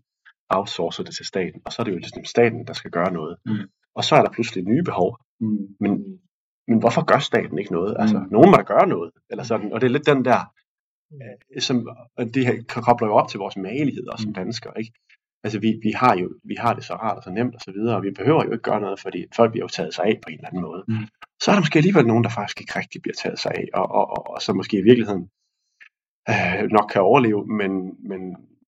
outsourcer 0.48 1.04
det 1.04 1.14
til 1.14 1.26
staten, 1.26 1.60
og 1.64 1.72
så 1.72 1.82
er 1.82 1.84
det 1.84 1.92
jo 1.92 1.98
ligesom 1.98 2.24
staten, 2.24 2.66
der 2.66 2.72
skal 2.72 2.90
gøre 2.90 3.12
noget. 3.12 3.36
Mm. 3.46 3.68
Og 3.94 4.04
så 4.04 4.14
er 4.14 4.22
der 4.22 4.32
pludselig 4.32 4.64
nye 4.64 4.82
behov. 4.82 5.18
Mm. 5.40 5.76
Men, 5.80 6.20
men 6.68 6.78
hvorfor 6.78 7.04
gør 7.04 7.18
staten 7.18 7.58
ikke 7.58 7.72
noget? 7.72 7.96
Altså, 7.98 8.18
Mm. 8.18 8.26
nogen 8.30 8.50
må 8.50 8.56
da 8.56 8.62
gøre 8.62 8.86
noget, 8.86 9.10
eller 9.30 9.44
sådan. 9.44 9.72
Og 9.72 9.80
det 9.80 9.86
er 9.86 9.90
lidt 9.90 10.06
den 10.06 10.24
der, 10.24 10.40
øh, 11.54 11.60
som, 11.62 11.88
og 12.16 12.34
det 12.34 12.46
her 12.46 12.62
kobler 12.68 13.08
jo 13.08 13.14
op 13.14 13.28
til 13.28 13.38
vores 13.38 13.56
magelighed 13.56 14.06
også 14.12 14.22
som 14.22 14.28
Mm. 14.28 14.34
danskere, 14.34 14.72
ikke? 14.78 14.92
Altså, 15.44 15.58
vi, 15.58 15.80
vi, 15.82 15.90
har 15.90 16.16
jo, 16.16 16.30
vi 16.44 16.54
har 16.58 16.74
det 16.74 16.84
så 16.84 16.94
rart 16.94 17.16
og 17.16 17.22
så 17.22 17.30
nemt 17.30 17.54
og 17.54 17.60
så 17.60 17.72
videre, 17.72 17.96
og 17.96 18.02
vi 18.02 18.10
behøver 18.10 18.44
jo 18.44 18.52
ikke 18.52 18.62
gøre 18.70 18.80
noget, 18.80 19.00
fordi 19.00 19.24
folk 19.36 19.50
bliver 19.52 19.64
jo 19.64 19.68
taget 19.68 19.94
sig 19.94 20.04
af 20.04 20.18
på 20.22 20.28
en 20.28 20.34
eller 20.34 20.48
anden 20.48 20.62
måde. 20.62 20.84
Mm. 20.88 21.06
Så 21.42 21.50
er 21.50 21.54
der 21.54 21.60
måske 21.60 21.78
alligevel 21.78 22.06
nogen, 22.06 22.24
der 22.24 22.30
faktisk 22.30 22.60
ikke 22.60 22.78
rigtig 22.78 23.02
bliver 23.02 23.14
taget 23.22 23.38
sig 23.38 23.52
af, 23.54 23.64
og, 23.74 23.86
og, 23.98 24.10
og, 24.10 24.30
og 24.34 24.42
så 24.42 24.52
måske 24.52 24.78
i 24.78 24.82
virkeligheden 24.82 25.28
øh, 26.30 26.62
nok 26.76 26.88
kan 26.92 27.02
overleve, 27.02 27.46
men, 27.46 27.72
men, 28.10 28.20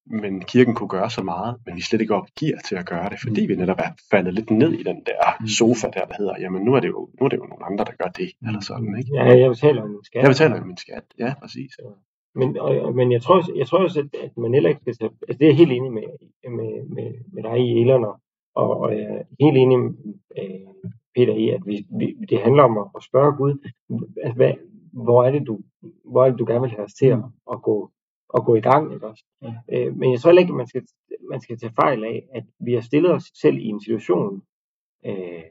men 0.06 0.40
kirken 0.40 0.74
kunne 0.74 0.88
gøre 0.88 1.10
så 1.10 1.22
meget, 1.22 1.56
men 1.66 1.76
vi 1.76 1.80
slet 1.80 2.00
ikke 2.00 2.14
opgiver 2.14 2.58
til 2.68 2.76
at 2.76 2.86
gøre 2.86 3.08
det, 3.10 3.18
fordi 3.24 3.42
Mm. 3.42 3.48
vi 3.48 3.56
netop 3.56 3.78
er 3.78 3.90
faldet 4.10 4.34
lidt 4.34 4.50
ned 4.50 4.72
i 4.72 4.82
den 4.82 4.96
der 5.06 5.22
Mm. 5.40 5.46
sofa 5.46 5.86
der, 5.94 6.04
der 6.04 6.14
hedder, 6.18 6.34
jamen 6.40 6.62
nu 6.62 6.74
er 6.74 6.80
det 6.80 6.88
jo, 6.88 7.08
nu 7.20 7.24
er 7.24 7.28
det 7.28 7.36
jo 7.36 7.44
nogle 7.46 7.64
andre, 7.64 7.84
der 7.84 7.92
gør 8.02 8.10
det, 8.10 8.30
eller 8.46 8.60
sådan, 8.60 8.98
ikke? 8.98 9.10
Ja, 9.14 9.24
jeg 9.38 9.50
betaler 9.50 9.82
en 9.84 10.04
skat. 10.04 10.22
Jeg 10.22 10.30
betaler 10.30 10.56
jo 10.58 10.64
min 10.64 10.76
skat, 10.76 11.04
ja, 11.18 11.34
præcis. 11.42 11.72
Men, 12.34 12.58
og, 12.58 12.70
og- 12.80 12.94
men 12.94 13.12
jeg 13.12 13.22
tror, 13.22 13.36
også- 13.36 13.52
jeg 13.56 13.66
tror 13.66 13.78
også, 13.78 14.00
at, 14.00 14.20
at 14.24 14.36
man 14.36 14.54
heller 14.54 14.68
ikke 14.70 14.80
skal 14.80 14.96
tage, 14.96 15.10
altså 15.28 15.38
det 15.38 15.44
er 15.44 15.48
jeg 15.50 15.56
helt 15.56 15.72
enig 15.72 15.92
med, 15.92 16.02
med, 16.58 16.70
med, 16.96 17.08
med 17.32 17.42
dig 17.42 17.58
i 17.58 17.80
Elon, 17.82 18.04
og, 18.04 18.16
og 18.54 18.80
og 18.80 18.92
jeg 18.98 19.04
er 19.04 19.22
helt 19.40 19.56
enig 19.56 19.78
med 19.78 19.90
øh, 20.38 20.68
Peter 21.14 21.34
i, 21.34 21.48
at 21.48 21.62
vi, 21.66 21.86
vi, 21.98 22.06
det 22.30 22.40
handler 22.40 22.62
om 22.62 22.78
at, 22.78 22.86
at 22.96 23.02
spørge 23.02 23.32
Gud, 23.36 23.52
altså, 24.22 24.36
hvad, 24.36 24.52
hvor 24.92 25.24
er 25.24 25.30
det, 25.30 25.46
du, 25.46 25.58
hvor 26.10 26.24
er 26.24 26.30
det, 26.30 26.38
du 26.38 26.44
gerne 26.44 26.60
vil 26.60 26.70
have 26.70 26.84
os 26.84 26.94
til 26.94 27.06
at, 27.06 27.18
at, 27.52 27.62
gå, 27.62 27.90
at 28.34 28.44
gå 28.44 28.54
i 28.54 28.60
gang, 28.60 28.94
ikke 28.94 29.06
også? 29.06 29.24
Ja. 29.42 29.54
Øh, 29.72 29.96
men 29.96 30.12
jeg 30.12 30.20
tror 30.20 30.30
heller 30.30 30.42
ikke, 30.42 30.52
at 30.52 30.56
man 30.56 30.66
skal, 30.66 30.86
man 31.30 31.40
skal 31.40 31.58
tage 31.58 31.72
fejl 31.80 32.04
af, 32.04 32.28
at 32.34 32.44
vi 32.58 32.72
har 32.72 32.80
stillet 32.80 33.12
os 33.12 33.24
selv 33.34 33.56
i 33.58 33.66
en 33.66 33.80
situation, 33.80 34.42
øh, 35.06 35.42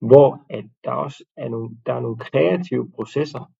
hvor 0.00 0.46
at 0.50 0.64
der 0.84 0.90
også 0.90 1.24
er 1.36 1.48
nogle, 1.48 1.70
der 1.86 1.94
er 1.94 2.00
nogle 2.00 2.18
kreative 2.18 2.90
processer, 2.90 3.52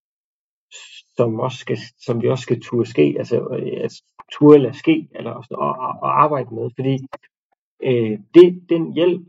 som, 1.17 1.41
også 1.41 1.59
skal, 1.59 1.79
som 1.99 2.23
vi 2.23 2.29
også 2.29 2.43
skal 2.43 2.63
turde 2.63 2.91
ske, 2.91 3.15
altså 3.19 3.49
øh, 3.49 3.85
at 3.85 3.93
turde 4.33 4.59
lade 4.59 4.79
ske, 4.79 5.09
eller 5.15 5.31
også, 5.31 5.55
og, 5.55 5.71
og, 5.71 5.93
og 6.03 6.23
arbejde 6.23 6.55
med, 6.55 6.71
fordi 6.77 6.99
øh, 7.83 8.19
det, 8.35 8.69
den 8.69 8.93
hjælp, 8.93 9.27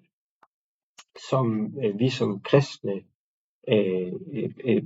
som 1.29 1.77
øh, 1.83 1.99
vi 1.99 2.09
som 2.09 2.41
kristne 2.41 3.03
øh, 3.67 4.11
øh, 4.33 4.51
øh, 4.65 4.83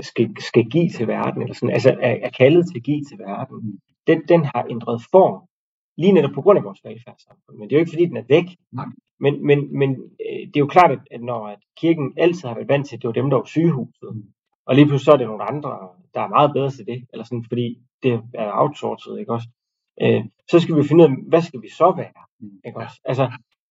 skal, 0.00 0.36
skal 0.40 0.64
give 0.64 0.88
til 0.88 1.06
verden, 1.06 1.42
eller 1.42 1.54
sådan, 1.54 1.74
altså 1.74 1.90
er, 2.00 2.16
er 2.22 2.30
kaldet 2.30 2.66
til 2.66 2.78
at 2.78 2.84
give 2.84 3.04
til 3.04 3.18
verden, 3.18 3.80
den, 4.06 4.22
den 4.28 4.44
har 4.44 4.66
ændret 4.70 5.02
form, 5.10 5.48
lige 5.96 6.12
netop 6.12 6.34
på 6.34 6.42
grund 6.42 6.58
af 6.58 6.64
vores 6.64 6.84
velfærdssamfund. 6.84 7.58
Men 7.58 7.68
det 7.68 7.74
er 7.74 7.78
jo 7.78 7.80
ikke 7.80 7.94
fordi, 7.94 8.06
den 8.06 8.16
er 8.16 8.28
væk. 8.28 8.44
Men, 9.20 9.46
men, 9.46 9.78
men 9.78 9.90
øh, 10.26 10.46
det 10.46 10.56
er 10.56 10.60
jo 10.66 10.66
klart, 10.66 10.98
at, 11.10 11.22
når 11.22 11.46
at 11.46 11.58
kirken 11.76 12.12
altid 12.16 12.48
har 12.48 12.54
været 12.54 12.68
vant 12.68 12.86
til, 12.86 12.96
at 12.96 13.02
det 13.02 13.08
var 13.08 13.12
dem, 13.20 13.30
der 13.30 13.36
var 13.36 13.44
sygehuset, 13.44 14.10
og 14.66 14.74
lige 14.74 14.86
pludselig 14.86 15.04
så 15.04 15.12
er 15.12 15.16
det 15.16 15.26
nogle 15.26 15.50
andre, 15.52 15.70
der 16.14 16.20
er 16.20 16.28
meget 16.28 16.52
bedre 16.52 16.70
til 16.70 16.86
det, 16.86 17.06
eller 17.12 17.24
sådan, 17.24 17.44
fordi 17.48 17.78
det 18.02 18.12
er 18.34 18.50
outsourcet, 18.52 19.18
ikke 19.20 19.32
også? 19.32 19.48
Øh, 20.02 20.24
så 20.50 20.60
skal 20.60 20.76
vi 20.76 20.88
finde 20.88 21.04
ud 21.04 21.10
af, 21.10 21.16
hvad 21.28 21.42
skal 21.42 21.62
vi 21.62 21.68
så 21.68 21.94
være, 21.96 22.22
ikke 22.66 22.78
også? 22.78 23.00
Altså, 23.04 23.24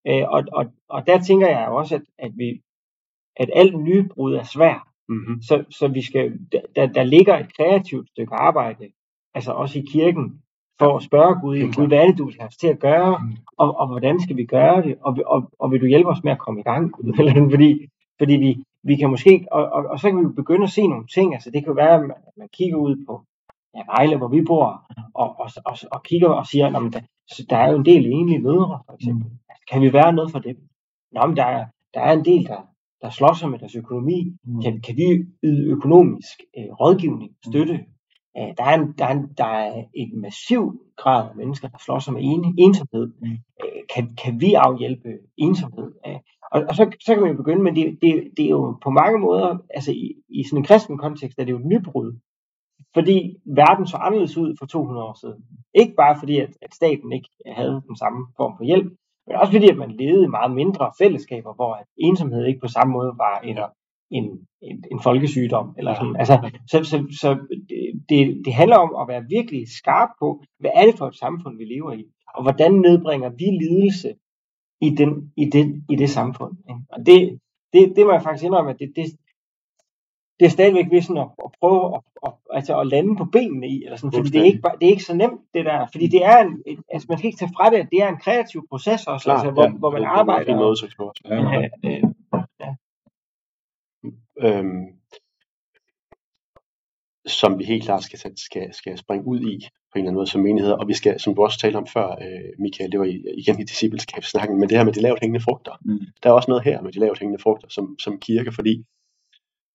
øh, 0.07 0.23
og, 0.35 0.43
og, 0.51 0.65
og 0.89 1.07
der 1.07 1.21
tænker 1.21 1.47
jeg 1.49 1.67
også, 1.67 1.95
at, 1.95 2.01
at 2.17 2.31
vi, 2.35 2.61
at 3.37 3.49
alt 3.55 3.79
nybrud 3.79 4.33
er 4.33 4.43
svært, 4.43 4.81
Mm-hmm. 5.09 5.41
så, 5.41 5.63
så 5.69 5.87
vi 5.87 6.01
skal, 6.01 6.39
der, 6.75 6.85
der 6.85 7.03
ligger 7.03 7.37
et 7.39 7.55
kreativt 7.57 8.09
stykke 8.09 8.33
arbejde, 8.35 8.87
altså 9.33 9.51
også 9.51 9.79
i 9.79 9.85
kirken, 9.91 10.41
for 10.79 10.97
at 10.97 11.03
spørge 11.03 11.39
Gud, 11.41 11.73
Gud 11.75 11.87
hvad 11.87 11.97
er 11.97 12.05
det, 12.05 12.17
du 12.17 12.25
vil 12.25 12.35
have 12.39 12.47
os 12.47 12.57
til 12.57 12.67
at 12.67 12.79
gøre, 12.79 13.19
Mm. 13.23 13.37
og, 13.57 13.77
og 13.77 13.87
hvordan 13.87 14.19
skal 14.19 14.37
vi 14.37 14.45
gøre 14.45 14.81
det, 14.81 14.97
og, 15.01 15.17
og, 15.25 15.51
og 15.59 15.71
vil 15.71 15.81
du 15.81 15.85
hjælpe 15.85 16.09
os 16.09 16.23
med 16.23 16.31
at 16.31 16.39
komme 16.39 16.59
i 16.59 16.63
gang? 16.63 16.93
Eller 17.19 17.33
sådan, 17.33 17.49
fordi 17.51 17.87
fordi 18.17 18.33
vi, 18.33 18.63
vi 18.83 18.95
kan 18.95 19.09
måske, 19.09 19.45
og, 19.51 19.65
og, 19.65 19.85
og 19.85 19.99
så 19.99 20.09
kan 20.09 20.17
vi 20.17 20.23
jo 20.23 20.29
begynde 20.29 20.63
at 20.63 20.69
se 20.69 20.87
nogle 20.87 21.07
ting, 21.07 21.33
altså 21.33 21.51
det 21.51 21.63
kan 21.63 21.67
jo 21.67 21.73
være, 21.73 21.93
at 21.95 22.01
man, 22.01 22.11
man 22.37 22.49
kigger 22.53 22.77
ud 22.77 23.05
på 23.07 23.21
ja, 23.75 23.81
Vejle, 23.85 24.17
hvor 24.17 24.27
vi 24.27 24.41
bor, 24.41 24.85
og, 25.13 25.39
og, 25.39 25.49
og, 25.65 25.77
og 25.91 26.03
kigger 26.03 26.29
og 26.29 26.47
siger, 26.47 26.69
"Nå, 26.69 26.79
men 26.79 26.93
der, 26.93 26.99
så 27.27 27.45
der 27.49 27.57
er 27.57 27.71
jo 27.71 27.77
en 27.77 27.85
del 27.85 28.05
enlige 28.05 28.39
mødre, 28.39 28.79
for 28.85 28.93
eksempel. 28.93 29.25
Altså, 29.49 29.63
kan 29.71 29.81
vi 29.81 29.93
være 29.93 30.13
noget 30.13 30.31
for 30.31 30.39
dem? 30.39 30.57
Nå, 31.11 31.25
men 31.27 31.37
der 31.37 31.43
er, 31.45 31.65
der 31.93 32.01
er 32.01 32.13
en 32.13 32.25
del, 32.25 32.45
der, 32.47 32.67
der 33.03 33.09
slår 33.09 33.33
sig 33.33 33.49
med 33.49 33.59
deres 33.59 33.75
økonomi. 33.75 34.37
Kan, 34.63 34.81
kan 34.81 34.95
vi 34.97 35.07
yde 35.43 35.63
økonomisk 35.75 36.37
øh, 36.57 36.69
rådgivning, 36.81 37.31
støtte? 37.49 37.73
Øh, 38.37 38.49
der, 38.57 38.63
er 38.63 38.75
en, 38.79 38.93
der, 38.97 39.05
er 39.05 39.13
en, 39.17 39.27
der 39.37 39.45
er 39.45 39.83
en 39.93 40.21
massiv 40.21 40.81
grad 40.97 41.29
af 41.29 41.35
mennesker, 41.35 41.67
der 41.67 41.77
slår 41.85 41.99
sig 41.99 42.13
med 42.13 42.21
en, 42.23 42.55
ensomhed. 42.59 43.05
Mm. 43.21 43.37
Øh, 43.63 43.81
kan, 43.93 44.15
kan 44.23 44.41
vi 44.41 44.53
afhjælpe 44.53 45.09
ensomhed? 45.37 45.91
Øh, 46.07 46.19
og, 46.51 46.63
og 46.69 46.75
så, 46.75 46.83
så 47.05 47.13
kan 47.13 47.21
man 47.21 47.31
jo 47.31 47.37
begynde, 47.37 47.63
men 47.63 47.75
det, 47.75 47.97
det, 48.01 48.11
det 48.37 48.45
er 48.45 48.49
jo 48.49 48.77
på 48.83 48.89
mange 48.89 49.19
måder, 49.19 49.57
altså 49.69 49.91
i, 49.91 50.13
i 50.29 50.43
sådan 50.43 50.57
en 50.57 50.65
kristen 50.69 50.97
kontekst, 50.97 51.39
er 51.39 51.43
det 51.45 51.51
jo 51.51 51.59
et 51.59 51.65
nybrud. 51.65 52.19
Fordi 52.93 53.35
verden 53.45 53.87
så 53.87 53.97
anderledes 53.97 54.37
ud 54.37 54.55
for 54.59 54.65
200 54.65 55.05
år 55.05 55.17
siden. 55.21 55.39
Ikke 55.73 55.93
bare 55.95 56.15
fordi, 56.19 56.39
at, 56.39 56.51
at 56.61 56.73
staten 56.73 57.11
ikke 57.11 57.29
havde 57.47 57.81
den 57.87 57.95
samme 57.95 58.27
form 58.37 58.53
for 58.57 58.63
hjælp, 58.63 58.93
men 59.27 59.35
også 59.37 59.53
fordi, 59.53 59.69
at 59.69 59.77
man 59.77 59.91
levede 59.91 60.23
i 60.25 60.27
meget 60.37 60.51
mindre 60.55 60.91
fællesskaber, 60.99 61.53
hvor 61.53 61.73
at 61.73 61.85
ensomhed 61.97 62.45
ikke 62.45 62.59
på 62.59 62.67
samme 62.67 62.93
måde 62.93 63.13
var 63.17 63.39
en, 63.39 63.57
en, 64.11 64.25
en, 64.61 64.83
en 64.91 64.99
folkesygdom. 65.03 65.75
Eller 65.77 65.93
sådan. 65.95 66.15
Altså, 66.15 66.35
så 66.71 66.83
så, 66.83 66.97
så 67.21 67.29
det- 68.09 68.41
det, 68.45 68.53
handler 68.53 68.77
om 68.77 68.95
at 69.01 69.07
være 69.07 69.25
virkelig 69.29 69.63
skarp 69.79 70.09
på, 70.19 70.43
hvad 70.59 70.71
er 70.75 70.85
det 70.85 70.97
for 70.97 71.07
et 71.07 71.15
samfund, 71.15 71.57
vi 71.57 71.65
lever 71.65 71.91
i, 71.93 72.03
og 72.35 72.43
hvordan 72.43 72.73
nedbringer 72.73 73.29
vi 73.29 73.45
lidelse 73.45 74.15
i, 74.81 74.89
den, 74.89 75.33
i, 75.37 75.45
det, 75.45 75.83
i 75.89 75.95
det 75.95 76.09
samfund. 76.09 76.57
Ikke? 76.69 76.81
Og 76.89 77.05
det, 77.05 77.39
det, 77.73 77.93
det 77.95 78.05
må 78.05 78.11
jeg 78.11 78.23
faktisk 78.23 78.45
indrømme, 78.45 78.71
at 78.71 78.79
det, 78.79 78.93
det, 78.95 79.05
det 80.43 80.49
er 80.49 80.57
stadigvæk 80.59 80.85
ved 80.91 81.01
sådan 81.01 81.21
at, 81.25 81.29
at 81.45 81.49
prøve 81.59 81.95
at, 81.95 82.01
at, 82.27 82.33
altså 82.57 82.79
at 82.79 82.87
lande 82.87 83.15
på 83.15 83.25
benene 83.25 83.67
i, 83.67 83.83
eller 83.83 83.97
sådan, 83.97 84.11
fordi 84.17 84.29
det 84.29 84.41
er, 84.41 84.45
ikke, 84.45 84.61
det 84.79 84.85
er 84.87 84.91
ikke 84.95 85.03
så 85.03 85.15
nemt, 85.15 85.41
det 85.53 85.65
der, 85.65 85.87
fordi 85.91 86.07
det 86.07 86.25
er 86.25 86.37
en, 86.45 86.51
et- 86.67 86.83
altså 86.93 87.05
man 87.09 87.17
skal 87.17 87.27
ikke 87.27 87.37
tage 87.39 87.51
fra 87.57 87.69
det, 87.69 87.77
at 87.77 87.87
det 87.91 87.99
er 88.03 88.09
en 88.09 88.17
kreativ 88.25 88.67
proces 88.69 89.07
også, 89.07 89.23
Klart, 89.23 89.37
altså, 89.39 89.51
hvor, 89.51 89.63
ja. 89.63 89.69
hvor 89.71 89.91
man 89.91 90.01
Det 90.01 90.07
er 90.07 90.11
arbejder. 90.11 90.55
måde 90.55 90.65
at 90.65 90.71
udtrykke 90.71 90.91
sig 90.95 90.97
på. 90.97 91.13
Ja, 91.25 91.35
øh, 91.89 92.03
øh, 94.41 94.57
øhm, 94.57 94.85
som 97.25 97.59
vi 97.59 97.63
helt 97.63 97.83
klart 97.83 98.03
skal, 98.03 98.19
skal, 98.37 98.73
skal 98.73 98.97
springe 98.97 99.27
ud 99.27 99.39
i 99.39 99.55
på 99.91 99.95
en 99.95 99.99
eller 99.99 100.09
anden 100.09 100.15
måde 100.15 100.27
som 100.27 100.41
menigheder. 100.41 100.75
Og 100.75 100.87
vi 100.87 100.93
skal, 100.93 101.19
som 101.19 101.35
du 101.35 101.43
også 101.43 101.59
talte 101.59 101.77
om 101.77 101.87
før, 101.87 102.07
øh, 102.11 102.49
Michael, 102.59 102.91
det 102.91 102.99
var 102.99 103.05
igen 103.37 103.59
i 103.59 103.63
discipleskabssnakken, 103.63 104.59
men 104.59 104.69
det 104.69 104.77
her 104.77 104.83
med 104.85 104.93
de 104.93 105.01
lavt 105.01 105.19
hængende 105.21 105.43
frugter. 105.43 105.71
Mm. 105.85 105.99
Der 106.23 106.29
er 106.29 106.33
også 106.33 106.51
noget 106.51 106.63
her 106.63 106.81
med 106.81 106.91
de 106.91 106.99
lavt 106.99 107.19
hængende 107.19 107.41
frugter 107.41 107.67
som, 107.69 107.95
som 107.99 108.19
kirke, 108.19 108.51
fordi 108.51 108.83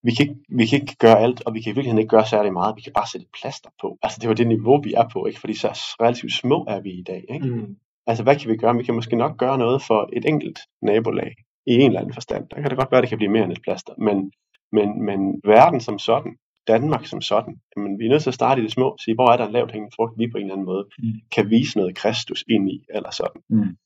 vi 0.03 0.11
kan, 0.15 0.27
ikke, 0.27 0.39
vi 0.49 0.65
kan 0.65 0.81
ikke 0.81 0.95
gøre 0.95 1.19
alt, 1.19 1.41
og 1.45 1.53
vi 1.53 1.61
kan 1.61 1.71
i 1.71 1.75
virkeligheden 1.75 1.99
ikke 1.99 2.09
gøre 2.09 2.25
særlig 2.25 2.53
meget. 2.53 2.75
Vi 2.75 2.81
kan 2.81 2.93
bare 2.93 3.07
sætte 3.11 3.27
plaster 3.41 3.69
på. 3.81 3.97
Altså 4.03 4.17
det 4.21 4.29
var 4.29 4.35
det 4.35 4.47
niveau, 4.47 4.81
vi 4.81 4.93
er 4.93 5.07
på, 5.13 5.25
ikke? 5.25 5.39
fordi 5.39 5.53
så 5.53 5.67
relativt 6.01 6.33
små 6.33 6.65
er 6.67 6.79
vi 6.81 6.89
i 6.89 7.03
dag. 7.03 7.25
Ikke? 7.29 7.47
mm, 7.47 7.75
Altså, 8.07 8.23
hvad 8.23 8.35
kan 8.35 8.51
vi 8.51 8.57
gøre? 8.57 8.75
Vi 8.77 8.83
kan 8.83 8.95
måske 8.95 9.15
nok 9.15 9.37
gøre 9.37 9.57
noget 9.57 9.81
for 9.87 10.09
et 10.13 10.25
enkelt 10.25 10.59
nabolag 10.81 11.33
i 11.67 11.73
en 11.73 11.81
eller 11.89 11.99
anden 11.99 12.13
forstand. 12.13 12.47
Der 12.49 12.61
kan 12.61 12.69
det 12.69 12.77
godt 12.77 12.91
være, 12.91 12.97
at 12.97 13.01
det 13.03 13.09
kan 13.09 13.17
blive 13.17 13.31
mere 13.31 13.43
end 13.43 13.51
et 13.51 13.61
plaster. 13.63 13.93
Men, 13.97 14.31
men, 14.71 15.05
men 15.05 15.19
verden 15.45 15.79
som 15.81 15.99
sådan, 15.99 16.35
Danmark 16.67 17.05
som 17.05 17.21
sådan, 17.21 17.53
jamen, 17.75 17.99
vi 17.99 18.05
er 18.05 18.09
nødt 18.09 18.23
til 18.23 18.29
at 18.29 18.33
starte 18.33 18.61
i 18.61 18.63
det 18.63 18.71
små 18.71 18.97
sige, 19.03 19.15
hvor 19.15 19.27
er 19.31 19.37
der 19.37 19.45
en 19.45 19.51
lavt 19.51 19.71
hængende 19.71 19.95
frugt, 19.95 20.13
vi 20.17 20.27
på 20.31 20.37
en 20.37 20.43
eller 20.43 20.53
anden 20.53 20.65
måde 20.65 20.85
Mm. 20.99 21.13
kan 21.31 21.49
vise 21.49 21.77
noget 21.77 21.95
Kristus 21.95 22.43
ind 22.49 22.69
i, 22.71 22.85
eller 22.95 23.11
sådan. 23.11 23.41
Mm. 23.49 23.77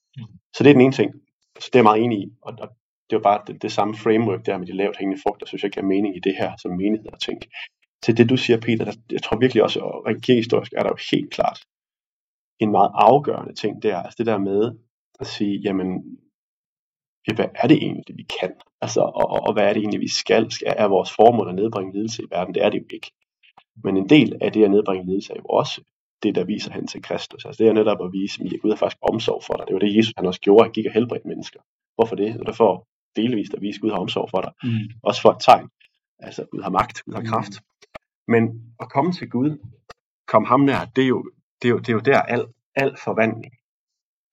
Så 0.55 0.64
det 0.64 0.70
er 0.70 0.74
den 0.74 0.82
ene 0.82 0.91
ting. 0.91 1.11
Så 1.59 1.70
det 1.74 1.76
er 1.76 1.80
jeg 1.80 1.84
meget 1.84 2.03
enig 2.03 2.20
i. 2.20 2.28
Og, 2.41 2.53
og 2.59 2.70
det 3.10 3.16
var 3.16 3.22
bare 3.22 3.41
det, 3.47 3.62
det 3.62 3.72
samme 3.72 3.95
framework 3.95 4.45
der 4.45 4.58
med 4.58 4.68
de 4.68 4.78
lavt 4.78 4.97
hængende 4.97 5.22
frugter, 5.22 5.45
synes 5.45 5.64
jeg 5.64 5.72
giver 5.72 5.86
mening 5.86 6.16
i 6.18 6.20
det 6.20 6.36
her 6.36 6.51
som 6.62 6.72
menighed 6.72 7.10
at 7.14 7.20
tænke. 7.20 7.49
Til 8.04 8.18
det 8.18 8.30
du 8.30 8.38
siger, 8.38 8.60
Peter, 8.60 8.86
der, 8.86 8.93
jeg 9.12 9.24
tror 9.24 9.38
virkelig 9.38 9.64
også, 9.64 9.80
og 9.80 10.06
rent 10.08 10.24
kirkehistorisk 10.24 10.74
er 10.78 10.84
der 10.84 10.89
jo 10.89 10.97
helt 11.12 11.34
klart 11.34 11.60
en 12.60 12.72
meget 12.72 12.91
afgørende 12.93 13.54
ting 13.54 13.84
der, 13.84 13.97
altså 13.97 14.16
det 14.18 14.26
der 14.26 14.38
med 14.38 14.72
at 15.20 15.28
sige, 15.28 15.60
jamen, 15.60 15.88
ja, 17.28 17.34
hvad 17.36 17.45
er 17.56 17.68
det 17.68 17.78
egentlig, 17.78 18.18
vi 18.18 18.26
kan? 18.39 18.54
Altså, 18.82 19.01
og, 19.01 19.26
og, 19.34 19.39
og 19.47 19.54
hvad 19.54 19.64
er 19.64 19.74
det 19.74 19.80
egentlig, 19.80 20.01
vi 20.01 20.08
skal? 20.08 20.51
skal? 20.51 20.74
Er 20.78 20.88
vores 20.88 21.12
formål 21.12 21.49
at 21.49 21.56
nedbringe 21.56 21.93
lidelse 21.93 22.24
i 22.24 22.26
verden? 22.32 22.54
Det 22.56 22.64
er 22.64 22.70
det 22.70 22.80
jo 22.80 22.86
ikke. 22.93 23.12
Men 23.84 23.97
en 23.97 24.10
del 24.10 24.38
af 24.41 24.51
det 24.51 24.64
at 24.64 24.72
nedbringe 24.72 25.06
lidelse 25.06 25.34
er 25.34 25.38
jo 25.38 25.45
også 25.45 25.82
det, 26.24 26.36
der 26.36 26.43
viser 26.43 26.72
hen 26.74 26.88
til 26.88 27.01
Kristus. 27.01 27.45
Altså 27.45 27.64
det 27.64 27.70
er 27.70 27.74
netop 27.74 28.01
at 28.06 28.14
vise, 28.14 28.43
at 28.43 28.62
Gud 28.62 28.70
har 28.70 28.78
faktisk 28.78 28.99
omsorg 29.01 29.43
for 29.43 29.54
dig. 29.54 29.68
Det 29.68 29.74
var 29.74 29.80
det, 29.80 29.97
Jesus 29.97 30.14
han 30.18 30.26
også 30.26 30.41
gjorde. 30.41 30.64
Han 30.64 30.72
gik 30.72 30.86
og 30.86 30.93
helbredte 30.93 31.28
mennesker. 31.28 31.60
Hvorfor 31.95 32.16
det? 32.16 32.34
Det 32.39 32.47
er 32.47 32.54
for 32.54 32.88
delvist 33.16 33.53
at 33.53 33.61
vise, 33.61 33.78
at 33.78 33.82
Gud 33.82 33.89
har 33.89 33.97
omsorg 33.97 34.30
for 34.30 34.41
dig. 34.41 34.51
Mm. 34.64 34.89
Også 35.03 35.22
for 35.22 35.32
et 35.32 35.41
tegn. 35.41 35.70
Altså 36.20 36.45
Gud 36.51 36.61
har 36.61 36.70
magt, 36.70 37.03
Gud 37.05 37.14
har 37.14 37.24
kraft. 37.24 37.53
Mm. 37.53 38.32
Men 38.34 38.74
at 38.80 38.89
komme 38.89 39.11
til 39.11 39.30
Gud, 39.30 39.57
komme 40.28 40.47
ham 40.47 40.59
nær, 40.59 40.86
det 40.95 41.03
er 41.03 41.07
jo, 41.07 41.32
det 41.61 41.68
er 41.68 41.72
jo, 41.72 41.78
det 41.78 41.89
er 41.89 41.93
jo 41.93 41.99
der 41.99 42.22
al, 42.22 42.45
al 42.76 42.97
forvandling, 43.03 43.53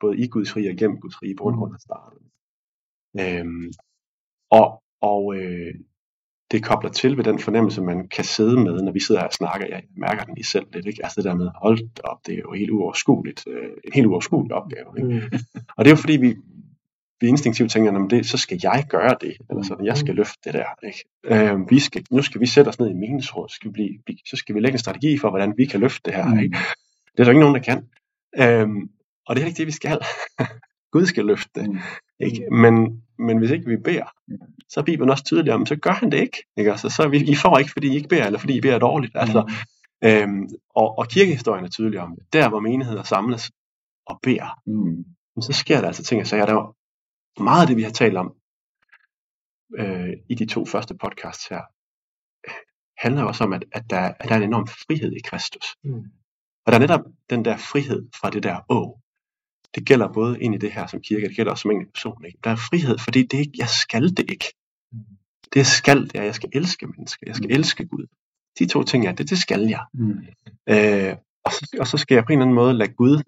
både 0.01 0.19
i 0.19 0.29
Guds 0.29 0.57
rige 0.57 0.71
og 0.71 0.77
gennem 0.77 1.01
Guds 1.01 1.23
rige, 1.23 1.37
grund 1.37 1.75
af 1.75 1.81
starten. 1.81 2.27
Øhm, 3.21 3.73
og 4.51 4.83
og 5.01 5.37
øh, 5.37 5.75
det 6.51 6.65
kobler 6.65 6.91
til 6.91 7.17
ved 7.17 7.25
den 7.25 7.39
fornemmelse, 7.39 7.83
man 7.83 8.09
kan 8.09 8.25
sidde 8.25 8.57
med, 8.61 8.83
når 8.83 8.93
vi 8.93 9.01
sidder 9.01 9.21
her 9.21 9.29
og 9.29 9.33
snakker. 9.33 9.67
Jeg 9.67 9.83
mærker 9.97 10.25
den 10.25 10.39
i 10.39 10.43
selv 10.43 10.67
lidt, 10.73 10.87
ikke? 10.87 11.05
Altså 11.05 11.17
det 11.17 11.25
der 11.25 11.35
med, 11.35 11.51
hold 11.63 11.79
op, 12.05 12.27
det 12.27 12.35
er 12.35 12.39
jo 12.39 12.53
helt 12.53 12.71
uoverskueligt. 12.71 13.45
Øh, 13.47 13.71
en 13.85 13.93
helt 13.95 14.07
uoverskuelig 14.07 14.55
opgave. 14.55 14.87
Ikke? 14.97 15.09
Mm. 15.09 15.39
Og 15.77 15.85
det 15.85 15.91
er 15.91 15.97
jo 15.97 15.97
fordi, 15.97 16.17
vi, 16.17 16.37
vi 17.21 17.27
instinktivt 17.27 17.71
tænker, 17.71 18.05
at 18.05 18.11
det, 18.11 18.27
så 18.27 18.39
skal 18.39 18.61
jeg 18.63 18.85
gøre 18.89 19.17
det, 19.21 19.37
eller 19.51 19.63
sådan, 19.63 19.87
jeg 19.87 19.97
skal 19.97 20.15
løfte 20.15 20.39
det 20.45 20.55
der. 20.55 20.87
Ikke? 20.87 21.05
Øh, 21.25 21.71
vi 21.71 21.79
skal, 21.79 22.05
nu 22.11 22.23
skal 22.23 22.41
vi 22.41 22.47
sætte 22.47 22.69
os 22.69 22.79
ned 22.79 22.91
i 22.91 22.95
menighedsråd, 22.95 23.49
skal 23.49 23.71
vi, 23.75 24.01
så 24.27 24.37
skal 24.37 24.55
vi 24.55 24.61
lægge 24.61 24.75
en 24.75 24.79
strategi 24.79 25.19
for, 25.19 25.31
hvordan 25.31 25.55
vi 25.57 25.65
kan 25.65 25.81
løfte 25.81 26.01
det 26.05 26.15
her. 26.15 26.41
Ikke? 26.43 26.59
Det 27.13 27.21
er 27.21 27.25
der 27.25 27.31
ikke 27.31 27.41
nogen, 27.41 27.55
der 27.55 27.63
kan. 27.63 27.79
Øh, 28.39 28.69
og 29.27 29.37
det 29.37 29.43
er 29.43 29.47
ikke 29.47 29.59
det, 29.59 29.67
vi 29.67 29.73
skal. 29.73 29.99
Gud 30.93 31.07
skal 31.07 31.25
løfte 31.25 31.51
det. 31.55 31.71
Mm. 31.71 31.79
Ikke? 32.21 32.47
Men, 32.51 33.03
men 33.19 33.39
hvis 33.39 33.51
ikke 33.51 33.67
vi 33.67 33.77
beder, 33.77 34.13
så 34.69 34.81
er 34.81 34.85
Bibelen 34.85 35.11
også 35.11 35.25
tydelig 35.25 35.53
om, 35.53 35.67
så 35.67 35.77
gør 35.77 35.91
han 35.91 36.13
det 36.13 36.21
ikke. 36.21 36.43
ikke? 36.57 36.71
Altså, 36.71 36.89
så 36.89 37.09
vi, 37.09 37.19
I 37.19 37.35
får 37.35 37.59
ikke, 37.59 37.71
fordi 37.73 37.89
I 37.89 37.95
ikke 37.95 38.09
beder, 38.09 38.27
eller 38.27 38.39
fordi 38.39 38.57
I 38.57 38.61
beder 38.61 38.79
dårligt. 38.79 39.13
Altså, 39.15 39.41
mm. 40.03 40.09
øhm, 40.09 40.49
og, 40.75 40.99
og 40.99 41.09
kirkehistorien 41.09 41.65
er 41.65 41.69
tydelig 41.69 42.01
om 42.01 42.15
det. 42.17 42.33
Der, 42.33 42.49
hvor 42.49 42.61
menigheder 42.61 43.03
samles 43.03 43.51
og 44.07 44.19
beder, 44.23 44.61
mm. 44.67 45.05
så 45.43 45.53
sker 45.53 45.81
der 45.81 45.87
altså 45.87 46.03
ting 46.03 46.21
og 46.21 46.27
sager. 46.27 46.47
Der 46.47 46.55
er 46.55 46.75
meget 47.39 47.61
af 47.61 47.67
det, 47.67 47.77
vi 47.77 47.83
har 47.83 47.91
talt 47.91 48.17
om 48.17 48.35
øh, 49.79 50.13
i 50.29 50.35
de 50.35 50.47
to 50.47 50.67
første 50.67 50.95
podcasts 50.95 51.47
her, 51.49 51.61
handler 52.99 53.25
også 53.25 53.45
om, 53.45 53.53
at, 53.53 53.65
at, 53.73 53.91
der, 53.91 54.01
at 54.01 54.29
der 54.29 54.35
er 54.35 54.37
en 54.37 54.43
enorm 54.43 54.67
frihed 54.67 55.13
i 55.13 55.21
Kristus. 55.25 55.77
Mm. 55.85 56.05
Og 56.67 56.73
der 56.73 56.75
er 56.75 56.79
netop 56.79 57.01
den 57.31 57.45
der 57.45 57.57
frihed 57.57 58.09
fra 58.21 58.31
det 58.31 58.43
der 58.43 58.61
å, 58.69 59.01
det 59.75 59.87
gælder 59.87 60.13
både 60.13 60.41
ind 60.41 60.55
i 60.55 60.59
det 60.59 60.73
her 60.73 60.87
som 60.87 61.01
kirke, 61.01 61.29
det 61.29 61.37
gælder 61.37 61.53
også 61.53 61.63
som 61.63 61.71
en 61.71 61.87
person. 61.95 62.25
Ikke? 62.25 62.39
Der 62.45 62.51
er 62.51 62.57
frihed, 62.57 62.99
fordi 62.99 63.23
det 63.23 63.39
ikke, 63.39 63.53
jeg 63.59 63.69
skal 63.69 64.03
det 64.17 64.31
ikke. 64.31 64.55
Mm. 64.93 64.99
Det 65.53 65.57
jeg 65.57 65.67
skal, 65.67 66.03
det 66.03 66.15
er, 66.15 66.21
at 66.21 66.27
jeg 66.27 66.35
skal 66.35 66.51
elske 66.53 66.87
mennesker. 66.87 67.25
Jeg 67.27 67.37
skal 67.37 67.49
mm. 67.49 67.55
elske 67.55 67.87
Gud. 67.87 68.07
De 68.59 68.67
to 68.67 68.83
ting 68.83 69.07
er, 69.07 69.13
det, 69.13 69.31
det 69.31 69.39
skal 69.39 69.61
jeg. 69.61 69.85
Mm. 69.95 70.19
Øh, 70.69 71.17
og, 71.45 71.53
så, 71.53 71.77
og 71.81 71.87
så 71.87 71.97
skal 71.97 72.15
jeg 72.15 72.25
på 72.25 72.33
en 72.33 72.39
eller 72.39 72.45
anden 72.45 72.55
måde 72.55 72.75
lade 72.75 72.93
Gud 72.93 73.23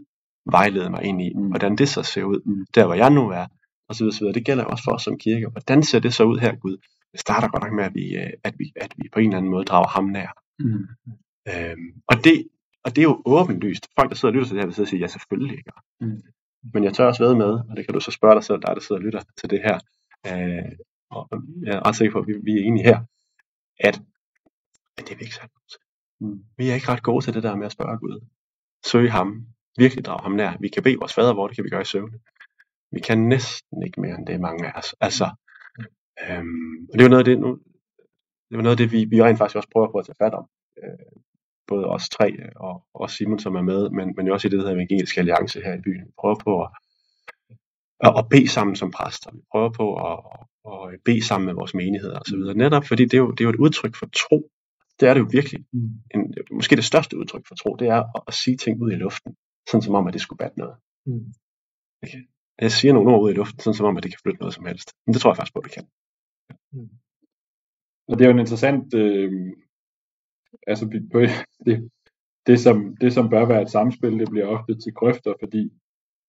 vejlede 0.46 0.90
mig 0.90 1.02
ind 1.02 1.22
i, 1.22 1.32
mm. 1.34 1.48
hvordan 1.48 1.76
det 1.76 1.88
så 1.88 2.02
ser 2.02 2.24
ud, 2.24 2.40
mm. 2.44 2.66
der 2.74 2.86
hvor 2.86 2.94
jeg 2.94 3.10
nu 3.10 3.30
er, 3.30 3.46
så 3.94 4.04
videre. 4.04 4.34
Det 4.34 4.44
gælder 4.44 4.64
også 4.64 4.84
for 4.84 4.92
os 4.92 5.02
som 5.02 5.18
kirke. 5.18 5.48
Hvordan 5.48 5.82
ser 5.82 5.98
det 5.98 6.14
så 6.14 6.24
ud 6.24 6.38
her, 6.38 6.54
Gud? 6.54 6.76
Det 7.12 7.20
starter 7.20 7.48
godt 7.48 7.62
nok 7.62 7.72
med, 7.72 7.84
at 7.84 7.94
vi, 7.94 8.16
øh, 8.16 8.30
at 8.44 8.54
vi, 8.58 8.72
at 8.76 8.92
vi 8.96 9.08
på 9.12 9.20
en 9.20 9.26
eller 9.26 9.36
anden 9.36 9.50
måde 9.50 9.64
drager 9.64 9.88
ham 9.88 10.04
nær. 10.04 10.30
Mm. 10.58 10.86
Øhm, 11.48 12.02
og 12.08 12.24
det, 12.24 12.48
og 12.84 12.90
det 12.96 12.98
er 12.98 13.02
jo 13.02 13.22
åbenlyst. 13.24 13.88
Folk, 13.98 14.10
der 14.10 14.16
sidder 14.16 14.32
og 14.32 14.34
lytter 14.34 14.48
til 14.48 14.54
det 14.54 14.62
her, 14.62 14.66
vil 14.66 14.74
sidde 14.74 14.84
og 14.84 14.88
sige, 14.88 15.00
ja, 15.00 15.06
selvfølgelig 15.06 15.56
ikke. 15.58 15.70
Mm. 16.00 16.22
Men 16.74 16.84
jeg 16.84 16.94
tør 16.94 17.06
også 17.06 17.24
ved 17.24 17.34
med, 17.34 17.52
og 17.68 17.76
det 17.76 17.86
kan 17.86 17.94
du 17.94 18.00
så 18.00 18.10
spørge 18.10 18.34
dig 18.34 18.44
selv, 18.44 18.60
dig 18.66 18.74
der 18.74 18.80
sidder 18.80 19.00
og 19.00 19.04
lytter 19.04 19.22
til 19.40 19.50
det 19.50 19.60
her, 19.66 19.78
øh, 20.26 20.72
og 21.10 21.28
jeg 21.66 21.74
er 21.74 21.86
ret 21.86 21.96
sikker 21.96 22.12
på, 22.12 22.18
at 22.18 22.26
vi, 22.26 22.34
vi 22.42 22.52
er 22.52 22.64
enige 22.64 22.84
her, 22.84 22.98
at, 23.80 24.02
at 24.98 25.04
det 25.04 25.10
er 25.12 25.16
vi 25.16 25.22
ikke 25.22 25.34
særlig 25.34 25.50
til. 25.70 25.80
Mm. 26.20 26.44
Vi 26.58 26.70
er 26.70 26.74
ikke 26.74 26.88
ret 26.88 27.02
gode 27.02 27.24
til 27.24 27.34
det 27.34 27.42
der 27.42 27.56
med 27.56 27.66
at 27.66 27.72
spørge 27.72 27.98
Gud. 27.98 28.20
Søge 28.86 29.10
ham, 29.10 29.46
virkelig 29.76 30.04
drage 30.04 30.22
ham 30.22 30.32
nær. 30.32 30.56
Vi 30.60 30.68
kan 30.68 30.82
bede 30.82 30.96
vores 30.98 31.14
fader, 31.14 31.34
hvor 31.34 31.46
det 31.46 31.56
kan 31.56 31.64
vi 31.64 31.70
gøre 31.70 31.82
i 31.82 31.84
søvn. 31.84 32.12
Vi 32.92 33.00
kan 33.00 33.18
næsten 33.18 33.82
ikke 33.86 34.00
mere 34.00 34.16
end 34.18 34.26
det, 34.26 34.40
mange 34.40 34.66
af 34.66 34.78
os. 34.78 34.94
Altså, 35.00 35.26
øhm, 36.22 36.86
og 36.90 36.92
det 36.92 37.00
er 37.00 37.08
jo 37.08 37.14
noget 37.14 37.24
af 37.24 37.30
det, 37.30 37.38
nu, 37.38 37.58
det 38.48 38.56
var 38.56 38.62
noget 38.62 38.80
af 38.80 38.82
det, 38.82 38.92
vi, 38.92 39.04
vi 39.04 39.22
rent 39.22 39.38
faktisk 39.38 39.56
også 39.56 39.68
prøver 39.72 39.90
på 39.92 39.98
at 39.98 40.06
tage 40.06 40.20
fat 40.22 40.34
om. 40.34 40.46
Øh, 40.82 41.22
både 41.66 41.86
os 41.86 42.08
tre 42.08 42.28
og, 42.56 42.84
og 42.94 43.10
Simon, 43.10 43.38
som 43.38 43.54
er 43.54 43.62
med, 43.62 43.90
men, 43.90 44.14
men 44.16 44.30
også 44.30 44.48
i 44.48 44.50
det, 44.50 44.58
der 44.58 44.64
hedder 44.64 44.76
Evangeliske 44.76 45.18
Alliance 45.20 45.60
her 45.60 45.74
i 45.74 45.80
byen. 45.86 46.06
Vi 46.06 46.12
prøver 46.20 46.38
på 46.46 46.52
at, 46.64 46.70
at, 48.06 48.12
at 48.18 48.28
bede 48.30 48.48
sammen 48.48 48.76
som 48.76 48.90
præster. 48.90 49.30
Vi 49.32 49.40
prøver 49.52 49.70
på 49.80 49.86
at, 50.08 50.16
at 50.72 51.00
bede 51.04 51.26
sammen 51.26 51.46
med 51.46 51.54
vores 51.54 51.74
menigheder 51.74 52.18
osv. 52.20 52.42
Netop 52.56 52.84
fordi 52.84 53.04
det 53.04 53.14
er, 53.14 53.18
jo, 53.18 53.30
det 53.30 53.40
er 53.40 53.44
jo 53.44 53.50
et 53.56 53.64
udtryk 53.66 53.94
for 53.96 54.06
tro. 54.06 54.50
Det 55.00 55.08
er 55.08 55.14
det 55.14 55.20
jo 55.20 55.28
virkelig. 55.30 55.64
Mm. 55.72 55.90
En, 56.14 56.34
måske 56.52 56.76
det 56.76 56.84
største 56.84 57.18
udtryk 57.18 57.44
for 57.48 57.54
tro, 57.54 57.76
det 57.76 57.88
er 57.88 58.00
at, 58.16 58.22
at 58.28 58.34
sige 58.34 58.56
ting 58.56 58.82
ud 58.82 58.92
i 58.92 58.94
luften, 58.94 59.36
sådan 59.68 59.82
som 59.82 59.94
om, 59.94 60.06
at 60.06 60.12
det 60.12 60.20
skulle 60.20 60.38
batte 60.38 60.58
noget. 60.58 60.76
Mm. 61.06 61.32
Okay. 62.02 62.22
Jeg 62.64 62.70
siger 62.72 62.92
nogle 62.94 63.10
ord 63.12 63.22
ud 63.24 63.30
i 63.30 63.38
luften, 63.40 63.60
sådan 63.60 63.78
som 63.78 63.86
om, 63.86 63.96
at 63.96 64.02
det 64.02 64.12
kan 64.12 64.22
flytte 64.22 64.40
noget 64.40 64.54
som 64.54 64.66
helst. 64.70 64.88
Men 65.04 65.12
det 65.12 65.20
tror 65.20 65.30
jeg 65.30 65.36
faktisk 65.36 65.54
på, 65.54 65.60
at 65.60 65.66
det 65.66 65.76
kan. 65.78 65.86
Mm. 66.72 66.90
Og 68.08 68.14
det 68.14 68.22
er 68.22 68.28
jo 68.28 68.36
en 68.36 68.44
interessant 68.44 68.94
øh, 68.94 69.30
altså 70.66 70.84
det, 71.66 71.90
det, 72.46 72.60
som, 72.60 72.96
det, 73.00 73.12
som 73.12 73.30
bør 73.30 73.44
være 73.46 73.62
et 73.62 73.70
samspil, 73.70 74.18
det 74.18 74.30
bliver 74.30 74.46
ofte 74.46 74.72
til 74.74 74.92
grøfter, 74.98 75.34
fordi 75.42 75.62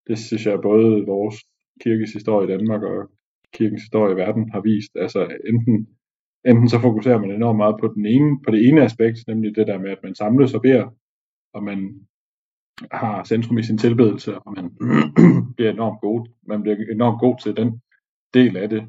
det 0.07 0.17
synes 0.19 0.45
jeg 0.45 0.59
både 0.61 1.05
vores 1.05 1.35
kirkes 1.83 2.13
historie 2.13 2.47
i 2.47 2.51
Danmark 2.57 2.83
og 2.83 3.09
kirkens 3.53 3.81
historie 3.81 4.13
i 4.13 4.15
verden 4.23 4.49
har 4.49 4.61
vist. 4.61 4.91
Altså 4.95 5.21
enten, 5.51 5.75
enten 6.45 6.69
så 6.69 6.79
fokuserer 6.79 7.19
man 7.19 7.31
enormt 7.31 7.57
meget 7.57 7.75
på, 7.81 7.87
den 7.95 8.05
ene, 8.05 8.41
på 8.45 8.51
det 8.51 8.67
ene 8.67 8.81
aspekt, 8.83 9.17
nemlig 9.27 9.55
det 9.55 9.67
der 9.67 9.77
med, 9.79 9.91
at 9.91 10.03
man 10.03 10.15
samles 10.15 10.53
og 10.53 10.61
beder, 10.61 10.87
og 11.53 11.63
man 11.63 12.07
har 12.91 13.23
centrum 13.23 13.57
i 13.57 13.63
sin 13.63 13.77
tilbedelse, 13.77 14.39
og 14.39 14.53
man 14.53 14.69
bliver 15.55 15.71
enormt 15.71 16.01
god. 16.01 16.27
Man 16.47 16.61
bliver 16.61 16.77
enormt 16.91 17.19
god 17.19 17.35
til 17.43 17.57
den 17.57 17.81
del 18.33 18.57
af 18.57 18.69
det, 18.69 18.83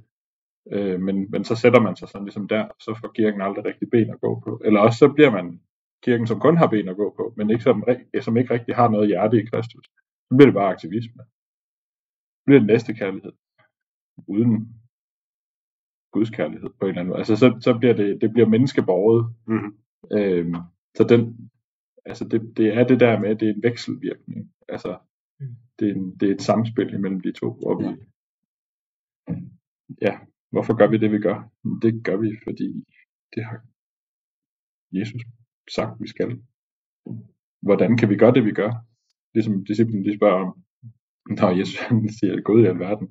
Øh, 0.72 1.00
men, 1.00 1.30
men 1.30 1.44
så 1.44 1.56
sætter 1.56 1.80
man 1.80 1.96
sig 1.96 2.08
sådan 2.08 2.24
ligesom 2.24 2.48
der, 2.48 2.68
så 2.80 2.98
får 3.00 3.12
kirken 3.14 3.40
aldrig 3.40 3.64
rigtig 3.64 3.90
ben 3.90 4.10
at 4.10 4.20
gå 4.20 4.40
på. 4.40 4.60
Eller 4.64 4.80
også 4.80 4.98
så 4.98 5.12
bliver 5.12 5.30
man 5.30 5.60
kirken, 6.02 6.26
som 6.26 6.40
kun 6.40 6.56
har 6.56 6.66
ben 6.66 6.88
at 6.88 6.96
gå 6.96 7.14
på, 7.16 7.34
men 7.36 7.50
ikke 7.50 7.62
som, 7.62 7.84
som 8.20 8.36
ikke 8.36 8.54
rigtig 8.54 8.74
har 8.74 8.88
noget 8.88 9.08
hjerte 9.08 9.42
i 9.42 9.46
Kristus. 9.46 9.84
Så 10.28 10.34
bliver 10.36 10.46
det 10.46 10.54
bare 10.54 10.72
aktivisme. 10.72 11.22
Så 12.36 12.42
bliver 12.46 12.58
det 12.58 12.66
næste 12.66 12.94
kærlighed. 12.94 13.32
Uden 14.28 14.68
Guds 16.12 16.30
kærlighed 16.30 16.70
på 16.80 16.84
en 16.84 16.88
eller 16.88 17.00
anden 17.00 17.08
måde. 17.08 17.18
Altså 17.18 17.36
så, 17.36 17.56
så 17.60 17.78
bliver 17.78 17.94
det, 17.94 18.20
det 18.20 18.32
bliver 18.32 18.48
menneskeborget. 18.48 19.34
Mm-hmm. 19.46 19.72
Øhm, 20.18 20.54
så 20.96 21.04
den, 21.04 21.50
altså 22.06 22.28
det, 22.28 22.56
det 22.56 22.66
er 22.74 22.86
det 22.86 23.00
der 23.00 23.20
med, 23.20 23.30
at 23.30 23.40
det 23.40 23.48
er 23.48 23.54
en 23.54 23.62
vekselvirkning. 23.62 24.52
Altså, 24.68 24.98
mm. 25.40 25.56
det 25.78 25.88
er, 25.88 25.94
en, 25.94 26.16
det 26.18 26.30
er 26.30 26.34
et 26.34 26.42
samspil 26.42 26.94
imellem 26.94 27.20
de 27.20 27.32
to, 27.32 27.52
hvor 27.52 27.74
vi, 27.80 27.86
ja, 30.02 30.18
Hvorfor 30.54 30.74
gør 30.80 30.88
vi 30.90 30.98
det, 30.98 31.10
vi 31.16 31.20
gør? 31.28 31.38
Det 31.82 31.92
gør 32.06 32.16
vi, 32.24 32.28
fordi 32.46 32.66
det 33.34 33.42
har 33.48 33.58
Jesus 34.98 35.22
sagt, 35.76 36.00
vi 36.02 36.08
skal. 36.14 36.30
Hvordan 37.66 37.96
kan 37.98 38.08
vi 38.10 38.16
gøre 38.22 38.34
det, 38.34 38.44
vi 38.44 38.54
gør? 38.62 38.72
Ligesom 39.34 39.64
disciplen 39.64 40.04
de 40.04 40.16
spørger 40.18 40.40
om, 40.46 40.52
når 41.38 41.50
Jesus 41.58 41.78
han 41.88 42.08
siger, 42.18 42.42
Gud 42.48 42.60
i 42.62 42.70
alverden, 42.72 43.08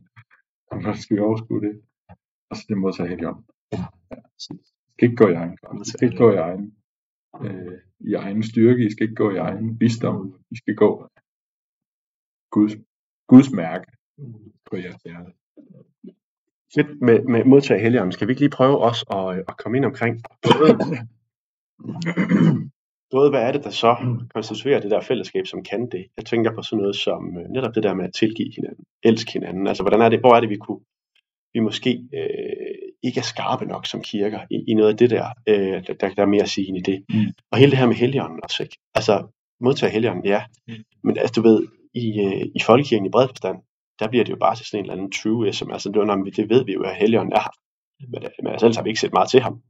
hvordan 0.67 0.97
skal 1.01 1.15
vi 1.15 1.21
overskue 1.21 1.61
det? 1.67 1.75
Og 2.49 2.53
så 2.57 2.63
det 2.69 2.77
må 2.77 2.91
tage 2.91 3.09
helt 3.09 3.25
om. 3.31 3.37
Ja. 3.73 3.83
I 4.37 4.39
skal 4.93 5.05
ikke 5.07 5.21
gå 5.23 5.27
i 5.29 5.37
egen 5.41 5.57
kraft. 5.57 5.87
I 5.87 5.89
skal 5.89 6.05
ikke 6.07 6.21
gå 6.23 6.31
i 6.31 6.41
egen, 6.47 6.65
øh, 7.41 7.79
i 7.99 8.13
egen 8.13 8.43
styrke. 8.43 8.86
I 8.86 8.91
skal 8.91 9.03
ikke 9.03 9.15
gå 9.15 9.31
i 9.31 9.38
egen 9.38 9.79
visdom. 9.79 10.39
I 10.51 10.55
skal 10.55 10.75
gå 10.75 11.09
Guds, 12.51 12.75
Guds 13.27 13.51
mærke 13.51 13.91
på 14.69 14.77
jeres 14.77 15.01
hjerte 15.03 15.31
fedt 16.75 17.01
med, 17.01 17.23
med 17.23 17.43
modtage 17.45 17.79
helligånden. 17.79 18.11
Skal 18.11 18.27
vi 18.27 18.31
ikke 18.31 18.41
lige 18.41 18.57
prøve 18.59 18.77
også 18.77 19.05
at, 19.17 19.38
øh, 19.38 19.43
at 19.47 19.57
komme 19.57 19.77
ind 19.77 19.86
omkring 19.86 20.21
både, 20.47 20.73
både 23.11 23.29
hvad 23.29 23.41
er 23.41 23.51
det, 23.51 23.63
der 23.63 23.69
så 23.69 23.95
konstituerer 24.34 24.81
det 24.81 24.91
der 24.91 25.01
fællesskab, 25.01 25.45
som 25.47 25.63
kan 25.63 25.89
det? 25.91 26.05
Jeg 26.17 26.25
tænker 26.25 26.55
på 26.55 26.61
sådan 26.61 26.81
noget 26.81 26.95
som 26.95 27.38
øh, 27.38 27.49
netop 27.49 27.75
det 27.75 27.84
der 27.84 27.93
med 27.93 28.05
at 28.05 28.13
tilgive 28.13 28.51
hinanden, 28.55 28.86
elske 29.03 29.34
hinanden. 29.34 29.67
Altså 29.67 29.84
hvordan 29.84 30.01
er 30.01 30.09
det, 30.09 30.19
hvor 30.19 30.36
er 30.36 30.39
det, 30.39 30.49
vi 30.49 30.57
kunne 30.57 30.81
vi 31.53 31.59
måske 31.59 31.91
øh, 32.13 32.82
ikke 33.03 33.19
er 33.19 33.23
skarpe 33.23 33.65
nok 33.65 33.85
som 33.85 34.01
kirker 34.01 34.39
i, 34.51 34.63
i 34.67 34.73
noget 34.73 34.89
af 34.89 34.97
det 34.97 35.09
der, 35.09 35.27
øh, 35.47 35.87
der, 35.87 36.09
der 36.09 36.21
er 36.21 36.25
mere 36.25 36.43
at 36.43 36.49
sige 36.49 36.67
ind 36.67 36.77
i 36.77 36.81
det. 36.81 37.05
Mm. 37.09 37.33
Og 37.51 37.57
hele 37.57 37.71
det 37.71 37.79
her 37.79 37.87
med 37.87 37.95
helligånden 37.95 38.39
også, 38.43 38.63
ikke? 38.63 38.77
Altså 38.95 39.27
modtage 39.61 39.91
helligånden, 39.91 40.25
ja. 40.25 40.43
Mm. 40.67 40.73
Men 41.03 41.17
altså 41.17 41.33
du 41.33 41.41
ved, 41.41 41.67
i, 41.93 42.19
øh, 42.25 42.41
i 42.55 42.59
folkekirken 42.65 43.05
i 43.05 43.09
bred 43.09 43.27
forstand, 43.27 43.57
der 43.99 44.07
bliver 44.07 44.23
det 44.23 44.31
jo 44.31 44.37
bare 44.45 44.55
til 44.55 44.65
sådan 44.65 44.79
en 44.79 44.85
eller 44.85 44.93
anden 44.93 45.11
truism. 45.11 45.71
Altså, 45.71 45.89
det, 45.89 45.99
var, 45.99 46.31
det 46.35 46.49
ved 46.49 46.65
vi 46.65 46.73
jo, 46.73 46.81
at 46.81 46.95
Helligånden 46.95 47.33
er 47.33 47.39
her. 47.39 47.53
Men, 48.11 48.21
men 48.43 48.51
altså, 48.51 48.65
ellers 48.65 48.75
har 48.75 48.83
vi 48.83 48.89
ikke 48.89 48.99
set 48.99 49.13
meget 49.13 49.29
til 49.29 49.41
ham. 49.41 49.61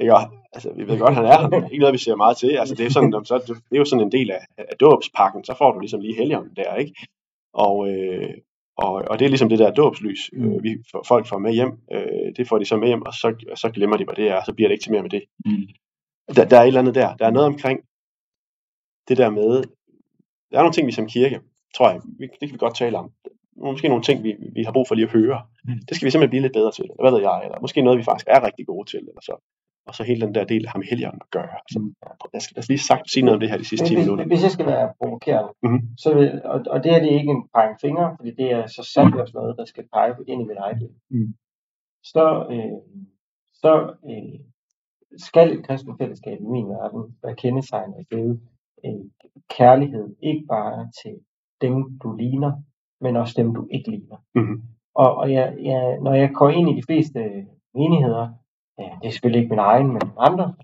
Ikke? 0.00 0.14
Og, 0.14 0.22
altså, 0.52 0.72
vi 0.76 0.88
ved 0.88 0.98
godt, 0.98 1.14
han 1.14 1.24
er 1.24 1.40
her, 1.40 1.48
men 1.48 1.70
ikke 1.72 1.84
noget, 1.84 1.92
vi 1.92 1.98
ser 1.98 2.16
meget 2.16 2.36
til. 2.36 2.50
Altså, 2.50 2.74
det, 2.74 2.86
er 2.86 2.90
sådan, 2.90 3.12
så, 3.24 3.38
det 3.70 3.76
er 3.76 3.82
jo 3.84 3.84
sådan 3.84 4.06
en 4.06 4.12
del 4.12 4.30
af, 4.30 4.42
af 4.58 4.76
dåbspakken, 4.80 5.44
så 5.44 5.54
får 5.58 5.72
du 5.72 5.78
ligesom 5.80 6.00
lige 6.00 6.16
Helligånden 6.16 6.56
der, 6.56 6.74
ikke? 6.74 6.92
Og, 7.54 7.88
øh, 7.90 8.30
og, 8.76 8.92
og 8.92 9.18
det 9.18 9.24
er 9.24 9.28
ligesom 9.28 9.48
det 9.48 9.58
der 9.58 9.70
dåbslys, 9.70 10.30
øh, 10.32 10.62
vi, 10.62 10.76
for, 10.90 11.04
folk 11.08 11.26
får 11.26 11.38
med 11.38 11.52
hjem. 11.52 11.72
Øh, 11.92 12.36
det 12.36 12.48
får 12.48 12.58
de 12.58 12.64
så 12.64 12.76
med 12.76 12.88
hjem, 12.88 13.02
og 13.02 13.12
så, 13.12 13.34
og 13.50 13.58
så 13.58 13.70
glemmer 13.70 13.96
de, 13.96 14.04
hvad 14.04 14.14
det 14.14 14.28
er, 14.28 14.34
og 14.34 14.46
så 14.46 14.52
bliver 14.52 14.68
det 14.68 14.74
ikke 14.74 14.82
til 14.82 14.92
mere 14.92 15.02
med 15.02 15.10
det. 15.10 15.22
Mm. 15.44 15.66
Der, 16.36 16.44
der 16.48 16.56
er 16.58 16.62
et 16.62 16.66
eller 16.66 16.80
andet 16.80 16.94
der. 16.94 17.16
Der 17.16 17.26
er 17.26 17.30
noget 17.30 17.46
omkring 17.46 17.80
det 19.08 19.16
der 19.16 19.30
med, 19.30 19.62
der 20.50 20.58
er 20.58 20.62
nogle 20.62 20.72
ting, 20.72 20.86
vi 20.86 20.92
som 20.92 21.06
kirke, 21.06 21.40
tror 21.76 21.90
jeg, 21.90 22.00
vi, 22.18 22.24
det 22.40 22.48
kan 22.48 22.52
vi 22.52 22.58
godt 22.58 22.76
tale 22.76 22.98
om. 22.98 23.10
Måske 23.56 23.88
nogle 23.88 24.04
ting, 24.04 24.24
vi, 24.24 24.34
vi 24.54 24.62
har 24.62 24.72
brug 24.72 24.88
for 24.88 24.94
lige 24.94 25.06
at 25.06 25.12
høre. 25.12 25.42
Mm. 25.64 25.78
Det 25.88 25.96
skal 25.96 26.06
vi 26.06 26.10
simpelthen 26.10 26.30
blive 26.30 26.42
lidt 26.42 26.52
bedre 26.52 26.72
til. 26.72 26.84
Eller 26.84 27.02
hvad 27.02 27.12
ved 27.12 27.20
jeg, 27.20 27.40
eller 27.44 27.60
måske 27.60 27.82
noget, 27.82 27.98
vi 27.98 28.04
faktisk 28.04 28.26
er 28.30 28.46
rigtig 28.46 28.66
gode 28.66 28.90
til. 28.90 28.98
Eller 28.98 29.20
så. 29.22 29.34
Og 29.86 29.94
så 29.94 30.02
hele 30.04 30.20
den 30.26 30.34
der 30.34 30.44
del, 30.44 30.68
helgen 30.90 31.18
at 31.24 31.30
gøre. 31.30 31.54
Altså, 31.64 31.78
lad, 32.32 32.40
os, 32.40 32.52
lad 32.54 32.58
os 32.62 32.68
lige 32.68 32.78
sagt 32.90 33.10
sige 33.10 33.24
noget 33.24 33.36
om 33.36 33.40
det 33.40 33.50
her 33.50 33.58
de 33.58 33.64
sidste 33.64 33.86
10 33.86 33.94
hvis, 33.94 34.04
minutter. 34.06 34.24
hvis 34.26 34.42
jeg 34.42 34.50
skal 34.50 34.66
være 34.66 34.92
provokerende, 35.00 35.52
Mhm. 35.62 35.80
så 35.98 36.14
vil, 36.14 36.42
og, 36.44 36.58
og 36.70 36.84
det 36.84 36.92
her 36.92 37.00
det 37.00 37.12
er 37.12 37.18
ikke 37.20 37.30
en 37.38 37.48
pege 37.54 37.74
fingre, 37.80 38.16
fordi 38.18 38.30
det 38.30 38.52
er 38.52 38.66
så 38.66 38.82
sandt 38.94 39.14
også 39.22 39.34
noget, 39.34 39.56
der 39.58 39.64
skal 39.64 39.84
pege 39.92 40.14
ind 40.28 40.42
i 40.42 40.44
mit 40.44 40.56
eget 40.56 40.78
liv. 40.78 40.90
Mm. 41.10 41.34
Så, 42.12 42.24
øh, 42.50 42.78
så 43.62 43.72
øh, 44.10 44.40
skal 45.28 45.58
et 45.58 45.66
kristent 45.66 45.98
fællesskab 46.00 46.38
i 46.40 46.44
min 46.56 46.68
verden 46.68 47.16
være 47.22 47.34
kendetegnet 47.36 48.06
ved 48.10 48.38
øh, 48.86 49.04
kærlighed, 49.56 50.16
ikke 50.22 50.44
bare 50.48 50.90
til 51.02 51.14
dem, 51.60 51.98
du 52.02 52.16
ligner, 52.16 52.52
men 53.00 53.16
også 53.16 53.34
dem, 53.36 53.54
du 53.54 53.68
ikke 53.70 53.90
ligner. 53.90 54.16
Mhm. 54.34 54.62
Og, 54.94 55.14
og 55.14 55.32
jeg, 55.32 55.56
jeg, 55.62 55.98
når 56.00 56.14
jeg 56.14 56.30
går 56.34 56.50
ind 56.50 56.68
i 56.70 56.76
de 56.76 56.82
fleste 56.88 57.20
menigheder, 57.74 58.28
ja, 58.78 58.88
det 59.00 59.06
er 59.06 59.10
selvfølgelig 59.10 59.42
ikke 59.42 59.54
min 59.54 59.58
egen, 59.58 59.88
men 59.92 60.02
andre. 60.18 60.54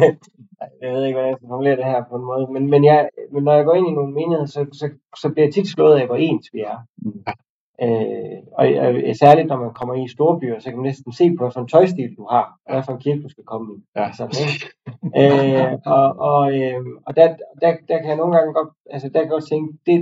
jeg 0.82 0.92
ved 0.92 1.04
ikke, 1.04 1.16
hvordan 1.16 1.30
jeg 1.30 1.36
skal 1.36 1.48
formulere 1.48 1.76
det 1.76 1.84
her 1.84 2.04
på 2.10 2.16
en 2.16 2.24
måde, 2.24 2.46
men, 2.52 2.70
men, 2.70 2.84
jeg, 2.84 3.08
men 3.32 3.44
når 3.44 3.52
jeg 3.52 3.64
går 3.64 3.74
ind 3.74 3.88
i 3.88 3.94
nogle 3.98 4.14
menigheder, 4.14 4.46
så, 4.46 4.66
så, 4.72 4.90
så 5.16 5.28
bliver 5.28 5.46
jeg 5.46 5.54
tit 5.54 5.68
slået 5.68 6.00
af, 6.00 6.06
hvor 6.06 6.16
ens 6.16 6.48
vi 6.52 6.60
er. 6.60 6.78
Mm. 7.02 7.24
Øh, 7.82 8.38
og 8.52 8.72
øh, 8.72 9.14
særligt 9.14 9.48
når 9.48 9.56
man 9.56 9.74
kommer 9.74 9.94
i 9.94 10.08
store 10.08 10.40
byer, 10.40 10.58
så 10.58 10.68
kan 10.70 10.78
man 10.78 10.86
næsten 10.86 11.12
se 11.12 11.36
på, 11.36 11.44
hvilken 11.44 11.68
tøjstil 11.68 12.16
du 12.16 12.26
har, 12.30 12.46
og 12.66 12.72
hvad 12.72 12.82
for 12.82 12.92
en 12.92 13.00
kirke 13.00 13.22
du 13.22 13.28
skal 13.28 13.44
komme 13.44 13.74
i. 13.74 13.78
Ja. 13.96 14.12
Sådan, 14.12 14.36
ikke? 14.46 14.66
øh, 15.20 15.78
og 15.86 16.06
og, 16.30 16.44
øh, 16.60 16.80
og 17.06 17.16
der, 17.16 17.26
der, 17.62 17.76
der 17.88 17.98
kan 17.98 18.08
jeg 18.08 18.16
nogle 18.16 18.36
gange 18.36 18.52
godt, 18.54 18.68
altså 18.90 19.08
der 19.08 19.12
kan 19.12 19.22
jeg 19.22 19.30
godt 19.30 19.48
tænke, 19.48 19.78
det, 19.86 19.96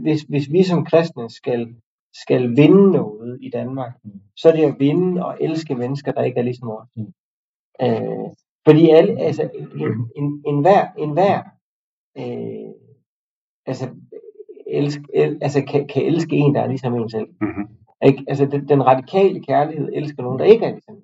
hvis, 0.00 0.22
hvis 0.22 0.46
vi 0.52 0.62
som 0.62 0.84
kristne 0.84 1.30
skal, 1.30 1.74
skal 2.22 2.56
vinde 2.56 2.92
noget 2.92 3.38
i 3.42 3.50
Danmark, 3.50 3.92
så 4.36 4.48
er 4.48 4.52
det 4.52 4.64
at 4.64 4.76
vinde 4.78 5.26
og 5.26 5.36
elske 5.40 5.74
mennesker, 5.74 6.12
der 6.12 6.22
ikke 6.22 6.38
er 6.38 6.44
ligesom 6.44 6.70
os. 6.70 6.88
Øh, 7.82 8.28
fordi 8.66 8.90
alle, 8.90 9.20
altså, 9.20 9.50
en, 9.80 10.10
en, 10.16 10.42
en, 10.46 10.60
hver, 10.60 10.86
en 10.98 11.12
hver 11.12 11.42
øh, 12.18 12.72
altså, 13.66 13.88
elsk, 14.66 15.00
el, 15.14 15.38
altså 15.42 15.64
kan, 15.64 15.88
kan 15.88 16.02
elske 16.06 16.36
en, 16.36 16.54
der 16.54 16.60
er 16.60 16.66
ligesom 16.66 16.94
en 16.94 17.10
selv. 17.10 17.28
Mhm. 17.40 17.68
Ikke? 18.06 18.24
Altså 18.28 18.46
den, 18.46 18.68
den 18.68 18.86
radikale 18.86 19.40
kærlighed 19.42 19.88
elsker 19.94 20.22
nogen, 20.22 20.38
der 20.38 20.44
ikke 20.44 20.64
er 20.66 20.70
ligesom. 20.70 20.96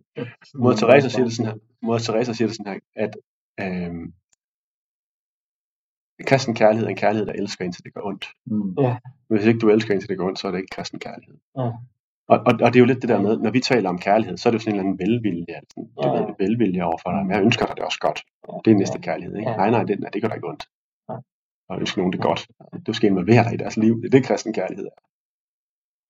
Moder 0.54 0.76
Teresa 0.76 1.08
siger 1.08 1.24
det 1.24 1.32
sådan 1.32 1.52
her, 1.52 1.58
Moder 1.82 1.98
Teresa 1.98 2.32
siger 2.32 2.48
det 2.48 2.56
sådan 2.56 2.72
her, 2.72 3.04
at 3.04 3.16
øhm, 3.60 4.12
kristen 6.26 6.54
kærlighed 6.54 6.86
er 6.86 6.90
en 6.90 6.96
kærlighed, 6.96 7.26
der 7.26 7.32
elsker 7.32 7.64
indtil 7.64 7.84
det 7.84 7.94
gør 7.94 8.00
ondt. 8.04 8.26
Mm. 8.46 8.76
Hvis 9.28 9.46
ikke 9.46 9.58
du 9.58 9.68
elsker 9.68 9.92
indtil 9.94 10.08
det 10.08 10.18
gør 10.18 10.24
ondt, 10.26 10.38
så 10.38 10.46
er 10.48 10.52
det 10.52 10.58
ikke 10.58 10.74
kristen 10.76 10.98
kærlighed. 10.98 11.36
Ja. 11.58 11.70
Og, 12.28 12.38
og, 12.48 12.52
og 12.64 12.68
det 12.72 12.76
er 12.76 12.80
jo 12.80 12.84
lidt 12.84 13.02
det 13.02 13.08
der 13.08 13.20
med, 13.22 13.38
når 13.38 13.50
vi 13.50 13.60
taler 13.60 13.88
om 13.88 13.98
kærlighed, 13.98 14.36
så 14.36 14.48
er 14.48 14.50
det 14.50 14.58
jo 14.58 14.62
sådan 14.62 14.74
en 14.74 14.80
eller 14.80 14.90
anden 14.90 14.98
velvilje, 15.04 15.54
altså, 15.60 15.74
du 15.76 16.02
Ja. 16.02 16.10
ved, 16.10 16.34
velvilje 16.38 16.82
over 16.82 16.98
for 17.02 17.10
dig, 17.10 17.22
men 17.26 17.32
jeg 17.36 17.42
ønsker 17.42 17.66
dig 17.66 17.76
det 17.76 17.84
også 17.84 17.98
godt. 18.00 18.20
Ja. 18.48 18.52
Det 18.64 18.70
er 18.70 18.74
næste 18.76 18.98
kærlighed, 18.98 19.36
ikke? 19.36 19.50
Ja. 19.50 19.56
Nej, 19.56 19.70
nej, 19.70 19.84
det, 19.84 20.00
nej, 20.00 20.10
det 20.10 20.22
gør 20.22 20.28
dig 20.28 20.36
ikke 20.36 20.48
ondt. 20.48 20.64
Nej. 21.08 21.20
Og 21.68 21.80
ønske 21.80 21.98
nogen 21.98 22.12
det 22.12 22.20
godt. 22.20 22.40
Du 22.86 22.92
skal 22.92 23.10
involvere 23.10 23.44
dig 23.44 23.54
i 23.54 23.56
deres 23.56 23.76
liv. 23.76 23.94
Det 24.02 24.06
er 24.06 24.10
det, 24.10 24.24
kristen 24.24 24.52
kærlighed 24.52 24.86
er. 24.86 24.98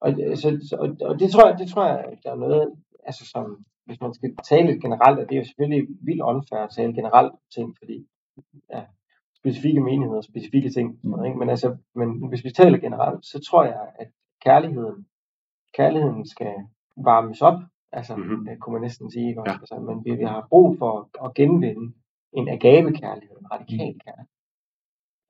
Og, 0.01 0.11
øh, 0.23 0.37
så, 0.37 0.49
så, 0.69 0.77
og, 0.77 0.89
og 1.09 1.21
det 1.21 1.31
tror 1.33 1.49
jeg, 1.49 1.59
det 1.59 1.69
tror 1.69 1.87
jeg, 1.87 2.05
der 2.25 2.31
er 2.31 2.41
noget, 2.45 2.73
altså 3.07 3.27
som, 3.27 3.65
hvis 3.87 4.01
man 4.01 4.15
skal 4.15 4.37
tale 4.51 4.67
lidt 4.71 4.83
generelt, 4.83 5.19
og 5.21 5.25
det 5.29 5.35
er 5.35 5.41
jo 5.41 5.45
selvfølgelig 5.45 5.87
vildt 6.01 6.23
unfair 6.23 6.61
at 6.61 6.71
tale 6.77 6.93
generelt 6.95 7.33
ting, 7.55 7.77
fordi 7.81 8.07
ja, 8.75 8.83
specifikke 9.45 9.81
menigheder, 9.81 10.21
specifikke 10.21 10.71
ting, 10.71 11.01
noget, 11.03 11.27
ikke? 11.27 11.39
Men, 11.39 11.49
altså, 11.51 11.77
men 11.95 12.29
hvis 12.29 12.45
vi 12.45 12.51
taler 12.51 12.79
generelt, 12.79 13.27
så 13.27 13.41
tror 13.49 13.65
jeg, 13.65 13.93
at 13.99 14.09
kærligheden, 14.45 15.07
kærligheden 15.75 16.27
skal 16.27 16.55
varmes 16.97 17.43
op, 17.43 17.59
altså, 17.93 18.17
Mhm. 18.17 18.27
mm-hmm. 18.27 18.47
det 18.47 18.61
kunne 18.61 18.73
man 18.73 18.83
næsten 18.83 19.11
sige, 19.11 19.29
ikke? 19.29 19.43
Ja. 19.47 19.53
Altså, 19.53 19.79
men 19.81 20.05
vi, 20.05 20.11
vi 20.17 20.25
har 20.25 20.47
brug 20.51 20.79
for 20.79 21.25
at 21.25 21.35
genvinde 21.35 21.95
en 22.33 22.49
agave-kærlighed, 22.49 23.37
en 23.41 23.51
radikal 23.53 24.01
kærlighed, 24.05 24.31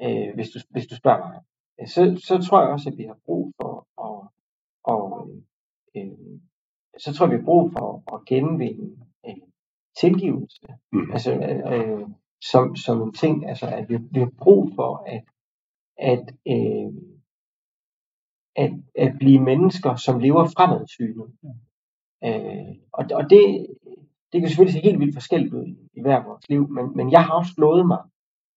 øh, 0.02 0.34
hvis, 0.34 0.50
du, 0.50 0.58
hvis 0.70 0.86
du 0.86 0.96
spørger 0.96 1.18
mig. 1.28 1.40
Øh, 1.80 1.88
Så, 1.88 2.02
så 2.28 2.48
tror 2.48 2.60
jeg 2.62 2.70
også, 2.70 2.90
at 2.90 2.98
vi 2.98 3.04
har 3.04 3.18
brug 3.26 3.52
for 3.60 3.72
at, 4.06 4.28
og, 4.84 5.30
øh, 5.96 6.38
så 6.98 7.14
tror 7.14 7.26
jeg, 7.26 7.32
vi 7.32 7.38
har 7.38 7.44
brug 7.44 7.72
for 7.72 8.14
at 8.14 8.24
genvinde 8.26 9.06
øh, 9.26 9.36
tilgivelse. 10.00 10.66
Mhm. 10.92 11.12
Altså, 11.12 11.32
øh, 11.74 12.08
som, 12.51 12.76
som 12.76 13.03
en 13.03 13.12
ting, 13.12 13.49
altså, 13.49 13.66
at 13.66 13.88
vi, 13.88 13.99
vi 14.11 14.20
har 14.20 14.30
brug 14.38 14.72
for 14.74 15.05
at, 15.07 15.22
at, 15.99 16.24
øh, 16.49 16.92
at, 18.57 18.72
at 18.95 19.12
blive 19.18 19.40
mennesker, 19.40 19.95
som 19.95 20.18
lever 20.18 20.45
fremadsynet. 20.57 21.28
Øh, 22.24 22.74
og, 22.92 23.05
og 23.14 23.30
det, 23.30 23.66
det 24.32 24.40
kan 24.40 24.49
selvfølgelig 24.49 24.74
se 24.74 24.88
helt 24.88 25.01
vildt 25.01 25.14
forskelligt 25.14 25.55
ud 25.55 25.66
i, 25.95 26.01
hver 26.01 26.24
vores 26.24 26.49
liv, 26.49 26.68
men, 26.70 26.97
men 26.97 27.12
jeg 27.12 27.24
har 27.24 27.32
også 27.32 27.53
slået 27.55 27.86
mig, 27.86 28.03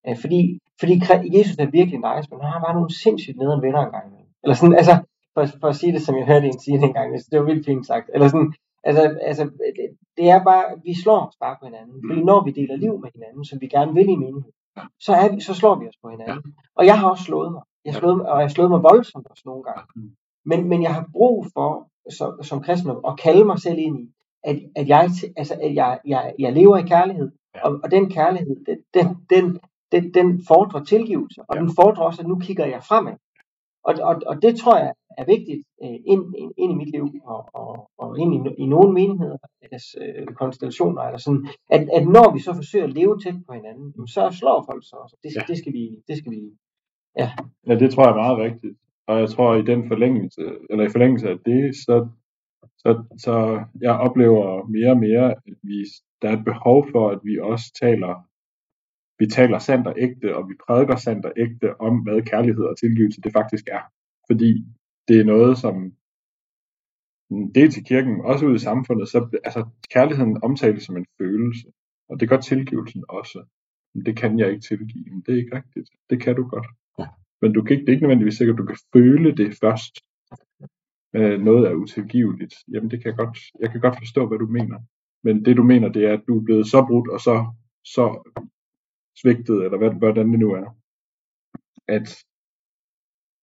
øh, 0.08 0.18
fordi, 0.22 0.60
fordi 0.80 0.94
Jesus 1.38 1.58
er 1.58 1.76
virkelig 1.80 2.00
nice, 2.08 2.30
men 2.30 2.42
han 2.42 2.52
har 2.52 2.62
bare 2.66 2.74
nogle 2.74 3.02
sindssygt 3.04 3.38
nederen 3.38 3.62
venner 3.62 3.82
engang. 3.86 4.08
Eller 4.44 4.56
sådan, 4.56 4.76
altså, 4.76 4.96
for, 5.34 5.46
for 5.62 5.68
at 5.68 5.76
sige 5.76 5.94
det, 5.94 6.02
som 6.02 6.18
jeg 6.18 6.26
hørte 6.26 6.48
en 6.48 6.60
sige 6.60 6.80
jeg 6.82 7.10
synes, 7.10 7.26
det 7.26 7.40
var 7.40 7.46
vildt 7.46 7.66
fint 7.66 7.86
sagt. 7.88 8.10
Eller 8.14 8.28
sådan, 8.28 8.54
altså, 8.84 9.02
altså 9.22 9.44
det, 10.18 10.30
er 10.30 10.44
bare, 10.44 10.66
vi 10.84 11.02
slår 11.04 11.20
os 11.28 11.36
bare 11.40 11.56
på 11.60 11.66
hinanden. 11.66 11.96
Fordi 12.08 12.24
når 12.24 12.44
vi 12.44 12.52
deler 12.52 12.76
liv 12.76 13.00
med 13.00 13.10
hinanden, 13.16 13.46
som 13.46 13.62
vi 13.62 13.68
gerne 13.68 13.94
vil 13.94 14.10
i 14.10 14.16
menighed, 14.16 14.52
så, 15.00 15.14
er 15.14 15.36
vi, 15.36 15.40
så 15.42 15.54
slår 15.54 15.76
vi 15.80 15.88
os 15.88 15.98
på 16.04 16.10
hinanden. 16.10 16.56
Og 16.76 16.86
jeg 16.86 17.00
har 17.00 17.10
også 17.10 17.24
slået 17.24 17.52
mig. 17.52 17.62
Jeg 17.86 17.94
har 17.94 18.00
slået 18.00 18.18
mig, 18.18 18.26
og 18.32 18.38
jeg 18.40 18.48
har 18.48 18.54
slået 18.58 18.70
mig 18.70 18.84
voldsomt 18.84 19.28
også 19.32 19.44
nogle 19.46 19.64
gange. 19.64 19.84
Men, 20.46 20.70
men 20.70 20.84
jeg 20.84 20.94
har 20.94 21.06
brug 21.14 21.46
for, 21.54 21.88
som, 22.18 22.44
som 22.44 22.62
kristen, 22.62 22.92
at 23.08 23.18
kalde 23.20 23.46
mig 23.46 23.60
selv 23.60 23.78
ind 23.80 24.00
i, 24.00 24.10
at, 24.44 24.60
at, 24.76 24.88
jeg, 24.88 25.10
altså, 25.38 25.54
at 25.64 25.76
jeg, 25.76 26.00
jeg, 26.06 26.34
jeg 26.40 26.54
lever 26.54 26.78
i 26.78 26.88
kærlighed. 26.88 27.32
Og, 27.64 27.80
og 27.84 27.92
den 27.92 28.10
kærlighed, 28.10 28.56
den, 28.66 28.78
den, 28.94 29.08
den, 29.30 29.60
den, 29.92 30.14
den 30.14 30.44
fordrer 30.48 30.84
tilgivelse, 30.84 31.42
og 31.50 31.56
Ja. 31.56 31.62
den 31.62 31.70
fordrer 31.76 32.04
også, 32.04 32.22
at 32.22 32.28
nu 32.28 32.40
kigger 32.40 32.66
jeg 32.66 32.84
fremad. 32.84 33.14
Og, 33.88 33.94
og, 34.10 34.16
og 34.26 34.36
det 34.42 34.54
tror 34.60 34.78
jeg 34.78 34.94
er 35.18 35.26
vigtigt 35.26 35.62
øh, 35.84 36.00
ind, 36.12 36.24
ind, 36.58 36.72
i 36.72 36.76
mit 36.82 36.92
liv, 36.92 37.06
og, 37.34 37.42
og, 37.54 37.92
og 37.98 38.20
ind 38.20 38.32
i, 38.36 38.40
i 38.64 38.66
nogle 38.66 38.94
menigheder, 38.94 39.38
deres 39.70 39.88
øh, 40.02 40.28
konstellationer, 40.42 41.02
eller 41.02 41.18
sådan, 41.18 41.48
at, 41.76 41.82
at 41.98 42.04
når 42.08 42.34
vi 42.34 42.40
så 42.40 42.54
forsøger 42.54 42.86
at 42.88 42.94
leve 42.94 43.20
tæt 43.24 43.36
på 43.48 43.54
hinanden, 43.54 44.08
så 44.08 44.22
slår 44.40 44.66
folk 44.72 44.84
så 44.90 44.96
også. 45.04 45.16
Det, 45.24 45.30
Ja. 45.36 45.42
det, 45.50 45.58
skal 45.58 45.74
vi, 45.74 45.84
det 46.08 46.18
skal 46.18 46.32
vi 46.32 46.42
Ja, 47.68 47.76
det 47.80 47.92
tror 47.92 48.04
jeg 48.04 48.12
er 48.12 48.24
meget 48.26 48.38
rigtigt. 48.38 48.78
Og 49.08 49.20
jeg 49.20 49.30
tror, 49.30 49.56
i 49.56 49.62
den 49.62 49.88
forlængelse, 49.88 50.42
eller 50.70 50.86
i 50.86 50.90
forlængelse 50.90 51.30
af 51.30 51.40
det, 51.46 51.76
så, 51.76 52.08
så, 52.78 53.04
så 53.18 53.64
jeg 53.82 53.96
oplever 54.08 54.68
mere 54.68 54.92
og 54.92 54.98
mere, 54.98 55.32
at 55.32 55.54
vi, 55.64 55.78
der 56.22 56.30
er 56.30 56.38
et 56.38 56.46
behov 56.46 56.88
for, 56.92 57.10
at 57.10 57.20
vi 57.24 57.40
også 57.40 57.66
taler, 57.82 58.27
vi 59.20 59.28
taler 59.28 59.60
sandt 59.60 59.88
og 59.88 59.96
ægte, 59.98 60.36
og 60.38 60.50
vi 60.50 60.54
prædiker 60.68 60.96
sandt 60.96 61.26
og 61.26 61.34
ægte 61.38 61.82
om, 61.82 62.00
hvad 62.04 62.22
kærlighed 62.22 62.64
og 62.64 62.78
tilgivelse 62.78 63.22
det 63.22 63.32
faktisk 63.32 63.68
er. 63.68 63.82
Fordi 64.30 64.66
det 65.08 65.20
er 65.20 65.26
noget, 65.26 65.58
som 65.58 65.94
dels 67.56 67.78
i 67.78 67.84
kirken, 67.84 68.22
også 68.22 68.46
ude 68.46 68.56
i 68.56 68.68
samfundet, 68.70 69.10
så 69.10 69.40
altså, 69.44 69.66
kærligheden 69.94 70.44
omtales 70.44 70.84
som 70.84 70.98
en 70.98 71.06
følelse, 71.18 71.68
og 72.10 72.20
det 72.20 72.30
gør 72.30 72.40
tilgivelsen 72.40 73.04
også. 73.10 73.46
Men 73.94 74.06
det 74.06 74.18
kan 74.18 74.40
jeg 74.40 74.50
ikke 74.50 74.62
tilgive. 74.62 75.06
Men 75.12 75.22
det 75.22 75.34
er 75.34 75.38
ikke 75.38 75.56
rigtigt. 75.56 75.90
Det 76.10 76.22
kan 76.22 76.36
du 76.36 76.44
godt. 76.48 76.68
Men 77.42 77.54
du 77.54 77.62
kan 77.62 77.72
ikke, 77.74 77.86
det 77.86 77.90
er 77.90 77.94
ikke 77.94 78.04
nødvendigvis 78.04 78.38
sikkert, 78.38 78.54
at 78.54 78.58
du 78.58 78.66
kan 78.66 78.78
føle 78.94 79.36
det 79.36 79.58
først. 79.62 79.94
Øh, 81.16 81.40
noget 81.42 81.68
er 81.68 81.74
utilgiveligt. 81.74 82.56
Jamen 82.74 82.92
det 82.92 83.02
kan 83.02 83.10
jeg 83.10 83.18
godt, 83.18 83.38
jeg 83.60 83.72
kan 83.72 83.82
godt 83.82 83.98
forstå, 83.98 84.28
hvad 84.28 84.38
du 84.38 84.48
mener. 84.48 84.80
Men 85.24 85.46
det 85.46 85.58
du 85.58 85.64
mener, 85.64 85.90
det 85.90 86.06
er, 86.06 86.14
at 86.14 86.24
du 86.28 86.40
er 86.40 86.44
blevet 86.44 86.68
så 86.68 86.86
brudt 86.90 87.10
og 87.10 87.20
så, 87.20 87.36
så 87.86 88.04
svigtet, 89.22 89.64
eller 89.66 89.78
hvad, 89.78 89.92
hvordan 89.92 90.32
det 90.32 90.40
nu 90.40 90.52
er, 90.52 90.78
at 91.88 92.08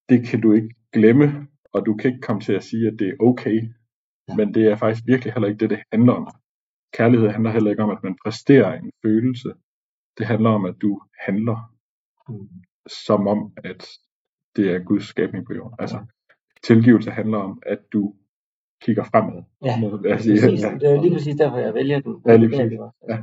det 0.08 0.26
kan 0.28 0.40
du 0.40 0.52
ikke 0.52 0.74
glemme, 0.92 1.46
og 1.72 1.86
du 1.86 1.96
kan 1.96 2.10
ikke 2.10 2.26
komme 2.26 2.42
til 2.42 2.52
at 2.52 2.64
sige, 2.64 2.86
at 2.88 2.96
det 2.98 3.08
er 3.08 3.16
okay. 3.20 3.58
Ja. 4.28 4.36
Men 4.36 4.54
det 4.54 4.64
er 4.66 4.76
faktisk 4.76 5.06
virkelig 5.06 5.32
heller 5.32 5.48
ikke 5.48 5.58
det, 5.58 5.70
det 5.70 5.82
handler 5.92 6.12
om. 6.12 6.28
Kærlighed 6.92 7.28
handler 7.28 7.50
heller 7.50 7.70
ikke 7.70 7.82
om, 7.82 7.90
at 7.90 8.02
man 8.02 8.16
præsterer 8.24 8.72
en 8.80 8.90
følelse. 9.04 9.52
Det 10.18 10.26
handler 10.26 10.50
om, 10.50 10.64
at 10.64 10.76
du 10.82 11.00
handler 11.26 11.74
som 13.06 13.26
om, 13.26 13.52
at 13.64 13.88
det 14.56 14.74
er 14.74 14.78
Guds 14.78 15.04
skabning 15.04 15.46
på 15.46 15.52
jorden. 15.54 15.76
Altså, 15.78 16.06
tilgivelse 16.62 17.10
handler 17.10 17.38
om, 17.38 17.62
at 17.66 17.78
du 17.92 18.14
kigger 18.82 19.04
fremad. 19.04 19.42
Ja, 19.64 19.74
jeg 20.08 20.16
Præcis. 20.16 20.40
sige. 20.40 20.78
Det 20.80 20.88
er 20.90 21.02
lige 21.02 21.14
præcis 21.14 21.36
derfor, 21.36 21.58
jeg 21.58 21.74
vælger 21.74 22.00
den. 22.00 22.22
Ja, 22.26 22.36
lige 22.36 22.50
præcis. 22.50 22.78
Ja. 23.08 23.18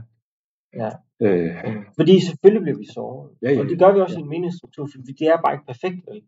Ja. 0.74 0.90
Øh, 1.22 1.56
Fordi 1.96 2.20
selvfølgelig 2.20 2.62
bliver 2.62 2.78
vi 2.78 2.86
såret. 2.94 3.32
Ja, 3.42 3.52
ja, 3.52 3.60
Og 3.60 3.66
det 3.66 3.80
gør 3.80 3.94
vi 3.94 4.00
også 4.00 4.16
ja. 4.16 4.20
i 4.20 4.24
en 4.24 4.30
meningsstruktur, 4.30 4.86
for 4.86 5.02
det 5.20 5.28
er 5.28 5.42
bare 5.42 5.54
ikke 5.54 5.66
perfekt. 5.66 6.08
Vel? 6.08 6.22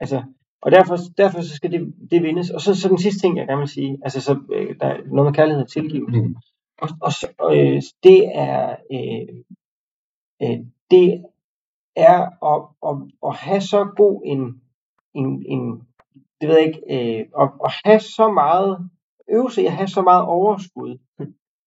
Altså, 0.00 0.22
og 0.62 0.70
derfor, 0.72 0.96
derfor 1.16 1.40
så 1.40 1.54
skal 1.56 1.72
det, 1.72 1.94
det 2.10 2.22
vindes. 2.22 2.50
Og 2.50 2.60
så, 2.60 2.74
så 2.74 2.88
den 2.88 2.98
sidste 2.98 3.20
ting, 3.20 3.36
jeg 3.36 3.46
gerne 3.46 3.58
vil 3.58 3.68
sige, 3.68 3.98
altså 4.02 4.20
så, 4.20 4.40
øh, 4.52 4.76
der 4.80 4.86
er 4.86 4.96
noget 5.06 5.26
med 5.26 5.34
kærlighed 5.34 5.62
og 5.62 5.68
tilgivelse. 5.68 6.20
Mm. 6.20 6.36
Og, 6.78 6.88
og 7.02 7.12
så, 7.12 7.26
øh, 7.52 7.82
det 8.02 8.30
er, 8.34 8.76
øh, 8.92 9.28
øh, 10.42 10.58
det 10.90 11.24
er 11.96 12.44
at, 12.50 12.62
at, 12.88 12.96
at 13.26 13.34
have 13.36 13.60
så 13.60 13.84
god 13.96 14.22
en, 14.24 14.62
en, 15.14 15.46
en 15.46 15.82
det 16.40 16.48
ved 16.48 16.56
jeg 16.58 16.66
ikke, 16.66 16.82
øh, 16.90 17.26
at, 17.40 17.50
at 17.64 17.72
have 17.84 18.00
så 18.00 18.30
meget, 18.32 18.90
øve 19.30 19.50
sig 19.50 19.64
i 19.64 19.66
at 19.66 19.72
have 19.72 19.88
så 19.88 20.02
meget 20.02 20.24
overskud, 20.24 20.98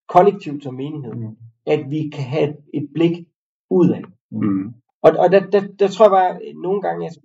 kollektivt 0.07 0.63
som 0.63 0.73
menighed, 0.73 1.13
Mm. 1.13 1.37
At 1.65 1.89
vi 1.89 2.09
kan 2.09 2.23
have 2.23 2.55
et 2.73 2.89
blik 2.93 3.27
udad. 3.69 4.03
Mm. 4.31 4.73
Og, 5.01 5.11
og 5.19 5.31
der, 5.31 5.39
der, 5.39 5.61
der 5.79 5.87
tror 5.87 6.05
jeg 6.05 6.11
bare, 6.11 6.29
at 6.29 6.55
nogle 6.55 6.81
gange, 6.81 7.05
altså, 7.05 7.19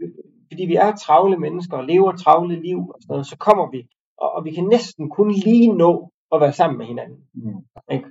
fordi 0.52 0.64
vi 0.66 0.74
er 0.74 0.92
travle 0.96 1.36
mennesker 1.36 1.76
og 1.76 1.84
lever 1.84 2.12
travle 2.12 2.62
liv 2.62 2.78
og 2.78 2.96
sådan 3.00 3.12
noget, 3.12 3.26
så 3.26 3.36
kommer 3.38 3.70
vi, 3.70 3.88
og, 4.18 4.32
og 4.32 4.44
vi 4.44 4.50
kan 4.50 4.64
næsten 4.64 5.10
kun 5.10 5.30
lige 5.30 5.72
nå 5.72 6.10
at 6.32 6.40
være 6.40 6.52
sammen 6.52 6.78
med 6.78 6.86
hinanden. 6.86 7.18
Mm. 7.34 7.64
Ikke? 7.90 8.08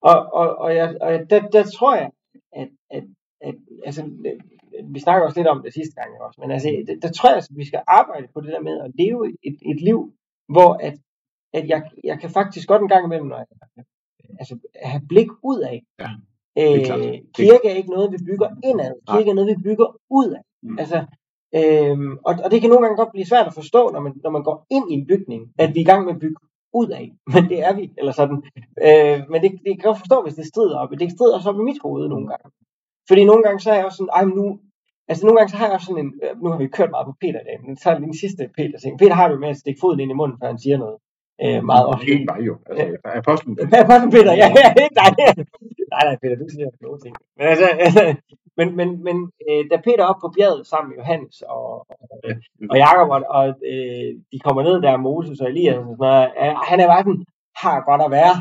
Og, 0.00 0.32
og, 0.32 0.56
og, 0.56 0.74
jeg, 0.74 0.96
og 1.00 1.12
jeg, 1.12 1.30
der, 1.30 1.48
der 1.48 1.62
tror 1.76 1.94
jeg, 1.96 2.10
at, 2.52 2.68
at, 2.90 3.04
at 3.40 3.54
altså, 3.84 4.10
vi 4.84 5.00
snakker 5.00 5.26
også 5.26 5.38
lidt 5.38 5.48
om 5.48 5.62
det 5.62 5.74
sidste 5.74 5.94
gang 5.94 6.20
også, 6.20 6.40
men 6.40 6.50
altså, 6.50 6.84
der, 6.86 6.96
der 7.02 7.12
tror 7.12 7.28
jeg, 7.28 7.38
at 7.38 7.48
vi 7.50 7.64
skal 7.64 7.82
arbejde 7.86 8.28
på 8.34 8.40
det 8.40 8.52
der 8.52 8.60
med 8.60 8.80
at 8.80 8.90
leve 8.94 9.36
et, 9.42 9.58
et 9.72 9.80
liv, 9.80 10.12
hvor 10.48 10.70
at, 10.86 10.94
at 11.52 11.68
jeg, 11.68 11.82
jeg 12.04 12.20
kan 12.20 12.30
faktisk 12.30 12.68
godt 12.68 12.82
en 12.82 12.88
gang 12.88 13.04
imellem, 13.04 13.28
når 13.28 13.36
jeg, 13.36 13.46
altså, 14.38 14.58
have 14.82 15.02
blik 15.08 15.30
ud 15.42 15.60
af. 15.60 15.82
Ja, 16.00 16.10
øh, 16.58 16.84
kirke 17.34 17.68
er 17.70 17.74
ikke 17.80 17.90
noget, 17.90 18.12
vi 18.12 18.18
bygger 18.28 18.48
indad. 18.64 18.92
Nej. 18.94 19.16
Kirke 19.16 19.30
er 19.30 19.34
noget, 19.34 19.56
vi 19.56 19.62
bygger 19.62 19.88
udad. 20.10 20.42
Mm. 20.62 20.78
Altså, 20.78 20.98
øhm, 21.58 22.12
og, 22.26 22.32
og 22.44 22.50
det 22.50 22.60
kan 22.60 22.70
nogle 22.70 22.84
gange 22.84 22.96
godt 22.96 23.12
blive 23.12 23.26
svært 23.26 23.46
at 23.46 23.54
forstå, 23.54 23.90
når 23.94 24.00
man, 24.00 24.12
når 24.24 24.30
man 24.30 24.42
går 24.42 24.66
ind 24.70 24.90
i 24.90 24.94
en 24.94 25.06
bygning, 25.06 25.42
at 25.58 25.74
vi 25.74 25.80
er 25.80 25.84
i 25.84 25.90
gang 25.90 26.04
med 26.04 26.14
at 26.14 26.20
bygge 26.20 26.40
ud 26.80 26.88
af. 26.88 27.06
Men 27.34 27.42
det 27.50 27.58
er 27.66 27.72
vi, 27.78 27.84
eller 27.98 28.12
sådan. 28.12 28.38
Øh, 28.86 29.18
men 29.30 29.38
det, 29.42 29.50
det 29.66 29.72
kan 29.76 29.84
jeg 29.84 29.90
godt 29.90 29.98
forstå, 30.04 30.22
hvis 30.22 30.34
det 30.34 30.46
strider 30.46 30.78
op. 30.78 30.90
Det 30.90 31.12
strider 31.16 31.36
også 31.36 31.48
op 31.50 31.60
i 31.60 31.68
mit 31.68 31.82
hoved 31.84 32.08
nogle 32.08 32.28
gange. 32.28 32.46
Fordi 33.08 33.24
nogle 33.24 33.42
gange 33.42 33.60
så 33.60 33.70
er 33.70 33.76
jeg 33.78 33.84
også 33.84 34.00
sådan, 34.00 34.16
ej, 34.18 34.24
nu, 34.24 34.46
altså 35.08 35.22
nogle 35.26 35.38
gange 35.38 35.50
så 35.50 35.56
har 35.56 35.66
jeg 35.66 35.74
også 35.74 35.86
sådan 35.86 36.04
en, 36.04 36.12
øh, 36.24 36.42
nu 36.42 36.46
har 36.50 36.58
vi 36.58 36.76
kørt 36.76 36.90
meget 36.90 37.06
på 37.06 37.14
Peter 37.20 37.40
i 37.40 37.48
dag, 37.48 37.58
men 37.66 37.76
så 37.76 37.84
er 37.90 37.94
det 37.94 38.08
den 38.10 38.20
sidste 38.22 38.42
Peter 38.56 38.78
ting. 38.78 38.98
Peter 38.98 39.14
har 39.20 39.28
det 39.28 39.40
med 39.40 39.48
at 39.48 39.60
stikke 39.62 39.80
foden 39.82 40.00
ind 40.00 40.10
i 40.10 40.20
munden, 40.20 40.38
før 40.40 40.46
han 40.52 40.62
siger 40.64 40.78
noget. 40.84 40.98
Øh, 41.44 41.64
meget 41.72 41.86
ofte. 41.92 42.06
Ikke 42.12 42.26
mig 42.30 42.40
jo. 42.48 42.54
Altså, 42.70 42.84
apostlen. 43.04 43.52
Ja, 43.72 43.80
Apostel 43.84 44.10
Peter, 44.14 44.32
ja, 44.42 44.46
ja, 44.60 44.68
nej, 45.00 45.10
nej, 45.94 46.02
nej, 46.08 46.16
Peter, 46.22 46.36
du 46.42 46.46
siger 46.54 46.68
nogle 46.86 47.00
ting. 47.04 47.14
Men, 47.36 47.46
altså, 47.52 47.66
altså, 47.86 48.02
men, 48.58 48.68
men, 48.78 48.88
men 49.06 49.16
øh, 49.48 49.62
da 49.70 49.76
Peter 49.86 50.02
er 50.04 50.08
oppe 50.10 50.20
på 50.24 50.30
bjerget 50.36 50.66
sammen 50.66 50.88
med 50.90 50.96
Johannes 51.00 51.36
og, 51.56 51.64
og, 51.88 52.16
og 52.70 52.76
Jakob, 52.84 53.08
og, 53.16 53.20
og 53.36 53.44
øh, 53.72 54.08
de 54.32 54.38
kommer 54.44 54.62
ned 54.62 54.76
der, 54.86 54.96
Moses 55.08 55.40
og 55.40 55.48
Elias 55.50 55.76
og 55.76 55.82
sådan 55.84 55.96
noget, 55.98 56.28
øh, 56.42 56.52
han 56.70 56.80
er 56.80 56.86
bare 56.92 57.02
sådan, 57.06 57.24
har 57.62 57.76
godt 57.88 58.02
at 58.06 58.10
være. 58.18 58.34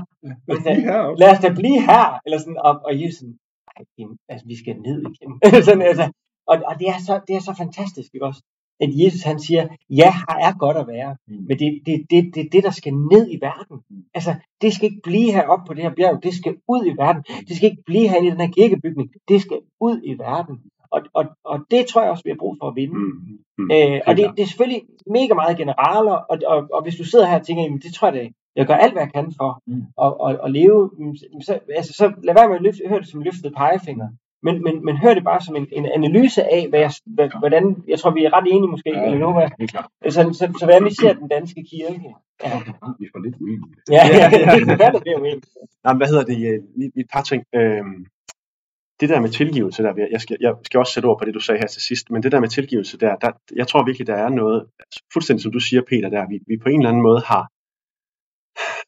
Lad 0.47 0.57
os 0.57 0.63
blive 0.63 0.81
her 0.89 0.99
også. 1.07 1.19
Lad 1.21 1.29
os 1.33 1.39
da 1.45 1.49
blive 1.59 1.79
her. 1.89 2.05
Eller 2.25 2.37
sådan, 2.43 2.59
og, 2.67 2.73
og 2.87 2.91
Jesus 3.01 3.15
sådan, 3.19 3.37
"Ej, 3.77 3.83
jamen, 3.97 4.17
altså, 4.31 4.45
vi 4.51 4.55
skal 4.61 4.75
ned 4.87 4.99
igen. 5.11 5.31
sådan, 5.67 5.81
altså, 5.91 6.05
og, 6.51 6.55
og 6.69 6.73
det, 6.79 6.87
er 6.93 6.97
så, 7.07 7.13
det 7.27 7.33
er 7.35 7.43
så 7.49 7.53
fantastisk, 7.63 8.09
ikke 8.13 8.25
også? 8.31 8.41
At 8.81 8.89
Jesus 8.93 9.21
han 9.21 9.39
siger, 9.39 9.67
ja, 9.89 10.13
her 10.13 10.37
er 10.47 10.57
godt 10.57 10.77
at 10.77 10.87
være. 10.87 11.15
Mm. 11.27 11.45
Men 11.47 11.59
det 11.59 11.67
er 11.67 11.71
det, 11.85 12.05
det, 12.09 12.35
det, 12.35 12.53
det, 12.53 12.63
der 12.63 12.71
skal 12.71 12.93
ned 12.93 13.31
i 13.31 13.37
verden. 13.41 13.77
Altså, 14.13 14.35
det 14.61 14.73
skal 14.73 14.85
ikke 14.89 15.01
blive 15.03 15.31
heroppe 15.31 15.65
på 15.67 15.73
det 15.73 15.83
her 15.83 15.95
bjerg. 15.95 16.23
Det 16.23 16.33
skal 16.33 16.55
ud 16.67 16.85
i 16.85 16.97
verden. 16.97 17.23
Det 17.47 17.55
skal 17.55 17.69
ikke 17.71 17.83
blive 17.85 18.07
herinde 18.07 18.27
i 18.27 18.31
den 18.31 18.39
her 18.41 18.51
kirkebygning. 18.51 19.09
Det 19.27 19.41
skal 19.41 19.57
ud 19.79 20.01
i 20.03 20.13
verden. 20.19 20.55
Og, 20.91 21.01
og, 21.13 21.25
og 21.45 21.59
det 21.71 21.85
tror 21.85 22.01
jeg 22.01 22.11
også, 22.11 22.23
vi 22.23 22.29
har 22.29 22.37
brug 22.37 22.57
for 22.61 22.67
at 22.67 22.75
vinde. 22.75 22.95
Mm. 22.95 23.39
Mm. 23.57 23.71
Øh, 23.71 24.01
og 24.07 24.17
det, 24.17 24.31
det 24.37 24.43
er 24.43 24.47
selvfølgelig 24.47 24.81
mega 25.07 25.33
meget 25.33 25.57
generaler, 25.57 26.11
og, 26.11 26.37
og, 26.47 26.67
og 26.73 26.83
hvis 26.83 26.95
du 26.95 27.03
sidder 27.03 27.25
her 27.25 27.39
og 27.39 27.45
tænker, 27.45 27.63
jamen, 27.63 27.79
det 27.79 27.93
tror 27.93 28.07
jeg, 28.11 28.15
det, 28.23 28.33
jeg 28.55 28.65
gør 28.67 28.73
alt, 28.73 28.93
hvad 28.93 29.01
jeg 29.03 29.13
kan 29.13 29.33
for 29.37 29.61
Mm. 29.67 29.83
at, 30.03 30.13
at, 30.27 30.39
at 30.45 30.51
leve, 30.51 30.89
mm, 30.97 31.15
så, 31.41 31.59
altså, 31.75 31.93
så 31.93 32.13
lad 32.23 32.33
være 32.33 32.47
med 32.49 32.55
at 32.55 32.61
løfte, 32.61 32.87
høre 32.87 32.99
det 32.99 33.07
som 33.07 33.21
løftet 33.21 33.53
pegefinger. 33.57 34.07
Men, 34.43 34.63
men, 34.63 34.85
men 34.85 34.97
hør 34.97 35.13
det 35.13 35.23
bare 35.23 35.41
som 35.41 35.55
en, 35.55 35.67
en 35.71 35.85
analyse 35.85 36.41
af, 36.57 36.63
hvad 36.69 36.79
jeg, 36.79 36.91
hvad, 37.05 37.29
hvordan, 37.39 37.83
jeg 37.87 37.99
tror, 37.99 38.11
vi 38.11 38.25
er 38.25 38.33
ret 38.37 38.47
enige 38.53 38.71
måske, 38.75 38.89
ja, 38.89 39.05
eller 39.05 39.17
nu, 39.19 39.33
hvad, 39.33 39.49
helt 39.59 39.71
klart. 39.71 39.87
så, 40.09 40.21
så, 40.39 40.43
så, 40.59 40.65
hvordan 40.65 40.85
vi 40.85 40.93
ser 41.01 41.13
den 41.13 41.27
danske 41.27 41.61
kirke. 41.71 41.99
Ja, 42.43 42.49
Vi 42.99 43.05
er 43.05 43.09
for 43.15 43.21
lidt 43.25 43.35
uenige. 43.41 43.71
ja, 43.95 44.01
ja, 44.07 44.15
ja, 44.21 44.29
det 44.29 44.85
er 44.85 44.91
det, 44.91 45.07
egentlig. 45.07 45.41
Nej, 45.83 45.93
hvad 45.99 46.07
hedder 46.07 46.23
det? 46.31 46.37
øh, 46.49 46.59
lige- 46.77 46.91
lige 46.95 47.03
Et 47.05 47.07
par 47.13 47.21
ting. 47.21 47.41
Øhm, 47.55 48.05
det 48.99 49.09
der 49.09 49.19
med 49.21 49.29
tilgivelse, 49.29 49.83
der, 49.83 49.93
jeg 50.11 50.21
skal, 50.21 50.37
jeg 50.41 50.53
skal 50.63 50.77
også 50.79 50.93
sætte 50.93 51.07
ord 51.07 51.19
på 51.19 51.25
det, 51.25 51.33
du 51.33 51.39
sagde 51.39 51.59
her 51.59 51.67
til 51.67 51.81
sidst, 51.81 52.05
men 52.11 52.23
det 52.23 52.31
der 52.31 52.39
med 52.39 52.47
tilgivelse, 52.49 52.97
der, 52.97 53.15
der 53.15 53.31
jeg 53.55 53.67
tror 53.67 53.83
virkelig, 53.85 54.07
der 54.07 54.15
er 54.15 54.29
noget, 54.29 54.59
altså, 54.79 54.99
fuldstændig 55.13 55.43
som 55.43 55.51
du 55.51 55.59
siger, 55.59 55.81
Peter, 55.89 56.09
der, 56.09 56.27
vi, 56.31 56.39
vi 56.47 56.57
på 56.63 56.69
en 56.69 56.79
eller 56.79 56.89
anden 56.89 57.03
måde 57.03 57.21
har, 57.31 57.43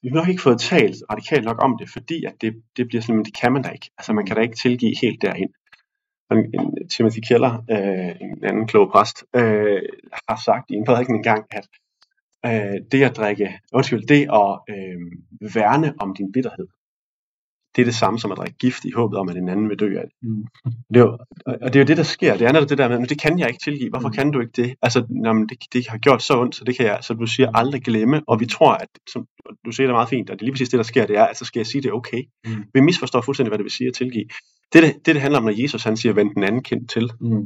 vi 0.01 0.07
har 0.09 0.15
nok 0.15 0.27
ikke 0.27 0.41
fået 0.41 0.59
talt 0.59 0.95
radikalt 1.11 1.45
nok 1.45 1.63
om 1.63 1.77
det, 1.77 1.89
fordi 1.89 2.25
at 2.25 2.33
det, 2.41 2.63
det 2.77 2.87
bliver 2.87 3.01
sådan, 3.01 3.15
men 3.15 3.25
det 3.25 3.37
kan 3.41 3.51
man 3.53 3.61
da 3.61 3.69
ikke. 3.69 3.89
Altså 3.97 4.13
man 4.13 4.25
kan 4.25 4.35
da 4.35 4.41
ikke 4.41 4.55
tilgive 4.55 4.95
helt 5.01 5.21
derind. 5.21 5.49
En- 6.31 6.51
en- 6.59 6.89
Timothy 6.89 7.19
Keller, 7.27 7.53
øh, 7.71 8.15
en 8.21 8.43
anden 8.43 8.67
klog 8.67 8.91
præst, 8.91 9.23
øh, 9.35 9.81
har 10.29 10.41
sagt 10.45 10.65
i 10.71 10.73
en 10.73 10.85
prædiken 10.85 11.15
engang, 11.15 11.45
at 11.51 11.67
øh, 12.45 12.81
det 12.91 13.03
at 13.03 13.17
drikke, 13.17 13.59
undskyld, 13.73 14.07
det 14.07 14.21
at 14.21 14.59
øh, 14.69 14.99
værne 15.55 15.93
om 15.99 16.15
din 16.15 16.31
bitterhed, 16.31 16.67
det 17.75 17.81
er 17.81 17.85
det 17.85 17.95
samme 17.95 18.19
som 18.19 18.31
at 18.31 18.37
drikke 18.37 18.57
gift 18.57 18.85
i 18.85 18.91
håbet 18.91 19.19
om, 19.19 19.29
at 19.29 19.35
en 19.37 19.49
anden 19.49 19.69
vil 19.69 19.79
dø 19.79 19.97
af 19.97 20.03
det. 20.03 20.29
Mm. 20.29 20.43
det 20.93 20.97
er 20.97 20.99
jo, 20.99 21.17
og 21.45 21.73
det 21.73 21.75
er 21.75 21.79
jo 21.79 21.85
det, 21.87 21.97
der 21.97 22.03
sker. 22.03 22.37
Det 22.37 22.47
er 22.47 22.51
netop 22.51 22.69
det 22.69 22.77
der 22.77 22.89
med, 22.89 22.99
men 22.99 23.09
det 23.09 23.21
kan 23.21 23.39
jeg 23.39 23.47
ikke 23.47 23.59
tilgive. 23.63 23.89
Hvorfor 23.89 24.07
Mm. 24.07 24.13
kan 24.13 24.31
du 24.31 24.39
ikke 24.39 24.53
det? 24.55 24.75
Altså, 24.81 25.05
nå, 25.09 25.33
men 25.33 25.49
det, 25.49 25.57
det 25.73 25.87
har 25.89 25.97
gjort 25.97 26.21
så 26.23 26.39
ondt, 26.41 26.55
så 26.55 26.63
det 26.63 26.77
kan 26.77 26.85
jeg, 26.85 26.99
så 27.01 27.13
du 27.13 27.25
siger, 27.25 27.51
aldrig 27.55 27.81
glemme. 27.81 28.21
Og 28.27 28.39
vi 28.39 28.45
tror, 28.45 28.73
at, 28.73 28.87
som 29.13 29.25
du 29.65 29.71
siger 29.71 29.87
det 29.87 29.93
meget 29.93 30.09
fint, 30.09 30.29
og 30.29 30.35
det 30.35 30.41
er 30.41 30.45
lige 30.45 30.53
præcis 30.53 30.69
det, 30.69 30.77
der 30.77 30.83
sker, 30.83 31.05
det 31.05 31.17
er, 31.17 31.25
at 31.25 31.37
så 31.37 31.45
skal 31.45 31.59
jeg 31.59 31.67
sige, 31.67 31.81
det 31.81 31.89
er 31.89 31.93
okay. 31.93 32.23
Mm. 32.45 32.63
Vi 32.73 32.79
misforstår 32.81 33.21
fuldstændig, 33.21 33.49
hvad 33.49 33.57
det 33.57 33.63
vil 33.63 33.71
sige 33.71 33.87
at 33.87 33.93
tilgive. 33.93 34.25
Det, 34.73 34.83
det, 34.83 34.95
det, 34.95 35.05
det 35.13 35.21
handler 35.21 35.39
om, 35.39 35.45
når 35.45 35.61
Jesus 35.61 35.83
han 35.83 35.97
siger, 35.97 36.13
vend 36.13 36.35
den 36.35 36.43
anden 36.43 36.63
kind 36.63 36.87
til, 36.87 37.11
Mm. 37.21 37.45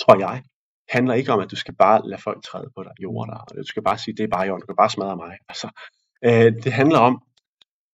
tror 0.00 0.18
jeg, 0.18 0.42
handler 0.88 1.14
ikke 1.14 1.32
om, 1.32 1.40
at 1.40 1.50
du 1.50 1.56
skal 1.56 1.74
bare 1.74 2.08
lade 2.08 2.22
folk 2.22 2.42
træde 2.44 2.68
på 2.76 2.82
dig, 2.82 2.92
jorde 3.02 3.30
dig, 3.30 3.40
og 3.40 3.56
du 3.56 3.64
skal 3.66 3.82
bare 3.82 3.98
sige, 3.98 4.14
det 4.16 4.24
er 4.24 4.28
bare 4.36 4.46
i 4.46 4.50
orden, 4.50 4.60
du 4.60 4.66
kan 4.66 4.76
bare 4.76 4.90
smadre 4.90 5.16
mig. 5.16 5.32
Altså, 5.48 5.68
øh, 6.24 6.52
det 6.64 6.72
handler 6.72 6.98
om, 6.98 7.22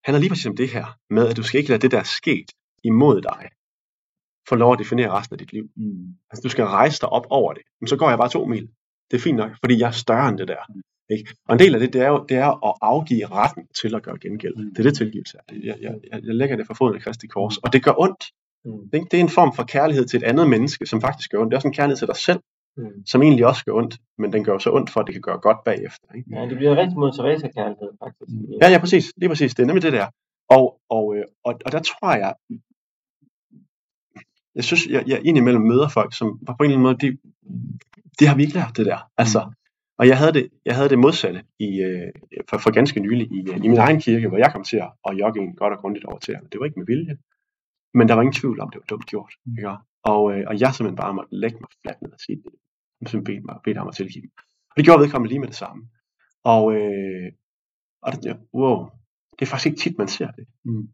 handler 0.05 0.21
lige 0.21 0.31
præcis 0.31 0.47
om 0.47 0.57
det 0.57 0.69
her, 0.69 0.99
med 1.11 1.29
at 1.29 1.37
du 1.37 1.43
skal 1.43 1.59
ikke 1.59 1.71
lade 1.71 1.83
det, 1.83 1.91
der 1.91 1.99
er 1.99 2.11
sket 2.21 2.49
imod 2.85 3.23
dig, 3.23 3.49
få 4.49 4.55
lov 4.55 4.73
at 4.73 4.79
definere 4.79 5.11
resten 5.11 5.35
af 5.35 5.39
dit 5.39 5.53
liv. 5.53 5.65
Mm. 5.77 6.07
Altså, 6.31 6.43
du 6.43 6.49
skal 6.49 6.65
rejse 6.65 7.01
dig 7.01 7.09
op 7.09 7.27
over 7.31 7.53
det. 7.53 7.63
Men 7.81 7.89
så 7.89 7.97
går 7.97 8.09
jeg 8.09 8.19
bare 8.19 8.29
to 8.29 8.45
mil. 8.47 8.69
Det 9.11 9.17
er 9.17 9.21
fint 9.21 9.37
nok, 9.37 9.51
fordi 9.61 9.79
jeg 9.79 9.87
er 9.87 9.91
større 10.07 10.29
end 10.29 10.39
det 10.39 10.49
der. 10.49 10.63
Ikke? 11.11 11.35
Og 11.49 11.53
en 11.53 11.59
del 11.59 11.75
af 11.75 11.81
det, 11.81 11.93
det 11.93 12.01
er 12.01 12.09
jo 12.09 12.25
det 12.29 12.37
er 12.37 12.69
at 12.69 12.75
afgive 12.83 13.27
retten 13.27 13.67
til 13.81 13.95
at 13.95 14.03
gøre 14.03 14.19
gengæld. 14.19 14.55
Det 14.71 14.79
er 14.79 14.83
det 14.83 14.97
tilgivelse 14.97 15.39
er. 15.39 15.55
Jeg, 15.55 15.77
jeg, 15.81 15.95
jeg, 16.13 16.21
jeg 16.25 16.35
lægger 16.35 16.57
det 16.57 16.67
for 16.67 16.75
foden 16.75 16.95
af 16.95 17.03
Kristi 17.03 17.27
kors, 17.27 17.59
og 17.59 17.73
det 17.73 17.85
gør 17.85 17.95
ondt. 17.99 18.25
Mm. 18.65 18.89
Ikke? 18.95 19.07
Det 19.11 19.17
er 19.17 19.21
en 19.21 19.29
form 19.29 19.53
for 19.55 19.65
kærlighed 19.65 20.05
til 20.05 20.17
et 20.17 20.23
andet 20.23 20.49
menneske, 20.49 20.87
som 20.87 21.01
faktisk 21.01 21.31
gør 21.31 21.39
ondt. 21.39 21.51
Det 21.51 21.55
er 21.55 21.59
også 21.59 21.69
en 21.69 21.75
kærlighed 21.75 21.97
til 21.97 22.07
dig 22.07 22.17
selv, 22.17 22.41
Mm. 22.77 23.07
som 23.07 23.23
egentlig 23.23 23.47
også 23.47 23.65
gør 23.65 23.73
ondt, 23.73 23.99
men 24.19 24.33
den 24.33 24.45
gør 24.45 24.59
så 24.59 24.71
ondt 24.73 24.91
for, 24.91 25.01
at 25.01 25.07
det 25.07 25.15
kan 25.15 25.23
gøre 25.23 25.39
godt 25.39 25.65
bagefter. 25.65 26.09
Ikke? 26.15 26.31
Ja, 26.35 26.49
det 26.49 26.57
bliver 26.57 26.77
rigtig 26.77 26.99
mod 26.99 27.13
Teresa 27.13 27.49
kærlighed, 27.49 27.91
faktisk. 28.05 28.31
Ja, 28.63 28.69
ja, 28.71 28.79
præcis. 28.79 29.13
Lige 29.17 29.29
præcis. 29.29 29.55
Det 29.55 29.63
er 29.63 29.67
nemlig 29.67 29.83
det 29.83 29.93
der. 29.93 30.07
Og, 30.49 30.81
og, 30.89 31.17
øh, 31.17 31.25
og, 31.45 31.55
og 31.67 31.73
der 31.73 31.81
tror 31.81 32.15
jeg, 32.15 32.35
jeg 34.55 34.65
synes, 34.65 34.87
jeg, 34.87 35.05
jeg 35.07 35.21
indimellem 35.25 35.63
møder 35.63 35.89
folk, 35.89 36.17
som 36.17 36.39
på 36.39 36.55
en 36.61 36.65
eller 36.65 36.79
anden 36.79 36.83
måde, 36.83 36.99
de, 36.99 37.19
de 38.19 38.27
har 38.27 38.37
vi 38.37 38.43
ikke 38.43 38.55
lært 38.55 38.77
det 38.77 38.87
der. 38.87 39.11
Altså, 39.17 39.53
og 39.99 40.09
jeg 40.09 40.19
havde 40.19 40.33
det, 40.33 40.49
jeg 40.65 40.75
havde 40.77 40.89
det 40.89 40.99
modsatte 40.99 41.45
i, 41.59 41.81
øh, 41.81 42.13
for, 42.49 42.59
for 42.59 42.71
ganske 42.71 43.01
nylig 43.01 43.27
i, 43.33 43.51
øh, 43.51 43.57
i 43.65 43.69
min 43.69 43.79
egen 43.79 44.01
kirke, 44.01 44.29
hvor 44.29 44.39
jeg 44.39 44.53
kom 44.53 44.65
til 44.65 44.77
at, 44.77 44.91
at 45.09 45.19
jogge 45.19 45.41
en 45.41 45.55
godt 45.57 45.73
og 45.75 45.79
grundigt 45.79 46.05
over 46.05 46.19
til. 46.19 46.35
Det 46.53 46.61
var 46.61 46.67
ikke 46.67 46.79
med 46.79 46.87
vilje, 46.87 47.17
men 47.95 48.09
der 48.09 48.15
var 48.15 48.23
ingen 48.23 48.41
tvivl 48.41 48.61
om, 48.61 48.71
det 48.71 48.79
var 48.79 48.87
dumt 48.89 49.07
gjort. 49.07 49.33
Ikke? 49.59 49.69
Og, 50.05 50.33
øh, 50.33 50.45
og 50.49 50.61
jeg 50.61 50.75
simpelthen 50.75 50.97
bare 50.97 51.15
måtte 51.15 51.35
lægge 51.43 51.59
mig 51.61 51.69
fladt 51.83 52.03
ned 52.03 52.13
og 52.13 52.21
sige, 52.21 52.37
det 53.01 53.09
simpelthen 53.09 53.25
bedte, 53.25 53.47
mig, 53.49 53.57
bedte 53.65 53.79
ham 53.79 53.89
at 53.89 53.95
tilgive. 53.95 54.29
Og 54.71 54.75
det 54.77 54.85
gjorde 54.85 55.01
vedkommende 55.03 55.29
lige 55.33 55.39
med 55.41 55.49
det 55.49 55.57
samme. 55.57 55.83
Og, 56.45 56.65
øh, 56.77 57.29
og 58.03 58.13
det, 58.13 58.37
wow, 58.55 58.79
det 59.39 59.43
er 59.43 59.51
faktisk 59.51 59.67
ikke 59.67 59.81
tit, 59.81 59.99
man 59.99 60.09
ser 60.09 60.31
det. 60.31 60.45
Mm. 60.65 60.89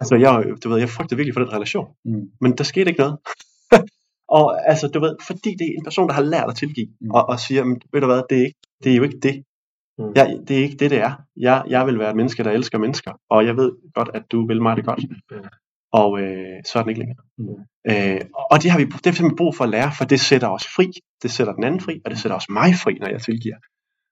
Altså, 0.00 0.14
jeg, 0.16 0.44
du 0.64 0.68
ved, 0.68 0.78
jeg 0.78 0.88
frygter 0.88 1.16
virkelig 1.16 1.34
for 1.34 1.40
den 1.44 1.52
relation. 1.52 1.88
Mm. 2.04 2.30
Men 2.40 2.58
der 2.58 2.64
skete 2.64 2.90
ikke 2.90 3.00
noget. 3.00 3.18
og 4.38 4.68
altså, 4.70 4.88
du 4.88 5.00
ved, 5.00 5.16
fordi 5.26 5.50
det 5.58 5.66
er 5.68 5.74
en 5.78 5.84
person, 5.84 6.08
der 6.08 6.14
har 6.14 6.22
lært 6.22 6.48
at 6.50 6.56
tilgive, 6.56 6.88
Mm. 7.00 7.10
og, 7.10 7.28
og 7.28 7.40
siger, 7.40 7.64
"Men 7.64 7.80
ved 7.92 8.00
du 8.00 8.06
hvad, 8.06 8.22
det 8.30 8.38
er, 8.38 8.44
ikke, 8.46 8.58
det 8.84 8.92
er 8.92 8.96
jo 8.96 9.02
ikke 9.02 9.18
det. 9.20 9.44
Mm. 9.98 10.04
Mm. 10.04 10.12
Jeg, 10.16 10.26
det 10.48 10.58
er 10.58 10.62
ikke 10.62 10.76
det, 10.76 10.90
det 10.90 10.98
er. 11.00 11.12
Jeg, 11.36 11.64
jeg 11.68 11.86
vil 11.86 11.98
være 11.98 12.10
et 12.10 12.16
menneske, 12.16 12.44
der 12.44 12.50
elsker 12.50 12.78
mennesker, 12.78 13.12
og 13.30 13.46
jeg 13.46 13.56
ved 13.56 13.72
godt, 13.94 14.10
at 14.14 14.24
du 14.32 14.46
vil 14.46 14.62
mig 14.62 14.76
det 14.76 14.84
godt. 14.84 15.04
Mm. 15.30 15.44
Og 15.92 16.20
øh, 16.22 16.56
så 16.66 16.78
er 16.78 16.82
den 16.82 16.90
ikke 16.90 17.00
længere. 17.04 17.22
Mm. 17.38 17.48
Øh, 17.90 18.20
og 18.52 18.56
det 18.62 18.70
har 18.70 18.78
vi 18.78 18.84
det 18.84 19.06
har 19.06 19.12
simpelthen 19.12 19.36
brug 19.36 19.52
for 19.56 19.64
at 19.64 19.70
lære, 19.70 19.90
for 19.98 20.04
det 20.04 20.20
sætter 20.20 20.48
os 20.48 20.66
fri, 20.76 20.86
det 21.22 21.30
sætter 21.30 21.52
den 21.54 21.64
anden 21.64 21.80
fri, 21.80 21.94
og 22.04 22.10
det 22.10 22.18
sætter 22.18 22.34
også 22.36 22.52
mig 22.60 22.70
fri, 22.84 22.94
når 23.00 23.08
jeg 23.08 23.22
tilgiver. 23.22 23.56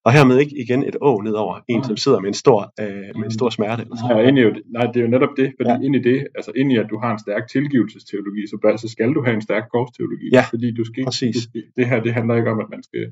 Og 0.07 0.13
hermed 0.13 0.39
ikke 0.39 0.57
igen 0.65 0.81
et 0.91 0.97
å 1.01 1.13
ned 1.27 1.33
over 1.45 1.55
en, 1.69 1.85
som 1.85 1.97
sidder 1.97 2.21
med 2.21 2.29
en 2.35 2.39
stor, 2.45 2.61
øh, 2.83 3.11
med 3.19 3.25
en 3.25 3.31
stor 3.39 3.51
smerte. 3.57 3.83
Eller 3.83 3.97
sådan. 3.97 4.17
Ja, 4.19 4.29
ind 4.29 4.39
i, 4.39 4.43
jo- 4.47 4.63
nej, 4.77 4.85
det 4.93 4.97
er 5.01 5.05
jo 5.07 5.11
netop 5.17 5.33
det, 5.41 5.49
fordi 5.59 5.71
Ja. 5.71 5.81
ind 5.87 5.95
i 6.01 6.03
det, 6.09 6.19
altså 6.39 6.53
ind 6.61 6.69
i 6.73 6.77
at 6.83 6.87
du 6.93 6.97
har 7.03 7.11
en 7.13 7.19
stærk 7.27 7.45
tilgivelsesteologi, 7.55 8.43
så, 8.51 8.57
så 8.83 8.89
skal 8.95 9.09
du 9.17 9.21
have 9.27 9.35
en 9.35 9.45
stærk 9.49 9.65
korsteologi. 9.75 10.27
Ja, 10.39 10.45
fordi 10.53 10.69
du 10.79 10.85
skal, 10.85 11.05
præcis. 11.05 11.37
Skal, 11.43 11.63
det 11.77 11.85
her, 11.91 11.99
det 12.07 12.13
handler 12.19 12.35
ikke 12.41 12.51
om, 12.55 12.61
at 12.65 12.71
man 12.75 12.83
skal 12.89 13.05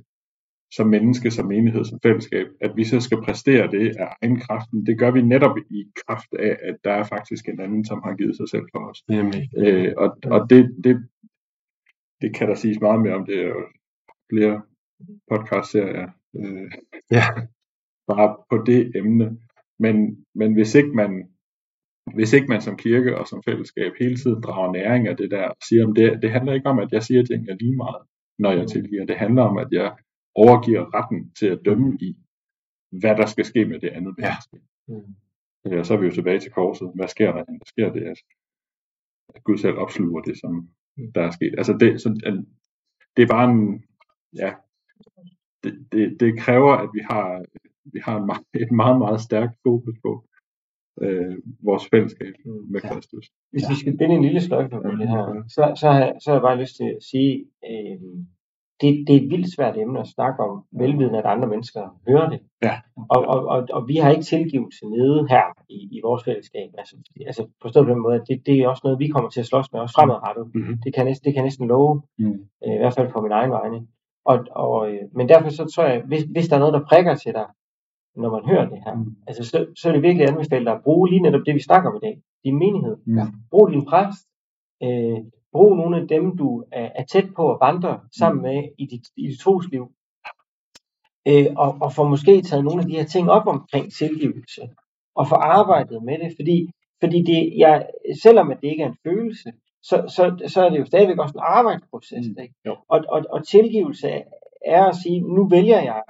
som 0.73 0.87
menneske, 0.87 1.31
som 1.31 1.47
menighed, 1.47 1.85
som 1.85 1.99
fællesskab, 2.03 2.47
at 2.61 2.73
vi 2.77 2.85
så 2.85 3.01
skal 3.01 3.23
præstere 3.23 3.71
det 3.71 3.97
af 3.97 4.09
egen 4.23 4.41
kraft. 4.41 4.73
Men 4.73 4.87
Det 4.87 4.99
gør 4.99 5.11
vi 5.11 5.23
netop 5.23 5.57
i 5.59 5.85
kraft 6.07 6.35
af, 6.39 6.57
at 6.62 6.77
der 6.85 6.91
er 6.93 7.05
faktisk 7.05 7.49
en 7.49 7.61
anden, 7.61 7.85
som 7.85 8.03
har 8.05 8.14
givet 8.17 8.37
sig 8.37 8.49
selv 8.49 8.67
for 8.73 8.91
os. 8.91 8.99
Nemlig. 9.09 9.43
Øh, 9.59 9.93
og 9.97 10.17
og 10.25 10.51
det, 10.51 10.77
det, 10.85 11.09
det 12.21 12.37
kan 12.37 12.49
der 12.49 12.55
siges 12.55 12.81
meget 12.81 13.03
mere 13.03 13.14
om. 13.14 13.27
Det 13.27 13.39
er 13.41 13.49
jo 13.49 13.62
flere 14.33 14.62
podcast-serier 15.31 16.09
øh, 16.37 16.71
Ja. 17.11 17.23
bare 18.11 18.37
på 18.51 18.64
det 18.67 18.93
emne. 18.97 19.39
Men, 19.79 20.25
men 20.35 20.55
hvis 20.55 20.75
ikke 20.75 20.91
man 20.95 21.29
hvis 22.14 22.33
ikke 22.33 22.49
man 22.49 22.61
som 22.61 22.77
kirke 22.77 23.19
og 23.19 23.27
som 23.27 23.43
fællesskab 23.49 23.93
hele 24.01 24.17
tiden 24.17 24.43
drager 24.43 24.73
næring 24.73 25.09
af 25.09 25.17
det 25.17 25.31
der 25.31 25.45
og 25.49 25.57
siger, 25.69 25.87
om 25.87 25.95
det, 25.95 26.19
det 26.23 26.31
handler 26.31 26.53
ikke 26.55 26.69
om, 26.69 26.79
at 26.79 26.93
jeg 26.93 27.03
siger 27.03 27.23
ting 27.25 27.49
er 27.49 27.57
lige 27.61 27.77
meget, 27.77 28.03
når 28.39 28.53
jeg 28.53 28.67
tilgiver. 28.69 29.07
Det 29.07 29.17
handler 29.17 29.43
om, 29.43 29.59
at 29.59 29.69
jeg 29.73 29.97
overgiver 30.43 30.95
retten 30.95 31.30
til 31.39 31.47
at 31.47 31.61
dømme 31.64 31.99
i, 32.01 32.16
hvad 33.01 33.16
der 33.16 33.26
skal 33.26 33.45
ske 33.45 33.64
med 33.64 33.80
det 33.80 33.89
andet 33.89 34.14
Ja. 34.18 34.32
menneske. 34.89 35.09
Ja, 35.70 35.82
så 35.84 35.95
er 35.95 35.99
vi 35.99 36.07
jo 36.07 36.12
tilbage 36.12 36.41
til 36.41 36.53
korset. 36.53 36.93
Hvad 36.95 37.09
sker 37.09 37.32
der? 37.32 37.45
Der 37.45 37.59
sker 37.66 37.93
det, 37.93 38.03
at, 38.03 38.18
at 39.34 39.45
Gud 39.45 39.59
selv 39.59 39.76
opsluger 39.76 40.22
det, 40.22 40.41
som 40.41 40.68
der 41.14 41.22
er 41.22 41.30
sket. 41.30 41.55
Altså 41.59 41.72
det, 41.80 42.01
så, 42.03 42.09
det 43.16 43.22
er 43.22 43.26
bare 43.26 43.51
en, 43.51 43.84
ja, 44.37 44.55
det, 45.64 45.87
det, 45.93 46.20
det 46.20 46.39
kræver, 46.39 46.72
at 46.72 46.91
vi 46.95 47.01
har, 47.11 47.45
vi 47.93 47.99
har 48.05 48.16
en, 48.20 48.26
meget- 48.26 48.47
et 48.55 48.72
meget, 48.72 48.99
meget 48.99 49.20
stærkt 49.20 49.55
fokus 49.62 49.95
på 50.05 50.28
øh, 51.03 51.37
vores 51.62 51.84
fællesskab 51.91 52.34
med 52.72 52.80
Ja. 52.84 52.93
Kristus. 52.95 53.30
Hvis 53.53 53.64
vi 53.70 53.74
skal 53.80 53.97
binde 53.99 54.14
en 54.14 54.22
lille 54.24 54.41
sløjfe 54.41 54.70
på 54.70 54.91
det 55.01 55.09
her, 55.09 55.45
så, 55.49 55.62
så, 55.80 55.91
har, 55.91 55.99
jeg- 56.05 56.16
så 56.22 56.30
har 56.30 56.37
jeg 56.37 56.43
bare 56.49 56.61
lyst 56.61 56.76
til 56.76 56.89
at 56.97 57.03
sige, 57.11 57.47
øh, 57.70 58.01
det, 58.81 59.05
det 59.07 59.12
er 59.16 59.20
et 59.20 59.31
vildt 59.31 59.55
svært 59.57 59.77
emne 59.79 60.01
at 60.01 60.07
snakke 60.16 60.43
om, 60.49 60.64
velvidende 60.72 61.18
at 61.18 61.24
andre 61.35 61.49
mennesker 61.49 61.83
hører 62.09 62.29
det. 62.31 62.41
Ja. 62.62 62.74
Og, 63.14 63.20
og, 63.33 63.41
og, 63.55 63.66
og 63.72 63.89
vi 63.89 63.97
har 63.97 64.11
ikke 64.11 64.22
tilgivelse 64.22 64.87
nede 64.87 65.27
her 65.29 65.45
i, 65.68 65.79
i 65.97 66.01
vores 66.05 66.24
fællesskab. 66.24 66.68
Altså, 66.79 66.97
altså 67.27 67.47
forstået 67.62 67.87
på 67.87 67.93
den 67.93 68.03
måde, 68.03 68.14
at 68.20 68.24
det, 68.29 68.43
det 68.47 68.55
er 68.59 68.68
også 68.68 68.81
noget, 68.85 68.99
vi 68.99 69.09
kommer 69.09 69.31
til 69.31 69.41
at 69.41 69.47
slås 69.47 69.72
med, 69.72 69.81
også 69.81 69.95
fremadrettet. 69.99 70.45
Mhm. 70.55 70.79
Det 70.85 70.95
kan, 70.95 71.01
jeg 71.05 71.11
næsten, 71.11 71.24
det 71.24 71.33
kan 71.35 71.41
jeg 71.43 71.47
næsten 71.51 71.68
love, 71.68 72.03
Mm. 72.18 72.39
øh, 72.64 72.74
i 72.74 72.81
hvert 72.83 72.95
fald 72.95 73.12
på 73.12 73.20
min 73.20 73.33
egen 73.33 73.51
vegne. 73.51 73.87
Og, 74.24 74.39
og, 74.51 74.91
øh, 74.91 75.03
men 75.14 75.29
derfor 75.29 75.49
så 75.51 75.64
tror 75.74 75.85
jeg, 75.85 76.03
hvis, 76.07 76.22
hvis 76.22 76.49
der 76.49 76.57
er 76.57 76.61
noget, 76.61 76.74
der 76.74 76.85
prikker 76.91 77.14
til 77.14 77.33
dig, 77.33 77.47
når 78.16 78.31
man 78.31 78.45
hører 78.51 78.68
det 78.68 78.79
her, 78.87 78.95
Mm. 78.95 79.16
altså, 79.27 79.43
så, 79.51 79.66
så 79.79 79.89
er 79.89 79.93
det 79.93 80.03
virkelig 80.03 80.29
anbefalet 80.29 80.68
at 80.72 80.81
bruge 80.85 81.09
lige 81.11 81.22
netop 81.22 81.41
det, 81.47 81.55
vi 81.55 81.61
snakker 81.68 81.91
om 81.91 81.97
i 81.97 82.05
dag. 82.07 82.14
Din 82.45 82.59
menighed. 82.59 82.97
Mm. 83.07 83.18
Brug 83.51 83.70
din 83.72 83.85
præst. 83.91 84.20
Øh, 84.83 85.18
brug 85.53 85.77
nogle 85.77 86.01
af 86.01 86.09
dem, 86.09 86.37
du 86.37 86.65
er, 86.73 86.91
er 86.95 87.05
tæt 87.05 87.35
på 87.37 87.53
at 87.53 87.59
vandre 87.61 88.01
sammen 88.19 88.43
med 88.43 88.69
i 88.79 88.87
dit, 88.87 89.07
i 89.17 89.27
dit 89.27 89.41
trosliv. 89.41 89.93
Øh, 91.29 91.47
og, 91.57 91.79
og 91.81 91.93
få 91.93 92.09
måske 92.09 92.43
taget 92.43 92.65
nogle 92.65 92.81
af 92.83 92.87
de 92.87 92.97
her 92.97 93.05
ting 93.05 93.31
op 93.31 93.47
omkring 93.47 93.93
tilgivelse. 93.93 94.63
Og 95.15 95.29
få 95.29 95.35
arbejdet 95.35 96.03
med 96.03 96.19
det, 96.19 96.33
fordi, 96.37 96.71
fordi 97.01 97.23
det, 97.23 97.53
jeg, 97.59 97.87
selvom 98.23 98.51
at 98.51 98.59
det 98.61 98.69
ikke 98.69 98.83
er 98.83 98.89
en 98.89 98.99
følelse, 99.05 99.53
så, 99.83 100.05
så, 100.09 100.49
så 100.49 100.65
er 100.65 100.71
det 100.71 100.79
jo 100.79 100.85
stadigvæk 100.85 101.19
også 101.19 101.35
en 101.35 101.45
arbejdsproces. 101.45 102.27
Mm. 102.27 102.43
Ikke? 102.43 102.55
Jo. 102.67 102.77
Og, 102.89 103.05
og, 103.09 103.23
og 103.31 103.47
tilgivelse 103.47 104.09
er 104.67 104.85
at 104.85 104.97
sige, 104.97 105.21
nu 105.21 105.49
vælger 105.49 105.81
jeg 105.83 106.03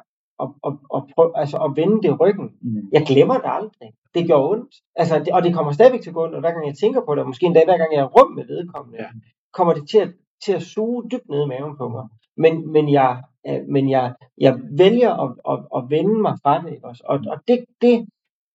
at, 0.43 0.49
at, 0.67 0.73
at, 0.97 1.03
prøve, 1.15 1.31
altså 1.43 1.57
at 1.67 1.71
vende 1.77 2.03
det 2.03 2.21
ryggen. 2.21 2.49
Mm. 2.63 2.89
Jeg 2.93 3.03
glemmer 3.07 3.35
det 3.35 3.45
aldrig. 3.59 3.89
Det 4.15 4.29
gør 4.29 4.39
ondt. 4.53 4.73
Altså, 4.97 5.19
det, 5.19 5.29
og 5.37 5.43
det 5.43 5.55
kommer 5.55 5.73
stadigvæk 5.73 6.01
til 6.03 6.11
at 6.11 6.15
gå 6.15 6.23
ondt, 6.25 6.35
og 6.35 6.41
hver 6.41 6.51
gang 6.53 6.67
jeg 6.67 6.75
tænker 6.83 7.01
på 7.07 7.15
det, 7.15 7.21
og 7.23 7.27
måske 7.27 7.47
endda 7.47 7.65
hver 7.65 7.79
gang 7.79 7.93
jeg 7.93 8.01
er 8.01 8.13
rum 8.17 8.31
med 8.33 8.45
vedkommende, 8.47 8.99
Ja. 9.03 9.09
kommer 9.53 9.75
det 9.75 9.89
til 9.91 9.99
at, 9.99 10.11
til 10.45 10.53
at 10.53 10.63
suge 10.63 11.03
dybt 11.11 11.29
ned 11.31 11.43
i 11.45 11.49
maven 11.49 11.77
på 11.77 11.89
mig. 11.89 12.05
Men, 12.37 12.73
men, 12.73 12.93
jeg, 12.93 13.23
øh, 13.49 13.61
men 13.69 13.91
jeg, 13.91 14.15
jeg 14.39 14.59
vælger 14.79 15.13
at, 15.25 15.31
at, 15.53 15.59
at 15.77 15.83
vende 15.91 16.21
mig 16.23 16.35
fra 16.43 16.63
det. 16.63 16.79
Også? 16.83 17.03
Og, 17.07 17.19
og 17.33 17.37
det, 17.49 17.65
det, 17.83 18.07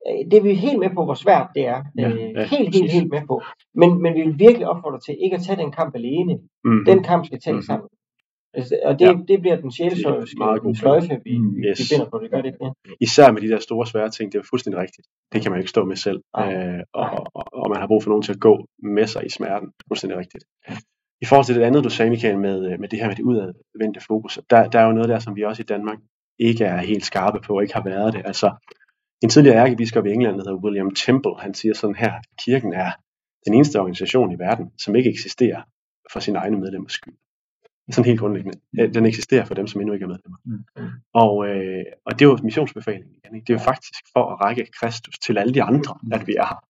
øh, 0.08 0.32
det 0.32 0.38
er 0.38 0.42
vi 0.42 0.54
helt 0.54 0.80
med 0.80 0.90
på, 0.96 1.04
hvor 1.06 1.14
svært 1.14 1.48
det 1.56 1.68
er. 1.68 1.84
Ja, 1.98 2.10
Øh, 2.10 2.20
ja, 2.36 2.44
helt, 2.44 2.76
helt, 2.76 2.92
helt 2.92 3.10
med 3.12 3.22
på. 3.28 3.42
Men, 3.76 4.02
men 4.02 4.14
vi 4.16 4.22
vil 4.22 4.40
virkelig 4.40 4.68
opfordre 4.68 5.00
til 5.00 5.16
ikke 5.24 5.36
at 5.36 5.42
tage 5.42 5.62
den 5.64 5.72
kamp 5.72 5.96
alene. 5.96 6.40
Mm. 6.64 6.86
Den 6.86 7.04
kamp 7.04 7.26
skal 7.26 7.40
tages 7.40 7.56
Mhm. 7.56 7.62
sammen. 7.62 7.90
Altså, 8.54 8.80
Og 8.86 9.00
det, 9.00 9.06
Ja. 9.06 9.12
det 9.28 9.42
bliver 9.42 9.56
den 9.56 9.72
god 10.68 10.76
sløjfe, 10.76 11.22
vi, 11.26 11.38
Mm, 11.38 11.58
yes. 11.66 11.80
vi 11.80 11.84
binder 11.92 12.10
på. 12.12 12.20
Det 12.24 12.32
gør 12.32 12.38
det 12.42 12.46
ikke. 12.46 12.58
Ja. 12.66 12.72
Især 13.02 13.32
med 13.32 13.42
de 13.42 13.50
der 13.50 13.60
store 13.60 13.88
svære 13.88 14.10
ting, 14.10 14.32
det 14.32 14.40
er 14.40 14.44
fuldstændig 14.50 14.82
rigtigt. 14.82 15.08
Det 15.34 15.42
kan 15.42 15.52
man 15.52 15.60
ikke 15.60 15.70
stå 15.70 15.86
med 15.86 15.96
selv. 15.96 16.20
Nej. 16.38 16.54
Øh, 16.54 16.84
og, 16.94 17.10
og, 17.38 17.44
og 17.54 17.70
man 17.72 17.80
har 17.80 17.88
brug 17.88 18.04
for 18.04 18.10
nogen 18.10 18.24
til 18.24 18.34
at 18.34 18.40
gå 18.40 18.66
med 18.84 19.08
sig 19.08 19.26
i 19.26 19.30
smerten. 19.30 19.68
Fuldstændig 19.88 20.18
rigtigt. 20.20 20.44
I 21.22 21.26
forhold 21.26 21.46
til 21.46 21.56
det 21.56 21.62
andet, 21.62 21.84
du 21.84 21.90
sagde, 21.90 22.10
Michael, 22.12 22.40
med, 22.40 22.58
øh, 22.72 22.80
med 22.80 22.90
det 22.90 23.00
her 23.00 23.08
med 23.08 23.16
det 23.16 23.24
udadvendte 23.24 24.00
fokus, 24.08 24.40
der, 24.50 24.70
der 24.70 24.80
er 24.80 24.86
jo 24.86 24.92
noget 24.92 25.10
der, 25.10 25.20
som 25.20 25.36
vi 25.36 25.44
også 25.44 25.62
i 25.62 25.66
Danmark 25.66 25.98
ikke 26.40 26.64
er 26.66 26.78
helt 26.78 27.06
skarpe 27.06 27.40
på, 27.46 27.56
og 27.56 27.62
ikke 27.62 27.74
har 27.74 27.84
været 27.84 28.14
det. 28.14 28.22
Altså, 28.26 28.52
en 29.24 29.30
tidligere 29.30 29.58
ærkebiskop 29.64 30.06
i 30.06 30.12
England, 30.12 30.36
der 30.38 30.44
hedder 30.44 30.64
William 30.66 30.92
Temple, 30.96 31.36
han 31.40 31.54
siger 31.54 31.74
sådan 31.74 31.96
her, 31.96 32.14
kirken 32.46 32.74
er 32.74 32.92
den 33.46 33.54
eneste 33.54 33.80
organisation 33.80 34.32
i 34.32 34.40
verden, 34.40 34.72
som 34.80 34.96
ikke 34.96 35.10
eksisterer 35.10 35.62
for 36.14 36.20
sine 36.20 36.38
egne 36.40 36.58
medlemmers 36.60 36.92
skyld. 36.94 37.14
Sådan 37.92 38.06
helt 38.06 38.20
grundlæggende. 38.20 38.60
Den 38.94 39.06
eksisterer 39.06 39.46
for 39.46 39.54
dem, 39.54 39.68
som 39.68 39.82
endnu 39.82 39.94
ikke 39.94 40.04
er 40.04 40.08
medlemmer. 40.08 40.38
Mm. 40.46 40.84
Og, 41.14 41.48
øh, 41.48 41.86
og 42.06 42.20
det 42.20 42.26
er 42.26 42.30
jo 42.30 42.38
missionsbefalingen. 42.44 43.16
ikke? 43.36 43.46
Det 43.48 43.54
er 43.54 43.58
jo 43.58 43.64
faktisk 43.64 43.94
for 44.14 44.32
at 44.32 44.42
række 44.42 44.66
Kristus 44.80 45.20
til 45.20 45.38
alle 45.38 45.54
de 45.54 45.64
andre, 45.64 45.96
at 46.12 46.28
vi 46.28 46.36
er 46.36 46.46
her. 46.52 46.62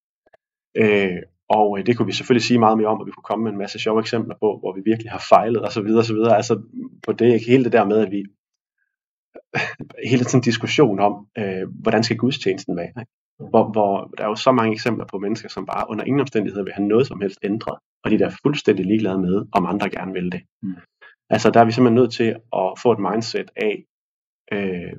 Øh, 0.76 1.22
og 1.50 1.80
øh, 1.80 1.86
det 1.86 1.98
kunne 1.98 2.06
vi 2.06 2.12
selvfølgelig 2.12 2.48
sige 2.48 2.60
meget 2.60 2.78
mere 2.78 2.88
om, 2.88 3.00
og 3.00 3.08
vi 3.08 3.12
kunne 3.12 3.24
komme 3.24 3.44
med 3.44 3.52
en 3.52 3.58
masse 3.58 3.80
sjove 3.80 4.00
eksempler 4.00 4.36
på, 4.40 4.58
hvor 4.60 4.74
vi 4.76 4.82
virkelig 4.86 5.12
har 5.12 5.24
fejlet 5.30 5.66
osv. 5.68 5.88
osv. 6.02 6.18
Altså 6.40 6.62
på 7.04 7.12
det, 7.12 7.34
ikke? 7.34 7.46
hele 7.46 7.64
det 7.64 7.72
der 7.72 7.86
med, 7.86 7.98
at 7.98 8.12
vi 8.12 8.24
hele 10.12 10.24
tiden 10.24 10.44
diskussion 10.44 11.00
om, 11.00 11.28
øh, 11.38 11.64
hvordan 11.82 12.04
skal 12.04 12.18
gudstjenesten 12.18 12.76
være. 12.78 12.88
Ikke? 12.88 13.12
Hvor, 13.50 13.72
hvor 13.72 14.14
der 14.18 14.24
er 14.24 14.28
jo 14.28 14.36
så 14.36 14.52
mange 14.52 14.74
eksempler 14.74 15.06
på 15.06 15.18
mennesker, 15.20 15.50
som 15.50 15.66
bare 15.66 15.86
under 15.90 16.04
ingen 16.04 16.20
omstændigheder 16.20 16.64
vil 16.64 16.74
have 16.74 16.88
noget 16.88 17.08
som 17.08 17.22
helst 17.22 17.40
ændret, 17.44 17.78
og 18.04 18.12
de 18.12 18.20
der 18.20 18.26
er 18.26 18.36
fuldstændig 18.44 18.86
ligeglade 18.86 19.18
med, 19.18 19.46
om 19.52 19.66
andre 19.66 19.90
gerne 19.90 20.14
vil 20.14 20.32
det. 20.32 20.42
Mm. 20.62 20.76
Altså 21.34 21.52
der 21.52 21.60
er 21.60 21.66
vi 21.66 21.72
simpelthen 21.72 22.02
nødt 22.02 22.14
til 22.14 22.30
at 22.62 22.74
få 22.84 22.92
et 22.92 23.00
mindset 23.00 23.50
af, 23.56 23.86
øh, 24.52 24.94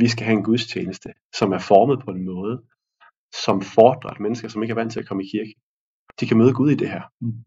vi 0.00 0.08
skal 0.08 0.26
have 0.26 0.38
en 0.38 0.44
gudstjeneste, 0.44 1.08
som 1.38 1.52
er 1.52 1.58
formet 1.58 1.98
på 2.04 2.10
en 2.10 2.24
måde, 2.24 2.62
som 3.44 3.62
fordrer, 3.62 4.10
at 4.10 4.20
mennesker, 4.20 4.48
som 4.48 4.62
ikke 4.62 4.72
er 4.72 4.80
vant 4.82 4.92
til 4.92 5.00
at 5.00 5.08
komme 5.08 5.24
i 5.24 5.28
kirke, 5.28 5.54
de 6.20 6.26
kan 6.26 6.38
møde 6.38 6.54
Gud 6.54 6.70
i 6.70 6.74
det 6.74 6.90
her. 6.90 7.02
Mm. 7.20 7.44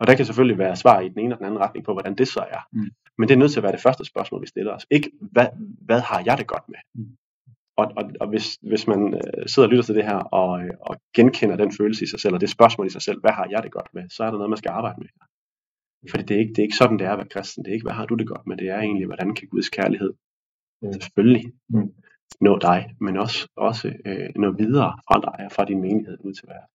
Og 0.00 0.06
der 0.06 0.14
kan 0.14 0.26
selvfølgelig 0.26 0.58
være 0.58 0.76
svar 0.76 1.00
i 1.00 1.08
den 1.08 1.18
ene 1.18 1.34
og 1.34 1.38
den 1.38 1.46
anden 1.46 1.60
retning 1.60 1.86
på, 1.86 1.92
hvordan 1.92 2.14
det 2.14 2.28
så 2.28 2.40
er. 2.40 2.60
Mm. 2.72 2.90
Men 3.18 3.28
det 3.28 3.34
er 3.34 3.38
nødt 3.38 3.52
til 3.52 3.60
at 3.60 3.62
være 3.62 3.72
det 3.72 3.80
første 3.80 4.04
spørgsmål, 4.04 4.42
vi 4.42 4.46
stiller 4.46 4.72
os. 4.72 4.86
Ikke, 4.90 5.10
hvad, 5.20 5.46
hvad 5.80 6.00
har 6.00 6.22
jeg 6.26 6.38
det 6.38 6.46
godt 6.46 6.68
med? 6.68 6.78
Mm. 6.94 7.16
Og, 7.76 7.92
og, 7.96 8.04
og 8.20 8.28
hvis, 8.28 8.58
hvis 8.62 8.86
man 8.86 9.14
øh, 9.14 9.48
sidder 9.48 9.68
og 9.68 9.70
lytter 9.70 9.84
til 9.84 9.94
det 9.94 10.04
her, 10.04 10.16
og, 10.16 10.62
øh, 10.62 10.70
og 10.80 10.96
genkender 11.14 11.56
den 11.56 11.72
følelse 11.72 12.04
i 12.04 12.08
sig 12.08 12.20
selv, 12.20 12.34
og 12.34 12.40
det 12.40 12.50
spørgsmål 12.50 12.86
i 12.86 12.90
sig 12.90 13.02
selv, 13.02 13.20
hvad 13.20 13.32
har 13.32 13.46
jeg 13.50 13.62
det 13.62 13.72
godt 13.72 13.94
med? 13.94 14.08
Så 14.08 14.24
er 14.24 14.30
der 14.30 14.38
noget, 14.38 14.50
man 14.50 14.56
skal 14.56 14.70
arbejde 14.70 15.00
med. 15.00 15.08
Fordi 16.10 16.22
det 16.24 16.34
er 16.34 16.38
ikke, 16.40 16.50
det 16.50 16.58
er 16.58 16.62
ikke 16.62 16.76
sådan, 16.76 16.98
det 16.98 17.06
er 17.06 17.12
at 17.12 17.18
være 17.18 17.28
kristen. 17.28 17.64
Det 17.64 17.70
er 17.70 17.74
ikke, 17.74 17.84
hvad 17.84 17.92
har 18.00 18.06
du 18.06 18.14
det 18.14 18.28
godt 18.28 18.46
med? 18.46 18.56
Det 18.56 18.68
er 18.68 18.78
egentlig, 18.78 19.06
hvordan 19.06 19.34
kan 19.34 19.48
Guds 19.48 19.68
kærlighed 19.68 20.12
Mm. 20.82 20.92
selvfølgelig 20.92 21.52
Mm. 21.68 21.92
nå 22.40 22.58
dig, 22.58 22.94
men 23.00 23.16
også, 23.16 23.48
også 23.56 23.88
øh, 24.06 24.28
nå 24.36 24.50
videre 24.50 24.92
fra 25.08 25.20
dig 25.20 25.46
og 25.46 25.52
fra 25.52 25.64
din 25.64 25.80
menighed 25.80 26.18
ud 26.20 26.32
til 26.32 26.48
verden. 26.48 26.70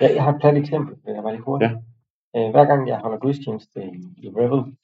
Jeg, 0.00 0.14
jeg 0.14 0.22
har 0.24 0.32
et 0.32 0.40
plat 0.40 0.56
eksempel, 0.56 0.96
jeg 1.06 1.22
bare 1.22 1.32
lige 1.32 1.42
hurtigt. 1.42 1.72
Ja. 2.34 2.46
Øh, 2.46 2.50
hver 2.50 2.64
gang 2.64 2.88
jeg 2.88 2.98
holder 2.98 3.18
gudstjeneste 3.18 3.82
i, 3.84 4.24
i 4.24 4.28
Revel, 4.28 4.76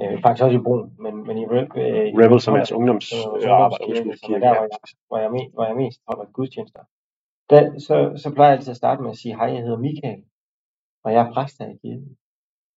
øh, 0.00 0.22
faktisk 0.22 0.44
også 0.44 0.56
i 0.58 0.62
Broen, 0.62 0.92
men, 0.98 1.26
men 1.26 1.38
i 1.38 1.46
Revel, 1.46 1.64
øh, 1.82 2.24
Rebel, 2.24 2.40
som 2.40 2.54
er 2.54 2.58
jeres 2.58 2.72
ungdoms 2.72 3.12
øh, 3.12 3.18
øh, 4.08 4.16
som 4.16 4.34
er 4.34 4.38
der, 4.38 4.54
hvor 4.54 4.66
jeg, 4.68 4.78
hvor 5.08 5.18
jeg, 5.18 5.30
me- 5.30 5.52
hvor 5.54 5.64
jeg 5.66 5.76
mest 5.76 6.00
holder 6.08 6.24
gudstjenester. 6.32 6.80
Der, 7.50 7.78
så, 7.78 7.96
så 8.22 8.34
plejer 8.34 8.50
jeg 8.50 8.56
altid 8.58 8.70
at 8.70 8.76
starte 8.76 9.02
med 9.02 9.10
at 9.10 9.16
sige, 9.16 9.34
hej, 9.36 9.46
jeg 9.46 9.62
hedder 9.62 9.78
Michael, 9.78 10.22
og 11.04 11.12
jeg 11.12 11.20
er 11.26 11.32
præst 11.32 11.58
her 11.58 11.68
i 11.68 11.76
kirken. 11.82 12.16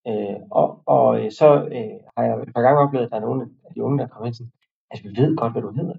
Øh, 0.08 0.38
og, 0.52 0.68
og 0.86 1.08
øh, 1.20 1.32
så 1.32 1.48
øh, 1.76 1.98
har 2.14 2.24
jeg 2.28 2.34
et 2.48 2.54
par 2.56 2.62
gange 2.62 2.80
oplevet, 2.84 3.06
at 3.06 3.12
der 3.12 3.18
er 3.18 3.26
nogle 3.28 3.42
af 3.68 3.74
de 3.76 3.84
unge, 3.84 4.00
der 4.00 4.08
kommer 4.08 4.26
ind 4.28 4.34
sådan, 4.34 4.52
altså 4.92 5.04
vi 5.08 5.12
ved 5.22 5.36
godt, 5.36 5.52
hvad 5.52 5.62
du 5.62 5.72
hedder. 5.72 5.96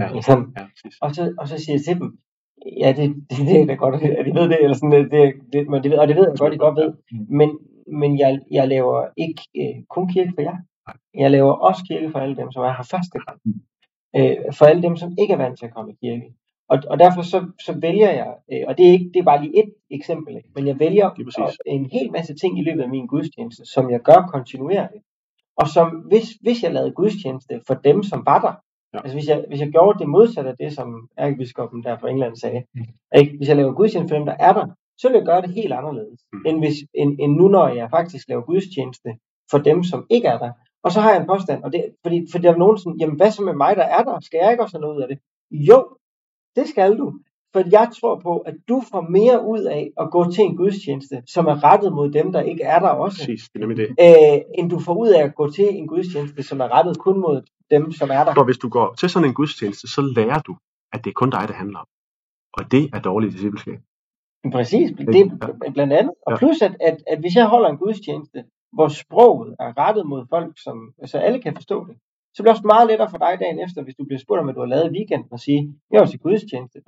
Ja. 0.00 0.06
Ja, 0.58 0.64
præcis. 0.70 0.98
og 1.02 1.14
så, 1.14 1.34
og 1.38 1.48
så 1.48 1.58
siger 1.58 1.74
jeg 1.76 1.84
til 1.84 2.00
dem, 2.00 2.18
ja, 2.82 2.88
det, 2.98 3.06
det, 3.30 3.38
det 3.48 3.60
er 3.60 3.66
da 3.66 3.74
godt, 3.74 3.94
at 3.94 4.26
de 4.26 4.34
ved 4.34 4.48
det, 4.48 4.58
eller 4.62 4.76
sådan, 4.76 4.92
det, 4.92 5.10
det, 5.10 5.34
det, 5.52 5.68
men 5.68 5.82
det 5.82 5.90
ved, 5.90 5.98
og 5.98 6.08
det 6.08 6.16
ved 6.16 6.26
jeg 6.28 6.38
godt, 6.38 6.52
de 6.52 6.58
godt 6.58 6.76
ved. 6.76 6.92
Men, 7.38 7.58
men 8.00 8.18
jeg, 8.18 8.40
jeg 8.50 8.68
laver 8.68 9.08
ikke 9.16 9.42
øh, 9.60 9.84
kun 9.94 10.08
kirke 10.08 10.32
for 10.34 10.42
jer. 10.42 10.56
Jeg 11.14 11.30
laver 11.30 11.52
også 11.52 11.84
kirke 11.88 12.10
for 12.10 12.18
alle 12.18 12.36
dem, 12.36 12.52
som 12.52 12.62
er 12.62 12.72
her 12.78 12.88
første 12.90 13.18
gang. 13.26 13.38
Øh, 14.16 14.36
for 14.58 14.64
alle 14.64 14.82
dem, 14.82 14.96
som 14.96 15.10
ikke 15.20 15.32
er 15.34 15.42
vant 15.44 15.58
til 15.58 15.66
at 15.66 15.74
komme 15.74 15.92
i 15.92 15.96
kirke. 16.02 16.34
Og, 16.72 16.78
og 16.92 16.96
derfor 16.98 17.22
så, 17.22 17.38
så 17.66 17.72
vælger 17.86 18.10
jeg, 18.20 18.30
øh, 18.52 18.64
og 18.68 18.78
det 18.78 18.84
er, 18.88 18.92
ikke, 18.92 19.10
det 19.14 19.20
er 19.20 19.30
bare 19.30 19.42
lige 19.44 19.58
et 19.62 19.70
eksempel, 19.90 20.36
ikke? 20.36 20.48
men 20.54 20.66
jeg 20.66 20.78
vælger 20.78 21.06
en 21.66 21.84
hel 21.96 22.12
masse 22.12 22.34
ting 22.34 22.52
i 22.58 22.64
løbet 22.68 22.82
af 22.82 22.88
min 22.88 23.06
gudstjeneste, 23.06 23.62
som 23.74 23.90
jeg 23.90 24.00
gør 24.00 24.20
kontinuerligt. 24.34 25.04
Og 25.56 25.66
som, 25.68 25.88
hvis, 26.10 26.26
hvis 26.44 26.62
jeg 26.62 26.72
lavede 26.72 26.92
gudstjeneste 27.00 27.60
for 27.66 27.74
dem, 27.74 28.02
som 28.02 28.22
var 28.26 28.40
der, 28.40 28.54
Ja. 28.94 28.98
Altså 28.98 29.16
hvis 29.16 29.28
jeg, 29.28 29.44
hvis 29.48 29.60
jeg 29.60 29.68
gjorde 29.68 29.98
det 29.98 30.08
modsatte 30.08 30.50
af 30.50 30.56
det, 30.56 30.72
som 30.72 31.08
ærkebiskoppen 31.18 31.82
der 31.82 31.98
fra 31.98 32.08
England 32.10 32.36
sagde, 32.36 32.62
Mm. 32.74 32.80
ikke? 33.20 33.36
hvis 33.36 33.48
jeg 33.48 33.56
laver 33.56 33.72
gudstjeneste 33.72 34.12
for 34.12 34.18
dem, 34.18 34.26
der 34.26 34.36
er 34.48 34.52
der, 34.52 34.66
så 34.98 35.08
vil 35.08 35.16
jeg 35.16 35.26
gøre 35.26 35.42
det 35.42 35.50
helt 35.50 35.72
anderledes, 35.72 36.20
mm. 36.32 36.42
end, 36.46 36.58
hvis, 36.58 36.76
end, 36.94 37.10
end 37.20 37.32
nu, 37.36 37.48
når 37.48 37.68
jeg 37.68 37.90
faktisk 37.90 38.28
laver 38.28 38.42
gudstjeneste 38.42 39.10
for 39.50 39.58
dem, 39.58 39.84
som 39.84 40.06
ikke 40.10 40.28
er 40.28 40.38
der. 40.38 40.52
Og 40.84 40.92
så 40.92 41.00
har 41.00 41.10
jeg 41.12 41.20
en 41.20 41.26
påstand, 41.26 41.62
og 41.64 41.72
det, 41.72 41.84
fordi, 42.02 42.26
fordi 42.32 42.44
der 42.44 42.52
er 42.52 42.56
nogen 42.64 42.78
sådan, 42.78 42.98
jamen 43.00 43.16
hvad 43.16 43.30
så 43.30 43.42
med 43.42 43.54
mig, 43.54 43.76
der 43.76 43.82
er 43.82 44.02
der? 44.02 44.20
Skal 44.20 44.38
jeg 44.42 44.50
ikke 44.50 44.62
også 44.62 44.76
have 44.76 44.80
noget 44.80 44.96
ud 44.96 45.02
af 45.02 45.08
det? 45.08 45.18
Jo, 45.50 45.78
det 46.56 46.68
skal 46.68 46.98
du. 46.98 47.12
For 47.52 47.62
jeg 47.72 47.90
tror 48.00 48.20
på, 48.20 48.38
at 48.38 48.54
du 48.68 48.82
får 48.92 49.00
mere 49.00 49.46
ud 49.46 49.62
af 49.62 49.90
at 50.00 50.10
gå 50.10 50.30
til 50.30 50.44
en 50.44 50.56
gudstjeneste, 50.56 51.22
som 51.26 51.46
er 51.46 51.64
rettet 51.64 51.92
mod 51.92 52.10
dem, 52.10 52.32
der 52.32 52.40
ikke 52.40 52.62
er 52.62 52.78
der 52.78 52.88
også, 52.88 53.18
Præcis, 53.18 53.48
det 53.48 53.62
er 53.62 53.66
nemlig 53.66 53.76
det. 53.76 53.88
øh, 54.00 54.40
end 54.58 54.70
du 54.70 54.78
får 54.78 54.94
ud 54.94 55.08
af 55.08 55.22
at 55.24 55.34
gå 55.34 55.50
til 55.50 55.68
en 55.68 55.86
gudstjeneste, 55.86 56.42
som 56.42 56.60
er 56.60 56.68
rettet 56.76 56.98
kun 56.98 57.20
mod 57.20 57.42
dem, 57.70 57.92
som 57.92 58.10
er 58.10 58.24
der. 58.24 58.34
For 58.34 58.44
hvis 58.44 58.58
du 58.58 58.68
går 58.68 58.94
til 58.94 59.10
sådan 59.10 59.28
en 59.28 59.34
gudstjeneste, 59.34 59.88
så 59.88 60.00
lærer 60.16 60.40
du, 60.40 60.56
at 60.92 61.04
det 61.04 61.10
er 61.10 61.14
kun 61.14 61.30
dig, 61.30 61.44
det 61.48 61.56
handler 61.56 61.78
om. 61.78 61.86
Og 62.52 62.72
det 62.72 62.90
er 62.94 63.00
dårligt 63.00 63.32
discipleskab. 63.32 63.78
Præcis, 64.52 64.90
det 64.98 65.20
er 65.20 65.70
blandt 65.74 65.92
andet. 65.92 66.12
Og 66.26 66.38
plus, 66.38 66.62
at, 66.62 66.76
at, 66.80 66.96
at 67.06 67.18
hvis 67.20 67.34
jeg 67.34 67.46
holder 67.46 67.68
en 67.68 67.76
gudstjeneste, 67.76 68.44
hvor 68.72 68.88
sproget 68.88 69.56
er 69.60 69.78
rettet 69.78 70.06
mod 70.06 70.26
folk, 70.30 70.52
som, 70.64 70.92
så 71.06 71.18
alle 71.18 71.42
kan 71.42 71.54
forstå 71.54 71.86
det, 71.86 71.96
så 72.34 72.38
bliver 72.42 72.52
det 72.52 72.58
også 72.58 72.66
meget 72.74 72.88
lettere 72.90 73.10
for 73.10 73.18
dig 73.18 73.34
dagen 73.40 73.58
efter, 73.64 73.82
hvis 73.82 73.94
du 73.98 74.04
bliver 74.04 74.18
spurgt 74.24 74.38
om, 74.40 74.46
hvad 74.46 74.54
du 74.54 74.60
har 74.60 74.66
lavet 74.74 74.86
i 74.90 74.94
weekenden, 74.98 75.28
og 75.32 75.40
sige, 75.40 75.60
jeg 75.90 76.00
var 76.00 76.06
til 76.06 76.18
gudstjeneste. 76.20 76.78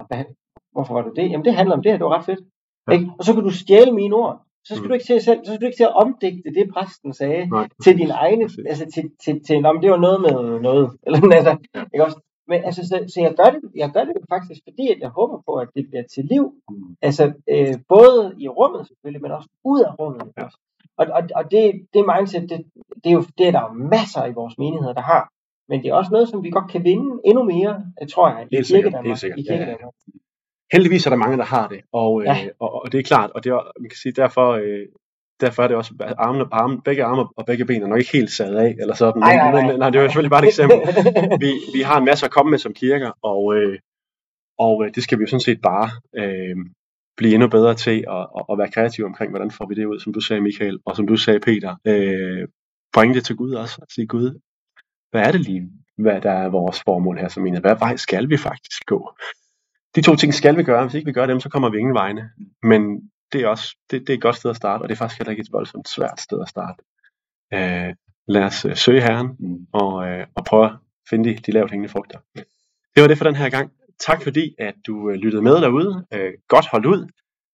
Hvorfor 0.73 0.95
var 0.95 1.03
du 1.03 1.13
det? 1.17 1.31
Jamen 1.31 1.45
det 1.45 1.55
handler 1.55 1.77
om 1.77 1.83
det 1.83 1.91
her, 1.93 1.99
det 1.99 2.05
var 2.05 2.19
ret 2.19 2.25
fedt. 2.25 2.41
Ja. 2.89 2.93
Ikke? 2.93 3.07
Og 3.19 3.25
så 3.25 3.35
kan 3.35 3.43
du 3.43 3.51
stjæle 3.51 3.93
mine 3.93 4.15
ord. 4.17 4.41
Så 4.67 4.75
skal 4.75 4.83
Mm. 4.85 4.89
du 4.89 4.95
ikke 4.95 5.05
til 5.11 5.21
selv, 5.23 5.41
så 5.45 5.51
skal 5.53 5.61
du 5.61 5.67
ikke 5.67 5.77
til 5.77 5.91
at 5.91 5.97
omdigte 6.05 6.51
det, 6.59 6.65
præsten 6.75 7.13
sagde, 7.21 7.47
Nej, 7.51 7.69
til 7.85 7.99
din 7.99 8.11
Præcis. 8.11 8.59
altså 8.71 8.87
til, 8.95 9.05
til, 9.25 9.45
til, 9.47 9.57
men 9.63 9.83
det 9.83 9.91
var 9.91 9.97
noget 10.07 10.21
med 10.27 10.61
noget, 10.61 10.87
eller 11.07 11.19
altså, 11.41 11.53
ikke 11.95 12.05
også? 12.05 12.19
Men 12.49 12.65
altså, 12.65 12.83
så, 12.91 12.97
så 13.15 13.21
jeg 13.21 13.35
gør 13.41 13.49
det, 13.55 13.61
jeg 13.83 13.91
gør 13.95 14.05
det 14.05 14.15
faktisk, 14.35 14.61
fordi 14.69 14.85
at 14.95 14.99
jeg 15.01 15.09
håber 15.09 15.39
på, 15.47 15.53
at 15.63 15.69
det 15.77 15.83
bliver 15.89 16.05
til 16.15 16.25
liv, 16.25 16.45
Mm. 16.71 16.97
altså 17.03 17.25
øh, 17.53 17.75
både 17.89 18.35
i 18.39 18.49
rummet 18.49 18.87
selvfølgelig, 18.89 19.23
men 19.23 19.31
også 19.31 19.49
ud 19.65 19.81
af 19.89 19.99
rummet. 19.99 20.33
Ja. 20.39 20.47
Og, 20.99 21.07
og, 21.17 21.23
og 21.35 21.51
det, 21.51 21.63
det 21.95 22.05
mindset, 22.17 22.43
det, 22.51 22.59
det, 23.05 23.09
er 23.13 23.17
jo, 23.19 23.25
det 23.39 23.47
er 23.49 23.53
der 23.53 23.61
jo 23.61 23.73
masser 23.97 24.27
i 24.27 24.33
vores 24.33 24.59
menigheder, 24.59 24.93
der 24.95 25.01
har. 25.13 25.29
Men 25.69 25.83
det 25.83 25.89
er 25.89 25.95
også 25.95 26.13
noget, 26.13 26.29
som 26.29 26.43
vi 26.45 26.51
godt 26.51 26.71
kan 26.71 26.85
vinde 26.85 27.21
endnu 27.25 27.43
mere, 27.45 27.85
øh, 28.03 28.09
tror 28.09 28.29
jeg, 28.29 28.47
i 28.51 28.63
Kirkedanmark. 28.63 29.23
I 29.39 29.45
Ja, 29.49 29.55
ja. 29.71 29.75
Heldigvis 30.73 31.07
er 31.07 31.11
der 31.11 31.17
mange, 31.17 31.37
der 31.37 31.45
har 31.45 31.69
det, 31.69 31.81
og, 31.93 32.21
øh, 32.23 32.27
Ja. 32.27 32.37
og, 32.61 32.83
og 32.83 32.93
det 32.93 32.99
er 32.99 33.03
klart, 33.03 33.31
og 33.31 33.45
det 33.45 33.51
er, 33.51 33.73
man 33.81 33.89
kan 33.91 33.97
sige, 33.97 34.13
derfor, 34.13 34.49
øh, 34.51 34.87
derfor 35.41 35.63
er 35.63 35.69
det 35.69 35.77
også, 35.77 36.15
armene, 36.19 36.45
arme, 36.53 36.81
begge 36.83 37.05
arme 37.05 37.25
og 37.37 37.47
begge 37.47 37.65
ben 37.65 37.83
er 37.83 37.87
nok 37.87 37.99
ikke 37.99 38.13
helt 38.13 38.31
sat 38.31 38.55
af, 38.55 38.75
eller 38.81 38.95
sådan, 38.95 39.21
Nej, 39.21 39.37
nej, 39.37 39.53
nej. 39.53 39.67
Men, 39.67 39.79
nej, 39.79 39.91
det 39.91 39.99
er 39.99 40.03
jo 40.03 40.09
selvfølgelig 40.09 40.31
bare 40.31 40.43
et 40.43 40.49
eksempel. 40.49 40.79
vi, 41.45 41.51
vi 41.77 41.81
har 41.83 41.99
en 41.99 42.05
masse 42.05 42.27
at 42.27 42.33
komme 42.33 42.51
med 42.51 42.59
som 42.59 42.75
kirker, 42.75 43.13
og, 43.23 43.55
øh, 43.57 43.79
og 44.59 44.85
øh, 44.85 44.95
det 44.95 45.03
skal 45.03 45.19
vi 45.19 45.23
jo 45.23 45.27
sådan 45.27 45.41
set 45.49 45.61
bare 45.63 45.91
øh, 46.21 46.57
blive 47.17 47.35
endnu 47.35 47.49
bedre 47.49 47.75
til 47.75 48.05
at, 48.09 48.27
at, 48.39 48.45
at 48.53 48.59
være 48.59 48.71
kreative 48.71 49.07
omkring, 49.07 49.31
hvordan 49.31 49.51
får 49.51 49.67
vi 49.69 49.75
det 49.75 49.85
ud, 49.85 50.01
som 50.01 50.13
du 50.13 50.21
sagde 50.21 50.43
Michael, 50.43 50.79
og 50.87 50.97
som 50.97 51.07
du 51.07 51.17
sagde 51.17 51.41
Peter. 51.41 51.77
Øh, 51.85 52.49
bringe 52.93 53.15
det 53.15 53.25
til 53.25 53.37
Gud 53.37 53.53
også, 53.53 53.79
og 53.83 53.87
sige 53.95 54.07
Gud, 54.07 54.41
hvad 55.11 55.23
er 55.23 55.33
det 55.33 55.41
lige, 55.41 55.71
hvad 55.99 56.21
der 56.21 56.31
er 56.31 56.49
vores 56.49 56.83
formål 56.85 57.19
her 57.19 57.29
som 57.29 57.43
mener, 57.43 57.61
hvad 57.61 57.77
vej 57.79 57.97
skal 57.97 58.29
vi 58.29 58.37
faktisk 58.37 58.87
gå? 58.87 59.15
De 59.97 60.03
to 60.03 60.17
ting 60.17 60.35
skal 60.35 60.57
vi 60.57 60.63
gøre, 60.63 60.85
hvis 60.85 60.95
ikke 60.95 61.07
vi 61.07 61.13
gør 61.13 61.27
dem, 61.27 61.41
så 61.41 61.49
kommer 61.49 61.69
vi 61.71 61.79
ingen 61.79 61.95
vegne. 61.95 62.31
Men 62.63 63.11
det 63.33 63.41
er 63.41 63.49
også 63.49 63.77
det, 63.91 64.01
det 64.01 64.11
er 64.11 64.15
et 64.15 64.23
godt 64.23 64.37
sted 64.37 64.51
at 64.51 64.57
starte, 64.57 64.83
og 64.83 64.89
det 64.89 64.95
er 64.95 64.99
faktisk 64.99 65.19
heller 65.21 65.31
ikke 65.31 65.41
et 65.41 65.53
voldsomt 65.53 65.89
svært 65.89 66.21
sted 66.21 66.41
at 66.43 66.49
starte. 66.49 66.83
Øh, 67.55 67.95
lad 68.29 68.43
os 68.43 68.65
øh, 68.65 68.77
søge 68.77 69.01
Herren, 69.03 69.29
Mm. 69.39 69.67
og, 69.73 70.09
øh, 70.09 70.27
og 70.35 70.45
prøve 70.45 70.65
at 70.65 70.73
finde 71.11 71.31
de, 71.31 71.37
de 71.37 71.53
lavt 71.53 71.71
hængende 71.71 71.93
frugter. 71.93 72.19
Det 72.95 73.01
var 73.03 73.09
det 73.09 73.19
for 73.19 73.25
den 73.25 73.37
her 73.37 73.51
gang. 73.51 73.73
Tak 74.01 74.23
fordi, 74.23 74.55
at 74.59 74.75
du 74.87 75.11
øh, 75.11 75.15
lyttede 75.17 75.43
med 75.43 75.55
derude. 75.63 76.07
Øh, 76.15 76.33
godt 76.49 76.67
holdt 76.73 76.87
ud. 76.87 77.09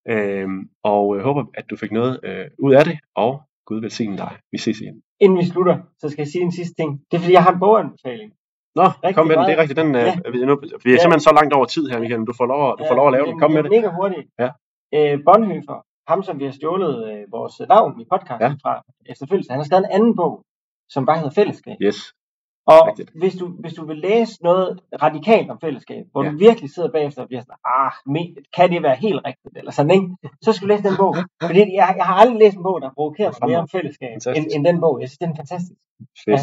Øh, 0.08 0.48
og 0.84 1.16
jeg 1.16 1.24
håber, 1.24 1.44
at 1.54 1.64
du 1.70 1.76
fik 1.76 1.92
noget 1.92 2.20
øh, 2.22 2.46
ud 2.58 2.72
af 2.74 2.84
det, 2.84 2.98
og 3.14 3.42
Gud 3.66 3.80
velsigne 3.80 4.16
dig. 4.16 4.32
Vi 4.52 4.58
ses 4.58 4.80
igen. 4.80 5.02
Inden 5.20 5.38
vi 5.38 5.44
slutter, 5.44 5.76
så 5.98 6.08
skal 6.08 6.22
jeg 6.22 6.28
sige 6.28 6.42
en 6.42 6.52
sidste 6.52 6.74
ting. 6.74 6.90
Det 7.10 7.16
er 7.16 7.20
fordi, 7.20 7.32
jeg 7.32 7.42
har 7.42 7.52
en 7.52 7.60
boganbefaling. 7.60 8.32
Nå, 8.74 8.82
Rigtig 8.82 9.14
kom 9.14 9.26
med 9.26 9.34
den. 9.34 9.38
meget. 9.38 9.48
Det 9.48 9.56
er 9.56 9.60
rigtigt. 9.62 9.76
Den, 9.82 9.90
øh, 9.94 10.02
Ja. 10.24 10.30
vi, 10.34 10.38
er 10.42 10.46
nu, 10.46 10.54
vi 10.84 10.90
er 10.90 10.94
Ja. 10.96 11.00
simpelthen 11.02 11.20
så 11.28 11.32
langt 11.38 11.52
over 11.58 11.64
tid 11.74 11.84
her, 11.90 11.98
Michael. 12.00 12.20
Du 12.30 12.34
får 12.40 12.46
lov, 12.52 12.60
at- 12.72 12.76
du 12.78 12.84
får 12.90 12.96
lov 13.00 13.06
at 13.10 13.12
lave 13.16 13.26
den. 13.26 13.38
Kom 13.42 13.50
med 13.56 13.62
det. 13.62 13.70
Mega 13.76 13.88
hurtigt. 13.98 14.26
Ja. 14.42 14.48
Øh, 14.96 15.14
Bonhoeffer, 15.28 15.78
ham 16.10 16.22
som 16.26 16.34
vi 16.40 16.44
har 16.48 16.54
stjålet 16.58 16.94
øh, 17.10 17.22
vores 17.36 17.54
navn 17.74 18.00
i 18.02 18.04
podcasten 18.12 18.52
Ja. 18.54 18.54
fra 18.64 18.72
efterfølgelse, 19.12 19.50
han 19.52 19.58
har 19.60 19.64
skrevet 19.68 19.84
en 19.86 19.92
anden 19.96 20.16
bog, 20.20 20.34
som 20.94 21.06
bare 21.06 21.18
hedder 21.20 21.34
Fællesskab. 21.38 21.76
Yes. 21.86 21.98
Og 22.66 22.86
Rigtigt. 22.88 23.10
hvis 23.14 23.34
du, 23.36 23.46
hvis 23.48 23.72
du 23.74 23.86
vil 23.86 23.96
læse 23.96 24.42
noget 24.42 24.80
radikalt 25.02 25.50
om 25.50 25.60
fællesskab, 25.60 26.04
hvor 26.12 26.24
Ja. 26.24 26.30
du 26.30 26.36
virkelig 26.36 26.70
sidder 26.74 26.90
bagefter 26.92 27.22
og 27.22 27.28
bliver 27.28 27.40
sådan, 27.42 27.56
ah, 27.64 27.92
kan 28.56 28.70
det 28.72 28.82
være 28.82 28.96
helt 28.96 29.20
rigtigt, 29.24 29.56
eller 29.56 29.70
sådan, 29.70 29.90
ikke? 29.90 30.06
Så 30.42 30.52
skal 30.52 30.68
du 30.68 30.72
læse 30.72 30.82
den 30.88 30.96
bog. 30.96 31.14
Fordi 31.48 31.58
jeg, 31.60 31.94
jeg 31.96 32.06
har 32.06 32.14
aldrig 32.14 32.38
læst 32.38 32.56
en 32.56 32.62
bog, 32.62 32.80
der 32.80 32.86
har 32.88 32.94
provokeret 32.94 33.34
mig 33.40 33.50
mere 33.50 33.58
om 33.58 33.68
fællesskab, 33.68 34.08
end, 34.12 34.22
Fantastisk. 34.24 34.56
end 34.56 34.64
den 34.64 34.80
bog. 34.80 35.00
Jeg 35.00 35.08
synes, 35.08 35.18
den 35.18 35.30
er 35.30 35.36
fantastisk. 35.36 35.78
Fedt. 36.24 36.40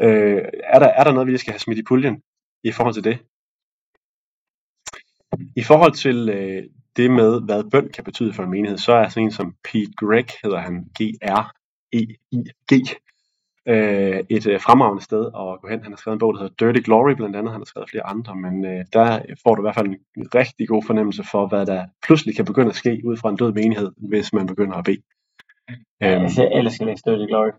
Øh, 0.00 0.42
er, 0.74 0.78
der, 0.78 0.86
er 0.98 1.04
der 1.04 1.12
noget, 1.12 1.26
vi 1.26 1.30
lige 1.32 1.38
skal 1.44 1.52
have 1.52 1.58
smidt 1.66 1.78
i 1.78 1.82
puljen 1.88 2.22
i 2.64 2.72
forhold 2.72 2.94
til 2.94 3.04
det? 3.04 3.18
I 5.56 5.62
forhold 5.62 5.92
til 5.92 6.28
øh, 6.28 6.62
det 6.96 7.10
med, 7.10 7.40
hvad 7.44 7.70
bøn 7.70 7.88
kan 7.94 8.04
betyde 8.04 8.32
for 8.32 8.42
en 8.42 8.50
menighed, 8.50 8.78
så 8.78 8.92
er 8.92 9.08
sådan 9.08 9.22
en 9.24 9.30
som 9.30 9.54
Pete 9.64 9.92
Gregg, 9.96 10.28
hedder 10.42 10.58
han, 10.58 10.74
G-R-E-I-G, 10.98 12.72
øh, 13.68 14.24
et 14.28 14.46
øh, 14.46 14.60
fremragende 14.60 15.02
sted 15.02 15.26
at 15.26 15.60
gå 15.60 15.68
hen. 15.70 15.82
Han 15.82 15.92
har 15.92 15.96
skrevet 15.96 16.16
en 16.16 16.18
bog, 16.18 16.34
der 16.34 16.40
hedder 16.40 16.54
Dirty 16.58 16.80
Glory, 16.84 17.12
blandt 17.12 17.36
andet. 17.36 17.52
Han 17.52 17.60
har 17.60 17.64
skrevet 17.64 17.90
flere 17.90 18.06
andre, 18.06 18.36
men 18.36 18.64
øh, 18.64 18.84
der 18.92 19.20
får 19.42 19.54
du 19.54 19.62
i 19.62 19.64
hvert 19.64 19.74
fald 19.74 19.88
en 19.88 20.34
rigtig 20.34 20.68
god 20.68 20.82
fornemmelse 20.86 21.24
for, 21.30 21.46
hvad 21.46 21.66
der 21.66 21.84
pludselig 22.06 22.36
kan 22.36 22.44
begynde 22.44 22.68
at 22.68 22.76
ske 22.76 23.02
ud 23.04 23.16
fra 23.16 23.28
en 23.28 23.36
død 23.36 23.52
menighed, 23.52 23.90
hvis 24.08 24.32
man 24.32 24.46
begynder 24.46 24.76
at 24.76 24.84
bede. 24.84 25.02
Ja, 26.00 26.06
altså, 26.06 26.42
jeg 26.42 26.58
elsker 26.58 26.84
at 26.84 26.88
læse 26.88 27.02
Dirty 27.06 27.26
Glory. 27.30 27.50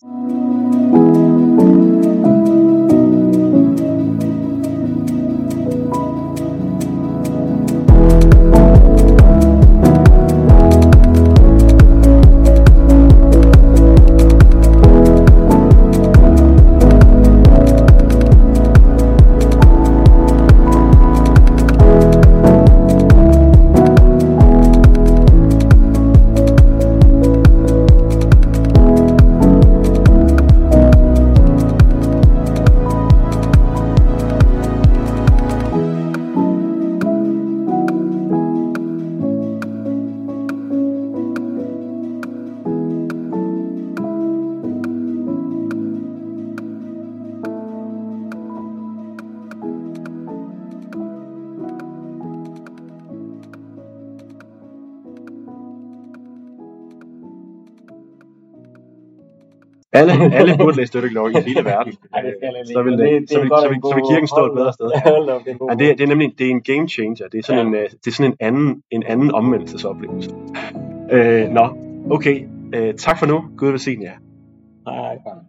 Alle, 59.99 60.13
alle 60.39 60.57
burde 60.57 60.77
læse 60.77 61.09
Glory 61.09 61.31
i 61.31 61.41
hele 61.47 61.65
verden. 61.65 61.93
Ej, 62.13 62.21
det 62.21 62.33
skal 62.37 62.73
så 62.73 62.83
vil, 62.83 62.97
det, 62.97 63.29
så, 63.29 63.39
vil, 63.39 63.49
så, 63.63 63.67
vil, 63.69 63.79
så 63.83 63.95
vil 63.95 64.03
kirken 64.11 64.27
stå 64.27 64.45
et 64.45 64.53
bedre 64.55 64.73
sted. 64.73 64.91
Hold 65.05 65.29
op, 65.29 65.41
det 65.45 65.51
er 65.51 65.65
Ja, 65.69 65.75
det, 65.75 65.97
det 65.97 66.03
er 66.03 66.07
nemlig 66.07 66.33
det 66.39 66.45
er 66.47 66.51
en 66.51 66.61
game 66.61 66.87
changer. 66.89 67.27
Det 67.31 67.37
er 67.37 67.43
sådan, 67.43 67.67
en, 67.67 67.75
øh, 67.75 67.81
det 67.81 68.07
er 68.07 68.11
sådan 68.11 68.31
en 68.31 68.37
anden, 68.39 68.83
en 68.91 69.03
anden 69.03 69.31
omvendelsesoplevelse. 69.31 70.29
Øh, 71.11 71.49
nå, 71.49 71.65
okay. 72.11 72.45
Øh, 72.73 72.93
tak 72.93 73.19
for 73.19 73.25
nu. 73.25 73.43
Gud 73.57 73.69
velsigne 73.69 74.05
jer. 74.05 74.17
nej. 74.85 75.48